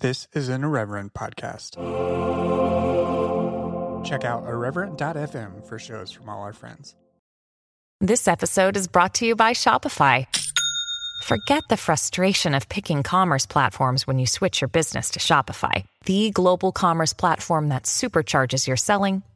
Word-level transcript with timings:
This 0.00 0.28
is 0.32 0.48
an 0.48 0.64
Irreverent 0.64 1.12
podcast. 1.12 1.76
Check 4.02 4.24
out 4.24 4.44
irreverent.fm 4.44 5.66
for 5.66 5.78
shows 5.78 6.10
from 6.10 6.30
all 6.30 6.40
our 6.42 6.54
friends. 6.54 6.96
This 8.00 8.26
episode 8.26 8.78
is 8.78 8.88
brought 8.88 9.12
to 9.16 9.26
you 9.26 9.36
by 9.36 9.52
Shopify. 9.52 10.26
Forget 11.24 11.64
the 11.68 11.76
frustration 11.76 12.54
of 12.54 12.70
picking 12.70 13.02
commerce 13.02 13.44
platforms 13.44 14.06
when 14.06 14.18
you 14.18 14.24
switch 14.26 14.62
your 14.62 14.68
business 14.68 15.10
to 15.10 15.18
Shopify, 15.18 15.84
the 16.06 16.30
global 16.30 16.72
commerce 16.72 17.12
platform 17.12 17.68
that 17.68 17.82
supercharges 17.82 18.66
your 18.66 18.78
selling 18.78 19.22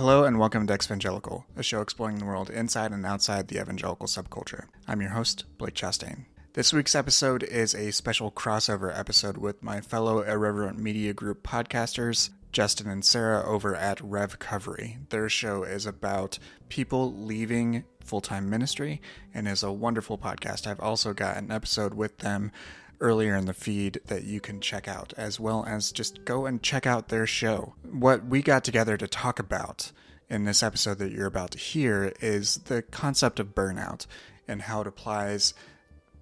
Hello 0.00 0.24
and 0.24 0.38
welcome 0.38 0.66
to 0.66 0.72
Exvangelical, 0.72 1.44
a 1.58 1.62
show 1.62 1.82
exploring 1.82 2.16
the 2.16 2.24
world 2.24 2.48
inside 2.48 2.90
and 2.90 3.04
outside 3.04 3.48
the 3.48 3.60
evangelical 3.60 4.06
subculture. 4.06 4.64
I'm 4.88 5.02
your 5.02 5.10
host, 5.10 5.44
Blake 5.58 5.74
Chastain. 5.74 6.24
This 6.54 6.72
week's 6.72 6.94
episode 6.94 7.42
is 7.42 7.74
a 7.74 7.92
special 7.92 8.32
crossover 8.32 8.98
episode 8.98 9.36
with 9.36 9.62
my 9.62 9.82
fellow 9.82 10.22
Irreverent 10.22 10.78
Media 10.78 11.12
Group 11.12 11.42
podcasters, 11.42 12.30
Justin 12.50 12.88
and 12.88 13.04
Sarah 13.04 13.46
over 13.46 13.76
at 13.76 14.00
Rev 14.00 14.38
RevCovery. 14.38 15.06
Their 15.10 15.28
show 15.28 15.64
is 15.64 15.84
about 15.84 16.38
people 16.70 17.12
leaving 17.12 17.84
full 18.02 18.22
time 18.22 18.48
ministry 18.48 19.02
and 19.34 19.46
is 19.46 19.62
a 19.62 19.70
wonderful 19.70 20.16
podcast. 20.16 20.66
I've 20.66 20.80
also 20.80 21.12
got 21.12 21.36
an 21.36 21.52
episode 21.52 21.92
with 21.92 22.16
them 22.20 22.52
earlier 23.00 23.34
in 23.34 23.46
the 23.46 23.54
feed 23.54 24.00
that 24.06 24.24
you 24.24 24.40
can 24.40 24.60
check 24.60 24.86
out, 24.86 25.12
as 25.16 25.40
well 25.40 25.64
as 25.66 25.92
just 25.92 26.24
go 26.24 26.46
and 26.46 26.62
check 26.62 26.86
out 26.86 27.08
their 27.08 27.26
show. 27.26 27.74
What 27.82 28.26
we 28.26 28.42
got 28.42 28.64
together 28.64 28.96
to 28.96 29.08
talk 29.08 29.38
about 29.38 29.92
in 30.28 30.44
this 30.44 30.62
episode 30.62 30.98
that 30.98 31.12
you're 31.12 31.26
about 31.26 31.50
to 31.52 31.58
hear 31.58 32.12
is 32.20 32.56
the 32.66 32.82
concept 32.82 33.40
of 33.40 33.54
burnout 33.54 34.06
and 34.46 34.62
how 34.62 34.82
it 34.82 34.86
applies 34.86 35.54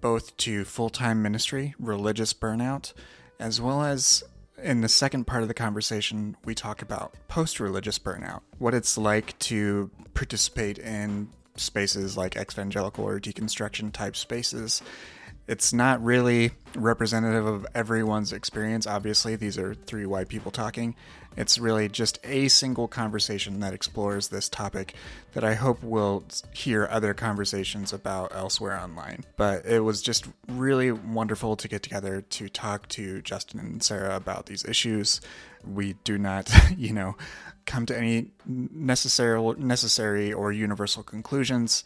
both 0.01 0.35
to 0.37 0.65
full 0.65 0.89
time 0.89 1.21
ministry, 1.21 1.75
religious 1.79 2.33
burnout, 2.33 2.93
as 3.39 3.59
well 3.59 3.83
as 3.83 4.23
in 4.63 4.81
the 4.81 4.89
second 4.89 5.25
part 5.25 5.41
of 5.41 5.47
the 5.47 5.53
conversation, 5.53 6.35
we 6.43 6.53
talk 6.53 6.81
about 6.81 7.13
post 7.27 7.59
religious 7.59 7.99
burnout, 7.99 8.41
what 8.57 8.73
it's 8.73 8.97
like 8.97 9.37
to 9.39 9.89
participate 10.13 10.77
in 10.77 11.29
spaces 11.55 12.17
like 12.17 12.35
Exvangelical 12.35 12.99
or 12.99 13.19
deconstruction 13.19 13.91
type 13.91 14.15
spaces 14.15 14.81
it's 15.49 15.73
not 15.73 16.03
really 16.03 16.51
representative 16.75 17.47
of 17.47 17.65
everyone's 17.73 18.31
experience. 18.31 18.85
Obviously, 18.85 19.35
these 19.35 19.57
are 19.57 19.73
three 19.73 20.05
white 20.05 20.27
people 20.27 20.51
talking. 20.51 20.95
It's 21.35 21.57
really 21.57 21.89
just 21.89 22.19
a 22.23 22.49
single 22.49 22.87
conversation 22.87 23.59
that 23.61 23.73
explores 23.73 24.27
this 24.27 24.47
topic 24.47 24.93
that 25.33 25.43
I 25.43 25.55
hope 25.55 25.81
we'll 25.81 26.23
hear 26.53 26.87
other 26.91 27.15
conversations 27.15 27.91
about 27.91 28.31
elsewhere 28.35 28.77
online. 28.79 29.25
But 29.37 29.65
it 29.65 29.79
was 29.79 30.03
just 30.03 30.27
really 30.47 30.91
wonderful 30.91 31.55
to 31.55 31.67
get 31.67 31.81
together 31.81 32.21
to 32.21 32.47
talk 32.47 32.87
to 32.89 33.23
Justin 33.23 33.59
and 33.59 33.81
Sarah 33.81 34.15
about 34.15 34.45
these 34.45 34.63
issues. 34.63 35.19
We 35.67 35.93
do 36.03 36.19
not, 36.19 36.51
you 36.77 36.93
know, 36.93 37.15
come 37.65 37.87
to 37.87 37.97
any 37.97 38.31
necessary 38.45 39.41
necessary 39.57 40.31
or 40.31 40.51
universal 40.51 41.01
conclusions 41.01 41.83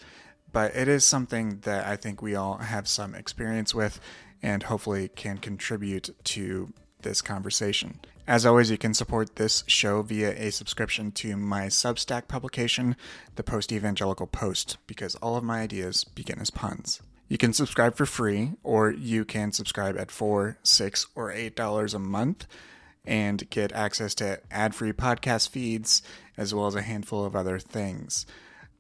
but 0.54 0.73
it 0.76 0.88
is 0.88 1.04
something 1.04 1.59
that 1.64 1.86
I 1.86 1.98
think 1.98 2.22
we 2.22 2.36
all 2.36 2.59
have 2.59 2.88
some 2.88 3.14
experience 3.14 3.75
with 3.75 4.00
and 4.41 4.64
hopefully 4.64 5.09
can 5.09 5.40
contribute 5.40 6.16
to 6.24 6.72
this 7.02 7.22
conversation. 7.22 8.00
As 8.25 8.46
always, 8.46 8.72
you 8.72 8.78
can 8.78 8.94
support 8.94 9.36
this 9.36 9.66
show 9.68 10.02
via 10.02 10.31
a 10.31 10.52
subscription 10.52 11.12
to 11.14 11.36
my 11.36 11.66
Substack 11.66 12.30
publication, 12.30 12.96
The 13.36 13.44
Post 13.44 13.74
Evangelical 13.74 14.28
Post, 14.28 14.78
because 14.88 15.16
all 15.16 15.36
of 15.36 15.44
my 15.44 15.59
ideas 15.59 16.06
begin 16.06 16.40
as 16.40 16.50
puns. 16.50 17.02
You 17.28 17.38
can 17.38 17.52
subscribe 17.52 17.96
for 17.96 18.06
free, 18.06 18.53
or 18.64 18.91
you 18.91 19.25
can 19.25 19.52
subscribe 19.52 19.97
at 19.97 20.12
four, 20.12 20.58
six, 20.64 21.08
or 21.16 21.31
eight 21.31 21.56
dollars 21.56 21.94
a 21.94 22.00
month 22.00 22.46
and 23.06 23.50
get 23.50 23.74
access 23.74 24.16
to 24.16 24.40
ad-free 24.50 24.94
podcast 24.94 25.50
feeds 25.50 26.02
as 26.38 26.53
well 26.53 26.68
as 26.68 26.75
a 26.75 26.81
handful 26.81 27.25
of 27.25 27.35
other 27.35 27.59
things. 27.59 28.25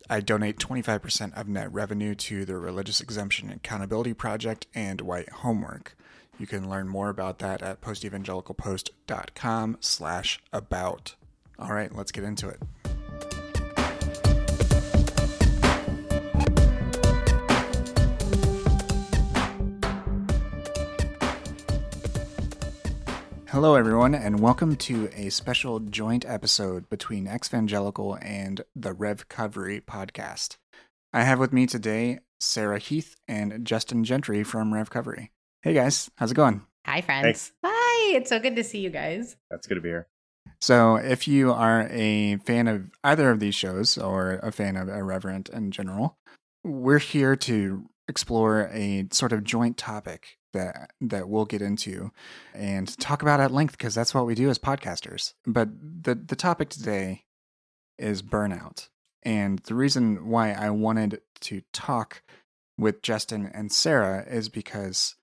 I 0.09 0.19
donate 0.19 0.57
25% 0.57 1.33
of 1.33 1.47
net 1.47 1.71
revenue 1.71 2.13
to 2.15 2.45
the 2.45 2.57
Religious 2.57 2.99
Exemption 2.99 3.49
Accountability 3.49 4.13
Project 4.13 4.67
and 4.75 5.01
White 5.01 5.29
Homework. 5.29 5.95
You 6.37 6.47
can 6.47 6.69
learn 6.69 6.87
more 6.87 7.09
about 7.09 7.39
that 7.39 7.61
at 7.61 7.81
postevangelicalpost.com 7.81 9.77
slash 9.79 10.39
about. 10.51 11.15
All 11.57 11.73
right, 11.73 11.95
let's 11.95 12.11
get 12.11 12.23
into 12.23 12.49
it. 12.49 12.61
Hello, 23.53 23.75
everyone, 23.75 24.15
and 24.15 24.39
welcome 24.39 24.75
to 24.77 25.11
a 25.15 25.29
special 25.29 25.79
joint 25.79 26.25
episode 26.27 26.89
between 26.89 27.27
Exvangelical 27.27 28.17
and 28.19 28.61
the 28.75 28.93
Rev 28.93 29.27
RevCovery 29.27 29.83
podcast. 29.83 30.57
I 31.13 31.21
have 31.21 31.37
with 31.37 31.53
me 31.53 31.67
today 31.67 32.17
Sarah 32.39 32.79
Heath 32.79 33.15
and 33.27 33.63
Justin 33.63 34.05
Gentry 34.05 34.43
from 34.43 34.73
Rev 34.73 34.89
RevCovery. 34.89 35.29
Hey, 35.61 35.75
guys, 35.75 36.09
how's 36.15 36.31
it 36.31 36.33
going? 36.33 36.63
Hi, 36.87 37.01
friends. 37.01 37.51
Hi, 37.63 38.15
it's 38.15 38.31
so 38.31 38.39
good 38.39 38.55
to 38.55 38.63
see 38.63 38.79
you 38.79 38.89
guys. 38.89 39.35
That's 39.51 39.67
good 39.67 39.75
to 39.75 39.81
be 39.81 39.89
here. 39.89 40.07
So, 40.59 40.95
if 40.95 41.27
you 41.27 41.53
are 41.53 41.87
a 41.91 42.37
fan 42.37 42.67
of 42.67 42.89
either 43.03 43.29
of 43.29 43.39
these 43.39 43.53
shows 43.53 43.99
or 43.99 44.39
a 44.41 44.51
fan 44.51 44.75
of 44.75 44.89
Irreverent 44.89 45.49
in 45.49 45.69
general, 45.69 46.17
we're 46.63 46.97
here 46.97 47.35
to 47.35 47.87
explore 48.07 48.71
a 48.73 49.05
sort 49.11 49.31
of 49.31 49.43
joint 49.43 49.77
topic 49.77 50.39
that 50.53 50.91
that 51.01 51.27
we'll 51.27 51.45
get 51.45 51.61
into 51.61 52.11
and 52.53 52.97
talk 52.99 53.21
about 53.21 53.39
at 53.39 53.51
length 53.51 53.77
because 53.77 53.93
that's 53.93 54.13
what 54.13 54.25
we 54.25 54.35
do 54.35 54.49
as 54.49 54.57
podcasters. 54.57 55.33
But 55.45 55.69
the 55.79 56.15
the 56.15 56.35
topic 56.35 56.69
today 56.69 57.25
is 57.97 58.21
burnout. 58.21 58.89
And 59.23 59.59
the 59.59 59.75
reason 59.75 60.27
why 60.27 60.51
I 60.51 60.69
wanted 60.69 61.21
to 61.41 61.61
talk 61.71 62.23
with 62.77 63.01
Justin 63.01 63.49
and 63.53 63.71
Sarah 63.71 64.25
is 64.27 64.49
because 64.49 65.15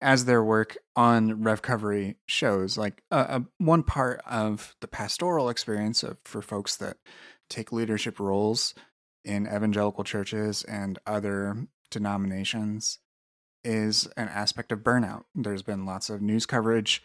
as 0.00 0.24
their 0.24 0.42
work 0.42 0.78
on 0.96 1.42
RevCovery 1.42 2.16
shows, 2.26 2.78
like 2.78 3.02
uh, 3.10 3.26
uh, 3.28 3.40
one 3.58 3.82
part 3.82 4.22
of 4.26 4.74
the 4.80 4.88
pastoral 4.88 5.48
experience 5.50 6.02
of, 6.02 6.18
for 6.24 6.40
folks 6.40 6.76
that 6.76 6.96
take 7.48 7.72
leadership 7.72 8.18
roles 8.18 8.74
in 9.24 9.46
evangelical 9.46 10.04
churches 10.04 10.62
and 10.64 10.98
other 11.06 11.66
denominations 11.90 12.98
is 13.64 14.06
an 14.16 14.28
aspect 14.28 14.72
of 14.72 14.80
burnout. 14.80 15.24
There's 15.34 15.62
been 15.62 15.86
lots 15.86 16.10
of 16.10 16.22
news 16.22 16.46
coverage 16.46 17.02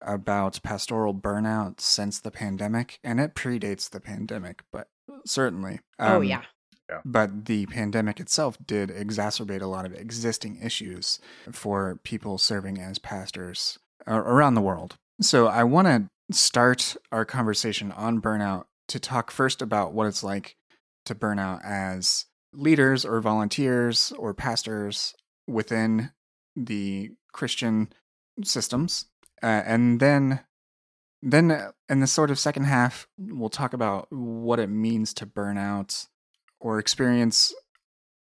about 0.00 0.60
pastoral 0.62 1.14
burnout 1.14 1.80
since 1.80 2.20
the 2.20 2.30
pandemic, 2.30 2.98
and 3.02 3.20
it 3.20 3.34
predates 3.34 3.90
the 3.90 4.00
pandemic, 4.00 4.62
but 4.72 4.88
certainly. 5.26 5.80
Oh, 5.98 6.06
um, 6.06 6.12
oh, 6.16 6.20
yeah. 6.20 6.42
Yeah. 6.88 7.00
But 7.04 7.44
the 7.44 7.66
pandemic 7.66 8.18
itself 8.18 8.56
did 8.64 8.88
exacerbate 8.88 9.60
a 9.60 9.66
lot 9.66 9.84
of 9.84 9.92
existing 9.92 10.58
issues 10.62 11.18
for 11.52 12.00
people 12.02 12.38
serving 12.38 12.80
as 12.80 12.98
pastors 12.98 13.78
around 14.06 14.54
the 14.54 14.62
world. 14.62 14.96
So 15.20 15.48
I 15.48 15.64
want 15.64 15.86
to 15.88 16.34
start 16.34 16.96
our 17.12 17.24
conversation 17.24 17.92
on 17.92 18.22
burnout 18.22 18.64
to 18.88 18.98
talk 18.98 19.30
first 19.30 19.60
about 19.60 19.92
what 19.92 20.06
it's 20.06 20.22
like 20.22 20.56
to 21.04 21.14
burn 21.14 21.38
out 21.38 21.60
as 21.62 22.24
leaders 22.54 23.04
or 23.04 23.20
volunteers 23.20 24.12
or 24.18 24.32
pastors 24.32 25.14
within 25.48 26.12
the 26.54 27.10
Christian 27.32 27.92
systems, 28.44 29.06
uh, 29.42 29.62
and 29.64 30.00
then 30.00 30.40
then 31.22 31.50
uh, 31.50 31.72
in 31.88 32.00
the 32.00 32.06
sort 32.06 32.30
of 32.30 32.38
second 32.38 32.64
half, 32.64 33.08
we'll 33.18 33.48
talk 33.48 33.72
about 33.72 34.06
what 34.10 34.60
it 34.60 34.68
means 34.68 35.12
to 35.14 35.26
burn 35.26 35.58
out 35.58 36.06
or 36.60 36.78
experience. 36.78 37.52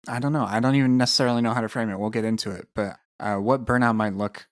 I 0.09 0.19
don't 0.19 0.32
know. 0.32 0.44
I 0.44 0.59
don't 0.59 0.75
even 0.75 0.97
necessarily 0.97 1.43
know 1.43 1.55
how 1.55 1.61
to 1.61 1.69
frame 1.69 1.91
it. 1.91 1.99
We'll 1.99 2.11
get 2.11 2.25
into 2.25 2.50
it, 2.50 2.69
but 2.75 2.97
uh, 3.20 3.37
what 3.37 3.64
burnout 3.64 3.94
might 3.94 4.17
look 4.17 4.49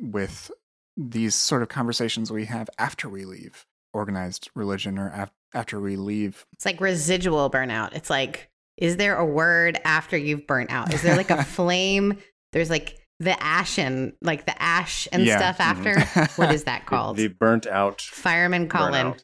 with 0.00 0.50
these 0.96 1.34
sort 1.34 1.62
of 1.62 1.68
conversations 1.68 2.32
we 2.32 2.46
have 2.46 2.68
after 2.78 3.08
we 3.08 3.24
leave 3.24 3.66
organized 3.92 4.50
religion 4.54 4.98
or 4.98 5.10
af- 5.14 5.32
after 5.54 5.80
we 5.80 5.96
leave. 5.96 6.46
It's 6.52 6.64
like 6.64 6.80
residual 6.80 7.50
burnout. 7.50 7.94
It's 7.94 8.10
like 8.10 8.50
is 8.76 8.96
there 8.96 9.16
a 9.16 9.24
word 9.24 9.78
after 9.84 10.16
you've 10.16 10.46
burnt 10.46 10.70
out? 10.70 10.92
Is 10.94 11.02
there 11.02 11.16
like 11.16 11.30
a 11.30 11.44
flame? 11.44 12.18
There's 12.52 12.70
like 12.70 12.98
the 13.18 13.40
ashen, 13.42 14.14
like 14.22 14.46
the 14.46 14.60
ash 14.60 15.06
and 15.12 15.24
yeah. 15.24 15.36
stuff 15.36 15.58
mm-hmm. 15.58 15.98
after. 15.98 16.40
what 16.40 16.54
is 16.54 16.64
that 16.64 16.86
called? 16.86 17.16
The, 17.16 17.28
burnt 17.28 17.66
out. 17.66 18.00
Fireman 18.00 18.68
Colin. 18.68 19.14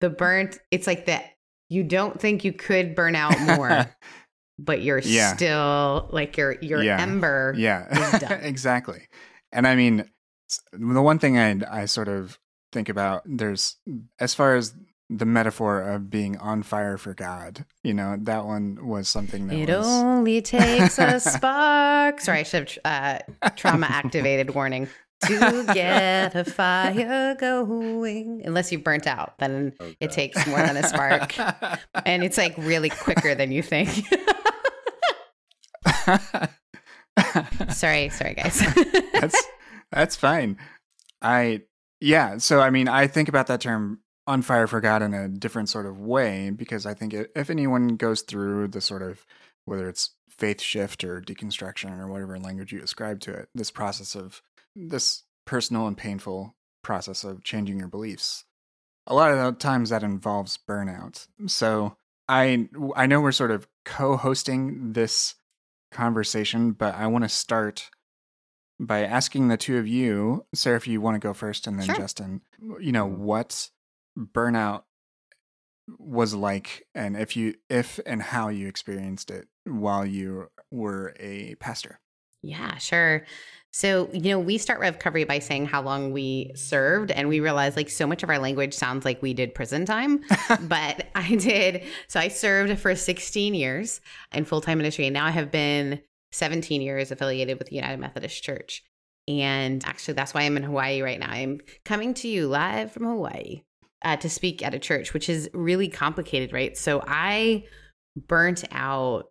the 0.00 0.10
burnt, 0.10 0.58
it's 0.70 0.86
like 0.86 1.06
that 1.06 1.30
you 1.68 1.84
don't 1.84 2.20
think 2.20 2.44
you 2.44 2.52
could 2.52 2.94
burn 2.94 3.14
out 3.14 3.38
more, 3.40 3.86
but 4.58 4.82
you're 4.82 4.98
Yeah. 4.98 5.34
still 5.34 6.08
like 6.12 6.36
your 6.36 6.56
your 6.60 6.82
Yeah. 6.82 7.00
ember. 7.00 7.54
yeah, 7.56 8.32
exactly. 8.42 9.06
And 9.52 9.66
I 9.66 9.76
mean, 9.76 10.08
the 10.72 11.02
one 11.02 11.18
thing 11.18 11.38
I 11.38 11.60
I 11.70 11.84
sort 11.86 12.08
of 12.08 12.38
think 12.72 12.88
about 12.88 13.22
there's 13.24 13.76
as 14.20 14.34
far 14.34 14.56
as 14.56 14.74
the 15.08 15.24
metaphor 15.26 15.80
of 15.80 16.10
being 16.10 16.36
on 16.38 16.62
fire 16.62 16.98
for 16.98 17.14
God, 17.14 17.64
you 17.84 17.94
know, 17.94 18.16
that 18.22 18.44
one 18.44 18.86
was 18.86 19.08
something 19.08 19.46
that 19.46 19.56
It 19.56 19.68
was 19.68 19.86
only 19.86 20.42
takes 20.42 20.98
a 20.98 21.20
spark. 21.20 22.20
Sorry, 22.20 22.40
I 22.40 22.42
should 22.42 22.76
have 22.84 23.22
uh, 23.42 23.50
trauma 23.56 23.86
activated 23.86 24.54
warning 24.54 24.88
to 25.26 25.64
get 25.72 26.34
a 26.34 26.44
fire 26.44 27.36
going. 27.36 28.42
Unless 28.44 28.72
you 28.72 28.78
burnt 28.78 29.06
out, 29.06 29.38
then 29.38 29.72
Oh, 29.80 29.92
it 30.00 30.10
takes 30.10 30.44
more 30.46 30.58
than 30.58 30.76
a 30.76 30.82
spark. 30.82 31.38
and 32.04 32.24
it's 32.24 32.36
like 32.36 32.56
really 32.58 32.90
quicker 32.90 33.34
than 33.34 33.52
you 33.52 33.62
think. 33.62 33.88
sorry, 37.70 38.08
sorry, 38.10 38.34
guys. 38.34 38.60
that's 39.12 39.42
that's 39.92 40.16
fine. 40.16 40.58
I 41.22 41.62
yeah. 42.00 42.38
So 42.38 42.60
I 42.60 42.70
mean, 42.70 42.88
I 42.88 43.06
think 43.06 43.28
about 43.28 43.46
that 43.46 43.60
term 43.60 44.00
"on 44.26 44.42
fire 44.42 44.66
for 44.66 44.80
God" 44.80 45.02
in 45.02 45.14
a 45.14 45.28
different 45.28 45.68
sort 45.68 45.86
of 45.86 46.00
way 46.00 46.50
because 46.50 46.86
I 46.86 46.94
think 46.94 47.14
if 47.14 47.50
anyone 47.50 47.96
goes 47.96 48.22
through 48.22 48.68
the 48.68 48.80
sort 48.80 49.02
of 49.02 49.24
whether 49.64 49.88
it's 49.88 50.10
faith 50.28 50.60
shift 50.60 51.02
or 51.02 51.20
deconstruction 51.20 51.98
or 51.98 52.08
whatever 52.08 52.38
language 52.38 52.72
you 52.72 52.80
ascribe 52.80 53.20
to 53.20 53.32
it, 53.32 53.48
this 53.54 53.70
process 53.70 54.14
of 54.14 54.42
this 54.74 55.22
personal 55.44 55.86
and 55.86 55.96
painful 55.96 56.54
process 56.82 57.24
of 57.24 57.42
changing 57.42 57.78
your 57.78 57.88
beliefs, 57.88 58.44
a 59.06 59.14
lot 59.14 59.30
of 59.30 59.38
the 59.38 59.52
times 59.58 59.90
that 59.90 60.02
involves 60.02 60.58
burnout. 60.68 61.26
So 61.46 61.96
I 62.28 62.68
I 62.94 63.06
know 63.06 63.20
we're 63.20 63.32
sort 63.32 63.50
of 63.50 63.66
co-hosting 63.84 64.92
this 64.92 65.36
conversation, 65.92 66.72
but 66.72 66.94
I 66.94 67.06
want 67.06 67.24
to 67.24 67.28
start 67.28 67.90
by 68.78 69.04
asking 69.04 69.48
the 69.48 69.56
two 69.56 69.78
of 69.78 69.88
you, 69.88 70.44
Sarah, 70.54 70.76
if 70.76 70.86
you 70.86 71.00
want 71.00 71.14
to 71.14 71.26
go 71.26 71.32
first, 71.32 71.66
and 71.66 71.78
then 71.78 71.86
Sure. 71.86 71.94
Justin, 71.94 72.42
you 72.78 72.92
know 72.92 73.06
what 73.06 73.70
burnout 74.16 74.82
was 75.98 76.34
like, 76.34 76.86
and 76.94 77.16
if 77.16 77.36
you 77.36 77.54
if 77.68 78.00
and 78.06 78.22
how 78.22 78.48
you 78.48 78.66
experienced 78.66 79.30
it 79.30 79.48
while 79.64 80.04
you 80.04 80.48
were 80.70 81.14
a 81.18 81.54
pastor. 81.56 82.00
Yeah, 82.42 82.76
sure. 82.78 83.24
So, 83.72 84.08
you 84.12 84.30
know, 84.30 84.38
we 84.38 84.56
start 84.56 84.80
RevCovery 84.80 85.28
by 85.28 85.38
saying 85.38 85.66
how 85.66 85.82
long 85.82 86.12
we 86.12 86.52
served, 86.54 87.10
and 87.10 87.28
we 87.28 87.40
realize 87.40 87.76
like 87.76 87.90
so 87.90 88.06
much 88.06 88.22
of 88.22 88.30
our 88.30 88.38
language 88.38 88.72
sounds 88.72 89.04
like 89.04 89.20
we 89.20 89.34
did 89.34 89.54
prison 89.54 89.84
time. 89.84 90.24
but 90.62 91.08
I 91.14 91.34
did. 91.34 91.84
So 92.08 92.18
I 92.18 92.28
served 92.28 92.78
for 92.78 92.94
16 92.94 93.54
years 93.54 94.00
in 94.32 94.44
full 94.44 94.60
time 94.60 94.78
ministry, 94.78 95.06
and 95.06 95.14
now 95.14 95.26
I 95.26 95.30
have 95.30 95.50
been 95.50 96.00
17 96.32 96.80
years 96.80 97.10
affiliated 97.10 97.58
with 97.58 97.68
the 97.68 97.76
United 97.76 97.98
Methodist 97.98 98.42
Church. 98.42 98.82
And 99.28 99.84
actually, 99.84 100.14
that's 100.14 100.32
why 100.32 100.42
I'm 100.42 100.56
in 100.56 100.62
Hawaii 100.62 101.02
right 101.02 101.18
now. 101.18 101.30
I'm 101.30 101.60
coming 101.84 102.14
to 102.14 102.28
you 102.28 102.46
live 102.46 102.92
from 102.92 103.04
Hawaii 103.04 103.62
uh, 104.06 104.16
to 104.16 104.30
speak 104.30 104.62
at 104.62 104.72
a 104.72 104.78
church, 104.78 105.12
which 105.12 105.28
is 105.28 105.50
really 105.52 105.88
complicated, 105.88 106.52
right? 106.52 106.76
So 106.76 107.02
I 107.04 107.64
burnt 108.28 108.62
out 108.70 109.24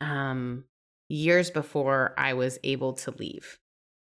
um, 0.00 0.64
years 1.08 1.52
before 1.52 2.14
I 2.18 2.34
was 2.34 2.58
able 2.64 2.94
to 2.94 3.12
leave. 3.12 3.58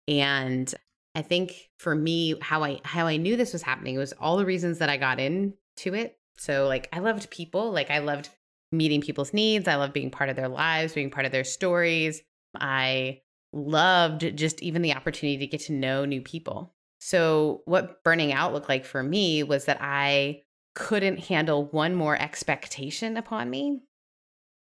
And 0.09 0.75
I 1.15 1.21
think 1.21 1.69
for 1.79 1.95
me, 1.95 2.35
how 2.41 2.65
I 2.65 2.81
how 2.83 3.07
I 3.07 3.19
knew 3.19 3.37
this 3.37 3.53
was 3.53 3.61
happening 3.61 3.99
was 3.99 4.15
all 4.15 4.39
the 4.39 4.47
reasons 4.47 4.79
that 4.79 4.89
I 4.89 4.97
got 4.97 5.21
into 5.21 5.55
it. 5.93 6.19
So 6.39 6.67
like 6.67 6.89
I 6.95 7.01
loved 7.01 7.29
people, 7.31 7.71
like 7.71 7.91
I 7.91 7.99
loved 7.99 8.31
meeting 8.73 9.03
people's 9.03 9.35
needs. 9.35 9.69
I 9.69 9.75
loved 9.75 9.93
being 9.93 10.11
part 10.11 10.31
of 10.31 10.37
their 10.37 10.49
lives, 10.49 10.95
being 10.95 11.11
part 11.11 11.27
of 11.27 11.33
their 11.33 11.45
stories. 11.45 12.23
I 12.59 13.21
loved 13.53 14.35
just 14.35 14.62
even 14.62 14.81
the 14.81 14.95
opportunity 14.95 15.39
to 15.39 15.47
get 15.47 15.61
to 15.67 15.75
know 15.75 16.07
new 16.07 16.23
people. 16.23 16.75
So 17.06 17.62
what 17.67 18.03
burning 18.03 18.32
out 18.32 18.53
looked 18.53 18.69
like 18.69 18.85
for 18.85 19.03
me 19.03 19.43
was 19.43 19.67
that 19.67 19.79
I 19.81 20.43
couldn't 20.75 21.20
handle 21.20 21.67
one 21.67 21.94
more 21.94 22.20
expectation 22.20 23.17
upon 23.17 23.49
me 23.49 23.81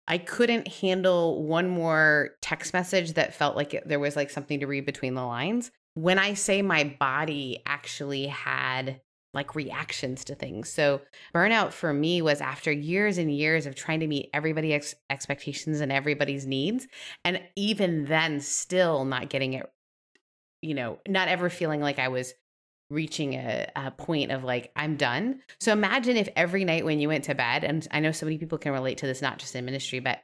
I 0.10 0.18
couldn't 0.18 0.68
handle 0.68 1.44
one 1.44 1.70
more 1.70 2.32
text 2.42 2.74
message 2.74 3.14
that 3.14 3.36
felt 3.36 3.56
like 3.56 3.76
it, 3.76 3.88
there 3.88 4.00
was 4.00 4.16
like 4.16 4.32
something 4.32 4.60
to 4.60 4.66
read 4.66 4.88
between 4.88 5.14
the 5.14 5.24
lines. 5.24 5.70
When 5.94 6.18
I 6.18 6.34
say 6.34 6.64
my 6.64 6.96
body 7.00 7.62
actually 7.68 8.26
had 8.26 9.02
like 9.36 9.54
reactions 9.54 10.26
to 10.26 10.34
things. 10.34 10.68
So 10.70 11.02
burnout 11.36 11.72
for 11.72 11.94
me 11.94 12.24
was 12.24 12.42
after 12.42 12.72
years 12.72 13.20
and 13.20 13.32
years 13.32 13.68
of 13.68 13.76
trying 13.76 14.00
to 14.00 14.08
meet 14.08 14.32
everybody's 14.34 14.74
ex- 14.74 14.96
expectations 15.12 15.82
and 15.82 15.92
everybody's 15.92 16.48
needs 16.48 16.88
and 17.24 17.40
even 17.56 18.06
then 18.06 18.40
still 18.40 19.06
not 19.06 19.30
getting 19.30 19.54
it 19.54 19.70
you 20.62 20.74
know, 20.74 21.00
not 21.08 21.28
ever 21.28 21.50
feeling 21.50 21.82
like 21.82 22.00
I 22.00 22.10
was 22.10 22.34
reaching 22.90 23.36
a, 23.36 23.70
a 23.76 23.92
point 23.92 24.32
of 24.32 24.44
like 24.44 24.72
i'm 24.76 24.98
done. 24.98 25.42
So 25.60 25.72
imagine 25.72 26.18
if 26.18 26.30
every 26.36 26.66
night 26.66 26.86
when 26.86 27.00
you 27.00 27.08
went 27.08 27.26
to 27.26 27.36
bed 27.36 27.64
and 27.64 27.88
i 27.92 28.00
know 28.00 28.12
so 28.12 28.26
many 28.26 28.38
people 28.38 28.58
can 28.58 28.72
relate 28.72 28.98
to 29.00 29.06
this 29.06 29.22
not 29.22 29.38
just 29.38 29.56
in 29.56 29.64
ministry 29.66 30.00
but 30.00 30.24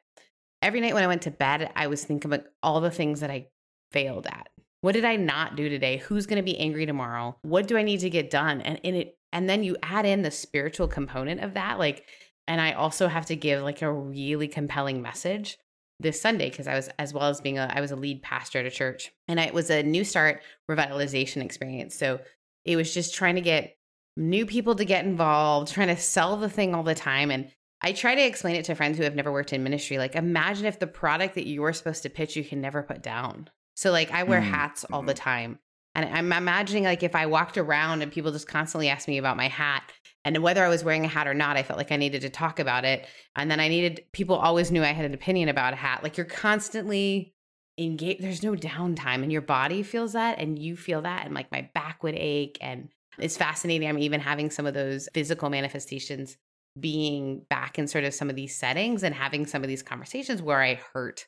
every 0.62 0.82
night 0.82 0.94
when 0.94 1.04
i 1.04 1.08
went 1.08 1.22
to 1.24 1.32
bed 1.32 1.72
i 1.76 1.88
was 1.88 2.04
thinking 2.04 2.34
about 2.34 2.46
all 2.64 2.82
the 2.82 2.92
things 2.92 3.20
that 3.20 3.30
i 3.30 3.48
failed 3.92 4.26
at. 4.26 4.50
What 4.82 4.94
did 4.94 5.06
i 5.06 5.16
not 5.16 5.56
do 5.56 5.70
today? 5.70 5.98
Who's 5.98 6.26
going 6.26 6.38
to 6.38 6.44
be 6.44 6.58
angry 6.58 6.86
tomorrow? 6.86 7.38
What 7.44 7.68
do 7.68 7.78
i 7.78 7.84
need 7.84 8.00
to 8.00 8.10
get 8.10 8.32
done? 8.32 8.62
And 8.62 8.80
in 8.84 8.96
it 8.96 9.18
and 9.32 9.50
then 9.50 9.64
you 9.64 9.78
add 9.84 10.06
in 10.06 10.22
the 10.22 10.32
spiritual 10.32 10.88
component 10.88 11.42
of 11.42 11.54
that 11.54 11.78
like 11.78 12.06
and 12.48 12.60
i 12.60 12.72
also 12.72 13.08
have 13.08 13.28
to 13.28 13.36
give 13.36 13.62
like 13.62 13.82
a 13.84 13.92
really 13.92 14.48
compelling 14.48 15.02
message 15.02 15.58
this 16.00 16.22
Sunday 16.22 16.50
because 16.50 16.68
I 16.68 16.76
was 16.76 16.90
as 17.00 17.14
well 17.14 17.30
as 17.30 17.42
being 17.42 17.58
a 17.58 17.72
I 17.74 17.82
was 17.82 17.92
a 17.92 17.96
lead 17.96 18.22
pastor 18.22 18.60
at 18.60 18.66
a 18.66 18.72
church 18.72 19.12
and 19.28 19.40
I, 19.40 19.46
it 19.46 19.54
was 19.54 19.70
a 19.70 19.84
new 19.84 20.04
start 20.04 20.42
revitalization 20.70 21.42
experience. 21.42 21.96
So 21.96 22.20
it 22.66 22.76
was 22.76 22.94
just 22.94 23.14
trying 23.14 23.36
to 23.36 23.42
get 23.42 23.78
new 24.18 24.46
people 24.46 24.76
to 24.76 24.86
get 24.86 25.06
involved, 25.06 25.72
trying 25.72 25.88
to 25.88 25.98
sell 25.98 26.38
the 26.38 26.50
thing 26.50 26.74
all 26.74 26.84
the 26.84 26.96
time. 26.96 27.32
And 27.32 27.52
I 27.82 27.92
try 27.92 28.16
to 28.16 28.22
explain 28.22 28.56
it 28.56 28.66
to 28.66 28.76
friends 28.76 28.98
who 28.98 29.04
have 29.04 29.16
never 29.16 29.32
worked 29.32 29.54
in 29.54 29.64
ministry. 29.64 29.98
Like, 29.98 30.16
imagine 30.16 30.66
if 30.66 30.80
the 30.80 30.88
product 30.88 31.36
that 31.36 31.48
you're 31.48 31.74
supposed 31.74 32.04
to 32.04 32.10
pitch, 32.10 32.36
you 32.36 32.44
can 32.44 32.62
never 32.62 32.82
put 32.82 33.04
down. 33.04 33.50
So, 33.76 33.92
like, 33.92 34.12
I 34.12 34.24
wear 34.24 34.42
Mm, 34.42 34.46
hats 34.46 34.86
all 34.92 35.04
the 35.04 35.14
time. 35.14 35.60
And 35.94 36.10
I'm 36.14 36.32
imagining, 36.32 36.86
like, 36.86 37.04
if 37.04 37.16
I 37.16 37.26
walked 37.26 37.58
around 37.58 38.02
and 38.02 38.12
people 38.12 38.32
just 38.32 38.48
constantly 38.48 38.90
asked 38.90 39.08
me 39.08 39.18
about 39.18 39.38
my 39.38 39.50
hat, 39.50 39.84
and 40.26 40.40
whether 40.40 40.66
I 40.66 40.70
was 40.70 40.84
wearing 40.84 41.06
a 41.06 41.08
hat 41.08 41.28
or 41.28 41.34
not, 41.36 41.56
I 41.56 41.64
felt 41.64 41.78
like 41.78 41.92
I 41.92 41.98
needed 41.98 42.22
to 42.24 42.30
talk 42.30 42.60
about 42.60 42.84
it. 42.84 43.08
And 43.36 43.50
then 43.50 43.60
I 43.60 43.68
needed, 43.68 44.04
people 44.12 44.36
always 44.36 44.72
knew 44.72 44.84
I 44.84 44.88
had 44.88 45.06
an 45.06 45.14
opinion 45.14 45.48
about 45.50 45.74
a 45.74 45.78
hat. 45.78 46.02
Like, 46.02 46.18
you're 46.18 46.26
constantly 46.26 47.36
engaged. 47.78 48.24
there's 48.24 48.44
no 48.44 48.54
downtime 48.54 49.22
and 49.22 49.32
your 49.32 49.42
body 49.42 49.84
feels 49.84 50.14
that 50.14 50.40
and 50.40 50.58
you 50.58 50.78
feel 50.78 51.02
that 51.02 51.26
and 51.26 51.36
like 51.36 51.52
my 51.52 51.70
back 51.74 52.04
would 52.04 52.16
ache 52.16 52.58
and 52.62 52.88
it's 53.20 53.36
fascinating 53.36 53.88
i'm 53.90 54.00
even 54.00 54.22
having 54.22 54.50
some 54.50 54.66
of 54.66 54.74
those 54.74 55.10
physical 55.14 55.50
manifestations 55.50 56.38
being 56.80 57.42
back 57.50 57.78
in 57.78 57.86
sort 57.86 58.06
of 58.06 58.14
some 58.14 58.30
of 58.30 58.36
these 58.38 58.56
settings 58.56 59.04
and 59.04 59.14
having 59.14 59.46
some 59.46 59.62
of 59.62 59.68
these 59.68 59.84
conversations 59.84 60.42
where 60.42 60.62
i 60.62 60.80
hurt 60.94 61.28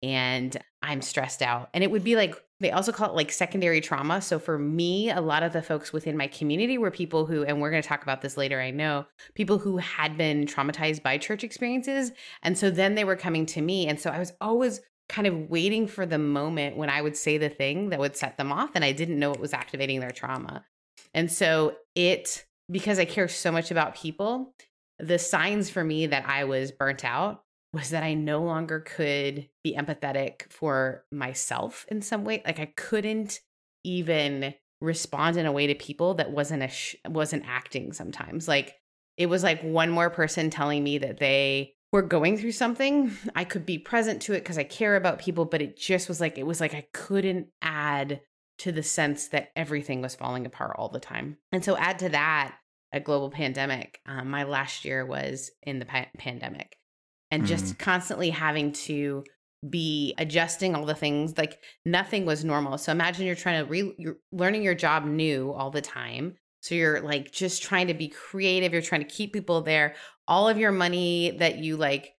and 0.00 0.56
i'm 0.82 1.02
stressed 1.02 1.42
out 1.42 1.68
and 1.74 1.82
it 1.82 1.90
would 1.90 2.04
be 2.04 2.14
like 2.14 2.36
they 2.60 2.70
also 2.70 2.90
call 2.92 3.10
it 3.10 3.14
like 3.14 3.30
secondary 3.30 3.80
trauma 3.80 4.20
so 4.20 4.38
for 4.38 4.58
me 4.58 5.10
a 5.10 5.20
lot 5.20 5.42
of 5.42 5.52
the 5.52 5.62
folks 5.62 5.92
within 5.92 6.16
my 6.16 6.26
community 6.26 6.78
were 6.78 6.90
people 6.90 7.26
who 7.26 7.44
and 7.44 7.60
we're 7.60 7.70
going 7.70 7.82
to 7.82 7.88
talk 7.88 8.02
about 8.02 8.20
this 8.20 8.36
later 8.36 8.60
i 8.60 8.70
know 8.70 9.06
people 9.34 9.58
who 9.58 9.76
had 9.78 10.16
been 10.16 10.46
traumatized 10.46 11.02
by 11.02 11.16
church 11.18 11.44
experiences 11.44 12.12
and 12.42 12.56
so 12.56 12.70
then 12.70 12.94
they 12.94 13.04
were 13.04 13.16
coming 13.16 13.46
to 13.46 13.60
me 13.60 13.86
and 13.86 14.00
so 14.00 14.10
i 14.10 14.18
was 14.18 14.32
always 14.40 14.80
kind 15.08 15.26
of 15.26 15.48
waiting 15.50 15.86
for 15.86 16.04
the 16.04 16.18
moment 16.18 16.76
when 16.76 16.90
I 16.90 17.00
would 17.00 17.16
say 17.16 17.38
the 17.38 17.48
thing 17.48 17.90
that 17.90 17.98
would 17.98 18.16
set 18.16 18.36
them 18.36 18.52
off. 18.52 18.70
And 18.74 18.84
I 18.84 18.92
didn't 18.92 19.18
know 19.18 19.32
it 19.32 19.40
was 19.40 19.54
activating 19.54 20.00
their 20.00 20.10
trauma. 20.10 20.64
And 21.14 21.32
so 21.32 21.76
it, 21.94 22.44
because 22.70 22.98
I 22.98 23.04
care 23.04 23.28
so 23.28 23.50
much 23.50 23.70
about 23.70 23.94
people, 23.94 24.54
the 24.98 25.18
signs 25.18 25.70
for 25.70 25.82
me 25.82 26.06
that 26.06 26.28
I 26.28 26.44
was 26.44 26.72
burnt 26.72 27.04
out 27.04 27.44
was 27.72 27.90
that 27.90 28.02
I 28.02 28.14
no 28.14 28.42
longer 28.42 28.80
could 28.80 29.48
be 29.62 29.76
empathetic 29.76 30.50
for 30.50 31.04
myself 31.12 31.84
in 31.88 32.00
some 32.02 32.24
way. 32.24 32.42
Like 32.44 32.60
I 32.60 32.72
couldn't 32.76 33.40
even 33.84 34.54
respond 34.80 35.36
in 35.36 35.46
a 35.46 35.52
way 35.52 35.66
to 35.66 35.74
people 35.74 36.14
that 36.14 36.30
wasn't 36.30 36.62
a 36.62 36.68
sh- 36.68 36.96
wasn't 37.06 37.44
acting 37.46 37.92
sometimes. 37.92 38.48
Like 38.48 38.74
it 39.16 39.26
was 39.26 39.42
like 39.42 39.62
one 39.62 39.90
more 39.90 40.10
person 40.10 40.50
telling 40.50 40.82
me 40.82 40.98
that 40.98 41.18
they 41.18 41.74
were 41.92 42.02
going 42.02 42.38
through 42.38 42.52
something, 42.52 43.12
I 43.34 43.44
could 43.44 43.66
be 43.66 43.78
present 43.78 44.22
to 44.22 44.32
it 44.32 44.40
because 44.40 44.58
I 44.58 44.64
care 44.64 44.96
about 44.96 45.18
people, 45.18 45.44
but 45.44 45.62
it 45.62 45.76
just 45.76 46.08
was 46.08 46.20
like, 46.20 46.38
it 46.38 46.46
was 46.46 46.60
like 46.60 46.74
I 46.74 46.86
couldn't 46.92 47.48
add 47.60 48.20
to 48.58 48.72
the 48.72 48.82
sense 48.82 49.28
that 49.28 49.50
everything 49.54 50.02
was 50.02 50.14
falling 50.14 50.44
apart 50.44 50.76
all 50.78 50.88
the 50.88 51.00
time. 51.00 51.38
And 51.52 51.64
so, 51.64 51.76
add 51.76 51.98
to 52.00 52.08
that 52.08 52.56
a 52.92 53.00
global 53.00 53.30
pandemic. 53.30 54.00
Um, 54.06 54.30
my 54.30 54.44
last 54.44 54.84
year 54.84 55.04
was 55.04 55.50
in 55.62 55.78
the 55.78 55.84
pa- 55.84 56.06
pandemic 56.16 56.77
and 57.30 57.46
just 57.46 57.64
mm-hmm. 57.66 57.82
constantly 57.82 58.30
having 58.30 58.72
to 58.72 59.24
be 59.68 60.14
adjusting 60.18 60.74
all 60.76 60.86
the 60.86 60.94
things 60.94 61.36
like 61.36 61.58
nothing 61.84 62.24
was 62.24 62.44
normal 62.44 62.78
so 62.78 62.92
imagine 62.92 63.26
you're 63.26 63.34
trying 63.34 63.64
to 63.64 63.68
re 63.68 63.92
you're 63.98 64.18
learning 64.30 64.62
your 64.62 64.74
job 64.74 65.04
new 65.04 65.52
all 65.52 65.70
the 65.70 65.82
time 65.82 66.36
So 66.60 66.74
you're 66.74 67.00
like 67.00 67.30
just 67.32 67.62
trying 67.62 67.86
to 67.88 67.94
be 67.94 68.08
creative. 68.08 68.72
You're 68.72 68.82
trying 68.82 69.02
to 69.02 69.08
keep 69.08 69.32
people 69.32 69.60
there. 69.62 69.94
All 70.26 70.48
of 70.48 70.58
your 70.58 70.72
money 70.72 71.36
that 71.38 71.58
you 71.58 71.76
like 71.76 72.14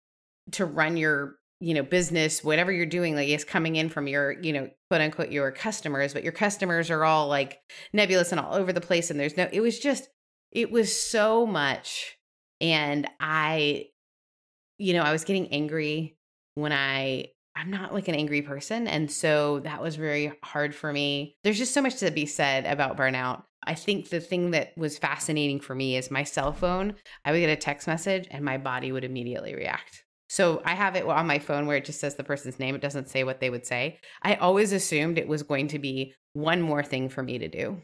to 0.53 0.65
run 0.65 0.97
your, 0.97 1.37
you 1.61 1.75
know, 1.75 1.83
business, 1.83 2.45
whatever 2.45 2.73
you're 2.73 2.87
doing, 2.87 3.15
like 3.15 3.29
is 3.29 3.45
coming 3.45 3.77
in 3.77 3.89
from 3.89 4.07
your, 4.07 4.41
you 4.41 4.53
know, 4.53 4.71
quote 4.91 5.01
unquote, 5.01 5.31
your 5.31 5.51
customers, 5.51 6.15
but 6.15 6.23
your 6.23 6.33
customers 6.33 6.91
are 6.91 7.05
all 7.05 7.29
like 7.29 7.59
nebulous 7.93 8.31
and 8.31 8.41
all 8.41 8.55
over 8.55 8.73
the 8.73 8.81
place. 8.81 9.11
And 9.11 9.19
there's 9.19 9.37
no, 9.37 9.49
it 9.53 9.61
was 9.61 9.79
just, 9.79 10.09
it 10.53 10.71
was 10.71 10.99
so 10.99 11.45
much. 11.45 12.17
And 12.61 13.07
I, 13.21 13.87
you 14.79 14.95
know, 14.95 15.03
I 15.03 15.13
was 15.13 15.25
getting 15.25 15.49
angry 15.49 16.17
when 16.55 16.73
I 16.73 17.29
I'm 17.55 17.71
not 17.71 17.93
like 17.93 18.07
an 18.07 18.15
angry 18.15 18.43
person. 18.43 18.87
And 18.87 19.11
so 19.11 19.59
that 19.61 19.83
was 19.83 19.97
very 19.97 20.33
hard 20.45 20.77
for 20.77 20.93
me. 20.93 21.37
There's 21.43 21.59
just 21.59 21.75
so 21.75 21.83
much 21.83 21.97
to 21.97 22.11
be 22.13 22.25
said 22.25 22.67
about 22.67 22.97
burnout. 22.97 23.43
I 23.65 23.75
think 23.75 24.11
the 24.11 24.21
thing 24.21 24.53
that 24.53 24.73
was 24.77 24.97
fascinating 24.97 25.59
for 25.59 25.75
me 25.75 25.97
is 25.97 26.11
my 26.11 26.23
cell 26.23 26.53
phone. 26.53 26.95
I 27.25 27.33
would 27.33 27.41
get 27.41 27.51
a 27.51 27.57
text 27.57 27.89
message 27.89 28.29
and 28.31 28.45
my 28.45 28.59
body 28.59 28.93
would 28.93 29.03
immediately 29.03 29.57
react. 29.57 30.05
So 30.29 30.63
I 30.65 30.75
have 30.75 30.95
it 30.95 31.05
on 31.05 31.27
my 31.27 31.41
phone 31.41 31.67
where 31.67 31.77
it 31.77 31.85
just 31.85 31.99
says 32.01 32.15
the 32.15 32.23
person's 32.23 32.61
name. 32.61 32.77
It 32.77 32.81
doesn't 32.81 33.09
say 33.09 33.25
what 33.25 33.41
they 33.41 33.51
would 33.51 33.67
say. 33.67 33.99
I 34.23 34.37
always 34.37 34.73
assumed 34.73 35.19
it 35.19 35.27
was 35.27 35.43
going 35.43 35.69
to 35.69 35.81
be 35.81 36.15
one 36.35 36.63
more 36.63 36.85
thing 36.85 37.09
for 37.09 37.25
me 37.25 37.39
to 37.39 37.49
do. 37.49 37.83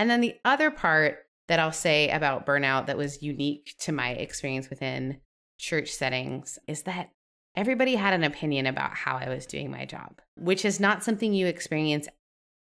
And 0.00 0.10
then 0.10 0.20
the 0.20 0.34
other 0.44 0.72
part 0.72 1.18
that 1.46 1.60
I'll 1.60 1.72
say 1.72 2.10
about 2.10 2.46
burnout 2.46 2.86
that 2.86 2.96
was 2.96 3.22
unique 3.22 3.74
to 3.80 3.92
my 3.92 4.10
experience 4.10 4.70
within 4.70 5.20
church 5.58 5.90
settings 5.90 6.58
is 6.66 6.82
that 6.82 7.10
everybody 7.56 7.96
had 7.96 8.14
an 8.14 8.24
opinion 8.24 8.66
about 8.66 8.94
how 8.94 9.16
I 9.16 9.28
was 9.28 9.46
doing 9.46 9.70
my 9.70 9.84
job, 9.84 10.20
which 10.36 10.64
is 10.64 10.80
not 10.80 11.02
something 11.02 11.34
you 11.34 11.46
experience 11.46 12.08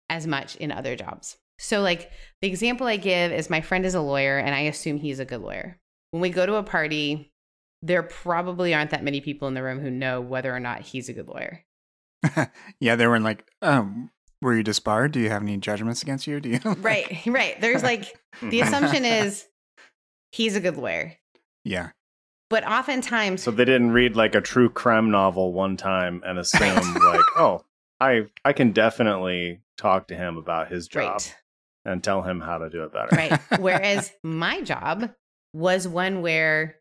as 0.09 0.25
much 0.25 0.55
in 0.55 0.71
other 0.71 0.95
jobs. 0.95 1.37
So, 1.59 1.81
like 1.81 2.11
the 2.41 2.47
example 2.47 2.87
I 2.87 2.97
give 2.97 3.31
is 3.31 3.49
my 3.49 3.61
friend 3.61 3.85
is 3.85 3.93
a 3.93 4.01
lawyer, 4.01 4.37
and 4.37 4.55
I 4.55 4.61
assume 4.61 4.97
he's 4.97 5.19
a 5.19 5.25
good 5.25 5.41
lawyer. 5.41 5.77
When 6.11 6.21
we 6.21 6.29
go 6.29 6.45
to 6.45 6.55
a 6.55 6.63
party, 6.63 7.31
there 7.81 8.03
probably 8.03 8.73
aren't 8.73 8.91
that 8.91 9.03
many 9.03 9.21
people 9.21 9.47
in 9.47 9.53
the 9.53 9.63
room 9.63 9.79
who 9.79 9.91
know 9.91 10.21
whether 10.21 10.53
or 10.53 10.59
not 10.59 10.81
he's 10.81 11.09
a 11.09 11.13
good 11.13 11.27
lawyer. 11.27 11.63
yeah, 12.79 12.95
they 12.95 13.07
were 13.07 13.19
like, 13.19 13.45
um, 13.61 14.09
were 14.41 14.55
you 14.55 14.63
disbarred? 14.63 15.11
Do 15.11 15.19
you 15.19 15.29
have 15.29 15.41
any 15.41 15.57
judgments 15.57 16.01
against 16.01 16.27
you? 16.27 16.39
Do 16.39 16.49
you? 16.49 16.59
right, 16.79 17.21
right. 17.25 17.59
There's 17.59 17.83
like 17.83 18.17
the 18.41 18.61
assumption 18.61 19.05
is 19.05 19.45
he's 20.31 20.55
a 20.55 20.61
good 20.61 20.77
lawyer. 20.77 21.13
Yeah. 21.63 21.89
But 22.49 22.67
oftentimes, 22.67 23.43
so 23.43 23.51
they 23.51 23.65
didn't 23.65 23.91
read 23.91 24.15
like 24.15 24.33
a 24.33 24.41
true 24.41 24.69
crime 24.69 25.11
novel 25.11 25.53
one 25.53 25.77
time 25.77 26.23
and 26.25 26.39
assume 26.39 26.93
like, 27.03 27.25
oh, 27.37 27.63
I 27.99 28.25
I 28.43 28.53
can 28.53 28.71
definitely 28.71 29.61
talk 29.77 30.07
to 30.07 30.15
him 30.15 30.37
about 30.37 30.71
his 30.71 30.87
job 30.87 31.13
right. 31.13 31.35
and 31.85 32.03
tell 32.03 32.23
him 32.23 32.41
how 32.41 32.57
to 32.57 32.69
do 32.69 32.83
it 32.83 32.93
better. 32.93 33.15
Right. 33.15 33.39
Whereas 33.59 34.11
my 34.23 34.61
job 34.61 35.11
was 35.53 35.87
one 35.87 36.21
where 36.21 36.77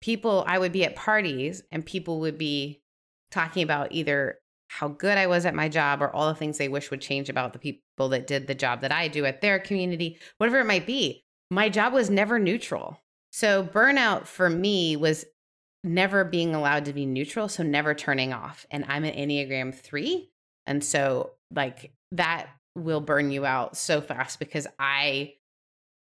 people 0.00 0.44
I 0.46 0.58
would 0.58 0.72
be 0.72 0.84
at 0.84 0.96
parties 0.96 1.62
and 1.70 1.84
people 1.84 2.20
would 2.20 2.38
be 2.38 2.82
talking 3.30 3.62
about 3.62 3.92
either 3.92 4.38
how 4.68 4.88
good 4.88 5.16
I 5.16 5.26
was 5.26 5.46
at 5.46 5.54
my 5.54 5.68
job 5.68 6.02
or 6.02 6.14
all 6.14 6.28
the 6.28 6.34
things 6.34 6.58
they 6.58 6.68
wish 6.68 6.90
would 6.90 7.00
change 7.00 7.28
about 7.28 7.52
the 7.52 7.58
people 7.58 8.08
that 8.10 8.26
did 8.26 8.46
the 8.46 8.54
job 8.54 8.82
that 8.82 8.92
I 8.92 9.08
do 9.08 9.24
at 9.24 9.40
their 9.40 9.58
community, 9.58 10.18
whatever 10.36 10.60
it 10.60 10.66
might 10.66 10.86
be. 10.86 11.24
My 11.50 11.68
job 11.68 11.94
was 11.94 12.10
never 12.10 12.38
neutral. 12.38 13.00
So 13.38 13.62
burnout 13.62 14.26
for 14.26 14.50
me 14.50 14.96
was 14.96 15.24
never 15.84 16.24
being 16.24 16.56
allowed 16.56 16.86
to 16.86 16.92
be 16.92 17.06
neutral, 17.06 17.48
so 17.48 17.62
never 17.62 17.94
turning 17.94 18.32
off. 18.32 18.66
And 18.68 18.84
I'm 18.88 19.04
an 19.04 19.14
Enneagram 19.14 19.72
3, 19.72 20.28
and 20.66 20.82
so 20.82 21.34
like 21.54 21.92
that 22.10 22.48
will 22.74 23.00
burn 23.00 23.30
you 23.30 23.46
out 23.46 23.76
so 23.76 24.00
fast 24.00 24.40
because 24.40 24.66
I 24.80 25.34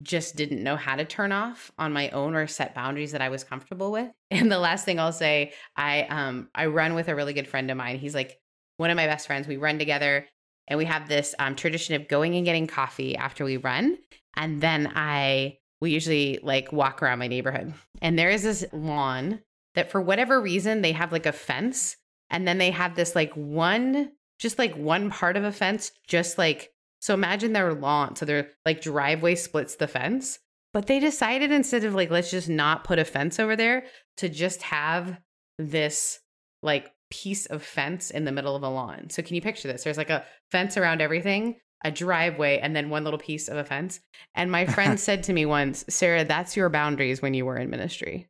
just 0.02 0.36
didn't 0.36 0.64
know 0.64 0.76
how 0.76 0.96
to 0.96 1.06
turn 1.06 1.32
off 1.32 1.72
on 1.78 1.94
my 1.94 2.10
own 2.10 2.34
or 2.34 2.48
set 2.48 2.74
boundaries 2.74 3.12
that 3.12 3.22
I 3.22 3.30
was 3.30 3.44
comfortable 3.44 3.92
with. 3.92 4.10
And 4.32 4.52
the 4.52 4.58
last 4.58 4.84
thing 4.84 5.00
I'll 5.00 5.14
say, 5.14 5.54
I 5.76 6.08
um 6.10 6.50
I 6.56 6.66
run 6.66 6.96
with 6.96 7.08
a 7.08 7.16
really 7.16 7.34
good 7.34 7.48
friend 7.48 7.70
of 7.70 7.78
mine. 7.78 8.00
He's 8.00 8.16
like 8.16 8.40
one 8.78 8.90
of 8.90 8.96
my 8.96 9.06
best 9.06 9.28
friends. 9.28 9.48
We 9.48 9.58
run 9.58 9.78
together 9.78 10.26
and 10.68 10.80
we 10.80 10.86
have 10.86 11.08
this 11.08 11.36
um, 11.38 11.56
tradition 11.56 11.94
of 11.94 12.08
going 12.08 12.36
and 12.36 12.46
getting 12.46 12.66
coffee 12.66 13.16
after 13.16 13.46
we 13.46 13.58
run. 13.58 14.00
And 14.36 14.60
then 14.60 14.92
I 14.96 15.60
we 15.82 15.92
usually 15.92 16.40
like 16.44 16.72
walk 16.72 17.02
around 17.02 17.20
my 17.20 17.28
neighborhood. 17.28 17.74
And 18.02 18.18
there 18.18 18.30
is 18.30 18.44
this 18.44 18.64
lawn 18.72 19.42
that 19.76 19.92
for 19.92 20.00
whatever 20.00 20.40
reason 20.40 20.82
they 20.82 20.92
have 20.92 21.12
like 21.12 21.26
a 21.26 21.32
fence. 21.32 21.98
And 22.30 22.48
then 22.48 22.60
they 22.60 22.72
have 22.72 22.96
this 22.96 23.16
like 23.16 23.34
one 23.34 24.12
just 24.40 24.58
like 24.58 24.76
one 24.76 25.10
part 25.10 25.38
of 25.38 25.44
a 25.44 25.52
fence 25.52 25.92
just 26.08 26.38
like 26.38 26.72
so 27.00 27.14
imagine 27.14 27.54
their 27.54 27.74
lawn 27.74 28.16
so 28.16 28.26
their 28.26 28.50
like 28.66 28.82
driveway 28.82 29.36
splits 29.36 29.76
the 29.76 29.88
fence. 29.88 30.40
But 30.74 30.88
they 30.88 31.00
decided 31.00 31.52
instead 31.52 31.84
of 31.84 31.96
like 31.96 32.12
let's 32.12 32.32
just 32.32 32.48
not 32.48 32.84
put 32.84 33.00
a 33.00 33.06
fence 33.06 33.40
over 33.40 33.56
there 33.56 33.86
to 34.18 34.30
just 34.30 34.62
have 34.62 35.20
this 35.58 36.20
like 36.64 36.92
piece 37.10 37.46
of 37.48 37.62
fence 37.62 38.10
in 38.10 38.24
the 38.24 38.32
middle 38.32 38.56
of 38.56 38.64
a 38.64 38.70
lawn. 38.70 39.10
So 39.10 39.22
can 39.22 39.36
you 39.36 39.42
picture 39.42 39.68
this? 39.68 39.84
There's 39.84 39.98
like 39.98 40.10
a 40.10 40.24
fence 40.50 40.78
around 40.78 41.02
everything 41.02 41.58
a 41.84 41.92
driveway 41.92 42.60
and 42.60 42.76
then 42.76 42.90
one 42.90 43.04
little 43.04 43.20
piece 43.20 43.48
of 43.48 43.58
a 43.58 43.64
fence. 43.64 44.00
And 44.36 44.52
my 44.52 44.66
friend 44.66 45.00
said 45.00 45.24
to 45.24 45.34
me 45.34 45.46
once, 45.46 45.86
Sarah, 45.90 46.24
that's 46.24 46.56
your 46.56 46.70
boundaries 46.70 47.22
when 47.22 47.34
you 47.34 47.46
were 47.46 47.58
in 47.58 47.70
ministry. 47.70 48.28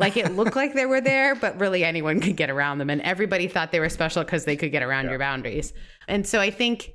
Like 0.00 0.16
it 0.16 0.32
looked 0.32 0.56
like 0.56 0.74
they 0.74 0.86
were 0.86 1.00
there, 1.02 1.34
but 1.34 1.58
really 1.60 1.84
anyone 1.84 2.20
could 2.20 2.36
get 2.36 2.50
around 2.50 2.78
them. 2.78 2.90
And 2.90 3.00
everybody 3.02 3.48
thought 3.48 3.72
they 3.72 3.80
were 3.80 3.88
special 3.88 4.24
because 4.24 4.44
they 4.44 4.56
could 4.56 4.72
get 4.72 4.82
around 4.82 5.04
yeah. 5.04 5.10
your 5.10 5.18
boundaries. 5.18 5.72
And 6.08 6.26
so 6.26 6.40
I 6.40 6.50
think, 6.50 6.94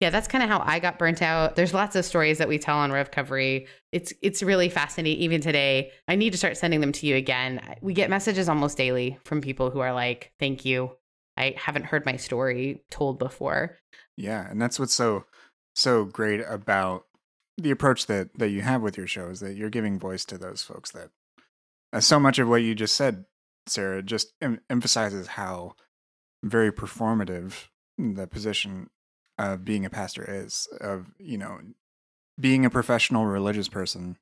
yeah, 0.00 0.10
that's 0.10 0.28
kind 0.28 0.44
of 0.44 0.50
how 0.50 0.62
I 0.64 0.78
got 0.78 0.98
burnt 0.98 1.22
out. 1.22 1.56
There's 1.56 1.72
lots 1.72 1.96
of 1.96 2.04
stories 2.04 2.38
that 2.38 2.48
we 2.48 2.58
tell 2.58 2.76
on 2.76 2.90
Revcovery. 2.90 3.66
It's 3.92 4.12
it's 4.20 4.42
really 4.42 4.68
fascinating. 4.68 5.22
Even 5.22 5.40
today, 5.40 5.92
I 6.08 6.16
need 6.16 6.30
to 6.30 6.38
start 6.38 6.56
sending 6.56 6.80
them 6.80 6.92
to 6.92 7.06
you 7.06 7.16
again. 7.16 7.60
We 7.80 7.94
get 7.94 8.10
messages 8.10 8.48
almost 8.48 8.76
daily 8.76 9.18
from 9.24 9.40
people 9.40 9.70
who 9.70 9.78
are 9.78 9.94
like, 9.94 10.32
"Thank 10.38 10.64
you. 10.64 10.96
I 11.36 11.54
haven't 11.56 11.86
heard 11.86 12.06
my 12.06 12.16
story 12.16 12.84
told 12.90 13.18
before." 13.18 13.78
Yeah, 14.16 14.48
and 14.48 14.60
that's 14.60 14.78
what's 14.78 14.94
so 14.94 15.24
so 15.74 16.04
great 16.04 16.40
about 16.40 17.06
the 17.56 17.70
approach 17.70 18.06
that 18.06 18.38
that 18.38 18.50
you 18.50 18.62
have 18.62 18.82
with 18.82 18.96
your 18.96 19.06
show 19.06 19.28
is 19.28 19.40
that 19.40 19.56
you're 19.56 19.70
giving 19.70 19.98
voice 19.98 20.24
to 20.26 20.38
those 20.38 20.62
folks 20.62 20.90
that 20.92 21.10
uh, 21.92 22.00
so 22.00 22.18
much 22.18 22.38
of 22.38 22.48
what 22.48 22.62
you 22.62 22.74
just 22.74 22.96
said, 22.96 23.24
Sarah, 23.66 24.02
just 24.02 24.32
em- 24.42 24.60
emphasizes 24.68 25.28
how 25.28 25.74
very 26.42 26.72
performative 26.72 27.68
the 27.96 28.26
position 28.26 28.90
of 29.38 29.64
being 29.64 29.84
a 29.84 29.90
pastor 29.90 30.24
is 30.28 30.68
of 30.80 31.06
you 31.18 31.38
know 31.38 31.58
being 32.38 32.64
a 32.64 32.70
professional 32.70 33.26
religious 33.26 33.68
person 33.68 34.16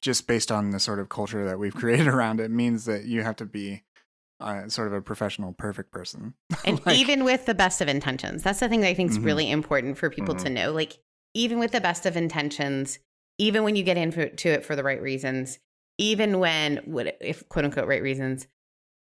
just 0.00 0.26
based 0.26 0.50
on 0.50 0.70
the 0.70 0.80
sort 0.80 0.98
of 0.98 1.08
culture 1.08 1.44
that 1.44 1.58
we've 1.58 1.74
created 1.82 2.06
around 2.06 2.40
it 2.40 2.50
means 2.50 2.84
that 2.84 3.04
you 3.04 3.22
have 3.22 3.36
to 3.36 3.44
be 3.44 3.82
uh, 4.40 4.68
sort 4.68 4.88
of 4.88 4.94
a 4.94 5.02
professional, 5.02 5.52
perfect 5.52 5.90
person. 5.90 6.34
and 6.64 6.84
like, 6.86 6.98
even 6.98 7.24
with 7.24 7.46
the 7.46 7.54
best 7.54 7.80
of 7.80 7.88
intentions, 7.88 8.42
that's 8.42 8.60
the 8.60 8.68
thing 8.68 8.80
that 8.80 8.88
I 8.88 8.94
think 8.94 9.10
is 9.10 9.18
mm-hmm. 9.18 9.26
really 9.26 9.50
important 9.50 9.98
for 9.98 10.10
people 10.10 10.34
mm-hmm. 10.34 10.44
to 10.44 10.50
know. 10.50 10.72
Like, 10.72 10.98
even 11.34 11.58
with 11.58 11.72
the 11.72 11.80
best 11.80 12.06
of 12.06 12.16
intentions, 12.16 12.98
even 13.38 13.62
when 13.62 13.76
you 13.76 13.82
get 13.82 13.96
into 13.96 14.48
it 14.48 14.64
for 14.64 14.76
the 14.76 14.84
right 14.84 15.00
reasons, 15.00 15.58
even 15.98 16.38
when, 16.38 16.80
if 17.20 17.48
quote 17.48 17.64
unquote 17.64 17.88
right 17.88 18.02
reasons, 18.02 18.46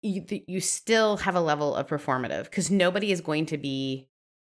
you, 0.02 0.24
you 0.48 0.62
still 0.62 1.18
have 1.18 1.36
a 1.36 1.42
level 1.42 1.76
of 1.76 1.88
performative 1.88 2.46
because 2.46 2.72
nobody 2.72 3.12
is 3.12 3.22
going 3.22 3.46
to 3.48 3.58
be 3.58 4.08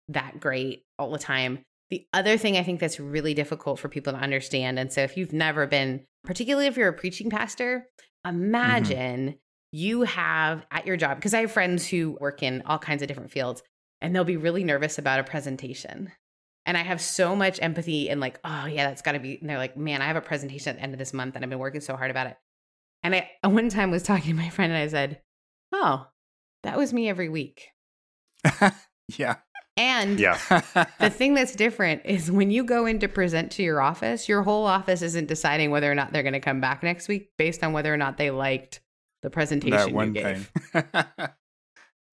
that 0.08 0.40
great 0.40 0.84
all 0.98 1.10
the 1.10 1.18
time. 1.18 1.60
The 1.90 2.06
other 2.12 2.36
thing 2.36 2.56
I 2.56 2.62
think 2.62 2.80
that's 2.80 3.00
really 3.00 3.32
difficult 3.32 3.78
for 3.78 3.88
people 3.88 4.12
to 4.12 4.18
understand, 4.18 4.78
and 4.78 4.92
so 4.92 5.00
if 5.00 5.16
you've 5.16 5.32
never 5.32 5.66
been, 5.66 6.04
particularly 6.22 6.66
if 6.66 6.76
you're 6.76 6.88
a 6.88 6.92
preaching 6.92 7.30
pastor, 7.30 7.86
mm-hmm. 8.26 8.36
imagine 8.36 9.20
mm-hmm 9.20 9.36
you 9.72 10.02
have 10.02 10.66
at 10.70 10.86
your 10.86 10.96
job, 10.96 11.16
because 11.16 11.34
I 11.34 11.40
have 11.40 11.52
friends 11.52 11.86
who 11.86 12.16
work 12.20 12.42
in 12.42 12.62
all 12.66 12.78
kinds 12.78 13.02
of 13.02 13.08
different 13.08 13.30
fields 13.30 13.62
and 14.00 14.14
they'll 14.14 14.24
be 14.24 14.36
really 14.36 14.64
nervous 14.64 14.98
about 14.98 15.20
a 15.20 15.24
presentation. 15.24 16.12
And 16.66 16.76
I 16.76 16.82
have 16.82 17.00
so 17.00 17.34
much 17.34 17.60
empathy 17.62 18.10
and 18.10 18.20
like, 18.20 18.38
oh 18.44 18.66
yeah, 18.66 18.88
that's 18.88 19.02
gotta 19.02 19.18
be. 19.18 19.38
And 19.40 19.48
they're 19.48 19.58
like, 19.58 19.76
man, 19.76 20.02
I 20.02 20.06
have 20.06 20.16
a 20.16 20.20
presentation 20.20 20.70
at 20.70 20.76
the 20.76 20.82
end 20.82 20.92
of 20.92 20.98
this 20.98 21.14
month 21.14 21.34
and 21.34 21.44
I've 21.44 21.50
been 21.50 21.58
working 21.58 21.80
so 21.80 21.96
hard 21.96 22.10
about 22.10 22.28
it. 22.28 22.36
And 23.02 23.14
I 23.14 23.30
one 23.48 23.68
time 23.68 23.90
was 23.90 24.02
talking 24.02 24.36
to 24.36 24.42
my 24.42 24.50
friend 24.50 24.72
and 24.72 24.82
I 24.82 24.88
said, 24.88 25.20
oh, 25.72 26.06
that 26.62 26.76
was 26.76 26.92
me 26.92 27.08
every 27.08 27.28
week. 27.28 27.68
yeah. 29.16 29.36
And 29.76 30.18
yeah. 30.18 30.38
the 30.98 31.10
thing 31.10 31.34
that's 31.34 31.54
different 31.54 32.02
is 32.04 32.32
when 32.32 32.50
you 32.50 32.64
go 32.64 32.84
in 32.84 32.98
to 32.98 33.08
present 33.08 33.52
to 33.52 33.62
your 33.62 33.80
office, 33.80 34.28
your 34.28 34.42
whole 34.42 34.66
office 34.66 35.02
isn't 35.02 35.28
deciding 35.28 35.70
whether 35.70 35.90
or 35.90 35.94
not 35.94 36.12
they're 36.12 36.24
going 36.24 36.32
to 36.32 36.40
come 36.40 36.60
back 36.60 36.82
next 36.82 37.06
week 37.06 37.30
based 37.38 37.62
on 37.62 37.72
whether 37.72 37.94
or 37.94 37.96
not 37.96 38.16
they 38.16 38.30
liked 38.32 38.80
the 39.22 39.30
presentation 39.30 39.76
that 39.76 39.92
one 39.92 40.14
you 40.14 40.22
gave. 40.22 40.50
Thing. 40.72 40.84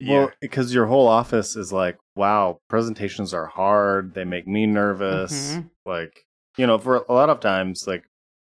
yeah. 0.00 0.10
Well, 0.10 0.30
because 0.40 0.74
your 0.74 0.86
whole 0.86 1.08
office 1.08 1.56
is 1.56 1.72
like, 1.72 1.98
wow, 2.14 2.60
presentations 2.68 3.32
are 3.32 3.46
hard. 3.46 4.14
They 4.14 4.24
make 4.24 4.46
me 4.46 4.66
nervous. 4.66 5.52
Mm-hmm. 5.52 5.66
Like, 5.88 6.26
you 6.56 6.66
know, 6.66 6.78
for 6.78 7.04
a 7.08 7.12
lot 7.12 7.30
of 7.30 7.40
times, 7.40 7.84
like, 7.86 8.04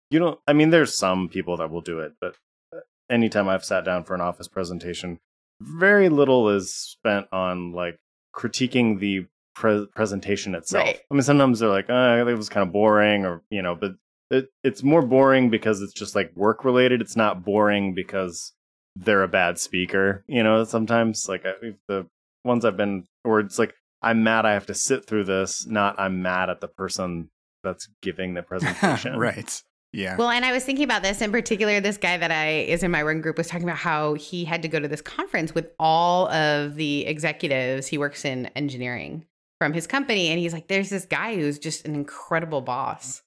you 0.09 0.19
know, 0.19 0.39
I 0.47 0.53
mean, 0.53 0.69
there's 0.69 0.97
some 0.97 1.29
people 1.29 1.57
that 1.57 1.71
will 1.71 1.81
do 1.81 1.99
it, 1.99 2.13
but 2.19 2.35
uh, 2.75 2.79
anytime 3.09 3.47
I've 3.47 3.65
sat 3.65 3.85
down 3.85 4.03
for 4.03 4.13
an 4.13 4.21
office 4.21 4.47
presentation, 4.47 5.19
very 5.61 6.09
little 6.09 6.49
is 6.49 6.73
spent 6.73 7.27
on 7.31 7.71
like 7.71 7.97
critiquing 8.35 8.99
the 8.99 9.27
pre- 9.55 9.87
presentation 9.95 10.55
itself. 10.55 10.85
Right. 10.85 10.99
I 11.09 11.13
mean, 11.13 11.23
sometimes 11.23 11.59
they're 11.59 11.69
like, 11.69 11.89
oh, 11.89 12.27
it 12.27 12.33
was 12.33 12.49
kind 12.49 12.67
of 12.67 12.73
boring, 12.73 13.25
or 13.25 13.41
you 13.49 13.61
know, 13.61 13.75
but 13.75 13.91
it, 14.31 14.49
it's 14.63 14.81
more 14.81 15.01
boring 15.01 15.49
because 15.49 15.81
it's 15.81 15.93
just 15.93 16.15
like 16.15 16.31
work 16.35 16.63
related. 16.63 17.01
It's 17.01 17.15
not 17.15 17.43
boring 17.43 17.93
because 17.93 18.53
they're 18.95 19.23
a 19.23 19.27
bad 19.27 19.59
speaker. 19.59 20.23
You 20.27 20.41
know, 20.41 20.63
sometimes 20.63 21.27
like 21.27 21.45
I, 21.45 21.73
the 21.87 22.07
ones 22.43 22.65
I've 22.65 22.77
been, 22.77 23.05
or 23.23 23.41
it's 23.41 23.59
like 23.59 23.73
I'm 24.01 24.23
mad 24.23 24.45
I 24.45 24.53
have 24.53 24.65
to 24.67 24.73
sit 24.73 25.05
through 25.05 25.25
this, 25.25 25.67
not 25.67 25.99
I'm 25.99 26.21
mad 26.21 26.49
at 26.49 26.61
the 26.61 26.69
person 26.69 27.29
that's 27.63 27.87
giving 28.01 28.33
the 28.33 28.41
presentation. 28.43 29.17
right. 29.17 29.61
Yeah. 29.93 30.15
Well, 30.15 30.29
and 30.29 30.45
I 30.45 30.53
was 30.53 30.63
thinking 30.63 30.85
about 30.85 31.03
this 31.03 31.21
in 31.21 31.33
particular. 31.33 31.81
This 31.81 31.97
guy 31.97 32.15
that 32.15 32.31
I 32.31 32.61
is 32.61 32.81
in 32.81 32.91
my 32.91 33.01
run 33.01 33.19
group 33.19 33.37
was 33.37 33.47
talking 33.47 33.67
about 33.67 33.77
how 33.77 34.13
he 34.13 34.45
had 34.45 34.61
to 34.61 34.69
go 34.69 34.79
to 34.79 34.87
this 34.87 35.01
conference 35.01 35.53
with 35.53 35.71
all 35.79 36.29
of 36.29 36.75
the 36.75 37.05
executives. 37.05 37.87
He 37.87 37.97
works 37.97 38.23
in 38.23 38.45
engineering 38.55 39.25
from 39.59 39.73
his 39.73 39.87
company, 39.87 40.29
and 40.29 40.39
he's 40.39 40.53
like, 40.53 40.69
"There's 40.69 40.89
this 40.89 41.05
guy 41.05 41.35
who's 41.35 41.59
just 41.59 41.85
an 41.85 41.93
incredible 41.93 42.61
boss. 42.61 43.21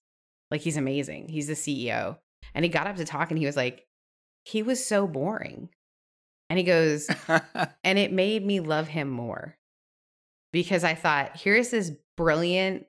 Like 0.55 0.63
he's 0.63 0.77
amazing. 0.77 1.29
He's 1.29 1.49
the 1.49 1.55
CEO." 1.55 2.19
And 2.55 2.65
he 2.65 2.69
got 2.69 2.87
up 2.87 2.97
to 2.97 3.05
talk, 3.05 3.31
and 3.31 3.39
he 3.39 3.47
was 3.47 3.57
like, 3.57 3.85
"He 4.45 4.63
was 4.63 4.87
so 4.87 5.07
boring." 5.07 5.71
And 6.51 6.59
he 6.59 6.65
goes, 6.65 7.09
and 7.85 7.99
it 7.99 8.13
made 8.13 8.45
me 8.45 8.61
love 8.61 8.89
him 8.89 9.09
more 9.09 9.57
because 10.53 10.85
I 10.85 10.95
thought, 10.95 11.37
here's 11.37 11.71
this 11.71 11.91
brilliant, 12.17 12.87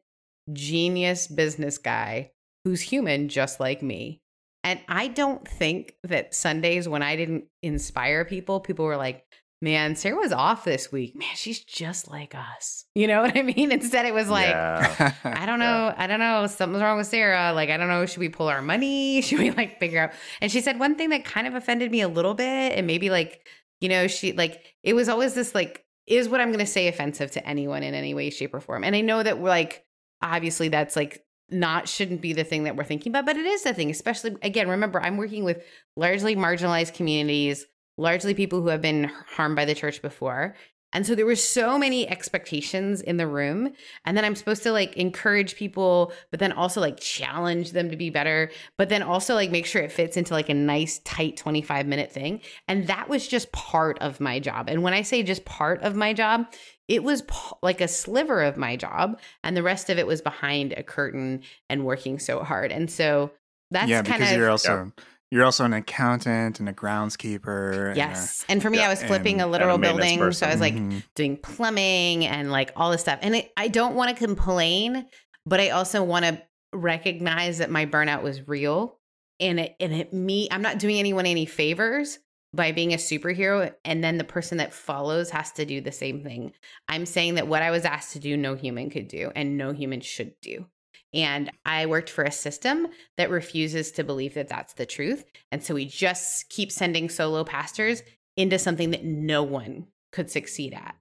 genius 0.53 1.27
business 1.27 1.77
guy 1.77 2.31
who's 2.63 2.81
human 2.81 3.29
just 3.29 3.60
like 3.60 3.81
me. 3.81 4.22
And 4.63 4.79
I 4.88 5.07
don't 5.07 5.48
think 5.48 5.95
that 6.03 6.34
Sundays 6.34 6.88
when 6.89 7.03
I 7.03 7.15
didn't 7.15 7.45
inspire 7.62 8.25
people, 8.25 8.60
people 8.60 8.86
were 8.86 8.98
like, 8.98 9.24
man, 9.62 9.95
Sarah 9.95 10.17
was 10.17 10.31
off 10.31 10.65
this 10.65 10.91
week. 10.91 11.15
Man, 11.15 11.35
she's 11.35 11.63
just 11.63 12.09
like 12.09 12.35
us. 12.35 12.85
You 12.93 13.07
know 13.07 13.21
what 13.24 13.38
I 13.38 13.41
mean? 13.41 13.71
Instead, 13.71 14.05
it 14.05 14.13
was 14.13 14.29
like, 14.29 14.50
yeah. 14.50 15.13
I 15.24 15.45
don't 15.45 15.59
know. 15.59 15.88
Yeah. 15.88 15.95
I 15.97 16.07
don't 16.07 16.19
know. 16.19 16.47
Something's 16.47 16.81
wrong 16.81 16.97
with 16.97 17.07
Sarah. 17.07 17.53
Like, 17.53 17.69
I 17.69 17.77
don't 17.77 17.88
know. 17.88 18.05
Should 18.05 18.19
we 18.19 18.29
pull 18.29 18.47
our 18.47 18.62
money? 18.62 19.21
Should 19.24 19.39
we 19.39 19.51
like 19.51 19.79
figure 19.79 20.01
out? 20.01 20.12
And 20.41 20.51
she 20.51 20.62
said 20.62 20.79
one 20.79 20.95
thing 20.95 21.09
that 21.09 21.25
kind 21.25 21.47
of 21.47 21.55
offended 21.55 21.91
me 21.91 22.01
a 22.01 22.07
little 22.07 22.33
bit. 22.33 22.74
And 22.77 22.88
maybe 22.88 23.09
like, 23.09 23.45
you 23.81 23.89
know, 23.89 24.07
she 24.07 24.33
like, 24.33 24.62
it 24.83 24.93
was 24.93 25.09
always 25.09 25.33
this 25.33 25.55
like, 25.55 25.83
is 26.07 26.29
what 26.29 26.39
I'm 26.39 26.50
going 26.50 26.59
to 26.59 26.67
say 26.67 26.88
offensive 26.88 27.31
to 27.31 27.47
anyone 27.47 27.81
in 27.81 27.95
any 27.95 28.13
way, 28.13 28.29
shape, 28.29 28.53
or 28.53 28.59
form. 28.59 28.83
And 28.83 28.95
I 28.95 29.01
know 29.01 29.24
that 29.24 29.39
we're 29.39 29.50
like, 29.50 29.83
obviously 30.21 30.69
that's 30.69 30.95
like 30.95 31.24
not 31.50 31.88
shouldn't 31.88 32.21
be 32.21 32.33
the 32.33 32.43
thing 32.43 32.63
that 32.63 32.75
we're 32.75 32.83
thinking 32.83 33.12
about, 33.12 33.25
but 33.25 33.38
it 33.38 33.45
is 33.45 33.63
the 33.63 33.74
thing, 33.74 33.91
especially 33.91 34.35
again, 34.41 34.67
remember, 34.69 35.01
I'm 35.01 35.17
working 35.17 35.43
with 35.43 35.63
largely 35.95 36.35
marginalized 36.35 36.93
communities, 36.93 37.65
largely 37.97 38.33
people 38.33 38.61
who 38.61 38.67
have 38.67 38.81
been 38.81 39.05
harmed 39.35 39.55
by 39.55 39.65
the 39.65 39.75
church 39.75 40.01
before. 40.01 40.55
And 40.95 41.05
so 41.05 41.13
there 41.13 41.25
were 41.25 41.35
so 41.35 41.77
many 41.77 42.07
expectations 42.07 43.01
in 43.01 43.17
the 43.17 43.27
room. 43.27 43.73
And 44.05 44.15
then 44.15 44.23
I'm 44.23 44.33
supposed 44.33 44.63
to 44.63 44.71
like 44.71 44.95
encourage 44.95 45.57
people, 45.57 46.13
but 46.31 46.39
then 46.39 46.53
also 46.53 46.79
like 46.79 47.01
challenge 47.01 47.73
them 47.73 47.89
to 47.89 47.97
be 47.97 48.09
better, 48.09 48.49
but 48.77 48.87
then 48.87 49.03
also 49.03 49.35
like 49.35 49.51
make 49.51 49.65
sure 49.65 49.81
it 49.81 49.91
fits 49.91 50.15
into 50.15 50.33
like 50.33 50.47
a 50.47 50.53
nice, 50.53 50.99
tight 50.99 51.35
25 51.35 51.85
minute 51.85 52.13
thing. 52.13 52.39
And 52.69 52.87
that 52.87 53.09
was 53.09 53.27
just 53.27 53.51
part 53.51 53.99
of 53.99 54.21
my 54.21 54.39
job. 54.39 54.69
And 54.69 54.83
when 54.83 54.93
I 54.93 55.01
say 55.01 55.21
just 55.21 55.43
part 55.43 55.81
of 55.81 55.97
my 55.97 56.13
job, 56.13 56.45
it 56.87 57.03
was 57.03 57.23
like 57.61 57.81
a 57.81 57.89
sliver 57.89 58.41
of 58.41 58.55
my 58.55 58.77
job. 58.77 59.19
And 59.43 59.57
the 59.57 59.63
rest 59.63 59.89
of 59.89 59.97
it 59.97 60.07
was 60.07 60.21
behind 60.21 60.73
a 60.77 60.83
curtain 60.83 61.41
and 61.69 61.83
working 61.83 62.19
so 62.19 62.41
hard. 62.41 62.71
And 62.71 62.89
so 62.89 63.31
that's 63.69 63.89
yeah, 63.89 64.01
kind 64.01 64.19
because 64.19 64.31
of. 64.31 64.37
You're 64.37 64.49
also. 64.49 64.93
Yeah 64.95 65.03
you're 65.36 65.44
also 65.44 65.65
an 65.65 65.74
accountant 65.74 66.62
and 66.62 66.70
a 66.70 66.74
groundskeeper. 66.74 67.94
Yes. 67.94 68.46
And, 68.48 68.50
a, 68.50 68.51
and 68.54 68.62
for 68.62 68.70
me, 68.70 68.77
yeah, 68.77 68.86
I 68.86 68.89
was 68.89 69.04
flipping 69.04 69.42
a 69.42 69.48
literal 69.48 69.77
building. 69.77 70.18
Person. 70.18 70.39
So 70.39 70.48
I 70.48 70.51
was 70.51 70.62
like 70.62 70.75
mm-hmm. 70.75 71.00
doing 71.13 71.36
plumbing 71.36 72.25
and 72.25 72.54
like 72.54 72.72
all 72.77 72.89
this 72.89 73.01
stuff. 73.01 73.20
And 73.22 73.36
it, 73.36 73.51
I 73.58 73.68
don't 73.68 73.96
want 73.96 74.12
to 74.12 74.15
complain, 74.15 75.06
but 75.46 75.60
I 75.60 75.72
also 75.72 76.04
want 76.04 76.24
to 76.24 76.42
recognize 76.72 77.58
that 77.58 77.70
my 77.70 77.86
burnout 77.86 78.24
was 78.24 78.48
real. 78.48 78.98
And 79.42 79.60
it, 79.60 79.75
and 79.82 79.92
it, 79.92 80.13
me, 80.13 80.48
I'm 80.51 80.62
not 80.62 80.80
doing 80.80 81.00
anyone 81.00 81.25
any 81.25 81.46
favors 81.46 82.18
by 82.54 82.72
being 82.72 82.94
a 82.94 82.98
superhero. 82.98 83.74
And 83.84 84.01
then 84.01 84.17
the 84.17 84.24
person 84.24 84.60
that 84.60 84.74
follows 84.74 85.32
has 85.32 85.52
to 85.54 85.65
do 85.65 85.82
the 85.82 85.91
same 85.91 86.24
thing. 86.24 86.54
I'm 86.88 87.06
saying 87.06 87.36
that 87.36 87.50
what 87.50 87.62
I 87.62 87.71
was 87.71 87.84
asked 87.84 88.13
to 88.13 88.19
do, 88.19 88.38
no 88.38 88.56
human 88.56 88.89
could 88.89 89.10
do 89.10 89.34
and 89.36 89.58
no 89.58 89.74
human 89.74 90.00
should 90.00 90.39
do. 90.41 90.67
And 91.15 91.49
I 91.65 91.86
worked 91.86 92.10
for 92.10 92.25
a 92.25 92.32
system 92.32 92.88
that 93.17 93.30
refuses 93.30 93.91
to 93.93 94.04
believe 94.04 94.34
that 94.34 94.49
that's 94.49 94.73
the 94.73 94.86
truth. 94.86 95.23
And 95.51 95.63
so 95.63 95.73
we 95.73 95.86
just 95.86 96.49
keep 96.49 96.71
sending 96.71 97.10
solo 97.10 97.45
pastors 97.45 98.04
into 98.36 98.60
something 98.60 98.91
that 98.91 99.06
no 99.06 99.41
one 99.41 99.88
could 100.12 100.30
succeed 100.30 100.73
at. 100.73 100.95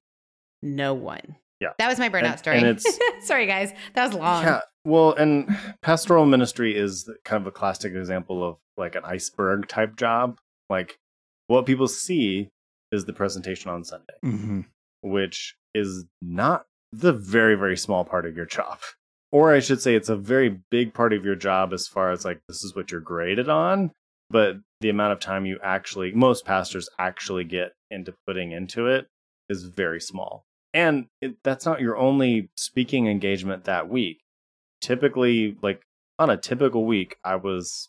No 0.63 0.95
one. 0.95 1.37
Yeah. 1.61 1.71
That 1.79 1.89
was 1.89 1.99
my 1.99 2.09
burnout 2.09 2.31
and, 2.31 2.39
story. 2.39 2.59
And 2.61 2.81
Sorry, 3.23 3.47
guys. 3.47 3.73
That 3.95 4.07
was 4.07 4.15
long. 4.15 4.45
Yeah. 4.45 4.61
Well, 4.85 5.15
and 5.15 5.49
pastoral 5.83 6.27
ministry 6.27 6.77
is 6.77 7.11
kind 7.25 7.41
of 7.41 7.47
a 7.49 7.53
classic 7.53 7.95
example 7.95 8.49
of 8.49 8.57
like 8.77 8.95
an 8.95 9.05
iceberg 9.05 9.67
type 9.67 9.97
job. 9.97 10.39
Like 10.71 10.99
what 11.49 11.67
people 11.67 11.89
see 11.89 12.51
is 12.93 13.05
the 13.05 13.13
presentation 13.13 13.71
on 13.71 13.83
Sunday, 13.83 14.15
mm-hmm. 14.25 14.61
which 15.03 15.57
is 15.75 16.05
not 16.23 16.67
the 16.93 17.13
very, 17.13 17.57
very 17.57 17.77
small 17.77 18.05
part 18.05 18.27
of 18.27 18.37
your 18.37 18.47
job 18.47 18.79
or 19.35 19.53
I 19.53 19.59
should 19.59 19.83
say, 19.83 19.97
it's 19.97 20.11
a 20.11 20.17
very 20.17 20.61
big 20.71 20.95
part 20.95 21.13
of 21.13 21.25
your 21.25 21.35
job 21.35 21.73
as 21.73 21.89
far 21.89 22.13
as 22.13 22.25
like 22.25 22.41
this 22.47 22.63
is 22.63 22.77
what 22.77 22.93
you're 22.93 23.01
graded 23.01 23.49
on. 23.49 23.91
But 24.31 24.59
the 24.81 24.91
amount 24.91 25.13
of 25.13 25.19
time 25.19 25.45
you 25.45 25.59
actually, 25.61 26.13
most 26.13 26.45
pastors 26.45 26.89
actually 27.01 27.43
get 27.43 27.73
into 27.91 28.15
putting 28.29 28.53
into 28.53 28.87
it 28.87 29.09
is 29.49 29.65
very 29.65 30.01
small. 30.01 30.45
And 30.73 31.07
it, 31.21 31.35
that's 31.43 31.67
not 31.67 31.81
your 31.81 31.97
only 31.97 32.49
speaking 32.57 33.09
engagement 33.09 33.65
that 33.65 33.89
week. 33.89 34.21
Typically, 34.81 35.57
like 35.63 35.83
on 36.17 36.31
a 36.31 36.37
typical 36.37 36.85
week, 36.85 37.17
I 37.25 37.35
was 37.35 37.89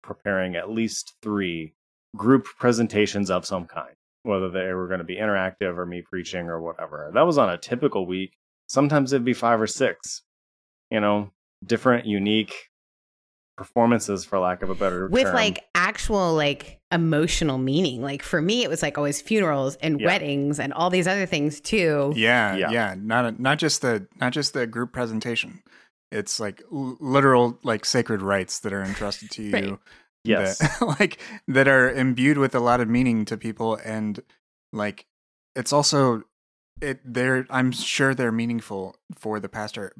preparing 0.00 0.54
at 0.54 0.70
least 0.70 1.14
three 1.22 1.74
group 2.14 2.46
presentations 2.56 3.32
of 3.32 3.44
some 3.44 3.66
kind, 3.66 3.96
whether 4.22 4.48
they 4.48 4.72
were 4.72 4.86
going 4.86 4.98
to 4.98 5.04
be 5.04 5.16
interactive 5.16 5.76
or 5.76 5.86
me 5.86 6.02
preaching 6.02 6.46
or 6.46 6.60
whatever. 6.60 7.10
That 7.12 7.26
was 7.26 7.36
on 7.36 7.50
a 7.50 7.58
typical 7.58 8.06
week. 8.06 8.34
Sometimes 8.68 9.12
it'd 9.12 9.24
be 9.24 9.34
five 9.34 9.60
or 9.60 9.66
six 9.66 10.22
you 10.90 11.00
know, 11.00 11.30
different, 11.64 12.06
unique 12.06 12.70
performances 13.56 14.24
for 14.24 14.38
lack 14.38 14.62
of 14.62 14.70
a 14.70 14.74
better 14.74 15.06
with 15.08 15.22
term. 15.22 15.34
like 15.34 15.64
actual 15.76 16.34
like 16.34 16.80
emotional 16.90 17.56
meaning 17.56 18.02
like 18.02 18.22
for 18.22 18.42
me 18.42 18.64
it 18.64 18.70
was 18.70 18.82
like 18.82 18.98
always 18.98 19.20
funerals 19.20 19.76
and 19.76 20.00
yeah. 20.00 20.06
weddings 20.06 20.58
and 20.58 20.72
all 20.72 20.90
these 20.90 21.06
other 21.06 21.24
things 21.24 21.60
too 21.60 22.12
yeah 22.16 22.56
yeah, 22.56 22.70
yeah. 22.70 22.94
not 22.98 23.24
a, 23.24 23.42
not 23.42 23.58
just 23.58 23.80
the 23.80 24.06
not 24.20 24.32
just 24.32 24.54
the 24.54 24.66
group 24.66 24.92
presentation 24.92 25.62
it's 26.10 26.40
like 26.40 26.62
l- 26.72 26.96
literal 26.98 27.58
like 27.62 27.84
sacred 27.84 28.20
rites 28.20 28.58
that 28.60 28.72
are 28.72 28.82
entrusted 28.82 29.30
to 29.30 29.42
you 29.44 29.52
right. 29.52 29.78
yes 30.24 30.58
that, 30.58 30.96
like 31.00 31.20
that 31.46 31.68
are 31.68 31.90
imbued 31.92 32.38
with 32.38 32.56
a 32.56 32.60
lot 32.60 32.80
of 32.80 32.88
meaning 32.88 33.24
to 33.24 33.36
people 33.36 33.78
and 33.84 34.20
like 34.72 35.06
it's 35.54 35.72
also 35.72 36.24
it 36.82 36.98
they're 37.04 37.46
i'm 37.50 37.70
sure 37.70 38.16
they're 38.16 38.32
meaningful 38.32 38.96
for 39.16 39.38
the 39.38 39.48
pastor 39.48 39.92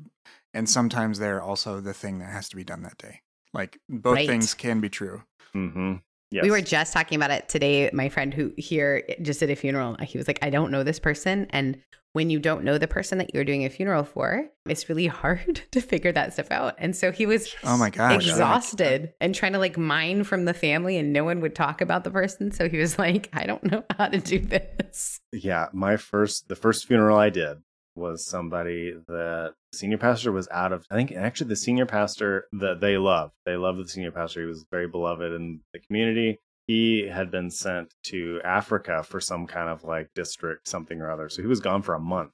and 0.55 0.69
sometimes 0.69 1.19
they're 1.19 1.43
also 1.43 1.81
the 1.81 1.93
thing 1.93 2.21
that 2.21 2.31
has 2.31 2.49
to 2.49 2.57
be 2.57 2.65
done 2.65 2.83
that 2.83 2.97
day. 2.99 3.21
Like 3.53 3.79
both 3.89 4.15
right. 4.15 4.29
things 4.29 4.55
can 4.55 4.81
be 4.81 4.89
true. 4.89 5.23
Mm-hmm. 5.55 5.95
Yes. 6.31 6.43
We 6.43 6.51
were 6.51 6.61
just 6.61 6.93
talking 6.93 7.17
about 7.17 7.31
it 7.31 7.49
today. 7.49 7.91
My 7.93 8.09
friend 8.09 8.35
who 8.35 8.53
here 8.57 9.05
just 9.23 9.41
did 9.41 9.51
a 9.51 9.57
funeral, 9.57 9.97
he 10.03 10.19
was 10.19 10.27
like, 10.27 10.41
I 10.43 10.51
don't 10.51 10.73
know 10.73 10.83
this 10.83 10.99
person. 10.99 11.47
And 11.51 11.79
when 12.13 12.31
you 12.31 12.39
don't 12.39 12.65
know 12.65 12.79
the 12.79 12.89
person 12.89 13.19
that 13.19 13.35
you're 13.35 13.45
doing 13.45 13.65
a 13.65 13.71
funeral 13.71 14.05
for, 14.05 14.47
it's 14.67 14.89
really 14.89 15.07
hard 15.09 15.63
to 15.73 15.81
figure 15.81 16.11
that 16.13 16.33
stuff 16.33 16.51
out. 16.51 16.75
And 16.79 16.97
so 16.97 17.13
he 17.13 17.27
was 17.27 17.55
oh 17.63 17.77
my 17.77 17.91
gosh, 17.91 18.27
exhausted 18.27 19.13
and 19.21 19.35
trying 19.35 19.53
to 19.53 19.59
like 19.59 19.77
mine 19.77 20.25
from 20.25 20.45
the 20.45 20.55
family 20.55 20.97
and 20.97 21.13
no 21.13 21.25
one 21.25 21.41
would 21.41 21.55
talk 21.55 21.81
about 21.81 22.03
the 22.03 22.11
person. 22.11 22.51
So 22.51 22.69
he 22.69 22.79
was 22.79 22.99
like, 22.99 23.29
I 23.33 23.47
don't 23.47 23.63
know 23.65 23.85
how 23.99 24.09
to 24.09 24.19
do 24.19 24.41
this. 24.41 25.21
Yeah. 25.33 25.67
My 25.73 25.97
first, 25.97 26.49
the 26.49 26.57
first 26.57 26.87
funeral 26.87 27.19
I 27.19 27.31
did, 27.31 27.59
was 27.97 28.27
somebody 28.27 28.93
that 29.09 29.55
senior 29.73 29.99
pastor 29.99 30.33
was 30.33 30.49
out 30.51 30.73
of 30.73 30.85
i 30.91 30.95
think 30.95 31.13
actually 31.13 31.49
the 31.49 31.57
senior 31.57 31.87
pastor 31.87 32.47
that 32.53 32.81
they 32.81 32.97
love 32.97 33.31
they 33.47 33.57
love 33.57 33.77
the 33.77 33.89
senior 33.89 34.11
pastor 34.11 34.41
he 34.41 34.47
was 34.47 34.67
very 34.71 34.89
beloved 34.89 35.33
in 35.33 35.61
the 35.73 35.79
community. 35.81 36.39
He 36.67 37.07
had 37.07 37.31
been 37.31 37.51
sent 37.51 37.93
to 38.05 38.41
africa 38.43 39.03
for 39.03 39.21
some 39.21 39.47
kind 39.47 39.69
of 39.69 39.85
like 39.85 40.09
district 40.15 40.67
something 40.67 41.01
or 41.01 41.11
other 41.11 41.29
so 41.29 41.43
he 41.43 41.49
was 41.49 41.61
gone 41.61 41.83
for 41.83 41.95
a 41.95 42.01
month. 42.01 42.31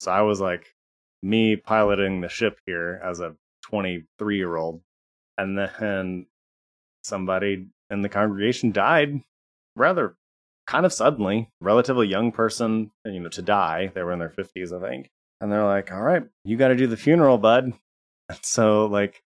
So 0.00 0.10
i 0.10 0.22
was 0.22 0.40
like 0.40 0.74
me 1.22 1.56
piloting 1.56 2.20
the 2.20 2.28
ship 2.28 2.58
here 2.66 3.00
as 3.04 3.20
a 3.20 3.36
23 3.62 4.36
year 4.36 4.56
old 4.56 4.82
and 5.38 5.56
then 5.56 6.26
somebody 7.02 7.66
in 7.90 8.02
the 8.02 8.08
congregation 8.08 8.72
died 8.72 9.20
rather 9.76 10.16
kind 10.66 10.86
of 10.86 10.92
suddenly, 10.92 11.50
relatively 11.60 12.06
young 12.06 12.32
person, 12.32 12.90
you 13.04 13.20
know, 13.20 13.28
to 13.30 13.42
die. 13.42 13.90
They 13.94 14.02
were 14.02 14.12
in 14.12 14.18
their 14.18 14.30
50s, 14.30 14.72
I 14.72 14.88
think. 14.88 15.10
And 15.40 15.50
they're 15.50 15.66
like, 15.66 15.90
all 15.90 16.02
right, 16.02 16.22
you 16.44 16.56
got 16.56 16.68
to 16.68 16.76
do 16.76 16.86
the 16.86 16.96
funeral, 16.96 17.38
bud. 17.38 17.72
And 18.28 18.38
so, 18.42 18.86
like, 18.86 19.22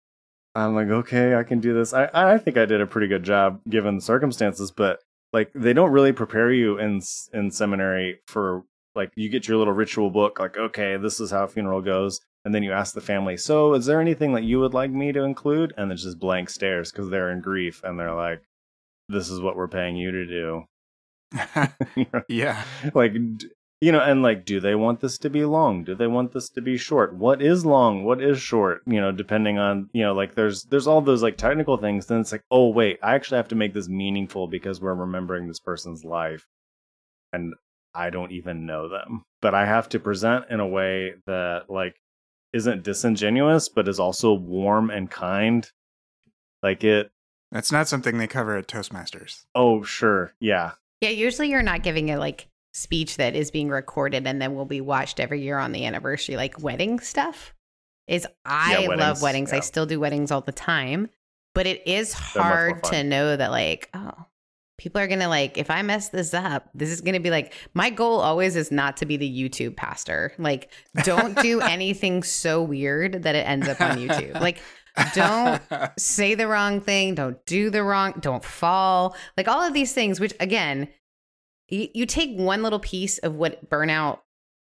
I'm 0.55 0.75
like, 0.75 0.87
okay, 0.87 1.35
I 1.35 1.43
can 1.43 1.59
do 1.59 1.73
this. 1.73 1.93
I, 1.93 2.09
I 2.13 2.37
think 2.37 2.57
I 2.57 2.65
did 2.65 2.81
a 2.81 2.87
pretty 2.87 3.07
good 3.07 3.23
job 3.23 3.61
given 3.69 3.95
the 3.95 4.01
circumstances, 4.01 4.71
but 4.71 4.99
like, 5.31 5.51
they 5.55 5.71
don't 5.73 5.91
really 5.91 6.11
prepare 6.11 6.51
you 6.51 6.77
in 6.77 7.01
in 7.31 7.51
seminary 7.51 8.19
for 8.27 8.63
like 8.95 9.11
you 9.15 9.29
get 9.29 9.47
your 9.47 9.57
little 9.57 9.73
ritual 9.73 10.09
book, 10.09 10.39
like, 10.39 10.57
okay, 10.57 10.97
this 10.97 11.19
is 11.19 11.31
how 11.31 11.45
a 11.45 11.47
funeral 11.47 11.81
goes. 11.81 12.19
And 12.43 12.53
then 12.55 12.63
you 12.63 12.73
ask 12.73 12.93
the 12.93 13.01
family, 13.01 13.37
so 13.37 13.73
is 13.75 13.85
there 13.85 14.01
anything 14.01 14.33
that 14.33 14.43
you 14.43 14.59
would 14.59 14.73
like 14.73 14.91
me 14.91 15.11
to 15.11 15.23
include? 15.23 15.73
And 15.77 15.91
it's 15.91 16.03
just 16.03 16.19
blank 16.19 16.49
stares 16.49 16.91
because 16.91 17.09
they're 17.09 17.31
in 17.31 17.39
grief 17.39 17.81
and 17.83 17.99
they're 17.99 18.15
like, 18.15 18.41
this 19.09 19.29
is 19.29 19.39
what 19.39 19.55
we're 19.55 19.67
paying 19.67 19.95
you 19.95 20.11
to 20.11 20.25
do. 20.25 20.65
yeah. 22.27 22.63
Like, 22.93 23.13
you 23.81 23.91
know, 23.91 23.99
and 23.99 24.21
like, 24.21 24.45
do 24.45 24.59
they 24.59 24.75
want 24.75 24.99
this 24.99 25.17
to 25.19 25.29
be 25.29 25.43
long? 25.43 25.83
Do 25.83 25.95
they 25.95 26.07
want 26.07 26.33
this 26.33 26.49
to 26.49 26.61
be 26.61 26.77
short? 26.77 27.15
What 27.15 27.41
is 27.41 27.65
long? 27.65 28.03
What 28.03 28.21
is 28.21 28.39
short? 28.39 28.83
You 28.85 29.01
know, 29.01 29.11
depending 29.11 29.57
on, 29.57 29.89
you 29.91 30.03
know, 30.03 30.13
like 30.13 30.35
there's, 30.35 30.63
there's 30.65 30.85
all 30.85 31.01
those 31.01 31.23
like 31.23 31.37
technical 31.37 31.77
things. 31.77 32.05
Then 32.05 32.19
it's 32.19 32.31
like, 32.31 32.43
oh, 32.51 32.69
wait, 32.69 32.99
I 33.01 33.15
actually 33.15 33.37
have 33.37 33.47
to 33.47 33.55
make 33.55 33.73
this 33.73 33.89
meaningful 33.89 34.47
because 34.47 34.79
we're 34.79 34.93
remembering 34.93 35.47
this 35.47 35.59
person's 35.59 36.05
life. 36.05 36.45
And 37.33 37.55
I 37.95 38.09
don't 38.09 38.31
even 38.31 38.65
know 38.65 38.87
them, 38.87 39.23
but 39.41 39.55
I 39.55 39.65
have 39.65 39.89
to 39.89 39.99
present 39.99 40.45
in 40.49 40.59
a 40.59 40.67
way 40.67 41.15
that 41.25 41.69
like 41.69 41.95
isn't 42.53 42.83
disingenuous, 42.83 43.67
but 43.69 43.87
is 43.87 43.99
also 43.99 44.33
warm 44.33 44.89
and 44.89 45.09
kind. 45.09 45.67
Like 46.61 46.83
it. 46.83 47.11
That's 47.51 47.71
not 47.71 47.87
something 47.87 48.17
they 48.17 48.27
cover 48.27 48.55
at 48.55 48.67
Toastmasters. 48.67 49.45
Oh, 49.55 49.83
sure. 49.83 50.33
Yeah. 50.39 50.73
Yeah. 51.01 51.09
Usually 51.09 51.49
you're 51.49 51.63
not 51.63 51.83
giving 51.83 52.11
a 52.11 52.17
like 52.17 52.47
speech 52.73 53.17
that 53.17 53.35
is 53.35 53.51
being 53.51 53.69
recorded 53.69 54.25
and 54.25 54.41
then 54.41 54.55
will 54.55 54.65
be 54.65 54.81
watched 54.81 55.19
every 55.19 55.41
year 55.41 55.57
on 55.57 55.71
the 55.71 55.85
anniversary, 55.85 56.35
like 56.35 56.61
wedding 56.61 56.99
stuff. 56.99 57.53
Is 58.07 58.27
I 58.45 58.71
yeah, 58.71 58.87
weddings, 58.87 58.99
love 58.99 59.21
weddings. 59.21 59.51
Yeah. 59.51 59.57
I 59.57 59.59
still 59.61 59.85
do 59.85 59.99
weddings 59.99 60.31
all 60.31 60.41
the 60.41 60.51
time, 60.51 61.09
but 61.53 61.67
it 61.67 61.87
is 61.87 62.13
hard 62.13 62.83
to 62.85 63.03
know 63.03 63.37
that, 63.37 63.51
like, 63.51 63.89
oh, 63.93 64.25
people 64.81 64.99
are 64.99 65.05
gonna 65.07 65.29
like 65.29 65.59
if 65.59 65.69
i 65.69 65.83
mess 65.83 66.09
this 66.09 66.33
up 66.33 66.67
this 66.73 66.89
is 66.89 67.01
gonna 67.01 67.19
be 67.19 67.29
like 67.29 67.53
my 67.75 67.91
goal 67.91 68.19
always 68.19 68.55
is 68.55 68.71
not 68.71 68.97
to 68.97 69.05
be 69.05 69.15
the 69.15 69.29
youtube 69.29 69.75
pastor 69.75 70.33
like 70.39 70.71
don't 71.03 71.39
do 71.39 71.61
anything 71.61 72.23
so 72.23 72.63
weird 72.63 73.21
that 73.21 73.35
it 73.35 73.45
ends 73.47 73.67
up 73.67 73.79
on 73.79 73.97
youtube 73.97 74.33
like 74.41 74.59
don't 75.13 75.61
say 75.97 76.35
the 76.35 76.47
wrong 76.47 76.81
thing. 76.81 77.15
Don't 77.15 77.43
do 77.45 77.69
the 77.69 77.83
wrong 77.83 78.13
don't 78.19 78.43
fall. 78.43 79.15
Like 79.37 79.47
all 79.47 79.61
of 79.61 79.73
these 79.73 79.93
things 79.93 80.19
which 80.19 80.33
again 80.39 80.87
you, 81.69 81.87
you 81.93 82.05
take 82.05 82.37
one 82.37 82.63
little 82.63 82.79
piece 82.79 83.17
of 83.19 83.35
what 83.35 83.69
burnout 83.69 84.19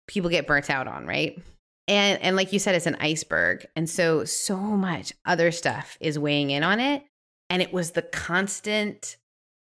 people 0.08 0.30
get 0.30 0.48
burnt 0.48 0.70
out 0.70 0.88
on 0.88 1.06
right? 1.06 1.42
And 1.88 2.22
and 2.22 2.36
like 2.36 2.54
you 2.54 2.60
said 2.60 2.76
it's 2.76 2.86
an 2.86 2.98
iceberg. 3.00 3.66
And 3.76 3.90
so 3.90 4.26
so 4.26 4.58
much 4.58 5.14
other 5.26 5.52
stuff 5.52 5.98
is 6.00 6.20
weighing 6.20 6.52
in 6.52 6.64
on 6.64 6.80
it. 6.80 7.04
And 7.50 7.62
it 7.62 7.74
was 7.74 7.92
the 7.92 8.02
constant 8.02 9.18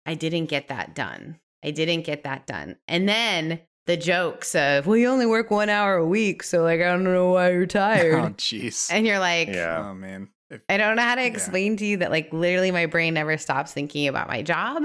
I 0.06 0.14
didn't 0.14 0.46
get 0.46 0.68
that 0.68 0.94
done. 0.94 1.40
I 1.64 1.72
didn't 1.72 2.04
get 2.04 2.24
that 2.24 2.46
done. 2.46 2.78
And 2.88 3.10
then 3.10 3.62
the 3.86 3.98
jokes 3.98 4.56
of, 4.56 4.88
well, 4.88 4.98
you 4.98 5.08
only 5.08 5.26
work 5.26 5.52
one 5.52 5.70
hour 5.70 5.96
a 5.96 6.06
week. 6.06 6.44
So, 6.44 6.64
like, 6.64 6.82
I 6.82 6.86
don't 6.86 7.04
know 7.04 7.32
why 7.32 7.52
you're 7.52 7.64
oh, 7.64 7.66
tired. 7.66 8.16
oh, 8.16 8.30
jeez. 8.30 8.92
And 8.92 9.06
you're 9.06 9.20
like, 9.20 9.50
yeah. 9.50 9.90
oh, 9.90 9.94
man. 9.94 10.30
If, 10.50 10.62
I 10.70 10.78
don't 10.78 10.96
know 10.96 11.02
how 11.02 11.16
to 11.16 11.26
explain 11.26 11.74
yeah. 11.74 11.78
to 11.78 11.86
you 11.86 11.98
that, 11.98 12.12
like, 12.12 12.32
literally 12.34 12.72
my 12.72 12.86
brain 12.86 13.14
never 13.14 13.38
stops 13.38 13.74
thinking 13.74 14.08
about 14.08 14.28
my 14.28 14.42
job. 14.42 14.84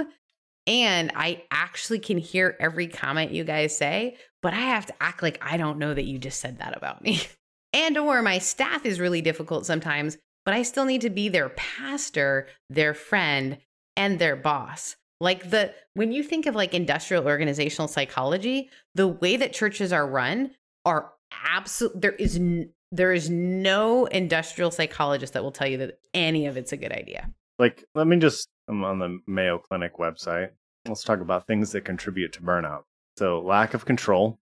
And 0.66 1.10
I 1.14 1.42
actually 1.50 1.98
can 1.98 2.18
hear 2.18 2.56
every 2.60 2.86
comment 2.86 3.32
you 3.32 3.44
guys 3.44 3.76
say, 3.76 4.16
but 4.42 4.54
I 4.54 4.60
have 4.60 4.86
to 4.86 4.94
act 5.00 5.22
like 5.22 5.38
I 5.40 5.56
don't 5.56 5.78
know 5.78 5.92
that 5.92 6.04
you 6.04 6.18
just 6.18 6.40
said 6.40 6.58
that 6.58 6.76
about 6.76 7.02
me. 7.02 7.20
and 7.72 7.96
or 7.96 8.22
my 8.22 8.38
staff 8.38 8.84
is 8.84 9.00
really 9.00 9.22
difficult 9.22 9.66
sometimes, 9.66 10.18
but 10.44 10.54
I 10.54 10.62
still 10.62 10.84
need 10.84 11.00
to 11.02 11.10
be 11.10 11.28
their 11.28 11.48
pastor, 11.50 12.46
their 12.68 12.94
friend, 12.94 13.58
and 13.96 14.18
their 14.18 14.36
boss. 14.36 14.96
Like 15.20 15.50
the 15.50 15.74
when 15.94 16.12
you 16.12 16.22
think 16.22 16.46
of 16.46 16.54
like 16.54 16.72
industrial 16.72 17.26
organizational 17.26 17.88
psychology, 17.88 18.70
the 18.94 19.08
way 19.08 19.36
that 19.36 19.52
churches 19.52 19.92
are 19.92 20.06
run 20.06 20.52
are 20.84 21.12
absolute 21.32 22.00
there 22.00 22.12
is 22.12 22.36
n- 22.36 22.70
there 22.90 23.12
is 23.12 23.28
no 23.30 24.06
industrial 24.06 24.70
psychologist 24.70 25.34
that 25.34 25.42
will 25.42 25.52
tell 25.52 25.68
you 25.68 25.76
that 25.78 25.98
any 26.14 26.46
of 26.46 26.56
it's 26.56 26.72
a 26.72 26.76
good 26.76 26.92
idea. 26.92 27.30
Like 27.58 27.84
let 27.94 28.06
me 28.06 28.16
just 28.16 28.48
I'm 28.66 28.82
on 28.82 28.98
the 28.98 29.20
Mayo 29.26 29.58
Clinic 29.58 29.98
website. 29.98 30.50
Let's 30.88 31.04
talk 31.04 31.20
about 31.20 31.46
things 31.46 31.72
that 31.72 31.84
contribute 31.84 32.32
to 32.34 32.42
burnout. 32.42 32.84
So 33.18 33.40
lack 33.40 33.74
of 33.74 33.84
control 33.84 34.38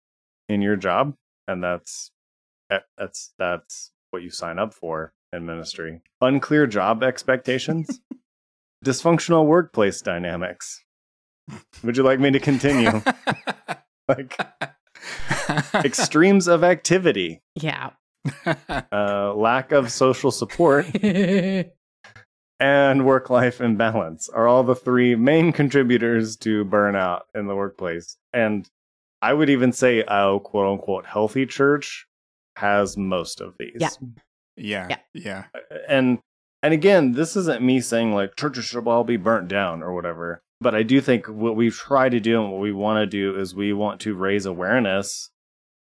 in 0.49 0.63
your 0.63 0.77
job 0.77 1.15
and 1.49 1.63
that's 1.63 2.13
eh, 2.71 2.79
that's 2.97 3.33
that's 3.37 3.91
what 4.11 4.23
you 4.23 4.31
sign 4.31 4.61
up 4.61 4.73
for 4.73 5.13
in 5.33 5.45
ministry. 5.45 6.03
Unclear 6.21 6.69
job 6.69 7.03
expectations. 7.03 8.01
Dysfunctional 8.85 9.47
workplace 9.47 10.01
dynamics. 10.01 10.85
Would 11.83 11.97
you 11.97 12.03
like 12.03 12.21
me 12.21 12.31
to 12.31 12.41
continue? 12.41 13.03
like 14.09 14.39
extremes 15.75 16.49
of 16.49 16.65
activity. 16.65 17.43
Yeah. 17.55 17.91
Uh, 18.93 19.33
lack 19.35 19.73
of 19.73 19.91
social 19.91 20.31
support 20.31 20.87
and 22.61 23.07
work 23.07 23.31
life 23.31 23.61
imbalance 23.61 24.29
are 24.29 24.47
all 24.47 24.63
the 24.65 24.75
three 24.75 25.15
main 25.15 25.53
contributors 25.53 26.37
to 26.37 26.65
burnout 26.65 27.23
in 27.35 27.47
the 27.47 27.55
workplace. 27.55 28.17
And 28.33 28.69
I 29.23 29.33
would 29.33 29.51
even 29.51 29.73
say 29.73 30.05
a 30.07 30.39
quote 30.41 30.73
unquote 30.73 31.07
healthy 31.07 31.47
church 31.47 32.07
has 32.57 32.97
most 32.97 33.41
of 33.41 33.55
these. 33.59 33.77
Yeah. 33.77 33.89
Yeah. 34.57 34.89
Yeah. 34.89 34.97
yeah. 35.15 35.45
And 35.89 36.19
and 36.63 36.75
again, 36.75 37.13
this 37.13 37.37
isn't 37.37 37.63
me 37.63 37.81
saying 37.81 38.13
like 38.13 38.37
churches 38.37 38.65
should 38.65 38.87
all 38.87 39.05
be 39.05 39.17
burnt 39.17 39.49
down 39.49 39.83
or 39.83 39.95
whatever. 39.95 40.43
But 40.61 40.75
I 40.75 40.83
do 40.83 41.01
think 41.01 41.27
what 41.27 41.55
we 41.55 41.71
try 41.71 42.09
to 42.09 42.19
do 42.19 42.43
and 42.43 42.51
what 42.51 42.61
we 42.61 42.73
want 42.73 42.99
to 42.99 43.07
do 43.07 43.39
is 43.39 43.55
we 43.55 43.73
want 43.73 44.01
to 44.01 44.15
raise 44.15 44.45
awareness 44.45 45.31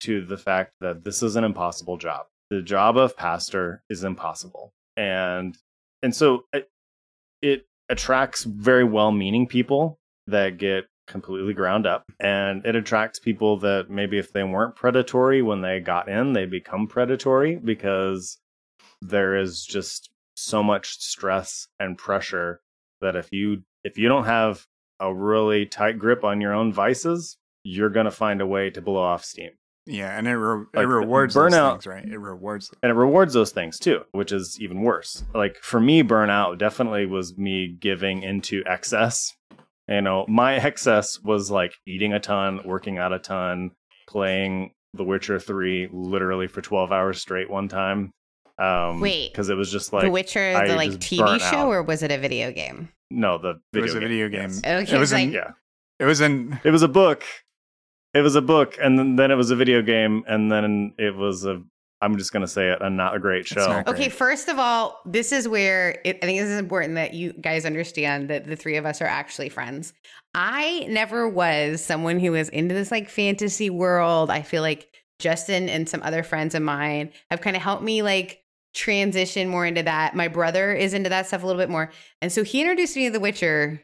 to 0.02 0.26
the 0.26 0.38
fact 0.38 0.74
that 0.82 1.06
this 1.06 1.24
is 1.24 1.36
an 1.36 1.44
impossible 1.44 1.98
job. 1.98 2.26
The 2.50 2.62
job 2.62 2.98
of 2.98 3.16
pastor 3.16 3.82
is 3.90 4.04
impossible. 4.04 4.74
And 4.98 5.58
and 6.04 6.14
so 6.14 6.46
it, 6.54 6.70
it 7.42 7.66
attracts 7.90 8.44
very 8.44 8.84
well-meaning 8.84 9.48
people 9.48 9.98
that 10.28 10.58
get 10.58 10.88
completely 11.08 11.54
ground 11.54 11.88
up 11.88 12.04
and 12.20 12.66
it 12.66 12.76
attracts 12.76 13.18
people 13.18 13.58
that 13.58 13.90
maybe 13.90 14.18
if 14.18 14.34
they 14.34 14.44
weren't 14.44 14.76
predatory 14.76 15.42
when 15.42 15.62
they 15.62 15.80
got 15.80 16.10
in, 16.10 16.34
they 16.34 16.46
become 16.46 16.88
predatory 16.88 17.56
because 17.56 18.38
there 19.02 19.38
is 19.38 19.64
just 19.66 20.10
so 20.38 20.62
much 20.64 21.00
stress 21.00 21.68
and 21.80 21.98
pressure 21.98 22.62
that 23.02 23.16
if 23.16 23.30
you 23.32 23.64
if 23.84 23.98
you 23.98 24.08
don't 24.08 24.26
have 24.26 24.66
a 25.00 25.14
really 25.14 25.66
tight 25.66 26.00
grip 26.00 26.24
on 26.24 26.42
your 26.42 26.54
own 26.54 26.72
vices, 26.74 27.38
you're 27.64 27.90
going 27.90 28.06
to 28.06 28.12
find 28.12 28.42
a 28.42 28.46
way 28.46 28.70
to 28.70 28.82
blow 28.82 29.02
off 29.02 29.24
steam. 29.24 29.52
Yeah, 29.86 30.18
and 30.18 30.28
it, 30.28 30.36
re- 30.36 30.66
like 30.74 30.84
it 30.84 30.88
rewards 30.88 31.36
burnout, 31.36 31.74
things, 31.74 31.88
right? 31.88 32.06
It 32.06 32.18
rewards 32.18 32.68
them. 32.70 32.80
and 32.84 32.90
it 32.92 32.96
rewards 32.96 33.34
those 33.34 33.52
things 33.52 33.80
too, 33.80 34.02
which 34.12 34.32
is 34.34 34.58
even 34.60 34.82
worse. 34.82 35.24
Like 35.34 35.58
for 35.58 35.80
me, 35.80 36.04
burnout 36.04 36.58
definitely 36.58 37.06
was 37.06 37.38
me 37.38 37.76
giving 37.80 38.22
into 38.24 38.64
excess. 38.66 39.34
You 39.88 40.02
know, 40.02 40.26
my 40.28 40.56
excess 40.56 41.20
was 41.22 41.50
like 41.50 41.74
eating 41.86 42.12
a 42.12 42.20
ton, 42.20 42.60
working 42.66 42.98
out 42.98 43.14
a 43.14 43.20
ton, 43.20 43.72
playing 44.10 44.72
The 44.94 45.06
Witcher 45.06 45.40
Three 45.40 45.88
literally 45.94 46.48
for 46.48 46.62
twelve 46.62 46.92
hours 46.92 47.22
straight 47.22 47.50
one 47.50 47.70
time. 47.70 48.12
Um, 48.60 49.00
Wait, 49.00 49.32
because 49.32 49.50
it 49.50 49.56
was 49.56 49.72
just 49.72 49.94
like 49.94 50.04
The 50.04 50.10
Witcher, 50.12 50.54
the 50.54 50.60
I 50.60 50.76
like 50.76 50.92
TV 50.92 51.40
show, 51.40 51.58
out. 51.58 51.68
or 51.68 51.84
was 51.84 52.02
it 52.02 52.12
a 52.12 52.18
video 52.18 52.52
game? 52.52 52.90
No, 53.12 53.38
the 53.38 53.62
video 53.72 53.80
it 53.80 53.82
was 53.82 53.94
game. 53.94 53.98
a 53.98 54.06
video 54.08 54.30
game. 54.30 54.50
Yes. 54.50 54.62
Okay, 54.66 54.96
it 54.96 55.00
was 55.00 55.14
like, 55.14 55.24
in, 55.26 55.32
yeah. 55.32 55.52
It 56.00 56.06
was 56.06 56.22
in. 56.22 56.60
It 56.64 56.72
was 56.72 56.82
a 56.82 56.88
book. 56.88 57.24
It 58.14 58.22
was 58.22 58.36
a 58.36 58.42
book, 58.42 58.78
and 58.82 58.98
then, 58.98 59.16
then 59.16 59.32
it 59.32 59.36
was 59.36 59.52
a 59.52 59.56
video 59.56 59.82
game, 59.82 60.24
and 60.28 60.52
then 60.52 60.94
it 60.98 61.16
was 61.16 61.46
a. 61.46 61.62
I'm 62.00 62.18
just 62.18 62.32
gonna 62.32 62.48
say 62.48 62.70
it, 62.70 62.80
a 62.82 62.90
not 62.90 63.16
a 63.16 63.20
great 63.20 63.48
show. 63.48 63.74
Great. 63.74 63.88
Okay, 63.88 64.10
first 64.10 64.50
of 64.50 64.60
all, 64.60 65.02
this 65.06 65.32
is 65.32 65.48
where 65.48 66.00
it, 66.06 66.18
I 66.22 66.26
think 66.28 66.40
this 66.40 66.50
is 66.50 66.60
important 66.60 66.96
that 66.96 67.16
you 67.16 67.34
guys 67.34 67.66
understand 67.66 68.30
that 68.30 68.46
the 68.46 68.56
three 68.56 68.78
of 68.78 68.86
us 68.86 69.02
are 69.02 69.08
actually 69.08 69.50
friends. 69.50 69.94
I 70.36 70.86
never 70.90 71.28
was 71.28 71.84
someone 71.84 72.20
who 72.20 72.32
was 72.34 72.50
into 72.50 72.76
this 72.76 72.92
like 72.92 73.10
fantasy 73.10 73.72
world. 73.72 74.30
I 74.30 74.44
feel 74.44 74.62
like 74.62 74.88
Justin 75.18 75.70
and 75.70 75.90
some 75.90 76.04
other 76.04 76.22
friends 76.22 76.54
of 76.54 76.62
mine 76.62 77.12
have 77.32 77.42
kind 77.42 77.56
of 77.56 77.64
helped 77.64 77.82
me 77.84 78.04
like 78.04 78.44
transition 78.74 79.48
more 79.48 79.66
into 79.66 79.84
that. 79.84 80.16
My 80.16 80.28
brother 80.28 80.74
is 80.74 80.94
into 80.94 81.10
that 81.10 81.28
stuff 81.28 81.44
a 81.44 81.46
little 81.46 81.62
bit 81.62 81.70
more. 81.70 81.92
And 82.22 82.32
so 82.32 82.44
he 82.44 82.62
introduced 82.62 82.96
me 82.96 83.06
to 83.06 83.12
The 83.12 83.20
Witcher. 83.20 83.82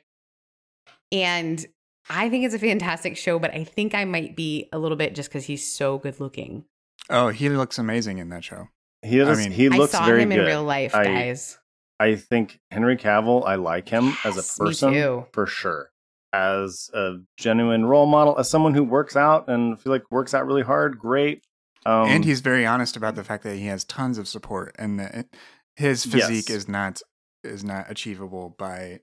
And 1.11 1.65
I 2.09 2.29
think 2.29 2.45
it's 2.45 2.55
a 2.55 2.59
fantastic 2.59 3.17
show, 3.17 3.39
but 3.39 3.53
I 3.53 3.63
think 3.63 3.95
I 3.95 4.05
might 4.05 4.35
be 4.35 4.67
a 4.73 4.79
little 4.79 4.97
bit 4.97 5.15
just 5.15 5.29
because 5.29 5.45
he's 5.45 5.71
so 5.71 5.97
good 5.97 6.19
looking. 6.19 6.65
Oh, 7.09 7.29
he 7.29 7.49
looks 7.49 7.77
amazing 7.77 8.17
in 8.17 8.29
that 8.29 8.43
show. 8.43 8.67
He 9.01 9.17
does, 9.17 9.37
I 9.37 9.41
mean, 9.41 9.51
he 9.51 9.69
looks 9.69 9.93
I 9.93 9.99
saw 9.99 10.05
very 10.05 10.23
him 10.23 10.29
good. 10.29 10.39
in 10.39 10.45
real 10.45 10.63
life, 10.63 10.95
I, 10.95 11.05
guys. 11.05 11.59
I 11.99 12.15
think 12.15 12.59
Henry 12.71 12.97
Cavill, 12.97 13.45
I 13.45 13.55
like 13.55 13.89
him 13.89 14.05
yes, 14.05 14.25
as 14.25 14.37
a 14.37 14.63
person 14.63 15.25
for 15.31 15.45
sure. 15.45 15.91
As 16.31 16.89
a 16.93 17.17
genuine 17.37 17.85
role 17.85 18.05
model, 18.05 18.39
as 18.39 18.49
someone 18.49 18.73
who 18.73 18.83
works 18.83 19.15
out 19.15 19.49
and 19.49 19.79
feel 19.79 19.91
like 19.91 20.09
works 20.09 20.33
out 20.33 20.47
really 20.47 20.63
hard, 20.63 20.97
great. 20.97 21.43
Um, 21.85 22.07
and 22.09 22.25
he's 22.25 22.41
very 22.41 22.65
honest 22.65 22.95
about 22.95 23.15
the 23.15 23.23
fact 23.23 23.43
that 23.43 23.55
he 23.55 23.67
has 23.67 23.83
tons 23.83 24.17
of 24.17 24.27
support 24.27 24.75
and 24.79 24.99
that 24.99 25.27
his 25.75 26.05
physique 26.05 26.49
yes. 26.49 26.57
is 26.57 26.67
not 26.67 27.01
is 27.43 27.63
not 27.63 27.89
achievable 27.89 28.55
by 28.57 28.99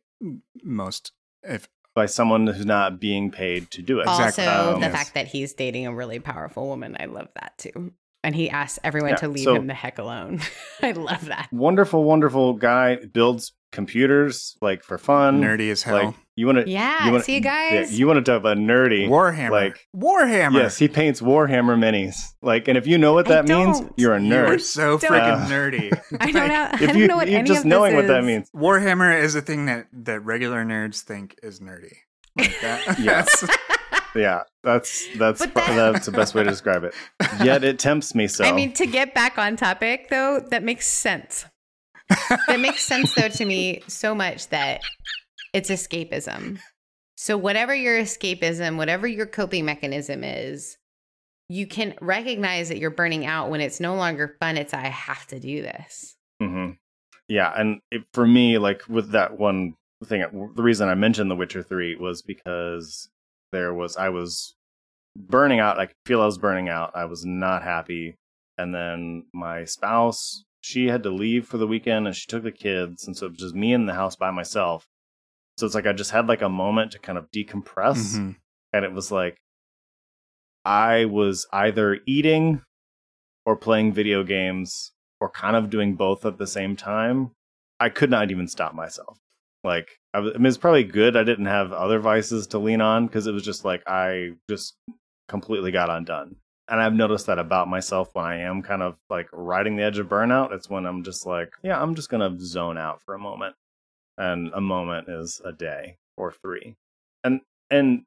most 0.63 1.13
if 1.43 1.69
by 1.95 2.07
someone 2.07 2.47
who's 2.47 2.67
not 2.67 3.01
being 3.01 3.31
paid 3.31 3.71
to 3.73 3.83
do 3.83 4.01
it. 4.01 4.07
Also, 4.07 4.43
um, 4.43 4.81
the 4.81 4.87
yes. 4.87 4.93
fact 4.93 5.15
that 5.15 5.27
he's 5.27 5.53
dating 5.55 5.87
a 5.87 5.95
really 5.95 6.21
powerful 6.21 6.69
woman, 6.69 6.97
I 6.99 7.07
love 7.07 7.29
that 7.35 7.59
too. 7.59 7.93
And 8.23 8.35
he 8.35 8.51
asks 8.51 8.79
everyone 8.85 9.11
yeah, 9.11 9.17
to 9.17 9.29
leave 9.29 9.45
so, 9.45 9.55
him 9.55 9.67
the 9.67 9.75
heck 9.75 9.99
alone. 9.99 10.41
I 10.83 10.93
love 10.93 11.25
that. 11.27 11.49
Wonderful, 11.53 12.05
wonderful 12.05 12.55
guy. 12.55 12.97
Builds 12.97 13.53
computers 13.73 14.57
like 14.61 14.83
for 14.83 14.99
fun. 14.99 15.41
Nerdy 15.41 15.71
as 15.71 15.83
hell. 15.83 16.05
Like, 16.05 16.15
you 16.37 16.47
want 16.47 16.59
to? 16.59 16.71
Yeah. 16.71 17.07
You 17.07 17.13
wanna, 17.13 17.25
see, 17.25 17.41
guys. 17.41 17.93
Yeah, 17.93 17.99
you 17.99 18.07
want 18.07 18.25
to 18.25 18.31
talk 18.31 18.41
about 18.41 18.57
nerdy? 18.57 19.09
Warhammer. 19.09 19.51
Like 19.51 19.87
Warhammer. 19.95 20.55
Yes, 20.55 20.79
he 20.79 20.89
paints 20.89 21.21
Warhammer 21.21 21.79
minis. 21.79 22.17
Like, 22.43 22.69
and 22.69 22.77
if 22.77 22.87
you 22.87 22.99
know 22.99 23.13
what 23.13 23.27
that 23.27 23.47
means, 23.47 23.83
you're 23.97 24.15
a 24.15 24.19
nerd. 24.19 24.49
You're 24.49 24.59
so 24.59 24.99
freaking 24.99 25.45
uh, 25.45 25.49
nerdy. 25.49 26.01
I 26.21 26.31
don't 26.31 26.49
know. 26.49 26.69
if 26.73 26.83
I 26.83 26.87
don't 26.87 26.99
you, 26.99 27.07
know 27.09 27.17
what 27.17 27.29
any 27.29 27.49
just 27.49 27.61
of 27.61 27.67
knowing 27.67 27.95
what 27.95 28.07
that 28.07 28.25
means. 28.25 28.51
Warhammer 28.55 29.19
is 29.19 29.35
a 29.35 29.43
thing 29.43 29.67
that 29.67 29.87
that 29.93 30.21
regular 30.21 30.65
nerds 30.65 31.01
think 31.01 31.37
is 31.43 31.61
nerdy. 31.61 31.97
Like 32.37 32.61
that. 32.61 32.99
yes. 32.99 33.45
Yeah, 34.15 34.43
that's 34.63 35.07
that's 35.17 35.41
that, 35.41 35.55
that's 35.55 36.07
the 36.07 36.13
best 36.13 36.35
way 36.35 36.45
to 36.45 36.51
describe 36.51 36.85
it. 36.85 36.95
Yet 37.43 37.65
it 37.65 37.79
tempts 37.79 38.15
me 38.15 38.27
so. 38.27 38.45
I 38.45 38.53
mean, 38.53 38.73
to 38.75 38.87
get 38.87 39.15
back 39.15 39.39
on 39.39 39.57
topic 39.57 40.09
though, 40.11 40.41
that 40.51 40.63
makes 40.63 40.87
sense. 40.87 41.47
that 42.47 42.61
makes 42.61 42.85
sense 42.85 43.15
though 43.15 43.29
to 43.29 43.45
me 43.45 43.83
so 43.87 44.15
much 44.15 44.49
that 44.49 44.81
it's 45.53 45.71
escapism. 45.71 46.59
So 47.17 47.37
whatever 47.37 47.75
your 47.75 47.99
escapism, 47.99 48.77
whatever 48.77 49.07
your 49.07 49.27
coping 49.27 49.65
mechanism 49.65 50.25
is, 50.25 50.79
you 51.49 51.67
can 51.67 51.95
recognize 52.01 52.69
that 52.69 52.79
you're 52.79 52.91
burning 52.91 53.27
out 53.27 53.51
when 53.51 53.61
it's 53.61 53.81
no 53.81 53.95
longer 53.95 54.37
fun. 54.41 54.57
It's 54.57 54.73
I 54.73 54.87
have 54.87 55.27
to 55.29 55.39
do 55.39 55.63
this. 55.63 56.17
Mm-hmm. 56.43 56.73
Yeah, 57.29 57.53
and 57.55 57.81
it, 57.91 58.03
for 58.13 58.27
me, 58.27 58.59
like 58.59 58.83
with 58.89 59.11
that 59.11 59.39
one 59.39 59.75
thing, 60.05 60.53
the 60.55 60.63
reason 60.63 60.89
I 60.89 60.95
mentioned 60.95 61.31
The 61.31 61.37
Witcher 61.37 61.63
Three 61.63 61.95
was 61.95 62.23
because 62.23 63.09
there 63.53 63.75
was 63.75 63.97
I 63.97 64.09
was 64.09 64.55
burning 65.17 65.61
out. 65.61 65.79
I 65.79 65.87
could 65.87 65.97
feel 66.07 66.23
I 66.23 66.27
was 66.27 66.39
burning 66.39 66.69
out. 66.69 66.93
I 66.95 67.05
was 67.05 67.25
not 67.25 67.63
happy. 67.63 68.17
And 68.59 68.75
then 68.75 69.25
my 69.33 69.65
spouse, 69.65 70.45
she 70.61 70.89
had 70.89 71.03
to 71.05 71.11
leave 71.11 71.47
for 71.47 71.59
the 71.59 71.67
weekend 71.67 72.07
and 72.07 72.15
she 72.15 72.27
took 72.27 72.43
the 72.43 72.53
kids. 72.53 73.07
And 73.07 73.17
so 73.17 73.27
it 73.27 73.31
was 73.31 73.39
just 73.39 73.55
me 73.55 73.73
in 73.73 73.87
the 73.87 73.95
house 73.95 74.17
by 74.17 74.31
myself. 74.31 74.87
So 75.59 75.67
it's 75.67 75.75
like 75.75 75.87
I 75.87 75.93
just 75.93 76.11
had 76.11 76.27
like 76.27 76.43
a 76.43 76.49
moment 76.49 76.93
to 76.93 76.99
kind 76.99 77.19
of 77.19 77.31
decompress. 77.31 78.15
Mm-hmm. 78.15 78.31
And 78.73 78.85
it 78.85 78.93
was 78.93 79.11
like 79.11 79.39
I 80.65 81.07
was 81.07 81.47
either 81.53 82.01
eating 82.07 82.63
or 83.47 83.57
playing 83.57 83.93
video 83.93 84.23
games 84.23 84.93
or 85.21 85.31
kind 85.31 85.57
of 85.57 85.71
doing 85.71 85.95
both 85.95 86.25
at 86.25 86.39
the 86.39 86.47
same 86.47 86.77
time. 86.77 87.33
I 87.79 87.89
could 87.89 88.11
not 88.11 88.31
even 88.31 88.47
stop 88.47 88.75
myself. 88.75 89.19
Like, 89.63 89.89
I, 90.15 90.21
was, 90.21 90.33
I 90.35 90.39
mean, 90.39 90.47
it's 90.47 90.57
probably 90.57 90.85
good 90.85 91.17
I 91.17 91.25
didn't 91.25 91.47
have 91.47 91.73
other 91.73 91.99
vices 91.99 92.47
to 92.49 92.59
lean 92.59 92.81
on 92.81 93.07
because 93.07 93.27
it 93.27 93.33
was 93.33 93.43
just 93.43 93.65
like 93.65 93.83
I 93.87 94.31
just 94.49 94.77
completely 95.29 95.71
got 95.71 95.91
undone. 95.91 96.37
And 96.69 96.81
I've 96.81 96.95
noticed 96.95 97.27
that 97.27 97.39
about 97.39 97.69
myself 97.69 98.11
when 98.13 98.25
I 98.25 98.41
am 98.43 98.63
kind 98.63 98.83
of 98.83 98.97
like 99.09 99.29
riding 99.33 99.77
the 99.77 99.83
edge 99.83 99.99
of 99.99 100.09
burnout. 100.09 100.53
It's 100.53 100.71
when 100.71 100.87
I'm 100.87 101.03
just 101.03 101.27
like, 101.27 101.53
yeah, 101.63 101.81
I'm 101.81 101.95
just 101.95 102.11
to 102.11 102.37
zone 102.39 102.79
out 102.79 103.03
for 103.03 103.15
a 103.15 103.19
moment. 103.19 103.57
And 104.17 104.53
a 104.55 104.61
moment 104.61 105.09
is 105.09 105.41
a 105.45 105.53
day 105.53 105.97
or 106.17 106.31
three. 106.31 106.77
And, 107.25 107.41
and 107.71 108.03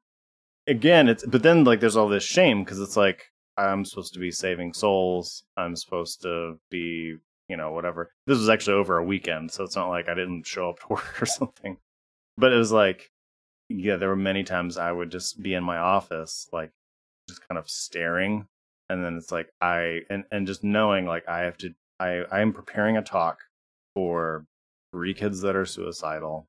again, 0.66 1.08
it's, 1.08 1.26
but 1.26 1.42
then 1.42 1.64
like 1.64 1.80
there's 1.80 1.96
all 1.96 2.08
this 2.08 2.24
shame 2.24 2.64
because 2.64 2.80
it's 2.80 2.96
like, 2.96 3.24
I'm 3.56 3.84
supposed 3.84 4.14
to 4.14 4.20
be 4.20 4.30
saving 4.30 4.72
souls. 4.72 5.44
I'm 5.56 5.76
supposed 5.76 6.22
to 6.22 6.58
be 6.70 7.16
you 7.48 7.56
know, 7.56 7.72
whatever. 7.72 8.10
This 8.26 8.38
was 8.38 8.48
actually 8.48 8.74
over 8.74 8.98
a 8.98 9.04
weekend, 9.04 9.50
so 9.50 9.64
it's 9.64 9.76
not 9.76 9.88
like 9.88 10.08
I 10.08 10.14
didn't 10.14 10.46
show 10.46 10.70
up 10.70 10.80
to 10.80 10.86
work 10.90 11.22
or 11.22 11.26
something. 11.26 11.76
But 12.36 12.52
it 12.52 12.56
was 12.56 12.72
like, 12.72 13.10
yeah, 13.68 13.96
there 13.96 14.08
were 14.08 14.16
many 14.16 14.44
times 14.44 14.76
I 14.76 14.92
would 14.92 15.10
just 15.10 15.42
be 15.42 15.54
in 15.54 15.64
my 15.64 15.78
office, 15.78 16.48
like 16.52 16.70
just 17.28 17.46
kind 17.48 17.58
of 17.58 17.68
staring. 17.68 18.46
And 18.90 19.04
then 19.04 19.16
it's 19.16 19.32
like 19.32 19.48
I 19.60 20.00
and, 20.10 20.24
and 20.30 20.46
just 20.46 20.62
knowing 20.62 21.06
like 21.06 21.28
I 21.28 21.40
have 21.40 21.56
to 21.58 21.74
I, 21.98 22.24
I 22.30 22.40
am 22.40 22.52
preparing 22.52 22.96
a 22.96 23.02
talk 23.02 23.40
for 23.94 24.44
three 24.92 25.14
kids 25.14 25.40
that 25.40 25.56
are 25.56 25.64
suicidal, 25.64 26.48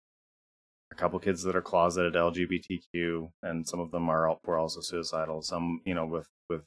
a 0.92 0.96
couple 0.96 1.20
kids 1.20 1.44
that 1.44 1.56
are 1.56 1.62
closeted 1.62 2.14
LGBTQ, 2.14 3.32
and 3.44 3.68
some 3.68 3.80
of 3.80 3.92
them 3.92 4.10
are 4.10 4.38
were 4.46 4.58
also 4.58 4.82
suicidal. 4.82 5.42
Some, 5.42 5.82
you 5.86 5.94
know, 5.94 6.06
with 6.06 6.28
with 6.50 6.64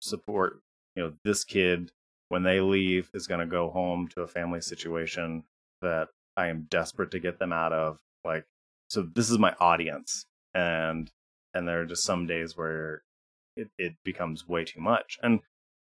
support. 0.00 0.60
You 0.96 1.04
know, 1.04 1.12
this 1.24 1.44
kid 1.44 1.90
when 2.28 2.42
they 2.42 2.60
leave 2.60 3.10
is 3.14 3.26
going 3.26 3.40
to 3.40 3.46
go 3.46 3.70
home 3.70 4.08
to 4.08 4.22
a 4.22 4.28
family 4.28 4.60
situation 4.60 5.44
that 5.82 6.08
I 6.36 6.48
am 6.48 6.66
desperate 6.70 7.10
to 7.12 7.20
get 7.20 7.38
them 7.38 7.52
out 7.52 7.72
of. 7.72 7.98
Like, 8.24 8.44
so 8.88 9.02
this 9.02 9.30
is 9.30 9.38
my 9.38 9.54
audience, 9.60 10.26
and 10.54 11.10
and 11.52 11.68
there 11.68 11.80
are 11.80 11.86
just 11.86 12.04
some 12.04 12.26
days 12.26 12.56
where 12.56 13.02
it, 13.56 13.68
it 13.78 13.94
becomes 14.04 14.48
way 14.48 14.64
too 14.64 14.80
much. 14.80 15.18
And 15.22 15.40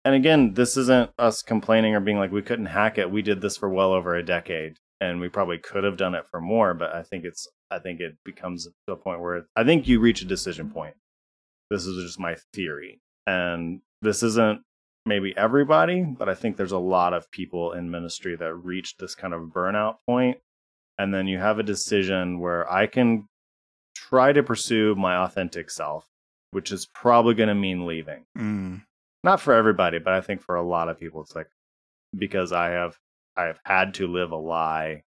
and 0.05 0.15
again, 0.15 0.53
this 0.53 0.75
isn't 0.75 1.11
us 1.17 1.41
complaining 1.41 1.95
or 1.95 2.01
being 2.01 2.17
like 2.17 2.31
we 2.31 2.41
couldn't 2.41 2.65
hack 2.65 2.97
it. 2.97 3.11
We 3.11 3.21
did 3.21 3.41
this 3.41 3.57
for 3.57 3.69
well 3.69 3.93
over 3.93 4.15
a 4.15 4.25
decade, 4.25 4.77
and 4.99 5.19
we 5.19 5.29
probably 5.29 5.57
could 5.57 5.83
have 5.83 5.97
done 5.97 6.15
it 6.15 6.25
for 6.29 6.41
more. 6.41 6.73
But 6.73 6.93
I 6.93 7.03
think 7.03 7.23
it's 7.23 7.47
I 7.71 7.79
think 7.79 7.99
it 7.99 8.17
becomes 8.25 8.67
to 8.87 8.93
a 8.93 8.97
point 8.97 9.21
where 9.21 9.45
I 9.55 9.63
think 9.63 9.87
you 9.87 9.99
reach 9.99 10.21
a 10.21 10.25
decision 10.25 10.69
point. 10.69 10.95
This 11.69 11.85
is 11.85 12.03
just 12.03 12.19
my 12.19 12.35
theory, 12.53 12.99
and 13.25 13.81
this 14.01 14.23
isn't 14.23 14.61
maybe 15.05 15.33
everybody, 15.35 16.03
but 16.03 16.29
I 16.29 16.35
think 16.35 16.57
there's 16.57 16.71
a 16.71 16.77
lot 16.77 17.13
of 17.13 17.29
people 17.31 17.73
in 17.73 17.91
ministry 17.91 18.35
that 18.35 18.53
reach 18.53 18.97
this 18.97 19.15
kind 19.15 19.33
of 19.33 19.49
burnout 19.49 19.97
point. 20.05 20.37
And 20.97 21.13
then 21.13 21.27
you 21.27 21.39
have 21.39 21.59
a 21.59 21.63
decision 21.63 22.39
where 22.39 22.71
I 22.71 22.87
can 22.87 23.27
try 23.95 24.31
to 24.31 24.43
pursue 24.43 24.95
my 24.95 25.17
authentic 25.17 25.69
self, 25.69 26.07
which 26.51 26.71
is 26.71 26.85
probably 26.85 27.33
going 27.33 27.49
to 27.49 27.55
mean 27.55 27.85
leaving. 27.85 28.25
Mm. 28.37 28.83
Not 29.23 29.41
for 29.41 29.53
everybody, 29.53 29.99
but 29.99 30.13
I 30.13 30.21
think 30.21 30.41
for 30.41 30.55
a 30.55 30.67
lot 30.67 30.89
of 30.89 30.99
people, 30.99 31.21
it's 31.21 31.35
like 31.35 31.47
because 32.15 32.51
I 32.51 32.69
have 32.69 32.97
I 33.35 33.43
have 33.43 33.59
had 33.65 33.93
to 33.95 34.07
live 34.07 34.31
a 34.31 34.37
lie 34.37 35.03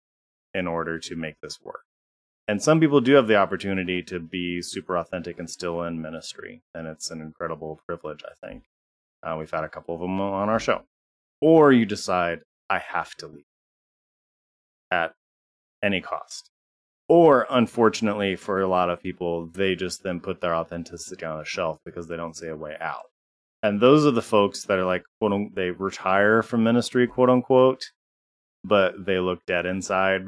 in 0.55 0.67
order 0.67 0.99
to 0.99 1.17
make 1.17 1.37
this 1.41 1.61
work. 1.63 1.83
And 2.49 2.63
some 2.63 2.81
people 2.81 3.01
do 3.01 3.15
have 3.15 3.29
the 3.29 3.37
opportunity 3.37 4.03
to 4.05 4.19
be 4.19 4.63
super 4.63 4.97
authentic 4.97 5.39
and 5.39 5.51
still 5.51 5.83
in 5.83 6.01
ministry, 6.01 6.63
and 6.75 6.87
it's 6.87 7.11
an 7.11 7.21
incredible 7.21 7.81
privilege, 7.87 8.23
I 8.25 8.47
think. 8.47 8.65
Uh, 9.27 9.37
we've 9.37 9.51
had 9.51 9.65
a 9.65 9.69
couple 9.69 9.95
of 9.95 10.01
them 10.01 10.21
on 10.21 10.49
our 10.49 10.61
show. 10.61 10.83
Or 11.41 11.73
you 11.73 11.85
decide, 11.85 12.41
I 12.71 12.79
have 12.79 13.15
to 13.17 13.27
leave 13.27 13.45
at 14.91 15.13
any 15.83 16.01
cost. 16.01 16.51
Or, 17.09 17.47
unfortunately, 17.51 18.37
for 18.37 18.61
a 18.61 18.69
lot 18.69 18.91
of 18.91 19.03
people, 19.03 19.47
they 19.47 19.75
just 19.75 20.03
then 20.03 20.21
put 20.21 20.41
their 20.41 20.55
authenticity 20.55 21.25
on 21.25 21.39
the 21.39 21.45
shelf 21.45 21.79
because 21.85 22.09
they 22.09 22.17
don't 22.17 22.37
see 22.37 22.49
a 22.49 22.57
way 22.57 22.77
out. 22.81 23.07
And 23.63 23.81
those 23.81 24.07
are 24.07 24.13
the 24.13 24.23
folks 24.23 24.65
that 24.65 24.79
are 24.79 24.85
like, 24.85 25.05
quote, 25.21 25.55
they 25.55 25.71
retire 25.71 26.43
from 26.43 26.65
ministry, 26.65 27.07
quote 27.07 27.31
unquote, 27.31 27.85
but 28.65 29.05
they 29.05 29.19
look 29.19 29.45
dead 29.47 29.67
inside. 29.67 30.27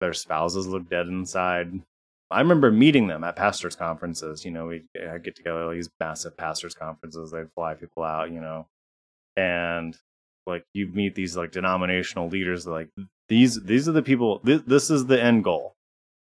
Their 0.00 0.14
spouses 0.14 0.66
look 0.66 0.88
dead 0.88 1.06
inside. 1.06 1.82
I 2.30 2.40
remember 2.40 2.70
meeting 2.70 3.08
them 3.08 3.24
at 3.24 3.36
pastors' 3.36 3.74
conferences. 3.74 4.44
You 4.44 4.52
know, 4.52 4.66
we 4.66 4.84
get 4.94 5.34
together 5.34 5.72
these 5.74 5.90
massive 5.98 6.36
pastors' 6.36 6.74
conferences. 6.74 7.30
They'd 7.30 7.50
fly 7.54 7.74
people 7.74 8.04
out, 8.04 8.30
you 8.30 8.40
know, 8.40 8.66
and 9.36 9.96
like 10.46 10.64
you 10.72 10.86
meet 10.86 11.14
these 11.14 11.36
like 11.36 11.50
denominational 11.50 12.28
leaders. 12.28 12.66
Like 12.66 12.88
these, 13.28 13.60
these 13.62 13.88
are 13.88 13.92
the 13.92 14.02
people. 14.02 14.40
This, 14.44 14.62
this 14.66 14.90
is 14.90 15.06
the 15.06 15.20
end 15.20 15.42
goal. 15.44 15.74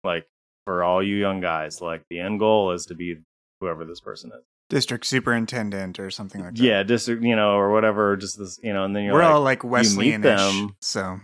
Like 0.04 0.28
for 0.66 0.84
all 0.84 1.02
you 1.02 1.16
young 1.16 1.42
guys, 1.42 1.82
like 1.82 2.04
the 2.10 2.20
end 2.20 2.40
goal 2.40 2.72
is 2.72 2.86
to 2.88 2.96
be 2.96 3.18
whoever 3.60 3.84
this 3.84 4.00
person 4.00 4.32
is. 4.32 4.44
District 4.70 5.06
superintendent 5.06 6.00
or 6.00 6.10
something 6.10 6.44
like 6.44 6.56
that. 6.56 6.64
Yeah, 6.64 6.84
district, 6.84 7.24
you 7.24 7.36
know, 7.36 7.56
or 7.56 7.72
whatever. 7.72 8.16
Just 8.16 8.38
this, 8.38 8.60
you 8.64 8.74
know, 8.74 8.84
and 8.84 8.96
then 8.96 9.04
you're 9.04 9.14
we're 9.14 9.24
like, 9.24 9.34
all 9.34 9.42
like 9.42 9.64
Wesleyan 9.64 10.22
them, 10.22 10.76
so 10.82 11.20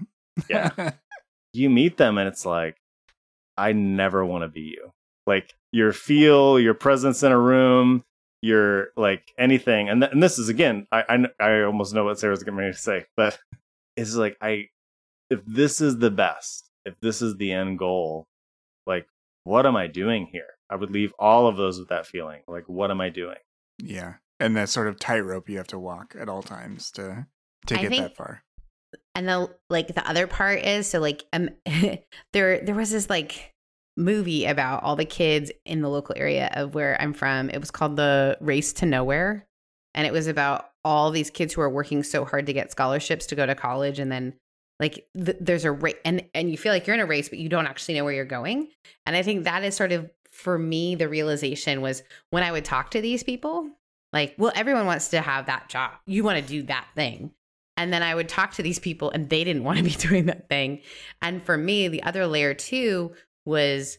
yeah, 0.48 0.92
you 1.54 1.70
meet 1.70 1.98
them, 1.98 2.20
and 2.20 2.28
it's 2.28 2.46
like 2.46 2.78
I 3.62 3.74
never 3.74 4.26
want 4.26 4.44
to 4.44 4.48
be 4.48 4.62
you. 4.62 4.92
Like 5.28 5.54
your 5.72 5.94
feel, 5.94 6.60
your 6.60 6.74
presence 6.74 7.22
in 7.22 7.32
a 7.32 7.40
room, 7.40 8.04
your 8.42 8.88
like 8.98 9.32
anything. 9.38 9.88
And, 9.88 10.02
th- 10.02 10.12
and 10.12 10.22
this 10.22 10.40
is 10.40 10.50
again, 10.50 10.88
I, 10.92 11.04
I 11.40 11.44
I 11.44 11.62
almost 11.64 11.94
know 11.94 12.06
what 12.06 12.20
Sarah's 12.20 12.44
getting 12.44 12.58
ready 12.58 12.74
to 12.74 12.78
say, 12.78 13.06
but 13.16 13.38
it's 13.96 14.16
like 14.16 14.36
I 14.42 14.70
if 15.30 15.42
this 15.46 15.80
is 15.80 16.00
the 16.00 16.12
best, 16.12 16.70
if 16.86 17.00
this 17.02 17.22
is 17.22 17.38
the 17.38 17.52
end 17.52 17.78
goal, 17.78 18.26
like 18.88 19.08
what 19.44 19.66
am 19.66 19.76
I 19.76 19.88
doing 19.88 20.28
here? 20.32 20.50
I 20.70 20.76
would 20.76 20.92
leave 20.92 21.14
all 21.20 21.48
of 21.48 21.56
those 21.56 21.78
with 21.78 21.90
that 21.90 22.08
feeling. 22.08 22.42
Like 22.48 22.68
what 22.68 22.90
am 22.90 23.00
I 23.00 23.10
doing? 23.10 23.38
Yeah. 23.78 24.16
And 24.40 24.58
that 24.58 24.70
sort 24.70 24.88
of 24.88 25.00
tightrope 25.00 25.50
you 25.50 25.58
have 25.58 25.68
to 25.68 25.78
walk 25.78 26.16
at 26.20 26.28
all 26.28 26.42
times 26.42 26.90
to 26.92 27.28
to 27.68 27.76
I 27.78 27.82
get 27.84 27.92
that 27.92 28.18
far 28.18 28.44
and 29.16 29.28
the 29.28 29.56
like 29.70 29.88
the 29.90 30.08
other 30.08 30.28
part 30.28 30.60
is 30.60 30.88
so 30.88 31.00
like 31.00 31.24
um 31.34 31.50
there 32.34 32.62
there 32.62 32.76
was 32.76 32.92
this 32.92 33.10
like 33.10 33.54
movie 33.98 34.46
about 34.46 34.84
all 34.84 34.96
the 34.96 35.06
kids 35.06 35.52
in 35.66 35.82
the 35.82 35.90
local 35.90 36.16
area 36.18 36.50
of 36.54 36.74
where 36.74 37.00
I'm 37.00 37.14
from. 37.14 37.50
It 37.50 37.60
was 37.60 37.72
called 37.72 37.98
The 37.98 38.38
Race 38.40 38.74
to 38.74 38.86
Nowhere 38.86 39.46
and 39.94 40.08
it 40.08 40.14
was 40.14 40.28
about 40.28 40.70
all 40.84 41.12
these 41.12 41.30
kids 41.30 41.54
who 41.54 41.62
are 41.62 41.70
working 41.70 42.04
so 42.04 42.26
hard 42.26 42.46
to 42.48 42.54
get 42.54 42.72
scholarships 42.72 43.28
to 43.28 43.36
go 43.36 43.46
to 43.46 43.54
college 43.54 44.00
and 44.00 44.12
then 44.12 44.34
like 44.80 45.06
th- 45.16 45.38
there's 45.40 45.66
a 45.66 45.72
race 45.72 45.96
and 46.06 46.26
and 46.34 46.50
you 46.50 46.58
feel 46.58 46.72
like 46.72 46.88
you're 46.88 46.94
in 46.96 47.02
a 47.02 47.06
race 47.06 47.30
but 47.30 47.38
you 47.38 47.50
don't 47.50 47.68
actually 47.68 47.96
know 47.96 48.04
where 48.04 48.14
you're 48.14 48.26
going. 48.26 48.70
And 49.06 49.16
i 49.16 49.22
think 49.22 49.44
that 49.44 49.64
is 49.64 49.76
sort 49.76 49.92
of 49.92 50.10
for 50.32 50.58
me 50.58 50.96
the 50.96 51.10
realization 51.10 51.82
was 51.82 52.04
when 52.30 52.42
i 52.42 52.52
would 52.52 52.66
talk 52.66 52.92
to 52.92 53.02
these 53.02 53.22
people 53.22 53.70
like 54.14 54.34
well 54.38 54.52
everyone 54.56 54.86
wants 54.86 55.10
to 55.10 55.22
have 55.22 55.46
that 55.48 55.70
job. 55.70 55.92
You 56.06 56.24
want 56.24 56.40
to 56.40 56.48
do 56.48 56.64
that 56.64 56.88
thing 56.96 57.32
and 57.82 57.92
then 57.92 58.04
i 58.04 58.14
would 58.14 58.30
talk 58.30 58.54
to 58.54 58.64
these 58.64 58.80
people 58.80 59.10
and 59.12 59.30
they 59.30 59.44
didn't 59.44 59.64
want 59.64 59.78
to 59.78 59.84
be 59.84 59.90
doing 60.08 60.28
that 60.28 60.48
thing. 60.50 60.82
And 61.22 61.44
for 61.44 61.58
me 61.58 61.88
the 61.88 62.04
other 62.04 62.28
layer 62.28 62.54
too 62.54 63.14
was 63.46 63.98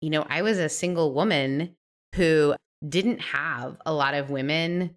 you 0.00 0.10
know 0.10 0.26
i 0.28 0.42
was 0.42 0.58
a 0.58 0.68
single 0.68 1.14
woman 1.14 1.74
who 2.14 2.54
didn't 2.88 3.20
have 3.20 3.76
a 3.86 3.92
lot 3.92 4.14
of 4.14 4.30
women 4.30 4.96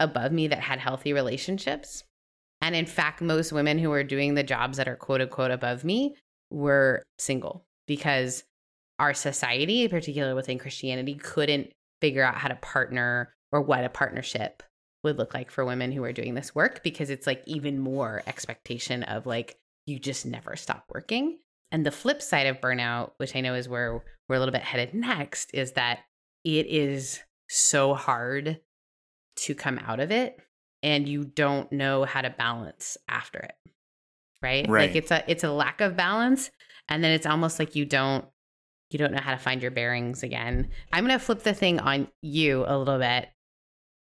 above 0.00 0.32
me 0.32 0.48
that 0.48 0.60
had 0.60 0.78
healthy 0.78 1.12
relationships. 1.12 2.04
And 2.60 2.74
in 2.74 2.86
fact, 2.86 3.20
most 3.20 3.52
women 3.52 3.78
who 3.78 3.90
were 3.90 4.02
doing 4.02 4.34
the 4.34 4.42
jobs 4.42 4.78
that 4.78 4.88
are 4.88 4.96
quote 4.96 5.20
unquote 5.20 5.50
above 5.50 5.84
me 5.84 6.16
were 6.50 7.02
single 7.18 7.64
because 7.86 8.44
our 8.98 9.12
society, 9.12 9.88
particularly 9.88 10.34
within 10.34 10.58
Christianity, 10.58 11.14
couldn't 11.14 11.70
figure 12.00 12.24
out 12.24 12.36
how 12.36 12.48
to 12.48 12.56
partner 12.56 13.34
or 13.52 13.60
what 13.60 13.84
a 13.84 13.88
partnership 13.88 14.62
would 15.06 15.18
look 15.18 15.34
like 15.34 15.50
for 15.50 15.64
women 15.64 15.92
who 15.92 16.04
are 16.04 16.12
doing 16.12 16.34
this 16.34 16.54
work 16.54 16.82
because 16.82 17.10
it's 17.10 17.26
like 17.26 17.42
even 17.46 17.78
more 17.78 18.22
expectation 18.26 19.02
of 19.04 19.26
like 19.26 19.58
you 19.86 19.98
just 19.98 20.26
never 20.26 20.56
stop 20.56 20.84
working. 20.92 21.38
And 21.72 21.84
the 21.84 21.90
flip 21.90 22.22
side 22.22 22.46
of 22.46 22.60
burnout, 22.60 23.12
which 23.16 23.34
I 23.34 23.40
know 23.40 23.54
is 23.54 23.68
where 23.68 24.02
we're 24.28 24.36
a 24.36 24.38
little 24.38 24.52
bit 24.52 24.62
headed 24.62 24.94
next, 24.94 25.50
is 25.54 25.72
that 25.72 26.00
it 26.44 26.66
is 26.66 27.20
so 27.48 27.94
hard 27.94 28.60
to 29.36 29.54
come 29.54 29.78
out 29.78 30.00
of 30.00 30.10
it 30.10 30.38
and 30.82 31.08
you 31.08 31.24
don't 31.24 31.70
know 31.72 32.04
how 32.04 32.20
to 32.20 32.30
balance 32.30 32.96
after 33.08 33.38
it. 33.38 33.54
Right? 34.42 34.68
right? 34.68 34.88
Like 34.88 34.96
it's 34.96 35.10
a 35.10 35.24
it's 35.30 35.44
a 35.44 35.50
lack 35.50 35.80
of 35.80 35.96
balance 35.96 36.50
and 36.88 37.02
then 37.02 37.12
it's 37.12 37.26
almost 37.26 37.58
like 37.58 37.74
you 37.74 37.84
don't 37.84 38.24
you 38.90 38.98
don't 38.98 39.12
know 39.12 39.20
how 39.20 39.32
to 39.32 39.38
find 39.38 39.62
your 39.62 39.70
bearings 39.70 40.22
again. 40.22 40.68
I'm 40.92 41.06
going 41.06 41.18
to 41.18 41.24
flip 41.24 41.42
the 41.42 41.54
thing 41.54 41.80
on 41.80 42.08
you 42.22 42.64
a 42.66 42.78
little 42.78 42.98
bit. 42.98 43.28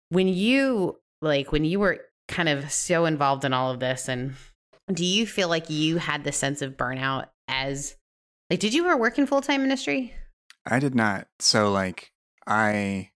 When 0.08 0.28
you 0.28 0.98
like 1.22 1.52
when 1.52 1.64
you 1.64 1.80
were 1.80 2.00
kind 2.28 2.48
of 2.48 2.70
so 2.70 3.04
involved 3.04 3.44
in 3.44 3.52
all 3.52 3.70
of 3.70 3.80
this 3.80 4.08
and 4.08 4.34
do 4.92 5.04
you 5.04 5.26
feel 5.26 5.48
like 5.48 5.70
you 5.70 5.98
had 5.98 6.24
the 6.24 6.32
sense 6.32 6.62
of 6.62 6.76
burnout 6.76 7.28
as 7.48 7.96
like 8.50 8.60
did 8.60 8.74
you 8.74 8.84
ever 8.84 8.96
work 8.96 9.18
in 9.18 9.26
full-time 9.26 9.62
ministry? 9.62 10.14
I 10.66 10.78
did 10.78 10.94
not. 10.94 11.28
So 11.38 11.70
like 11.70 12.12
I 12.46 13.10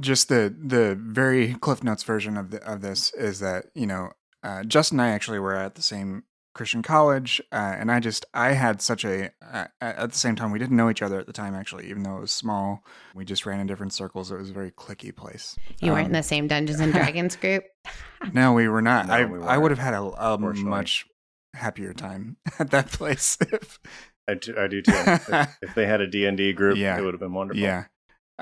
just 0.00 0.28
the 0.28 0.54
the 0.58 0.98
very 1.00 1.54
cliff 1.60 1.84
notes 1.84 2.02
version 2.02 2.36
of 2.36 2.50
the, 2.50 2.62
of 2.64 2.80
this 2.80 3.12
is 3.14 3.40
that 3.40 3.66
you 3.74 3.86
know 3.86 4.10
uh, 4.42 4.64
Justin 4.64 5.00
and 5.00 5.08
I 5.08 5.12
actually 5.12 5.38
were 5.38 5.56
at 5.56 5.74
the 5.74 5.82
same 5.82 6.24
Christian 6.56 6.82
college, 6.82 7.38
uh, 7.52 7.76
and 7.78 7.92
I 7.92 8.00
just 8.00 8.24
I 8.32 8.52
had 8.52 8.80
such 8.80 9.04
a 9.04 9.30
uh, 9.42 9.66
at 9.82 10.10
the 10.10 10.16
same 10.16 10.36
time 10.36 10.52
we 10.52 10.58
didn't 10.58 10.74
know 10.74 10.88
each 10.88 11.02
other 11.02 11.20
at 11.20 11.26
the 11.26 11.32
time 11.32 11.54
actually, 11.54 11.90
even 11.90 12.02
though 12.02 12.16
it 12.16 12.20
was 12.22 12.32
small. 12.32 12.82
We 13.14 13.26
just 13.26 13.44
ran 13.44 13.60
in 13.60 13.66
different 13.66 13.92
circles. 13.92 14.32
It 14.32 14.38
was 14.38 14.48
a 14.48 14.54
very 14.54 14.70
clicky 14.70 15.14
place. 15.14 15.54
You 15.80 15.90
um, 15.90 15.96
weren't 15.96 16.06
in 16.06 16.12
the 16.12 16.22
same 16.22 16.46
Dungeons 16.48 16.80
and 16.80 16.92
Dragons 16.94 17.36
group. 17.36 17.64
no, 18.32 18.54
we 18.54 18.68
were 18.68 18.80
not. 18.80 19.08
No, 19.08 19.12
I 19.12 19.24
we 19.26 19.42
I 19.42 19.58
would 19.58 19.70
have 19.70 19.78
had 19.78 19.92
a, 19.92 20.02
a 20.02 20.38
much 20.38 21.04
happier 21.52 21.92
time 21.92 22.38
at 22.58 22.70
that 22.70 22.90
place. 22.90 23.36
If, 23.40 23.78
I 24.26 24.34
do, 24.34 24.54
I 24.58 24.66
do 24.66 24.80
too. 24.80 24.92
if, 24.94 25.28
if, 25.62 25.74
they 25.74 25.84
had 25.84 26.00
a 26.00 26.06
D 26.06 26.24
and 26.24 26.38
D 26.38 26.54
group, 26.54 26.78
yeah. 26.78 26.98
it 26.98 27.02
would 27.02 27.12
have 27.12 27.20
been 27.20 27.34
wonderful. 27.34 27.62
Yeah, 27.62 27.84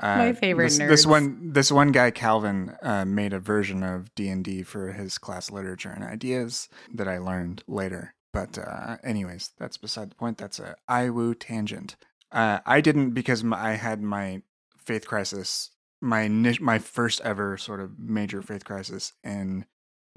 uh, 0.01 0.17
My 0.17 0.33
favorite 0.33 0.65
this, 0.65 0.77
this, 0.77 1.05
one, 1.05 1.53
this 1.53 1.71
one 1.71 1.91
guy 1.91 2.11
Calvin 2.11 2.75
uh, 2.81 3.05
made 3.05 3.33
a 3.33 3.39
version 3.39 3.83
of 3.83 4.13
D 4.15 4.27
and 4.27 4.43
D 4.43 4.63
for 4.63 4.91
his 4.91 5.17
class 5.17 5.51
literature 5.51 5.91
and 5.91 6.03
ideas 6.03 6.69
that 6.93 7.07
I 7.07 7.17
learned 7.17 7.63
later. 7.67 8.13
But 8.33 8.57
uh, 8.57 8.97
anyways, 9.03 9.51
that's 9.57 9.77
beside 9.77 10.11
the 10.11 10.15
point. 10.15 10.37
That's 10.37 10.59
a 10.59 10.75
IWU 10.89 11.37
tangent. 11.39 11.95
Uh, 12.31 12.59
I 12.65 12.81
didn't 12.81 13.11
because 13.11 13.45
my, 13.45 13.71
I 13.71 13.71
had 13.75 14.01
my 14.01 14.41
faith 14.77 15.07
crisis, 15.07 15.71
my 16.01 16.27
my 16.27 16.79
first 16.79 17.21
ever 17.21 17.57
sort 17.57 17.79
of 17.79 17.97
major 17.97 18.41
faith 18.41 18.65
crisis 18.65 19.13
in 19.23 19.65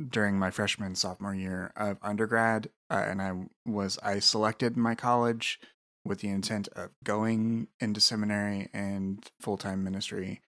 during 0.05 0.37
my 0.37 0.51
freshman 0.51 0.97
sophomore 0.97 1.35
year 1.35 1.73
of 1.77 1.99
undergrad, 2.03 2.71
uh, 2.91 3.05
and 3.07 3.23
I 3.23 3.35
was 3.65 3.99
I 4.03 4.19
selected 4.19 4.77
my 4.77 4.97
college 4.97 5.61
with 6.09 6.21
the 6.21 6.29
intent 6.29 6.69
of 6.69 6.91
going 7.05 7.69
into 7.79 8.01
seminary 8.01 8.69
and 8.73 9.25
full 9.41 9.57
time 9.59 9.85
ministry. 9.85 10.41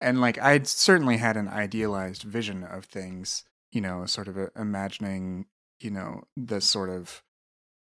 And 0.00 0.20
like 0.20 0.38
I'd 0.38 0.66
certainly 0.66 1.16
had 1.16 1.36
an 1.36 1.48
idealized 1.48 2.22
vision 2.22 2.64
of 2.64 2.84
things, 2.84 3.44
you 3.72 3.80
know, 3.80 4.04
sort 4.04 4.28
of 4.28 4.36
uh, 4.36 4.48
imagining, 4.56 5.46
you 5.80 5.90
know, 5.90 6.24
the 6.36 6.60
sort 6.60 6.90
of 6.90 7.22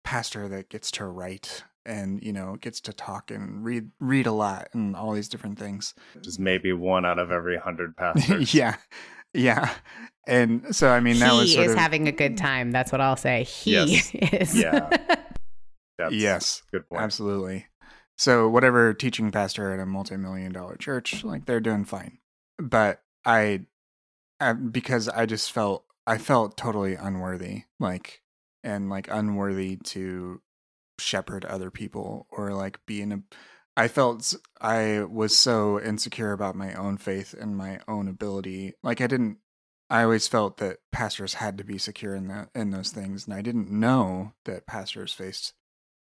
pastor 0.04 0.48
that 0.48 0.70
gets 0.70 0.90
to 0.92 1.04
write 1.04 1.64
and 1.84 2.22
you 2.22 2.32
know 2.32 2.56
gets 2.60 2.80
to 2.80 2.92
talk 2.92 3.30
and 3.30 3.64
read 3.64 3.90
read 3.98 4.26
a 4.26 4.32
lot 4.32 4.68
and 4.72 4.96
all 4.96 5.12
these 5.12 5.28
different 5.28 5.58
things. 5.58 5.94
Just 6.22 6.38
maybe 6.38 6.72
one 6.72 7.04
out 7.04 7.18
of 7.18 7.30
every 7.30 7.58
hundred 7.58 7.96
pastors. 7.96 8.54
Yeah. 8.54 8.76
Yeah. 9.34 9.70
And 10.26 10.74
so 10.74 10.88
i 10.88 11.00
mean 11.00 11.18
that 11.18 11.32
was 11.32 11.52
he 11.52 11.58
was 11.58 11.68
is 11.68 11.72
of, 11.72 11.78
having 11.78 12.08
a 12.08 12.12
good 12.12 12.38
time. 12.38 12.70
That's 12.70 12.90
what 12.92 13.00
i'll 13.00 13.16
say. 13.16 13.44
He 13.44 13.72
yes. 13.72 14.14
is. 14.14 14.58
Yeah 14.58 15.18
That's 15.98 16.14
yes, 16.14 16.62
good 16.70 16.88
point. 16.88 17.02
Absolutely. 17.02 17.66
So 18.16 18.48
whatever 18.48 18.94
teaching 18.94 19.30
pastor 19.30 19.72
at 19.72 19.80
a 19.80 19.86
multi-million 19.86 20.52
dollar 20.52 20.76
church, 20.76 21.24
like 21.24 21.46
they're 21.46 21.60
doing 21.60 21.84
fine. 21.84 22.18
But 22.58 23.02
I, 23.24 23.66
I 24.40 24.52
because 24.52 25.08
I 25.08 25.26
just 25.26 25.52
felt 25.52 25.84
I 26.06 26.18
felt 26.18 26.56
totally 26.56 26.94
unworthy, 26.94 27.64
like 27.78 28.22
and 28.64 28.88
like 28.90 29.08
unworthy 29.10 29.76
to 29.76 30.40
shepherd 30.98 31.44
other 31.44 31.70
people 31.70 32.26
or 32.30 32.52
like 32.52 32.84
be 32.86 33.00
in 33.00 33.12
a 33.12 33.22
I 33.76 33.86
felt 33.86 34.34
I 34.60 35.04
was 35.04 35.38
so 35.38 35.80
insecure 35.80 36.32
about 36.32 36.56
my 36.56 36.74
own 36.74 36.96
faith 36.96 37.32
and 37.32 37.56
my 37.56 37.78
own 37.86 38.08
ability. 38.08 38.74
Like 38.82 39.00
I 39.00 39.06
didn't 39.06 39.38
I 39.90 40.02
always 40.02 40.26
felt 40.26 40.56
that 40.56 40.78
pastors 40.90 41.34
had 41.34 41.56
to 41.58 41.64
be 41.64 41.78
secure 41.78 42.14
in 42.14 42.26
that 42.28 42.50
in 42.54 42.70
those 42.72 42.90
things 42.90 43.26
and 43.26 43.34
I 43.34 43.42
didn't 43.42 43.70
know 43.70 44.32
that 44.44 44.66
pastors 44.66 45.12
faced 45.12 45.54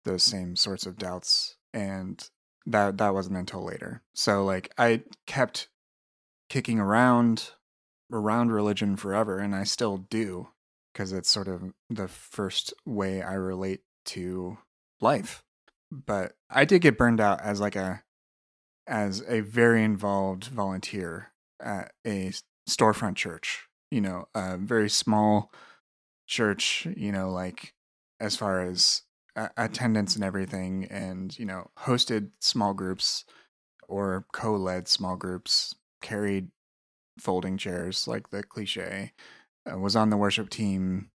those 0.10 0.24
same 0.24 0.56
sorts 0.56 0.86
of 0.86 0.98
doubts 0.98 1.56
and 1.74 2.30
that 2.66 2.98
that 2.98 3.14
wasn't 3.14 3.38
until 3.38 3.64
later. 3.64 4.02
So 4.14 4.44
like 4.44 4.72
i 4.78 5.04
kept 5.28 5.70
kicking 6.50 6.80
around 6.80 7.52
around 8.12 8.52
religion 8.52 8.96
forever 8.96 9.38
and 9.38 9.56
i 9.56 9.64
still 9.64 9.98
do 10.10 10.50
because 10.92 11.14
it's 11.14 11.30
sort 11.30 11.48
of 11.48 11.74
the 11.90 12.08
first 12.08 12.74
way 12.86 13.22
i 13.22 13.34
relate 13.34 13.82
to 14.06 14.58
life. 15.00 15.44
But 15.92 16.34
i 16.50 16.66
did 16.66 16.82
get 16.82 16.98
burned 16.98 17.22
out 17.22 17.42
as 17.42 17.60
like 17.60 17.76
a 17.76 18.04
as 18.88 19.24
a 19.28 19.42
very 19.42 19.84
involved 19.84 20.46
volunteer 20.46 21.32
at 21.62 21.92
a 22.06 22.32
storefront 22.68 23.16
church 23.16 23.68
you 23.92 24.02
know 24.02 24.26
a 24.34 24.58
very 24.58 24.90
small 24.90 25.52
church 26.28 26.88
you 26.96 27.12
know 27.12 27.32
like 27.32 27.74
as 28.20 28.36
far 28.36 28.62
as 28.62 29.04
attendance 29.36 30.16
and 30.16 30.24
everything 30.24 30.86
and 30.90 31.38
you 31.38 31.46
know 31.46 31.70
hosted 31.80 32.30
small 32.40 32.74
groups 32.74 33.26
or 33.88 34.26
co-led 34.34 34.88
small 34.88 35.16
groups 35.16 35.76
carried 36.02 36.50
folding 37.20 37.58
chairs 37.58 38.08
like 38.08 38.30
the 38.30 38.44
cliche 38.44 39.14
uh, 39.72 39.78
was 39.78 39.96
on 39.96 40.10
the 40.10 40.18
worship 40.18 40.50
team 40.50 41.10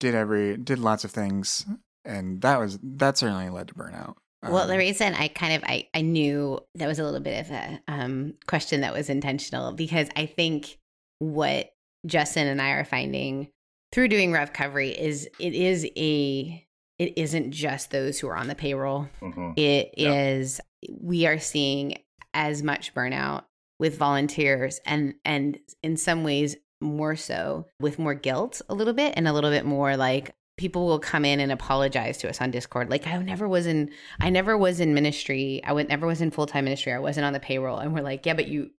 did 0.00 0.14
every 0.14 0.56
did 0.56 0.78
lots 0.78 1.04
of 1.04 1.10
things 1.10 1.66
and 2.04 2.40
that 2.42 2.58
was 2.58 2.78
that 2.82 3.18
certainly 3.18 3.48
led 3.48 3.68
to 3.68 3.74
burnout 3.74 4.14
well, 4.50 4.66
the 4.66 4.74
um, 4.74 4.78
reason 4.78 5.14
I 5.14 5.28
kind 5.28 5.54
of 5.54 5.64
I, 5.64 5.88
I 5.94 6.02
knew 6.02 6.60
that 6.74 6.86
was 6.86 6.98
a 6.98 7.04
little 7.04 7.20
bit 7.20 7.46
of 7.46 7.50
a 7.50 7.80
um, 7.88 8.34
question 8.46 8.82
that 8.82 8.92
was 8.92 9.08
intentional 9.08 9.72
because 9.72 10.08
I 10.16 10.26
think 10.26 10.78
what 11.18 11.70
Justin 12.06 12.46
and 12.48 12.60
I 12.60 12.72
are 12.72 12.84
finding 12.84 13.48
through 13.92 14.08
doing 14.08 14.32
RevCovery 14.32 14.94
is 14.94 15.28
it 15.38 15.54
is 15.54 15.86
a 15.96 16.63
it 16.98 17.18
isn't 17.18 17.52
just 17.52 17.90
those 17.90 18.18
who 18.18 18.28
are 18.28 18.36
on 18.36 18.48
the 18.48 18.54
payroll. 18.54 19.08
Mm-hmm. 19.20 19.52
It 19.56 19.94
yeah. 19.96 20.12
is 20.12 20.60
we 21.00 21.26
are 21.26 21.38
seeing 21.38 21.98
as 22.34 22.62
much 22.62 22.94
burnout 22.94 23.44
with 23.78 23.96
volunteers 23.98 24.80
and 24.86 25.14
and 25.24 25.58
in 25.82 25.96
some 25.96 26.24
ways 26.24 26.56
more 26.80 27.16
so 27.16 27.66
with 27.80 27.98
more 27.98 28.14
guilt 28.14 28.60
a 28.68 28.74
little 28.74 28.92
bit 28.92 29.14
and 29.16 29.26
a 29.26 29.32
little 29.32 29.50
bit 29.50 29.64
more 29.64 29.96
like 29.96 30.34
people 30.56 30.86
will 30.86 31.00
come 31.00 31.24
in 31.24 31.40
and 31.40 31.50
apologize 31.50 32.18
to 32.18 32.28
us 32.28 32.40
on 32.40 32.50
discord 32.50 32.90
like 32.90 33.06
i 33.06 33.16
never 33.18 33.48
was 33.48 33.66
in 33.66 33.90
i 34.20 34.30
never 34.30 34.56
was 34.56 34.80
in 34.80 34.94
ministry 34.94 35.60
i 35.64 35.72
went 35.72 35.88
never 35.88 36.06
was 36.06 36.20
in 36.20 36.30
full-time 36.30 36.64
ministry 36.64 36.92
i 36.92 36.98
wasn't 36.98 37.24
on 37.24 37.32
the 37.32 37.40
payroll 37.40 37.78
and 37.78 37.92
we're 37.92 38.02
like 38.02 38.24
yeah 38.26 38.34
but 38.34 38.48
you 38.48 38.70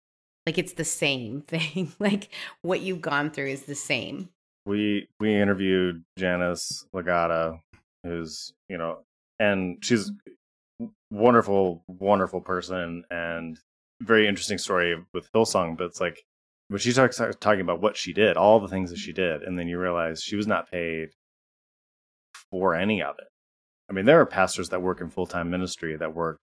like 0.47 0.59
it's 0.59 0.75
the 0.75 0.85
same 0.85 1.41
thing 1.47 1.93
like 1.99 2.29
what 2.63 2.81
you've 2.81 3.01
gone 3.01 3.31
through 3.31 3.49
is 3.49 3.63
the 3.63 3.75
same 3.75 4.29
we 4.67 5.09
we 5.19 5.35
interviewed 5.35 6.05
janice 6.19 6.87
legata 6.95 7.59
who's 8.05 8.53
you 8.69 8.79
know, 8.79 8.99
and 9.39 9.79
she's 9.83 10.11
mm-hmm. 10.11 10.87
wonderful, 11.11 11.85
wonderful 11.89 12.41
person 12.41 13.05
and 13.11 13.59
very 14.01 14.29
interesting 14.29 14.59
story 14.59 14.97
with 15.13 15.31
Hillsong. 15.33 15.77
But 15.77 15.87
it's 15.87 16.01
like 16.01 16.23
when 16.69 16.79
she 16.79 16.93
talks 16.93 17.21
uh, 17.21 17.33
talking 17.41 17.61
about 17.61 17.81
what 17.81 17.97
she 17.97 18.13
did, 18.13 18.37
all 18.37 18.61
the 18.61 18.69
things 18.69 18.91
that 18.91 18.99
she 18.99 19.13
mm-hmm. 19.13 19.41
did, 19.41 19.43
and 19.43 19.59
then 19.59 19.69
you 19.69 19.79
realize 19.79 20.23
she 20.23 20.37
was 20.37 20.47
not 20.47 20.71
paid 20.71 21.11
for 22.51 22.75
any 22.75 23.03
of 23.03 23.17
it. 23.19 23.29
I 23.89 23.93
mean, 23.93 24.07
there 24.07 24.21
are 24.21 24.27
pastors 24.27 24.71
that 24.71 24.83
work 24.83 25.01
in 25.01 25.11
full 25.11 25.27
time 25.27 25.51
ministry 25.51 25.97
that 25.97 26.15
work 26.15 26.39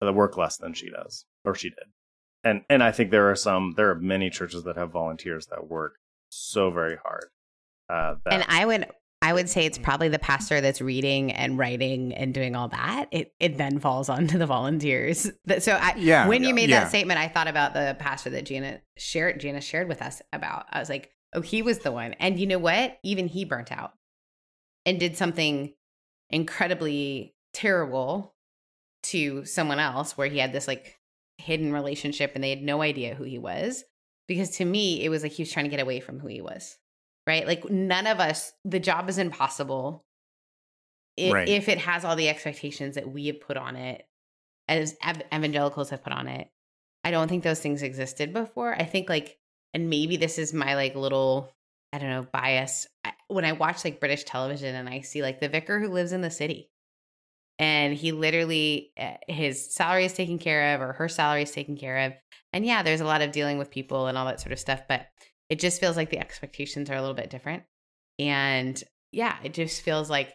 that 0.00 0.12
work 0.14 0.36
less 0.36 0.56
than 0.56 0.72
she 0.72 0.90
does 0.90 1.24
or 1.44 1.54
she 1.54 1.70
did, 1.70 1.88
and 2.44 2.62
and 2.68 2.82
I 2.82 2.92
think 2.92 3.10
there 3.10 3.30
are 3.30 3.36
some 3.36 3.74
there 3.76 3.90
are 3.90 3.96
many 3.96 4.30
churches 4.30 4.64
that 4.64 4.76
have 4.76 4.90
volunteers 4.90 5.46
that 5.46 5.68
work 5.68 5.96
so 6.30 6.70
very 6.70 6.96
hard. 6.96 7.28
Uh, 7.88 8.14
and 8.30 8.44
I 8.48 8.64
would 8.64 8.86
I 9.22 9.34
would 9.34 9.50
say 9.50 9.66
it's 9.66 9.76
probably 9.76 10.08
the 10.08 10.18
pastor 10.18 10.62
that's 10.62 10.80
reading 10.80 11.30
and 11.32 11.58
writing 11.58 12.14
and 12.14 12.32
doing 12.32 12.56
all 12.56 12.68
that. 12.68 13.06
It 13.10 13.34
it 13.38 13.58
then 13.58 13.78
falls 13.78 14.08
onto 14.08 14.38
the 14.38 14.46
volunteers. 14.46 15.30
So 15.58 15.72
I, 15.72 15.94
yeah, 15.96 16.26
when 16.26 16.42
you 16.42 16.54
made 16.54 16.70
yeah. 16.70 16.80
that 16.80 16.88
statement, 16.88 17.20
I 17.20 17.28
thought 17.28 17.48
about 17.48 17.74
the 17.74 17.96
pastor 17.98 18.30
that 18.30 18.46
Gina 18.46 18.80
shared 18.96 19.40
Gina 19.40 19.60
shared 19.60 19.88
with 19.88 20.00
us 20.00 20.22
about. 20.32 20.66
I 20.70 20.80
was 20.80 20.88
like, 20.88 21.10
oh, 21.34 21.42
he 21.42 21.60
was 21.62 21.80
the 21.80 21.92
one. 21.92 22.14
And 22.14 22.38
you 22.38 22.46
know 22.46 22.58
what? 22.58 22.98
Even 23.02 23.28
he 23.28 23.44
burnt 23.44 23.70
out 23.70 23.92
and 24.86 24.98
did 24.98 25.16
something 25.16 25.74
incredibly 26.30 27.34
terrible 27.52 28.34
to 29.02 29.44
someone 29.44 29.78
else 29.78 30.16
where 30.16 30.28
he 30.28 30.38
had 30.38 30.52
this 30.52 30.68
like 30.68 30.98
hidden 31.36 31.72
relationship 31.72 32.32
and 32.34 32.44
they 32.44 32.50
had 32.50 32.62
no 32.62 32.80
idea 32.80 33.14
who 33.14 33.24
he 33.24 33.38
was. 33.38 33.84
Because 34.28 34.50
to 34.58 34.64
me, 34.64 35.04
it 35.04 35.08
was 35.08 35.22
like 35.24 35.32
he 35.32 35.42
was 35.42 35.52
trying 35.52 35.64
to 35.64 35.70
get 35.70 35.80
away 35.80 36.00
from 36.00 36.20
who 36.20 36.28
he 36.28 36.40
was 36.40 36.78
right? 37.30 37.46
Like 37.46 37.70
none 37.70 38.08
of 38.08 38.18
us, 38.18 38.52
the 38.64 38.80
job 38.80 39.08
is 39.08 39.16
impossible 39.16 40.04
if, 41.16 41.32
right. 41.32 41.48
if 41.48 41.68
it 41.68 41.78
has 41.78 42.04
all 42.04 42.16
the 42.16 42.28
expectations 42.28 42.96
that 42.96 43.08
we 43.08 43.28
have 43.28 43.40
put 43.40 43.56
on 43.56 43.76
it, 43.76 44.04
as 44.66 44.96
evangelicals 45.32 45.90
have 45.90 46.02
put 46.02 46.12
on 46.12 46.26
it. 46.26 46.48
I 47.04 47.12
don't 47.12 47.28
think 47.28 47.44
those 47.44 47.60
things 47.60 47.82
existed 47.82 48.32
before. 48.32 48.74
I 48.74 48.84
think 48.84 49.08
like, 49.08 49.38
and 49.72 49.88
maybe 49.88 50.16
this 50.16 50.38
is 50.38 50.52
my 50.52 50.74
like 50.74 50.96
little, 50.96 51.52
I 51.92 51.98
don't 51.98 52.10
know, 52.10 52.26
bias. 52.32 52.88
When 53.28 53.44
I 53.44 53.52
watch 53.52 53.84
like 53.84 54.00
British 54.00 54.24
television 54.24 54.74
and 54.74 54.88
I 54.88 55.02
see 55.02 55.22
like 55.22 55.40
the 55.40 55.48
vicar 55.48 55.78
who 55.78 55.88
lives 55.88 56.12
in 56.12 56.20
the 56.20 56.30
city 56.30 56.68
and 57.60 57.94
he 57.94 58.10
literally, 58.10 58.92
eh, 58.96 59.16
his 59.28 59.72
salary 59.72 60.04
is 60.04 60.14
taken 60.14 60.38
care 60.40 60.74
of 60.74 60.80
or 60.80 60.94
her 60.94 61.08
salary 61.08 61.42
is 61.42 61.52
taken 61.52 61.76
care 61.76 62.06
of. 62.06 62.12
And 62.52 62.66
yeah, 62.66 62.82
there's 62.82 63.00
a 63.00 63.06
lot 63.06 63.22
of 63.22 63.30
dealing 63.30 63.58
with 63.58 63.70
people 63.70 64.08
and 64.08 64.18
all 64.18 64.26
that 64.26 64.40
sort 64.40 64.52
of 64.52 64.58
stuff. 64.58 64.82
But 64.88 65.06
it 65.50 65.58
just 65.58 65.80
feels 65.80 65.96
like 65.96 66.10
the 66.10 66.18
expectations 66.18 66.88
are 66.88 66.94
a 66.94 67.00
little 67.00 67.14
bit 67.14 67.28
different. 67.28 67.64
And 68.18 68.82
yeah, 69.12 69.36
it 69.42 69.52
just 69.52 69.82
feels 69.82 70.08
like 70.08 70.32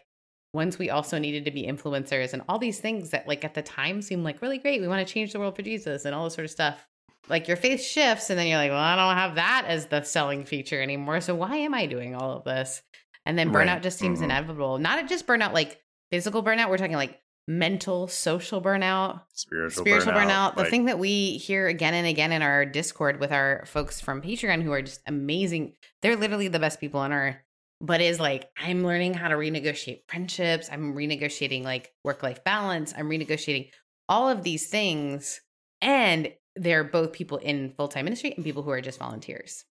once 0.52 0.78
we 0.78 0.90
also 0.90 1.18
needed 1.18 1.46
to 1.46 1.50
be 1.50 1.66
influencers 1.66 2.32
and 2.32 2.42
all 2.48 2.58
these 2.58 2.78
things 2.78 3.10
that 3.10 3.26
like 3.26 3.44
at 3.44 3.54
the 3.54 3.62
time 3.62 4.02
seemed 4.02 4.24
like 4.24 4.42
really 4.42 4.58
great. 4.58 4.80
We 4.80 4.88
want 4.88 5.06
to 5.06 5.12
change 5.12 5.32
the 5.32 5.38
world 5.38 5.56
for 5.56 5.62
Jesus 5.62 6.04
and 6.04 6.14
all 6.14 6.24
this 6.24 6.34
sort 6.34 6.44
of 6.44 6.50
stuff. 6.50 6.86
Like 7.28 7.48
your 7.48 7.56
faith 7.56 7.82
shifts 7.82 8.30
and 8.30 8.38
then 8.38 8.46
you're 8.46 8.58
like, 8.58 8.70
well, 8.70 8.78
I 8.78 8.94
don't 8.94 9.16
have 9.16 9.34
that 9.34 9.64
as 9.66 9.86
the 9.86 10.02
selling 10.02 10.44
feature 10.44 10.80
anymore. 10.80 11.20
So 11.20 11.34
why 11.34 11.56
am 11.56 11.74
I 11.74 11.86
doing 11.86 12.14
all 12.14 12.36
of 12.36 12.44
this? 12.44 12.82
And 13.24 13.38
then 13.38 13.50
burnout 13.50 13.66
right. 13.66 13.82
just 13.82 13.98
seems 13.98 14.18
mm-hmm. 14.18 14.30
inevitable. 14.30 14.78
Not 14.78 15.08
just 15.08 15.26
burnout 15.26 15.52
like 15.52 15.80
physical 16.12 16.44
burnout. 16.44 16.68
We're 16.68 16.78
talking 16.78 16.94
like 16.94 17.20
mental, 17.48 18.08
social 18.08 18.60
burnout, 18.60 19.22
spiritual, 19.32 19.84
spiritual 19.84 20.12
burnout. 20.12 20.54
burnout. 20.54 20.56
The 20.56 20.64
thing 20.64 20.86
that 20.86 20.98
we 20.98 21.36
hear 21.38 21.68
again 21.68 21.94
and 21.94 22.06
again 22.06 22.32
in 22.32 22.42
our 22.42 22.66
Discord 22.66 23.20
with 23.20 23.32
our 23.32 23.64
folks 23.66 24.00
from 24.00 24.20
Patreon 24.20 24.62
who 24.62 24.72
are 24.72 24.82
just 24.82 25.00
amazing. 25.06 25.74
They're 26.02 26.16
literally 26.16 26.48
the 26.48 26.58
best 26.58 26.80
people 26.80 27.00
on 27.00 27.12
earth. 27.12 27.36
But 27.78 28.00
is 28.00 28.18
like, 28.18 28.48
I'm 28.56 28.84
learning 28.84 29.12
how 29.12 29.28
to 29.28 29.34
renegotiate 29.34 30.08
friendships. 30.08 30.70
I'm 30.72 30.94
renegotiating 30.94 31.62
like 31.62 31.92
work 32.02 32.22
life 32.22 32.42
balance. 32.42 32.94
I'm 32.96 33.08
renegotiating 33.10 33.70
all 34.08 34.30
of 34.30 34.42
these 34.42 34.68
things. 34.68 35.42
And 35.82 36.32
they're 36.54 36.84
both 36.84 37.12
people 37.12 37.36
in 37.36 37.74
full 37.76 37.88
time 37.88 38.06
ministry 38.06 38.32
and 38.34 38.42
people 38.42 38.62
who 38.62 38.70
are 38.70 38.80
just 38.80 38.98
volunteers. 38.98 39.66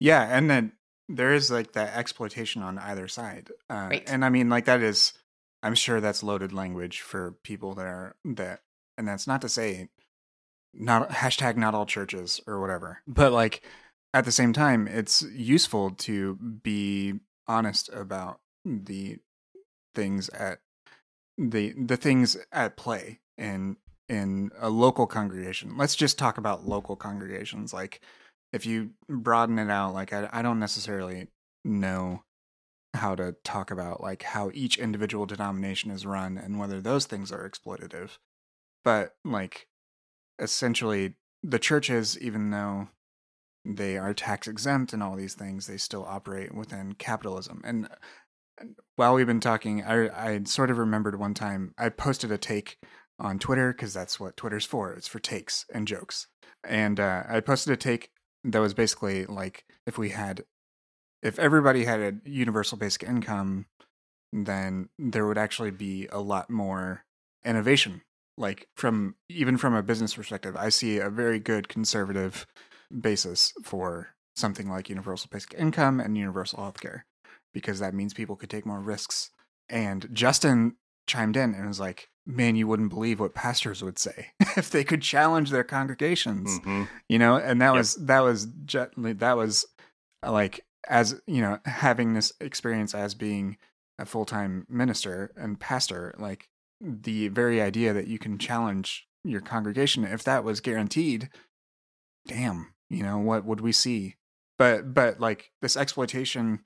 Yeah. 0.00 0.22
And 0.22 0.48
then 0.48 0.72
there 1.10 1.34
is 1.34 1.50
like 1.50 1.72
that 1.72 1.94
exploitation 1.94 2.62
on 2.62 2.78
either 2.78 3.08
side. 3.08 3.50
Uh, 3.68 3.88
right. 3.90 4.04
And 4.06 4.24
I 4.24 4.30
mean, 4.30 4.48
like, 4.48 4.64
that 4.64 4.80
is 4.80 5.12
I'm 5.64 5.74
sure 5.74 6.00
that's 6.00 6.22
loaded 6.22 6.52
language 6.52 7.00
for 7.00 7.32
people 7.42 7.74
that 7.74 7.86
are 7.86 8.16
that, 8.24 8.60
and 8.98 9.08
that's 9.08 9.26
not 9.26 9.40
to 9.40 9.48
say 9.48 9.88
not 10.74 11.08
hashtag 11.08 11.56
not 11.56 11.74
all 11.74 11.86
churches 11.86 12.40
or 12.46 12.60
whatever, 12.60 13.00
but 13.06 13.32
like 13.32 13.62
at 14.12 14.26
the 14.26 14.32
same 14.32 14.52
time, 14.52 14.86
it's 14.86 15.22
useful 15.22 15.90
to 15.90 16.36
be 16.36 17.14
honest 17.48 17.90
about 17.92 18.40
the 18.64 19.18
things 19.94 20.28
at 20.28 20.60
the 21.38 21.72
the 21.72 21.96
things 21.96 22.36
at 22.52 22.76
play 22.76 23.20
in 23.38 23.76
in 24.08 24.50
a 24.60 24.68
local 24.68 25.06
congregation. 25.06 25.78
Let's 25.78 25.96
just 25.96 26.18
talk 26.18 26.36
about 26.36 26.66
local 26.66 26.94
congregations. 26.94 27.72
Like 27.72 28.02
if 28.52 28.66
you 28.66 28.90
broaden 29.08 29.58
it 29.58 29.70
out, 29.70 29.94
like 29.94 30.12
I, 30.12 30.28
I 30.30 30.42
don't 30.42 30.60
necessarily 30.60 31.28
know 31.64 32.22
how 32.94 33.14
to 33.14 33.34
talk 33.44 33.70
about 33.70 34.00
like 34.00 34.22
how 34.22 34.50
each 34.54 34.78
individual 34.78 35.26
denomination 35.26 35.90
is 35.90 36.06
run 36.06 36.38
and 36.38 36.58
whether 36.58 36.80
those 36.80 37.06
things 37.06 37.32
are 37.32 37.48
exploitative. 37.48 38.18
But 38.84 39.16
like 39.24 39.66
essentially 40.38 41.14
the 41.42 41.58
churches 41.58 42.18
even 42.18 42.50
though 42.50 42.88
they 43.64 43.96
are 43.96 44.12
tax 44.12 44.46
exempt 44.46 44.92
and 44.92 45.02
all 45.02 45.16
these 45.16 45.34
things, 45.34 45.66
they 45.66 45.76
still 45.76 46.04
operate 46.04 46.54
within 46.54 46.94
capitalism. 46.94 47.62
And 47.64 47.88
while 48.96 49.14
we've 49.14 49.26
been 49.26 49.40
talking, 49.40 49.82
I 49.82 50.08
I 50.08 50.40
sort 50.44 50.70
of 50.70 50.78
remembered 50.78 51.18
one 51.18 51.34
time 51.34 51.74
I 51.78 51.88
posted 51.88 52.30
a 52.30 52.38
take 52.38 52.78
on 53.18 53.38
Twitter 53.38 53.72
because 53.72 53.94
that's 53.94 54.20
what 54.20 54.36
Twitter's 54.36 54.66
for. 54.66 54.92
It's 54.92 55.08
for 55.08 55.18
takes 55.18 55.64
and 55.72 55.88
jokes. 55.88 56.26
And 56.62 57.00
uh, 57.00 57.24
I 57.28 57.40
posted 57.40 57.72
a 57.72 57.76
take 57.76 58.10
that 58.44 58.60
was 58.60 58.74
basically 58.74 59.24
like 59.26 59.64
if 59.86 59.98
we 59.98 60.10
had 60.10 60.44
if 61.24 61.38
everybody 61.38 61.84
had 61.86 62.00
a 62.00 62.14
universal 62.28 62.76
basic 62.76 63.02
income, 63.02 63.66
then 64.32 64.90
there 64.98 65.26
would 65.26 65.38
actually 65.38 65.70
be 65.70 66.06
a 66.12 66.20
lot 66.20 66.50
more 66.50 67.04
innovation. 67.44 68.02
Like 68.36 68.68
from 68.76 69.14
even 69.28 69.56
from 69.56 69.74
a 69.74 69.82
business 69.82 70.14
perspective, 70.14 70.56
I 70.56 70.68
see 70.68 70.98
a 70.98 71.08
very 71.08 71.38
good 71.38 71.68
conservative 71.68 72.46
basis 73.00 73.52
for 73.64 74.08
something 74.36 74.68
like 74.68 74.88
universal 74.88 75.28
basic 75.32 75.54
income 75.54 75.98
and 75.98 76.18
universal 76.18 76.58
healthcare 76.58 77.02
because 77.52 77.78
that 77.78 77.94
means 77.94 78.12
people 78.12 78.36
could 78.36 78.50
take 78.50 78.66
more 78.66 78.80
risks. 78.80 79.30
And 79.68 80.08
Justin 80.12 80.74
chimed 81.06 81.36
in 81.36 81.54
and 81.54 81.68
was 81.68 81.80
like, 81.80 82.10
"Man, 82.26 82.56
you 82.56 82.66
wouldn't 82.66 82.90
believe 82.90 83.20
what 83.20 83.34
pastors 83.34 83.82
would 83.82 83.98
say 83.98 84.32
if 84.56 84.68
they 84.68 84.84
could 84.84 85.00
challenge 85.00 85.50
their 85.50 85.64
congregations." 85.64 86.58
Mm-hmm. 86.58 86.82
You 87.08 87.18
know, 87.18 87.36
and 87.36 87.62
that 87.62 87.68
yep. 87.68 87.76
was 87.76 87.94
that 87.94 88.20
was 88.20 88.48
that 88.66 89.36
was 89.36 89.64
like 90.26 90.64
as 90.88 91.20
you 91.26 91.40
know 91.40 91.58
having 91.64 92.14
this 92.14 92.32
experience 92.40 92.94
as 92.94 93.14
being 93.14 93.56
a 93.98 94.04
full-time 94.04 94.66
minister 94.68 95.32
and 95.36 95.60
pastor 95.60 96.14
like 96.18 96.48
the 96.80 97.28
very 97.28 97.62
idea 97.62 97.92
that 97.92 98.08
you 98.08 98.18
can 98.18 98.38
challenge 98.38 99.06
your 99.22 99.40
congregation 99.40 100.04
if 100.04 100.24
that 100.24 100.44
was 100.44 100.60
guaranteed 100.60 101.30
damn 102.26 102.74
you 102.90 103.02
know 103.02 103.18
what 103.18 103.44
would 103.44 103.60
we 103.60 103.72
see? 103.72 104.16
But 104.58 104.94
but 104.94 105.20
like 105.20 105.50
this 105.62 105.76
exploitation 105.76 106.60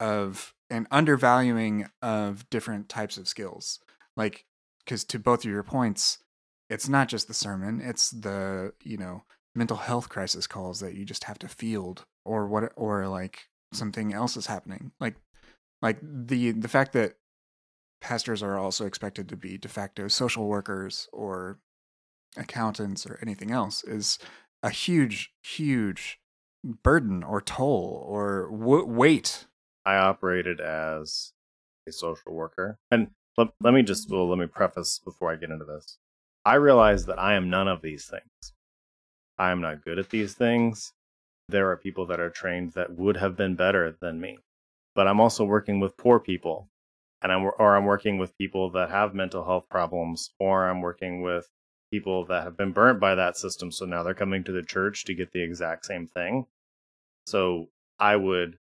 of 0.00 0.54
an 0.70 0.86
undervaluing 0.90 1.88
of 2.02 2.48
different 2.50 2.88
types 2.88 3.16
of 3.16 3.28
skills 3.28 3.80
like 4.16 4.44
because 4.84 5.04
to 5.04 5.18
both 5.18 5.40
of 5.40 5.50
your 5.50 5.62
points 5.62 6.18
it's 6.70 6.88
not 6.88 7.08
just 7.08 7.26
the 7.26 7.34
sermon 7.34 7.80
it's 7.80 8.10
the 8.10 8.72
you 8.84 8.96
know 8.96 9.24
mental 9.54 9.78
health 9.78 10.08
crisis 10.08 10.46
calls 10.46 10.78
that 10.80 10.94
you 10.94 11.04
just 11.04 11.24
have 11.24 11.38
to 11.38 11.48
field 11.48 12.04
or 12.28 12.46
what 12.46 12.72
or 12.76 13.08
like 13.08 13.48
something 13.72 14.12
else 14.12 14.36
is 14.36 14.46
happening. 14.46 14.92
Like 15.00 15.16
like 15.80 15.98
the 16.02 16.52
the 16.52 16.68
fact 16.68 16.92
that 16.92 17.14
pastors 18.00 18.42
are 18.42 18.58
also 18.58 18.86
expected 18.86 19.28
to 19.28 19.36
be 19.36 19.58
de 19.58 19.68
facto 19.68 20.08
social 20.08 20.46
workers 20.46 21.08
or 21.12 21.58
accountants 22.36 23.06
or 23.06 23.18
anything 23.22 23.50
else 23.50 23.82
is 23.82 24.18
a 24.62 24.70
huge 24.70 25.32
huge 25.42 26.20
burden 26.82 27.22
or 27.22 27.40
toll 27.40 28.04
or 28.06 28.48
w- 28.50 28.84
weight. 28.84 29.46
I 29.86 29.96
operated 29.96 30.60
as 30.60 31.32
a 31.88 31.92
social 31.92 32.34
worker. 32.34 32.78
And 32.90 33.08
let, 33.36 33.48
let 33.60 33.72
me 33.72 33.82
just 33.82 34.10
well 34.10 34.28
let 34.28 34.38
me 34.38 34.46
preface 34.46 35.00
before 35.02 35.32
i 35.32 35.36
get 35.36 35.50
into 35.50 35.64
this. 35.64 35.98
I 36.44 36.54
realize 36.54 37.06
that 37.06 37.18
i 37.18 37.34
am 37.34 37.48
none 37.48 37.68
of 37.68 37.82
these 37.82 38.06
things. 38.06 38.52
I 39.38 39.50
am 39.50 39.60
not 39.60 39.84
good 39.84 39.98
at 39.98 40.10
these 40.10 40.34
things. 40.34 40.92
There 41.48 41.70
are 41.70 41.76
people 41.76 42.06
that 42.06 42.20
are 42.20 42.30
trained 42.30 42.72
that 42.72 42.92
would 42.92 43.16
have 43.16 43.36
been 43.36 43.54
better 43.54 43.96
than 44.00 44.20
me. 44.20 44.38
But 44.94 45.08
I'm 45.08 45.20
also 45.20 45.44
working 45.44 45.80
with 45.80 45.96
poor 45.96 46.20
people 46.20 46.68
and 47.22 47.32
I'm 47.32 47.44
or 47.44 47.76
I'm 47.76 47.84
working 47.84 48.18
with 48.18 48.36
people 48.38 48.70
that 48.70 48.90
have 48.90 49.14
mental 49.14 49.44
health 49.44 49.68
problems 49.68 50.30
or 50.38 50.68
I'm 50.68 50.80
working 50.80 51.22
with 51.22 51.48
people 51.90 52.24
that 52.26 52.44
have 52.44 52.56
been 52.56 52.72
burnt 52.72 53.00
by 53.00 53.14
that 53.14 53.36
system 53.36 53.72
so 53.72 53.86
now 53.86 54.02
they're 54.02 54.14
coming 54.14 54.44
to 54.44 54.52
the 54.52 54.62
church 54.62 55.04
to 55.04 55.14
get 55.14 55.32
the 55.32 55.42
exact 55.42 55.86
same 55.86 56.06
thing. 56.06 56.46
So 57.26 57.68
I 57.98 58.16
would 58.16 58.58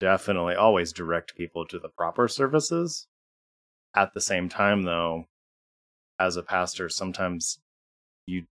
definitely 0.00 0.54
always 0.54 0.92
direct 0.92 1.36
people 1.36 1.66
to 1.66 1.78
the 1.78 1.88
proper 1.88 2.28
services. 2.28 3.06
At 3.94 4.12
the 4.14 4.20
same 4.20 4.48
time 4.48 4.82
though, 4.82 5.26
as 6.18 6.36
a 6.36 6.42
pastor, 6.42 6.88
sometimes 6.88 7.58
you 8.26 8.46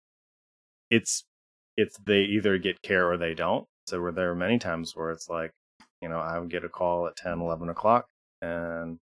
it's 0.91 1.25
it's 1.77 1.99
they 1.99 2.21
either 2.23 2.59
get 2.59 2.83
care 2.83 3.11
or 3.11 3.17
they 3.17 3.35
don't. 3.35 3.67
So 3.87 4.01
where 4.01 4.13
there 4.13 4.31
are 4.31 4.37
many 4.37 4.59
times 4.59 4.95
where 4.95 5.11
it's 5.11 5.29
like, 5.29 5.51
you 6.01 6.09
know, 6.09 6.19
I 6.19 6.39
would 6.39 6.51
get 6.51 6.65
a 6.65 6.69
call 6.69 7.07
at 7.07 7.17
10, 7.17 7.41
11 7.41 7.69
o'clock 7.69 8.07
and 8.41 8.99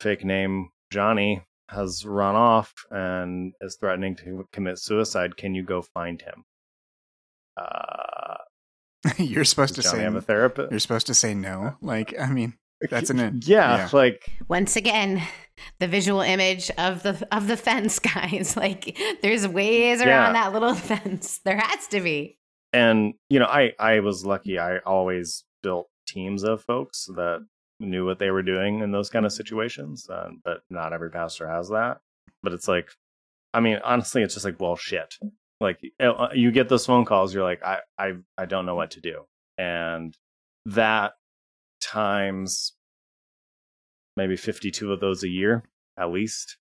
fake 0.00 0.24
name 0.24 0.70
Johnny 0.90 1.42
has 1.68 2.04
run 2.04 2.34
off 2.34 2.72
and 2.90 3.52
is 3.60 3.76
threatening 3.76 4.16
to 4.16 4.46
commit 4.52 4.78
suicide. 4.78 5.36
Can 5.36 5.54
you 5.54 5.62
go 5.62 5.82
find 5.82 6.20
him? 6.20 6.44
Uh, 7.56 8.36
you're 9.18 9.44
supposed 9.44 9.74
to 9.76 9.82
Johnny 9.82 9.98
say 9.98 10.04
have 10.04 10.16
a 10.16 10.20
therapist. 10.20 10.70
You're 10.70 10.80
supposed 10.80 11.06
to 11.06 11.14
say 11.14 11.34
no. 11.34 11.76
Like, 11.80 12.18
I 12.18 12.30
mean, 12.30 12.54
that's 12.88 13.10
an 13.10 13.18
yeah, 13.44 13.76
yeah, 13.76 13.88
like 13.92 14.30
once 14.48 14.76
again, 14.76 15.22
the 15.78 15.88
visual 15.88 16.20
image 16.20 16.70
of 16.78 17.02
the 17.02 17.26
of 17.32 17.46
the 17.46 17.56
fence, 17.56 17.98
guys. 18.14 18.56
Like, 18.56 18.98
there's 19.22 19.46
ways 19.46 20.00
around 20.00 20.34
yeah. 20.34 20.44
that 20.44 20.52
little 20.52 20.74
fence. 20.76 21.40
There 21.44 21.58
has 21.58 21.86
to 21.88 22.00
be. 22.00 22.38
And 22.72 23.14
you 23.28 23.38
know, 23.38 23.46
I 23.46 23.72
I 23.78 24.00
was 24.00 24.24
lucky. 24.24 24.58
I 24.58 24.78
always 24.78 25.44
built 25.62 25.88
teams 26.06 26.42
of 26.44 26.62
folks 26.62 27.06
that 27.16 27.46
knew 27.78 28.04
what 28.04 28.18
they 28.18 28.30
were 28.30 28.42
doing 28.42 28.80
in 28.80 28.92
those 28.92 29.10
kind 29.10 29.26
of 29.26 29.32
situations. 29.32 30.08
Uh, 30.08 30.30
but 30.44 30.60
not 30.70 30.92
every 30.92 31.10
pastor 31.10 31.48
has 31.48 31.68
that. 31.70 31.98
But 32.42 32.52
it's 32.52 32.68
like, 32.68 32.90
I 33.52 33.60
mean, 33.60 33.80
honestly, 33.84 34.22
it's 34.22 34.34
just 34.34 34.44
like, 34.44 34.60
well, 34.60 34.76
shit. 34.76 35.16
Like 35.60 35.80
uh, 36.00 36.28
you 36.32 36.52
get 36.52 36.68
those 36.68 36.86
phone 36.86 37.04
calls, 37.04 37.34
you're 37.34 37.44
like, 37.44 37.62
I, 37.62 37.80
I, 37.98 38.12
I 38.38 38.46
don't 38.46 38.64
know 38.64 38.76
what 38.76 38.92
to 38.92 39.02
do, 39.02 39.24
and 39.58 40.16
that 40.64 41.12
times 41.80 42.72
maybe 44.16 44.36
52 44.36 44.92
of 44.92 45.00
those 45.00 45.22
a 45.22 45.28
year 45.28 45.64
at 45.96 46.10
least. 46.10 46.56